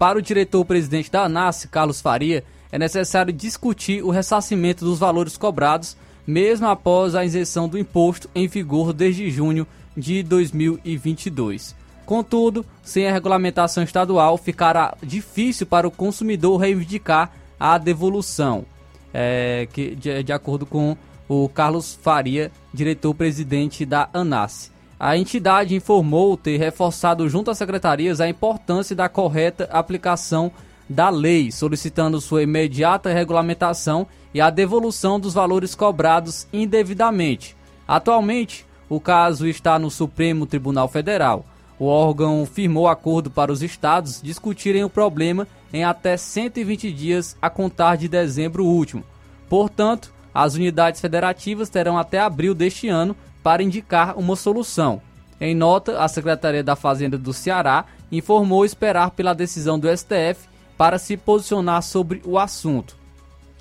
Para 0.00 0.18
o 0.18 0.22
diretor-presidente 0.22 1.10
da 1.10 1.24
ANAS, 1.24 1.66
Carlos 1.70 2.00
Faria, 2.00 2.42
é 2.72 2.78
necessário 2.78 3.34
discutir 3.34 4.02
o 4.02 4.08
ressarcimento 4.08 4.82
dos 4.82 4.98
valores 4.98 5.36
cobrados, 5.36 5.94
mesmo 6.26 6.66
após 6.66 7.14
a 7.14 7.22
isenção 7.22 7.68
do 7.68 7.78
imposto 7.78 8.26
em 8.34 8.48
vigor 8.48 8.94
desde 8.94 9.30
junho 9.30 9.66
de 9.94 10.22
2022. 10.22 11.76
Contudo, 12.06 12.64
sem 12.82 13.06
a 13.06 13.12
regulamentação 13.12 13.82
estadual, 13.82 14.38
ficará 14.38 14.96
difícil 15.02 15.66
para 15.66 15.86
o 15.86 15.90
consumidor 15.90 16.58
reivindicar 16.58 17.32
a 17.58 17.76
devolução, 17.76 18.64
é, 19.12 19.68
que, 19.70 19.94
de, 19.94 20.22
de 20.22 20.32
acordo 20.32 20.64
com 20.64 20.96
o 21.28 21.46
Carlos 21.46 21.92
Faria, 22.00 22.50
diretor-presidente 22.72 23.84
da 23.84 24.08
ANAS. 24.14 24.69
A 25.02 25.16
entidade 25.16 25.74
informou 25.74 26.36
ter 26.36 26.58
reforçado 26.58 27.26
junto 27.26 27.50
às 27.50 27.56
secretarias 27.56 28.20
a 28.20 28.28
importância 28.28 28.94
da 28.94 29.08
correta 29.08 29.66
aplicação 29.72 30.52
da 30.86 31.08
lei, 31.08 31.50
solicitando 31.50 32.20
sua 32.20 32.42
imediata 32.42 33.10
regulamentação 33.10 34.06
e 34.34 34.42
a 34.42 34.50
devolução 34.50 35.18
dos 35.18 35.32
valores 35.32 35.74
cobrados 35.74 36.46
indevidamente. 36.52 37.56
Atualmente, 37.88 38.66
o 38.90 39.00
caso 39.00 39.46
está 39.46 39.78
no 39.78 39.90
Supremo 39.90 40.44
Tribunal 40.44 40.86
Federal. 40.86 41.46
O 41.78 41.86
órgão 41.86 42.44
firmou 42.44 42.86
acordo 42.86 43.30
para 43.30 43.50
os 43.50 43.62
estados 43.62 44.20
discutirem 44.20 44.84
o 44.84 44.90
problema 44.90 45.48
em 45.72 45.82
até 45.82 46.14
120 46.14 46.92
dias 46.92 47.38
a 47.40 47.48
contar 47.48 47.96
de 47.96 48.06
dezembro 48.06 48.66
último. 48.66 49.02
Portanto, 49.48 50.12
as 50.34 50.56
unidades 50.56 51.00
federativas 51.00 51.70
terão 51.70 51.96
até 51.96 52.20
abril 52.20 52.54
deste 52.54 52.86
ano 52.86 53.16
para 53.42 53.62
indicar 53.62 54.18
uma 54.18 54.36
solução. 54.36 55.00
Em 55.40 55.54
nota, 55.54 56.02
a 56.02 56.08
Secretaria 56.08 56.62
da 56.62 56.76
Fazenda 56.76 57.16
do 57.16 57.32
Ceará 57.32 57.86
informou 58.12 58.64
esperar 58.64 59.10
pela 59.12 59.34
decisão 59.34 59.78
do 59.78 59.88
STF 59.88 60.48
para 60.76 60.98
se 60.98 61.16
posicionar 61.16 61.82
sobre 61.82 62.20
o 62.24 62.38
assunto. 62.38 62.96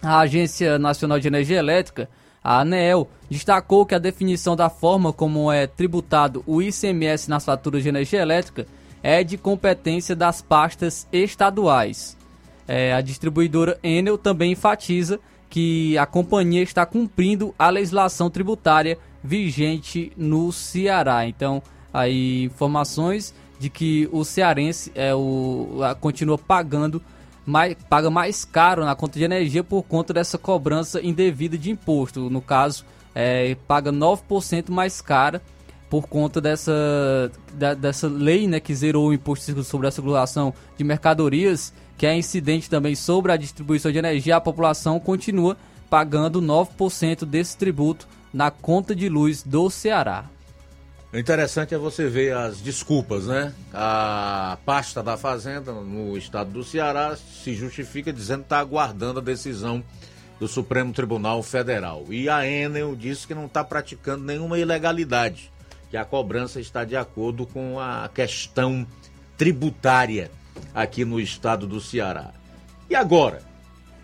A 0.02 0.20
Agência 0.20 0.80
Nacional 0.80 1.20
de 1.20 1.28
Energia 1.28 1.58
Elétrica, 1.58 2.10
a 2.44 2.60
ANEEL, 2.60 3.10
destacou 3.30 3.86
que 3.86 3.96
a 3.96 4.00
definição 4.00 4.56
da 4.56 4.70
forma 4.70 5.14
como 5.14 5.52
é 5.52 5.68
tributado 5.68 6.44
o 6.48 6.62
ICMS 6.62 7.30
nas 7.30 7.46
faturas 7.46 7.84
de 7.84 7.90
energia 7.90 8.22
elétrica 8.22 8.66
é 9.04 9.24
de 9.24 9.38
competência 9.38 10.16
das 10.16 10.42
pastas 10.42 11.08
estaduais. 11.12 12.18
É, 12.68 12.94
a 12.94 13.02
distribuidora 13.02 13.80
Enel 13.82 14.18
também 14.18 14.52
enfatiza 14.52 15.20
que 15.50 15.98
a 15.98 16.06
companhia 16.06 16.62
está 16.62 16.86
cumprindo 16.86 17.54
a 17.58 17.70
legislação 17.70 18.30
tributária 18.30 18.98
vigente 19.24 20.12
no 20.16 20.52
Ceará. 20.52 21.28
Então, 21.28 21.62
aí 21.94 22.44
informações 22.46 23.34
de 23.60 23.70
que 23.70 24.08
o 24.12 24.24
cearense 24.24 24.92
é 24.96 25.14
o 25.14 25.80
continua 26.00 26.38
pagando 26.38 27.02
mais, 27.46 27.76
paga 27.90 28.10
mais 28.10 28.46
caro 28.46 28.86
na 28.86 28.96
conta 28.96 29.20
de 29.20 29.26
energia 29.26 29.64
por 29.64 29.84
conta 29.84 30.14
dessa 30.14 30.38
cobrança 30.38 31.02
indevida 31.02 31.58
de 31.58 31.70
imposto. 31.70 32.30
No 32.30 32.42
caso, 32.42 32.86
é, 33.14 33.56
paga 33.68 33.92
9% 33.92 34.70
mais 34.70 35.02
cara 35.02 35.42
por 35.90 36.08
conta 36.08 36.40
dessa, 36.40 37.32
da, 37.54 37.74
dessa 37.74 38.08
lei 38.08 38.48
né, 38.48 38.60
que 38.60 38.74
zerou 38.74 39.08
o 39.08 39.14
imposto 39.14 39.64
sobre 39.64 39.88
a 39.88 39.92
circulação 39.92 40.54
de 40.78 40.84
mercadorias, 40.84 41.74
que 41.98 42.06
é 42.06 42.16
incidente 42.16 42.70
também 42.70 42.96
sobre 42.96 43.32
a 43.32 43.38
distribuição 43.38 43.92
de 43.92 43.98
energia, 43.98 44.36
a 44.36 44.42
população 44.42 45.00
continua 45.00 45.58
pagando 45.90 46.40
9% 46.40 47.26
desse 47.26 47.58
tributo 47.58 48.08
na 48.34 48.52
conta 48.52 48.96
de 48.96 49.10
luz 49.10 49.44
do 49.44 49.70
Ceará. 49.70 50.26
O 51.12 51.18
interessante 51.18 51.74
é 51.74 51.78
você 51.78 52.08
ver 52.08 52.36
as 52.36 52.62
desculpas, 52.62 53.26
né? 53.26 53.52
A 53.74 54.60
pasta 54.64 55.02
da 55.02 55.18
Fazenda 55.18 55.72
no 55.72 56.16
estado 56.16 56.52
do 56.52 56.64
Ceará 56.64 57.16
se 57.16 57.56
justifica 57.56 58.14
dizendo 58.14 58.42
que 58.42 58.46
está 58.46 58.60
aguardando 58.60 59.20
a 59.20 59.24
decisão 59.24 59.84
do 60.40 60.48
Supremo 60.48 60.94
Tribunal 60.94 61.42
Federal. 61.42 62.06
E 62.10 62.30
a 62.30 62.48
Enel 62.48 62.96
disse 62.96 63.26
que 63.26 63.34
não 63.34 63.48
está 63.48 63.64
praticando 63.64 64.24
nenhuma 64.24 64.60
ilegalidade, 64.60 65.52
que 65.90 65.98
a 65.98 66.06
cobrança 66.06 66.60
está 66.60 66.86
de 66.86 66.96
acordo 66.96 67.48
com 67.48 67.80
a 67.80 68.08
questão 68.14 68.86
tributária 69.36 70.30
aqui 70.76 71.04
no 71.04 71.20
estado 71.20 71.66
do 71.66 71.82
Ceará. 71.82 72.32
E 72.88 72.96
agora? 72.96 73.42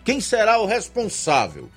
Quem 0.04 0.20
será 0.20 0.58
o 0.58 0.66
responsável? 0.66 1.68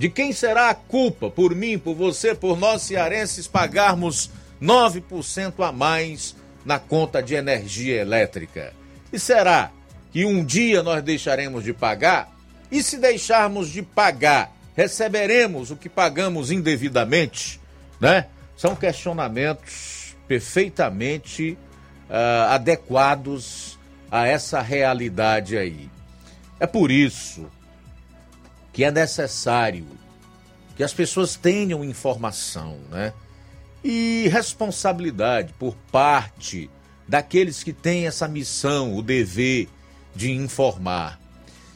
De 0.00 0.08
quem 0.08 0.32
será 0.32 0.70
a 0.70 0.74
culpa 0.74 1.28
por 1.28 1.54
mim, 1.54 1.78
por 1.78 1.94
você, 1.94 2.34
por 2.34 2.58
nós 2.58 2.80
cearenses 2.80 3.46
pagarmos 3.46 4.30
9% 4.58 5.62
a 5.62 5.70
mais 5.70 6.34
na 6.64 6.78
conta 6.78 7.22
de 7.22 7.34
energia 7.34 8.00
elétrica. 8.00 8.72
E 9.12 9.18
será 9.18 9.70
que 10.10 10.24
um 10.24 10.42
dia 10.42 10.82
nós 10.82 11.02
deixaremos 11.02 11.64
de 11.64 11.74
pagar? 11.74 12.34
E 12.72 12.82
se 12.82 12.96
deixarmos 12.96 13.68
de 13.68 13.82
pagar, 13.82 14.56
receberemos 14.74 15.70
o 15.70 15.76
que 15.76 15.90
pagamos 15.90 16.50
indevidamente? 16.50 17.60
Né? 18.00 18.24
São 18.56 18.74
questionamentos 18.74 20.16
perfeitamente 20.26 21.58
uh, 22.08 22.48
adequados 22.48 23.78
a 24.10 24.26
essa 24.26 24.62
realidade 24.62 25.58
aí. 25.58 25.90
É 26.58 26.66
por 26.66 26.90
isso 26.90 27.50
que 28.72 28.84
é 28.84 28.90
necessário 28.90 29.86
que 30.76 30.82
as 30.82 30.94
pessoas 30.94 31.36
tenham 31.36 31.84
informação, 31.84 32.78
né? 32.90 33.12
e 33.82 34.28
responsabilidade 34.28 35.54
por 35.58 35.74
parte 35.90 36.70
daqueles 37.08 37.62
que 37.62 37.72
têm 37.72 38.06
essa 38.06 38.28
missão, 38.28 38.94
o 38.94 39.02
dever 39.02 39.68
de 40.14 40.30
informar, 40.30 41.18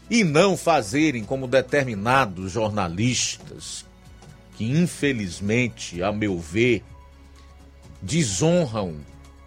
e 0.08 0.22
não 0.22 0.56
fazerem 0.56 1.24
como 1.24 1.48
determinados 1.48 2.52
jornalistas, 2.52 3.84
que 4.56 4.64
infelizmente, 4.64 6.02
a 6.02 6.12
meu 6.12 6.38
ver, 6.38 6.84
desonram 8.00 8.96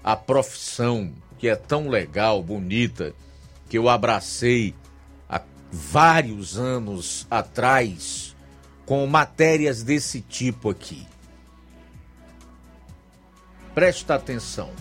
a 0.03 0.15
profissão 0.15 1.13
que 1.37 1.47
é 1.47 1.55
tão 1.55 1.87
legal, 1.87 2.41
bonita, 2.41 3.13
que 3.69 3.77
eu 3.77 3.87
abracei 3.87 4.73
vários 5.71 6.57
anos 6.57 7.27
atrás 7.29 8.35
com 8.85 9.05
matérias 9.05 9.83
desse 9.83 10.21
tipo 10.21 10.69
aqui. 10.69 11.05
Presta 13.75 14.15
atenção. 14.15 14.71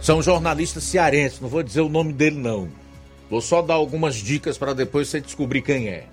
São 0.00 0.20
jornalistas 0.20 0.82
cearenses, 0.82 1.40
não 1.40 1.48
vou 1.48 1.62
dizer 1.62 1.80
o 1.80 1.88
nome 1.88 2.12
dele 2.12 2.36
não. 2.36 2.68
Vou 3.30 3.40
só 3.40 3.62
dar 3.62 3.74
algumas 3.74 4.16
dicas 4.16 4.58
para 4.58 4.74
depois 4.74 5.08
você 5.08 5.20
descobrir 5.20 5.62
quem 5.62 5.88
é. 5.88 6.08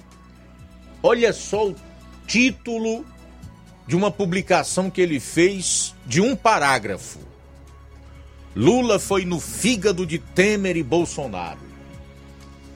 Olha 1.02 1.34
só 1.34 1.68
o 1.70 1.76
título 2.28 3.04
de 3.88 3.96
uma 3.96 4.12
publicação 4.12 4.90
que 4.90 5.02
ele 5.02 5.20
fez 5.20 5.96
de 6.06 6.22
um 6.22 6.36
parágrafo. 6.36 7.20
Lula 8.56 9.00
foi 9.00 9.26
no 9.26 9.40
fígado 9.40 10.06
de 10.06 10.20
Temer 10.20 10.78
e 10.78 10.84
Bolsonaro. 10.84 11.60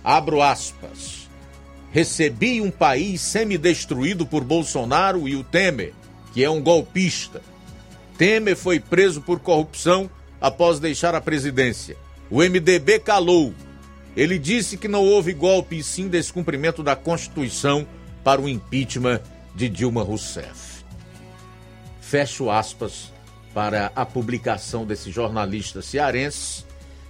Abro 0.03 0.41
aspas. 0.41 1.29
Recebi 1.91 2.59
um 2.61 2.71
país 2.71 3.21
semi-destruído 3.21 4.25
por 4.25 4.43
Bolsonaro 4.43 5.27
e 5.27 5.35
o 5.35 5.43
Temer 5.43 5.93
que 6.33 6.43
é 6.43 6.49
um 6.49 6.61
golpista. 6.61 7.41
Temer 8.17 8.57
foi 8.57 8.79
preso 8.79 9.21
por 9.21 9.39
corrupção 9.39 10.09
após 10.41 10.79
deixar 10.79 11.13
a 11.15 11.21
presidência. 11.21 11.95
O 12.29 12.37
MDB 12.37 12.99
calou. 12.99 13.53
Ele 14.17 14.37
disse 14.37 14.77
que 14.77 14.87
não 14.87 15.03
houve 15.03 15.33
golpe 15.33 15.77
e 15.77 15.83
sim 15.83 16.07
descumprimento 16.07 16.83
da 16.83 16.95
Constituição 16.95 17.87
para 18.23 18.41
o 18.41 18.49
impeachment 18.49 19.21
de 19.55 19.69
Dilma 19.69 20.03
Rousseff. 20.03 20.83
Fecho 22.01 22.49
aspas 22.49 23.11
para 23.53 23.91
a 23.95 24.05
publicação 24.05 24.85
desse 24.85 25.11
jornalista 25.11 25.81
cearense 25.81 26.65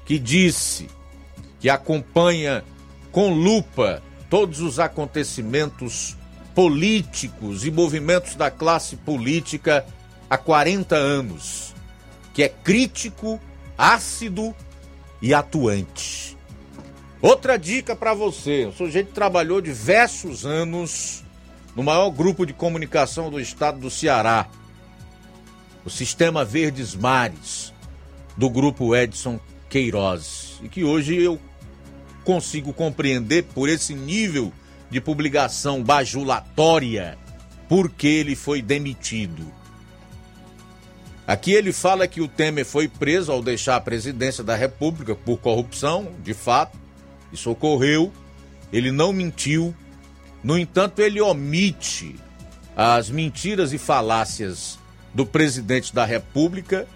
que 0.06 0.20
disse 0.20 0.88
que 1.60 1.70
acompanha 1.70 2.64
com 3.12 3.34
lupa 3.34 4.04
todos 4.30 4.60
os 4.60 4.80
acontecimentos 4.80 6.18
políticos 6.54 7.66
e 7.66 7.72
movimentos 7.72 8.36
da 8.36 8.52
classe 8.52 8.96
política 8.98 9.86
há 10.30 10.38
40 10.38 10.96
anos, 10.96 11.74
que 12.34 12.44
é 12.44 12.50
crítico, 12.50 13.40
ácido 13.78 14.54
e 15.22 15.34
atuante. 15.34 16.38
Outra 17.22 17.58
dica 17.58 17.96
para 17.96 18.14
você: 18.14 18.66
o 18.66 18.74
sujeito 18.74 19.14
trabalhou 19.14 19.62
diversos 19.62 20.46
anos 20.46 21.24
no 21.76 21.82
maior 21.82 22.10
grupo 22.10 22.46
de 22.46 22.54
comunicação 22.54 23.30
do 23.30 23.40
estado 23.40 23.80
do 23.80 23.90
Ceará, 23.90 24.48
o 25.86 25.90
Sistema 25.90 26.46
Verdes 26.46 26.96
Mares, 26.96 27.74
do 28.38 28.50
grupo 28.50 28.96
Edson 28.96 29.40
Queiroz, 29.70 30.60
e 30.64 30.70
que 30.70 30.84
hoje 30.84 31.16
eu 31.16 31.40
consigo 32.24 32.74
compreender 32.74 33.44
por 33.44 33.68
esse 33.68 33.94
nível 33.94 34.52
de 34.90 35.02
publicação 35.02 35.84
bajulatória 35.84 37.18
porque 37.68 38.08
ele 38.08 38.36
foi 38.36 38.62
demitido. 38.62 39.52
Aqui 41.26 41.54
ele 41.54 41.72
fala 41.72 42.08
que 42.08 42.22
o 42.22 42.28
Temer 42.28 42.66
foi 42.66 42.88
preso 42.88 43.32
ao 43.32 43.42
deixar 43.42 43.78
a 43.78 43.82
presidência 43.82 44.44
da 44.44 44.56
República 44.56 45.16
por 45.16 45.38
corrupção, 45.40 46.12
de 46.22 46.34
fato, 46.34 46.78
isso 47.32 47.50
ocorreu. 47.50 48.12
Ele 48.72 48.92
não 48.92 49.14
mentiu. 49.14 49.74
No 50.44 50.58
entanto, 50.58 51.00
ele 51.00 51.22
omite 51.22 52.16
as 52.76 53.10
mentiras 53.10 53.72
e 53.72 53.78
falácias 53.78 54.78
do 55.14 55.26
presidente 55.26 55.94
da 55.94 56.06
República, 56.06 56.88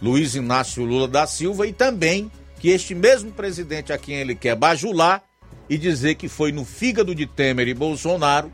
Luiz 0.00 0.34
Inácio 0.34 0.84
Lula 0.84 1.08
da 1.08 1.26
Silva, 1.26 1.66
e 1.66 1.72
também 1.72 2.30
que 2.60 2.68
este 2.68 2.94
mesmo 2.94 3.30
presidente 3.32 3.92
a 3.92 3.98
quem 3.98 4.16
ele 4.16 4.34
quer 4.34 4.54
bajular 4.54 5.22
e 5.68 5.76
dizer 5.76 6.14
que 6.14 6.28
foi 6.28 6.52
no 6.52 6.64
fígado 6.64 7.14
de 7.14 7.26
Temer 7.26 7.68
e 7.68 7.74
Bolsonaro, 7.74 8.52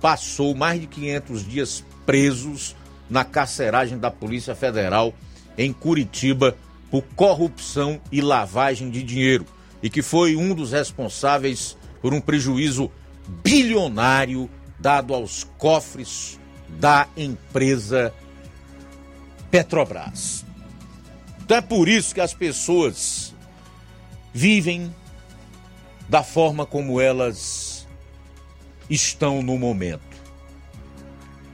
passou 0.00 0.54
mais 0.54 0.80
de 0.80 0.86
500 0.86 1.46
dias 1.46 1.84
presos 2.06 2.76
na 3.08 3.24
carceragem 3.24 3.98
da 3.98 4.10
Polícia 4.10 4.54
Federal 4.54 5.14
em 5.58 5.72
Curitiba 5.72 6.56
por 6.90 7.02
corrupção 7.14 8.00
e 8.10 8.20
lavagem 8.20 8.90
de 8.90 9.02
dinheiro 9.02 9.44
e 9.82 9.90
que 9.90 10.02
foi 10.02 10.36
um 10.36 10.54
dos 10.54 10.72
responsáveis 10.72 11.76
por 12.00 12.14
um 12.14 12.20
prejuízo 12.20 12.90
bilionário 13.42 14.48
dado 14.78 15.14
aos 15.14 15.44
cofres 15.58 16.38
da 16.68 17.06
empresa 17.16 18.12
Petrobras. 19.50 20.44
Então 21.42 21.56
é 21.56 21.60
por 21.60 21.88
isso 21.88 22.14
que 22.14 22.20
as 22.20 22.32
pessoas 22.32 23.34
vivem 24.32 24.94
da 26.08 26.22
forma 26.22 26.64
como 26.64 27.00
elas 27.00 27.86
estão 28.88 29.42
no 29.42 29.58
momento. 29.58 30.00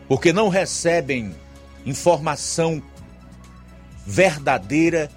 Porque 0.08 0.32
não 0.32 0.48
recebem 0.48 1.34
informação 1.84 2.82
verdadeira 4.06 5.10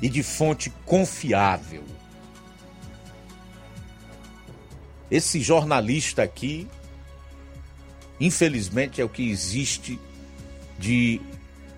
e 0.00 0.08
de 0.08 0.22
fonte 0.22 0.70
confiável. 0.84 1.84
Esse 5.10 5.40
jornalista 5.40 6.22
aqui, 6.22 6.66
infelizmente, 8.18 9.00
é 9.00 9.04
o 9.04 9.08
que 9.08 9.30
existe 9.30 10.00
de 10.78 11.20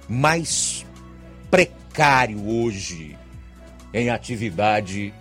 mais 0.09 0.85
precário 1.51 2.47
hoje 2.49 3.17
em 3.93 4.11
atividade 4.11 5.13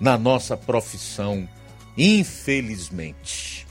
na 0.00 0.18
nossa 0.18 0.56
profissão, 0.56 1.48
infelizmente. 1.96 3.66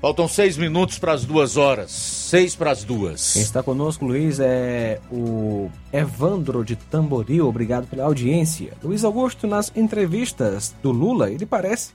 Faltam 0.00 0.28
seis 0.28 0.58
minutos 0.58 0.98
para 0.98 1.12
as 1.12 1.24
duas 1.24 1.56
horas. 1.56 1.90
Seis 1.90 2.54
para 2.54 2.70
as 2.70 2.84
duas. 2.84 3.32
Quem 3.32 3.42
está 3.42 3.62
conosco, 3.62 4.04
Luiz, 4.04 4.38
é 4.38 5.00
o 5.10 5.70
Evandro 5.90 6.62
de 6.62 6.76
Tamboril. 6.76 7.48
Obrigado 7.48 7.86
pela 7.86 8.04
audiência. 8.04 8.74
Luiz 8.82 9.02
Augusto, 9.02 9.46
nas 9.46 9.72
entrevistas 9.74 10.74
do 10.82 10.90
Lula, 10.90 11.30
ele 11.30 11.46
parece 11.46 11.92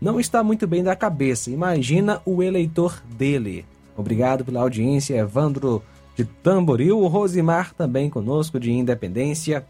não 0.00 0.18
está 0.18 0.42
muito 0.42 0.66
bem 0.66 0.82
da 0.82 0.96
cabeça. 0.96 1.50
Imagina 1.50 2.22
o 2.24 2.42
eleitor 2.42 3.02
dele. 3.18 3.66
Obrigado 3.96 4.44
pela 4.44 4.60
audiência, 4.60 5.16
Evandro 5.16 5.82
de 6.16 6.24
Tamboril. 6.24 6.98
O 6.98 7.06
Rosimar 7.06 7.74
também 7.74 8.10
conosco 8.10 8.58
de 8.58 8.70
Independência, 8.70 9.66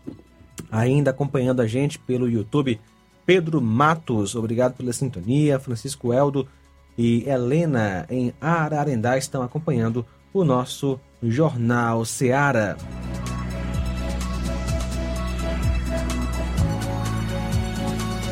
ainda 0.70 1.10
acompanhando 1.10 1.60
a 1.60 1.66
gente 1.66 1.98
pelo 1.98 2.28
YouTube. 2.28 2.80
Pedro 3.24 3.60
Matos, 3.60 4.34
obrigado 4.34 4.76
pela 4.76 4.92
sintonia. 4.92 5.58
Francisco 5.58 6.12
Eldo 6.12 6.48
e 6.98 7.28
Helena 7.28 8.06
em 8.10 8.32
Ararendá 8.40 9.16
estão 9.16 9.42
acompanhando 9.42 10.04
o 10.32 10.44
nosso 10.44 10.98
Jornal 11.22 12.04
Seara. 12.04 12.76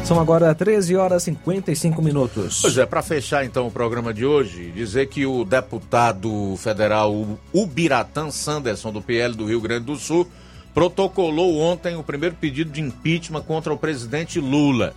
São 0.08 0.18
agora 0.18 0.54
13 0.54 0.96
horas 0.96 1.24
e 1.24 1.26
55 1.26 2.00
minutos. 2.00 2.62
Pois 2.62 2.78
é, 2.78 2.86
para 2.86 3.02
fechar 3.02 3.44
então 3.44 3.66
o 3.66 3.70
programa 3.70 4.14
de 4.14 4.24
hoje, 4.24 4.72
dizer 4.74 5.06
que 5.08 5.26
o 5.26 5.44
deputado 5.44 6.56
federal 6.56 7.38
Ubiratã 7.52 8.30
Sanderson, 8.30 8.90
do 8.90 9.02
PL 9.02 9.34
do 9.34 9.44
Rio 9.44 9.60
Grande 9.60 9.84
do 9.84 9.96
Sul, 9.96 10.26
protocolou 10.72 11.58
ontem 11.58 11.94
o 11.94 12.02
primeiro 12.02 12.36
pedido 12.36 12.70
de 12.70 12.80
impeachment 12.80 13.42
contra 13.42 13.70
o 13.70 13.76
presidente 13.76 14.40
Lula. 14.40 14.94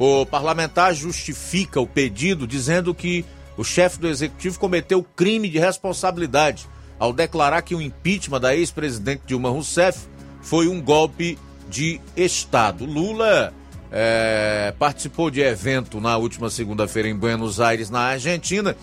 O 0.00 0.26
parlamentar 0.26 0.92
justifica 0.92 1.80
o 1.80 1.86
pedido 1.86 2.44
dizendo 2.44 2.92
que 2.92 3.24
o 3.56 3.62
chefe 3.62 4.00
do 4.00 4.08
executivo 4.08 4.58
cometeu 4.58 5.06
crime 5.14 5.48
de 5.48 5.60
responsabilidade 5.60 6.66
ao 6.98 7.12
declarar 7.12 7.62
que 7.62 7.76
o 7.76 7.80
impeachment 7.80 8.40
da 8.40 8.52
ex-presidente 8.52 9.22
Dilma 9.26 9.50
Rousseff 9.50 10.08
foi 10.40 10.66
um 10.66 10.82
golpe 10.82 11.38
de 11.70 12.00
Estado. 12.16 12.84
Lula 12.84 13.54
é, 13.92 14.72
participou 14.78 15.30
de 15.30 15.42
evento 15.42 16.00
na 16.00 16.16
última 16.16 16.48
segunda-feira 16.48 17.08
em 17.08 17.14
Buenos 17.14 17.60
Aires, 17.60 17.90
na 17.90 18.00
Argentina, 18.00 18.74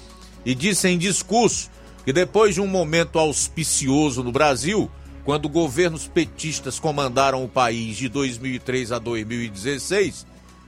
e 0.46 0.54
disse 0.54 0.88
em 0.88 0.98
discurso 0.98 1.72
que 2.06 2.14
depois 2.14 2.54
de 2.54 2.62
um 2.62 2.68
momento 2.68 3.18
auspicioso 3.18 4.24
no 4.24 4.32
Brasil, 4.32 4.90
quando 5.26 5.50
governos 5.50 6.08
petistas 6.08 6.80
comandaram 6.80 7.44
o 7.44 7.50
país 7.50 7.98
de 7.98 8.08
2003 8.08 8.92
a 8.92 9.00
2016, 9.00 10.28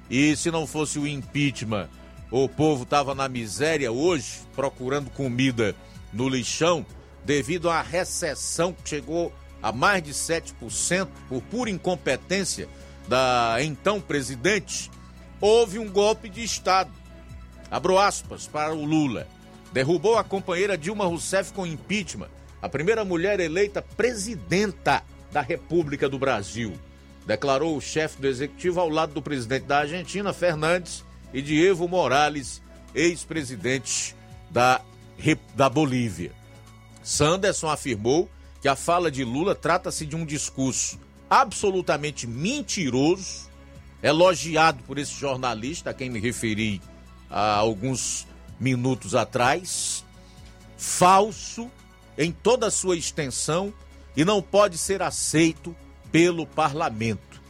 e 0.10 0.36
se 0.36 0.50
não 0.50 0.66
fosse 0.66 0.98
o 0.98 1.08
impeachment, 1.08 1.88
o 2.32 2.50
povo 2.50 2.84
estava 2.84 3.14
na 3.14 3.30
miséria 3.30 3.92
hoje, 3.92 4.42
procurando 4.56 5.10
comida 5.12 5.76
no 6.12 6.28
lixão, 6.28 6.86
devido 7.24 7.70
à 7.70 7.82
recessão 7.82 8.74
que 8.74 8.90
chegou 8.90 9.32
a 9.62 9.72
mais 9.72 10.02
de 10.02 10.12
7% 10.12 11.08
por 11.30 11.42
pura 11.44 11.70
incompetência 11.70 12.68
da 13.12 13.58
então 13.60 14.00
presidente, 14.00 14.90
houve 15.42 15.78
um 15.78 15.92
golpe 15.92 16.30
de 16.30 16.42
Estado. 16.46 16.90
Abro 17.70 18.00
aspas 18.00 18.48
para 18.48 18.74
o 18.74 18.86
Lula. 18.86 19.28
Derrubou 19.74 20.18
a 20.18 20.24
companheira 20.24 20.78
Dilma 20.78 21.04
Rousseff 21.04 21.52
com 21.52 21.68
impeachment, 21.68 22.30
a 22.62 22.70
primeira 22.70 23.04
mulher 23.04 23.42
eleita 23.42 23.82
presidenta 23.82 25.04
da 25.30 25.42
República 25.42 26.08
do 26.08 26.18
Brasil. 26.18 26.72
Declarou 27.26 27.76
o 27.76 27.82
chefe 27.82 28.22
do 28.22 28.28
executivo 28.30 28.80
ao 28.80 28.88
lado 28.88 29.14
do 29.14 29.22
presidente 29.22 29.66
da 29.66 29.80
Argentina, 29.80 30.32
Fernandes, 30.32 31.04
e 31.34 31.42
de 31.42 31.62
Evo 31.62 31.90
Morales, 31.90 32.62
ex-presidente 32.96 34.16
da, 34.50 34.80
da 35.54 35.70
Bolívia. 35.70 36.32
Sanderson 37.04 37.70
afirmou 37.70 38.30
que 38.62 38.70
a 38.70 38.76
fala 38.78 39.12
de 39.12 39.26
Lula 39.26 39.54
trata-se 39.54 40.06
de 40.06 40.16
um 40.16 40.26
discurso 40.26 40.98
absolutamente 41.32 42.28
mentiroso, 42.28 43.50
elogiado 44.04 44.84
por 44.84 44.98
esse 44.98 45.14
jornalista 45.14 45.92
a 45.92 45.94
quem 45.94 46.10
me 46.10 46.20
referi 46.20 46.82
há 47.30 47.54
alguns 47.54 48.28
minutos 48.60 49.16
atrás, 49.16 50.04
falso 50.78 51.72
em 52.18 52.34
toda 52.34 52.68
a 52.68 52.72
sua 52.72 52.98
extensão 52.98 53.74
e 54.14 54.26
não 54.26 54.42
pode 54.42 54.78
ser 54.78 55.02
aceito 55.02 55.74
pelo 56.12 56.46
parlamento. 56.46 57.42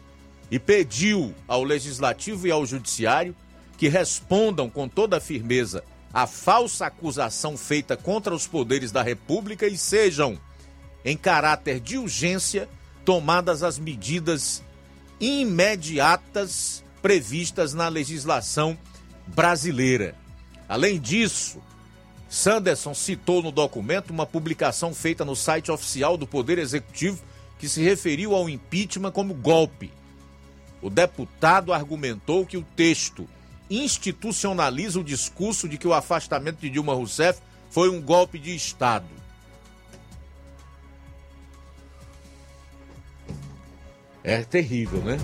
E 0.52 0.60
pediu 0.60 1.34
ao 1.48 1.64
legislativo 1.64 2.46
e 2.46 2.52
ao 2.52 2.64
judiciário 2.68 3.36
que 3.80 3.88
respondam 3.88 4.70
com 4.70 4.88
toda 4.88 5.18
a 5.18 5.22
firmeza 5.22 5.84
à 6.14 6.28
falsa 6.28 6.86
acusação 6.86 7.58
feita 7.58 7.98
contra 7.98 8.36
os 8.36 8.46
poderes 8.46 8.92
da 8.92 9.02
República 9.02 9.66
e 9.66 9.76
sejam, 9.76 10.38
em 11.04 11.18
caráter 11.18 11.80
de 11.80 11.98
urgência, 11.98 12.70
tomadas 13.06 13.64
as 13.64 13.80
medidas 13.80 14.64
imediatas 15.20 16.84
previstas 17.02 17.74
na 17.74 17.88
legislação 17.88 18.78
brasileira. 19.28 20.16
Além 20.68 21.00
disso, 21.00 21.62
Sanderson 22.30 22.94
citou 22.94 23.44
no 23.44 23.52
documento 23.52 24.12
uma 24.12 24.26
publicação 24.26 24.94
feita 24.94 25.26
no 25.26 25.36
site 25.36 25.72
oficial 25.72 26.16
do 26.18 26.26
Poder 26.26 26.58
Executivo 26.58 27.22
que 27.60 27.68
se 27.68 27.84
referiu 27.84 28.36
ao 28.36 28.50
impeachment 28.50 29.12
como 29.12 29.34
golpe. 29.34 29.92
O 30.82 30.90
deputado 30.90 31.74
argumentou 31.74 32.46
que 32.46 32.58
o 32.58 32.66
texto 32.76 33.28
institucionaliza 33.70 35.00
o 35.00 35.04
discurso 35.04 35.70
de 35.70 35.78
que 35.78 35.88
o 35.88 35.94
afastamento 35.94 36.60
de 36.60 36.70
Dilma 36.70 36.94
Rousseff 36.94 37.40
foi 37.70 37.90
um 37.90 38.02
golpe 38.02 38.40
de 38.40 38.56
Estado. 38.56 39.21
É 44.24 44.44
terrível, 44.44 45.00
né? 45.00 45.18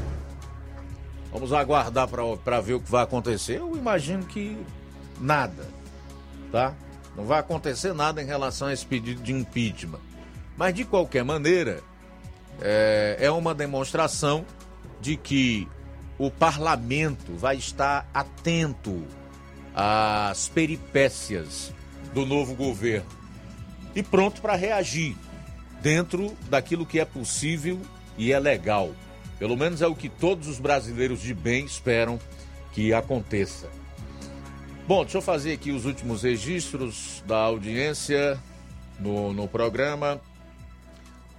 Vamos 1.32 1.54
aguardar 1.54 2.08
para 2.44 2.62
ver 2.62 2.74
o 2.74 2.80
que 2.80 2.90
vai 2.90 3.04
acontecer. 3.04 3.60
Eu 3.60 3.76
imagino 3.78 4.26
que 4.26 4.58
nada, 5.20 5.68
tá? 6.52 6.74
Não 7.16 7.26
vai 7.26 7.40
acontecer 7.40 7.94
nada 7.94 8.22
em 8.22 8.26
relação 8.26 8.68
a 8.68 8.74
esse 8.74 8.86
pedido 8.86 9.22
de 9.22 9.34
impeachment. 9.34 10.00
Mas 10.56 10.74
de 10.74 10.84
qualquer 10.84 11.24
maneira, 11.24 11.82
é, 12.62 13.18
é 13.20 13.32
uma 13.32 13.54
demonstração 13.54 14.46
de 15.00 15.16
que 15.16 15.68
o 16.18 16.32
parlamento 16.32 17.36
vai 17.36 17.58
estar 17.58 18.10
atento 18.14 19.04
às 19.76 20.48
peripécias 20.48 21.72
do 22.14 22.26
novo 22.26 22.56
governo 22.56 23.10
e 23.96 24.02
pronto 24.02 24.42
para 24.42 24.56
reagir 24.56 25.16
dentro 25.82 26.36
daquilo 26.50 26.86
que 26.86 27.00
é 27.00 27.06
possível 27.06 27.80
e 28.18 28.32
é 28.32 28.40
legal. 28.40 28.92
Pelo 29.40 29.56
menos 29.56 29.82
é 29.82 29.88
o 29.88 29.96
que 29.96 30.10
todos 30.10 30.48
os 30.48 30.60
brasileiros 30.60 31.22
de 31.22 31.34
bem 31.34 31.66
esperam 31.66 32.20
que 32.74 32.94
aconteça. 32.94 33.70
Bom, 34.88 35.04
deixa 35.04 35.18
eu 35.18 35.22
fazer 35.22 35.54
aqui 35.54 35.72
os 35.72 35.86
últimos 35.86 36.24
registros 36.24 37.24
da 37.28 37.38
audiência 37.38 38.40
no, 39.00 39.34
no 39.34 39.48
programa. 39.48 40.20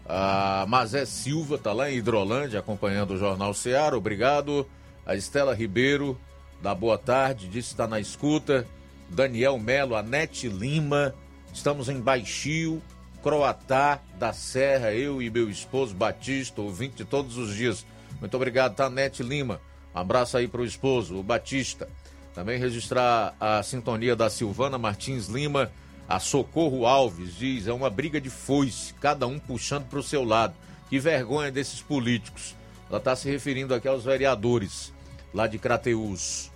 A 0.07 0.65
Mazé 0.69 1.05
Silva 1.05 1.57
está 1.57 1.73
lá 1.73 1.91
em 1.91 1.97
Hidrolândia 1.97 2.61
acompanhando 2.61 3.15
o 3.15 3.19
Jornal 3.19 3.53
Seara, 3.53 3.97
obrigado. 3.97 4.67
A 5.05 5.17
Estela 5.17 5.55
Ribeiro, 5.55 6.19
da 6.63 6.75
Boa 6.75 6.99
Tarde, 6.99 7.49
disse 7.49 7.69
que 7.69 7.75
está 7.75 7.87
na 7.87 7.99
escuta. 7.99 8.67
Daniel 9.09 9.59
Melo, 9.59 9.97
a 9.97 10.03
Nete 10.03 10.49
Lima, 10.49 11.15
estamos 11.53 11.89
em 11.89 12.01
Baixio, 12.01 12.83
Croatá 13.29 14.01
da 14.19 14.33
Serra, 14.33 14.95
eu 14.95 15.21
e 15.21 15.29
meu 15.29 15.51
esposo 15.51 15.95
Batista, 15.95 16.63
ouvinte 16.63 17.05
todos 17.05 17.37
os 17.37 17.55
dias. 17.55 17.85
Muito 18.21 18.35
obrigado, 18.35 18.75
tá, 18.75 18.89
Nete 18.89 19.23
Lima. 19.23 19.61
Um 19.95 19.99
abraço 19.99 20.39
aí 20.39 20.49
pro 20.49 20.65
esposo, 20.65 21.15
o 21.15 21.23
Batista. 21.23 21.87
Também 22.35 22.59
registrar 22.59 23.37
a 23.39 23.63
sintonia 23.63 24.17
da 24.17 24.31
Silvana 24.31 24.79
Martins 24.79 25.27
Lima, 25.27 25.71
a 26.09 26.19
Socorro 26.19 26.87
Alves, 26.87 27.37
diz, 27.37 27.67
é 27.67 27.73
uma 27.75 27.91
briga 27.91 28.19
de 28.19 28.31
foice, 28.31 28.95
cada 28.95 29.27
um 29.27 29.39
puxando 29.39 29.85
pro 29.91 30.03
seu 30.03 30.25
lado. 30.25 30.55
Que 30.89 30.99
vergonha 30.99 31.53
desses 31.53 31.83
políticos. 31.83 32.57
Ela 32.89 32.97
está 32.97 33.15
se 33.15 33.29
referindo 33.31 33.75
aqui 33.75 33.87
aos 33.87 34.05
vereadores 34.05 34.91
lá 35.35 35.47
de 35.47 35.59
Crateús. 35.59 36.51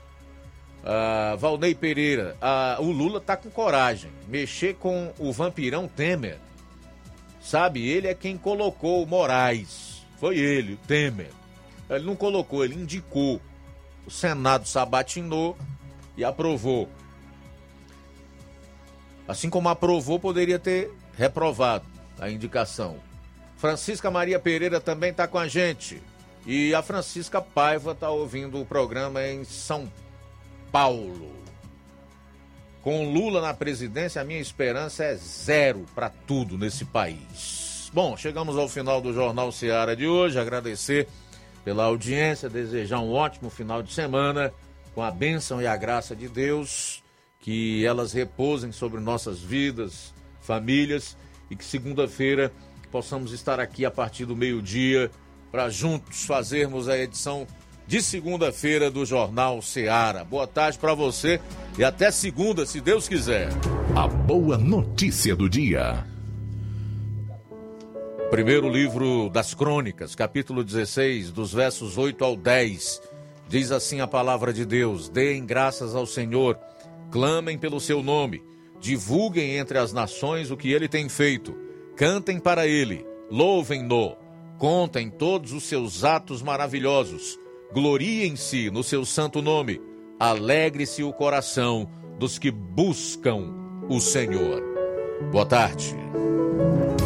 Ah, 0.82 1.36
Valnei 1.38 1.74
Pereira, 1.74 2.34
o 2.78 2.90
Lula 2.90 3.20
tá 3.20 3.36
com 3.36 3.50
coragem. 3.50 4.10
Mexer 4.26 4.76
com 4.76 5.12
o 5.18 5.30
vampirão 5.34 5.86
Temer. 5.86 6.38
Sabe, 7.42 7.86
ele 7.86 8.06
é 8.06 8.14
quem 8.14 8.38
colocou 8.38 9.02
o 9.02 9.06
Moraes. 9.06 10.02
Foi 10.18 10.38
ele, 10.38 10.74
o 10.74 10.76
Temer. 10.76 11.32
Ele 11.90 12.04
não 12.04 12.14
colocou, 12.14 12.64
ele 12.64 12.76
indicou. 12.76 13.40
O 14.06 14.10
Senado 14.10 14.66
sabatinou 14.66 15.58
e 16.16 16.24
aprovou. 16.24 16.88
Assim 19.26 19.50
como 19.50 19.68
aprovou, 19.68 20.18
poderia 20.18 20.58
ter 20.58 20.90
reprovado 21.16 21.84
a 22.18 22.30
indicação. 22.30 22.96
Francisca 23.56 24.10
Maria 24.10 24.38
Pereira 24.38 24.80
também 24.80 25.10
está 25.10 25.26
com 25.26 25.38
a 25.38 25.48
gente. 25.48 26.00
E 26.46 26.74
a 26.74 26.82
Francisca 26.82 27.40
Paiva 27.40 27.92
está 27.92 28.10
ouvindo 28.10 28.60
o 28.60 28.66
programa 28.66 29.26
em 29.26 29.44
São 29.44 29.90
Paulo. 30.70 31.41
Com 32.82 33.12
Lula 33.12 33.40
na 33.40 33.54
presidência, 33.54 34.20
a 34.20 34.24
minha 34.24 34.40
esperança 34.40 35.04
é 35.04 35.14
zero 35.14 35.86
para 35.94 36.08
tudo 36.10 36.58
nesse 36.58 36.84
país. 36.84 37.88
Bom, 37.94 38.16
chegamos 38.16 38.58
ao 38.58 38.68
final 38.68 39.00
do 39.00 39.14
Jornal 39.14 39.52
Seara 39.52 39.94
de 39.94 40.08
hoje. 40.08 40.36
Agradecer 40.36 41.06
pela 41.64 41.84
audiência, 41.84 42.50
desejar 42.50 42.98
um 42.98 43.12
ótimo 43.12 43.48
final 43.50 43.84
de 43.84 43.92
semana, 43.92 44.52
com 44.96 45.02
a 45.02 45.12
bênção 45.12 45.62
e 45.62 45.66
a 45.66 45.76
graça 45.76 46.16
de 46.16 46.28
Deus, 46.28 47.04
que 47.38 47.86
elas 47.86 48.12
repousem 48.12 48.72
sobre 48.72 48.98
nossas 49.00 49.38
vidas, 49.38 50.12
famílias 50.40 51.16
e 51.48 51.54
que 51.54 51.64
segunda-feira 51.64 52.52
possamos 52.90 53.32
estar 53.32 53.60
aqui 53.60 53.84
a 53.84 53.92
partir 53.92 54.24
do 54.24 54.34
meio-dia 54.34 55.08
para 55.52 55.70
juntos 55.70 56.24
fazermos 56.24 56.88
a 56.88 56.98
edição 56.98 57.46
de 57.86 58.02
segunda-feira 58.02 58.90
do 58.90 59.04
Jornal 59.04 59.60
Seara. 59.60 60.24
Boa 60.24 60.46
tarde 60.46 60.78
para 60.78 60.94
você 60.94 61.40
e 61.78 61.84
até 61.84 62.10
segunda, 62.10 62.64
se 62.66 62.80
Deus 62.80 63.08
quiser. 63.08 63.48
A 63.94 64.06
boa 64.06 64.56
notícia 64.56 65.34
do 65.36 65.48
dia. 65.48 66.04
Primeiro 68.30 68.68
livro 68.68 69.28
das 69.28 69.52
Crônicas, 69.52 70.14
capítulo 70.14 70.64
16, 70.64 71.30
dos 71.30 71.52
versos 71.52 71.98
8 71.98 72.24
ao 72.24 72.34
10. 72.34 73.02
Diz 73.48 73.70
assim 73.70 74.00
a 74.00 74.06
palavra 74.06 74.52
de 74.52 74.64
Deus: 74.64 75.10
Deem 75.10 75.44
graças 75.44 75.94
ao 75.94 76.06
Senhor, 76.06 76.58
clamem 77.10 77.58
pelo 77.58 77.78
seu 77.78 78.02
nome, 78.02 78.42
divulguem 78.80 79.56
entre 79.56 79.76
as 79.76 79.92
nações 79.92 80.50
o 80.50 80.56
que 80.56 80.72
ele 80.72 80.88
tem 80.88 81.10
feito, 81.10 81.54
cantem 81.94 82.38
para 82.38 82.66
ele, 82.66 83.04
louvem-no, 83.30 84.16
contem 84.56 85.10
todos 85.10 85.52
os 85.52 85.64
seus 85.64 86.02
atos 86.02 86.40
maravilhosos, 86.40 87.38
gloriem-se 87.72 88.70
no 88.70 88.82
seu 88.82 89.04
santo 89.04 89.40
nome, 89.40 89.80
alegre-se 90.20 91.02
o 91.02 91.12
coração 91.12 91.88
dos 92.18 92.38
que 92.38 92.50
buscam 92.50 93.52
o 93.88 94.00
Senhor. 94.00 94.62
Boa 95.30 95.46
tarde. 95.46 95.96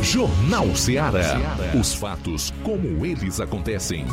Jornal 0.02 0.74
Seara. 0.74 1.38
Os 1.78 1.94
fatos 1.94 2.52
como 2.62 3.04
eles 3.06 3.40
acontecem. 3.40 4.06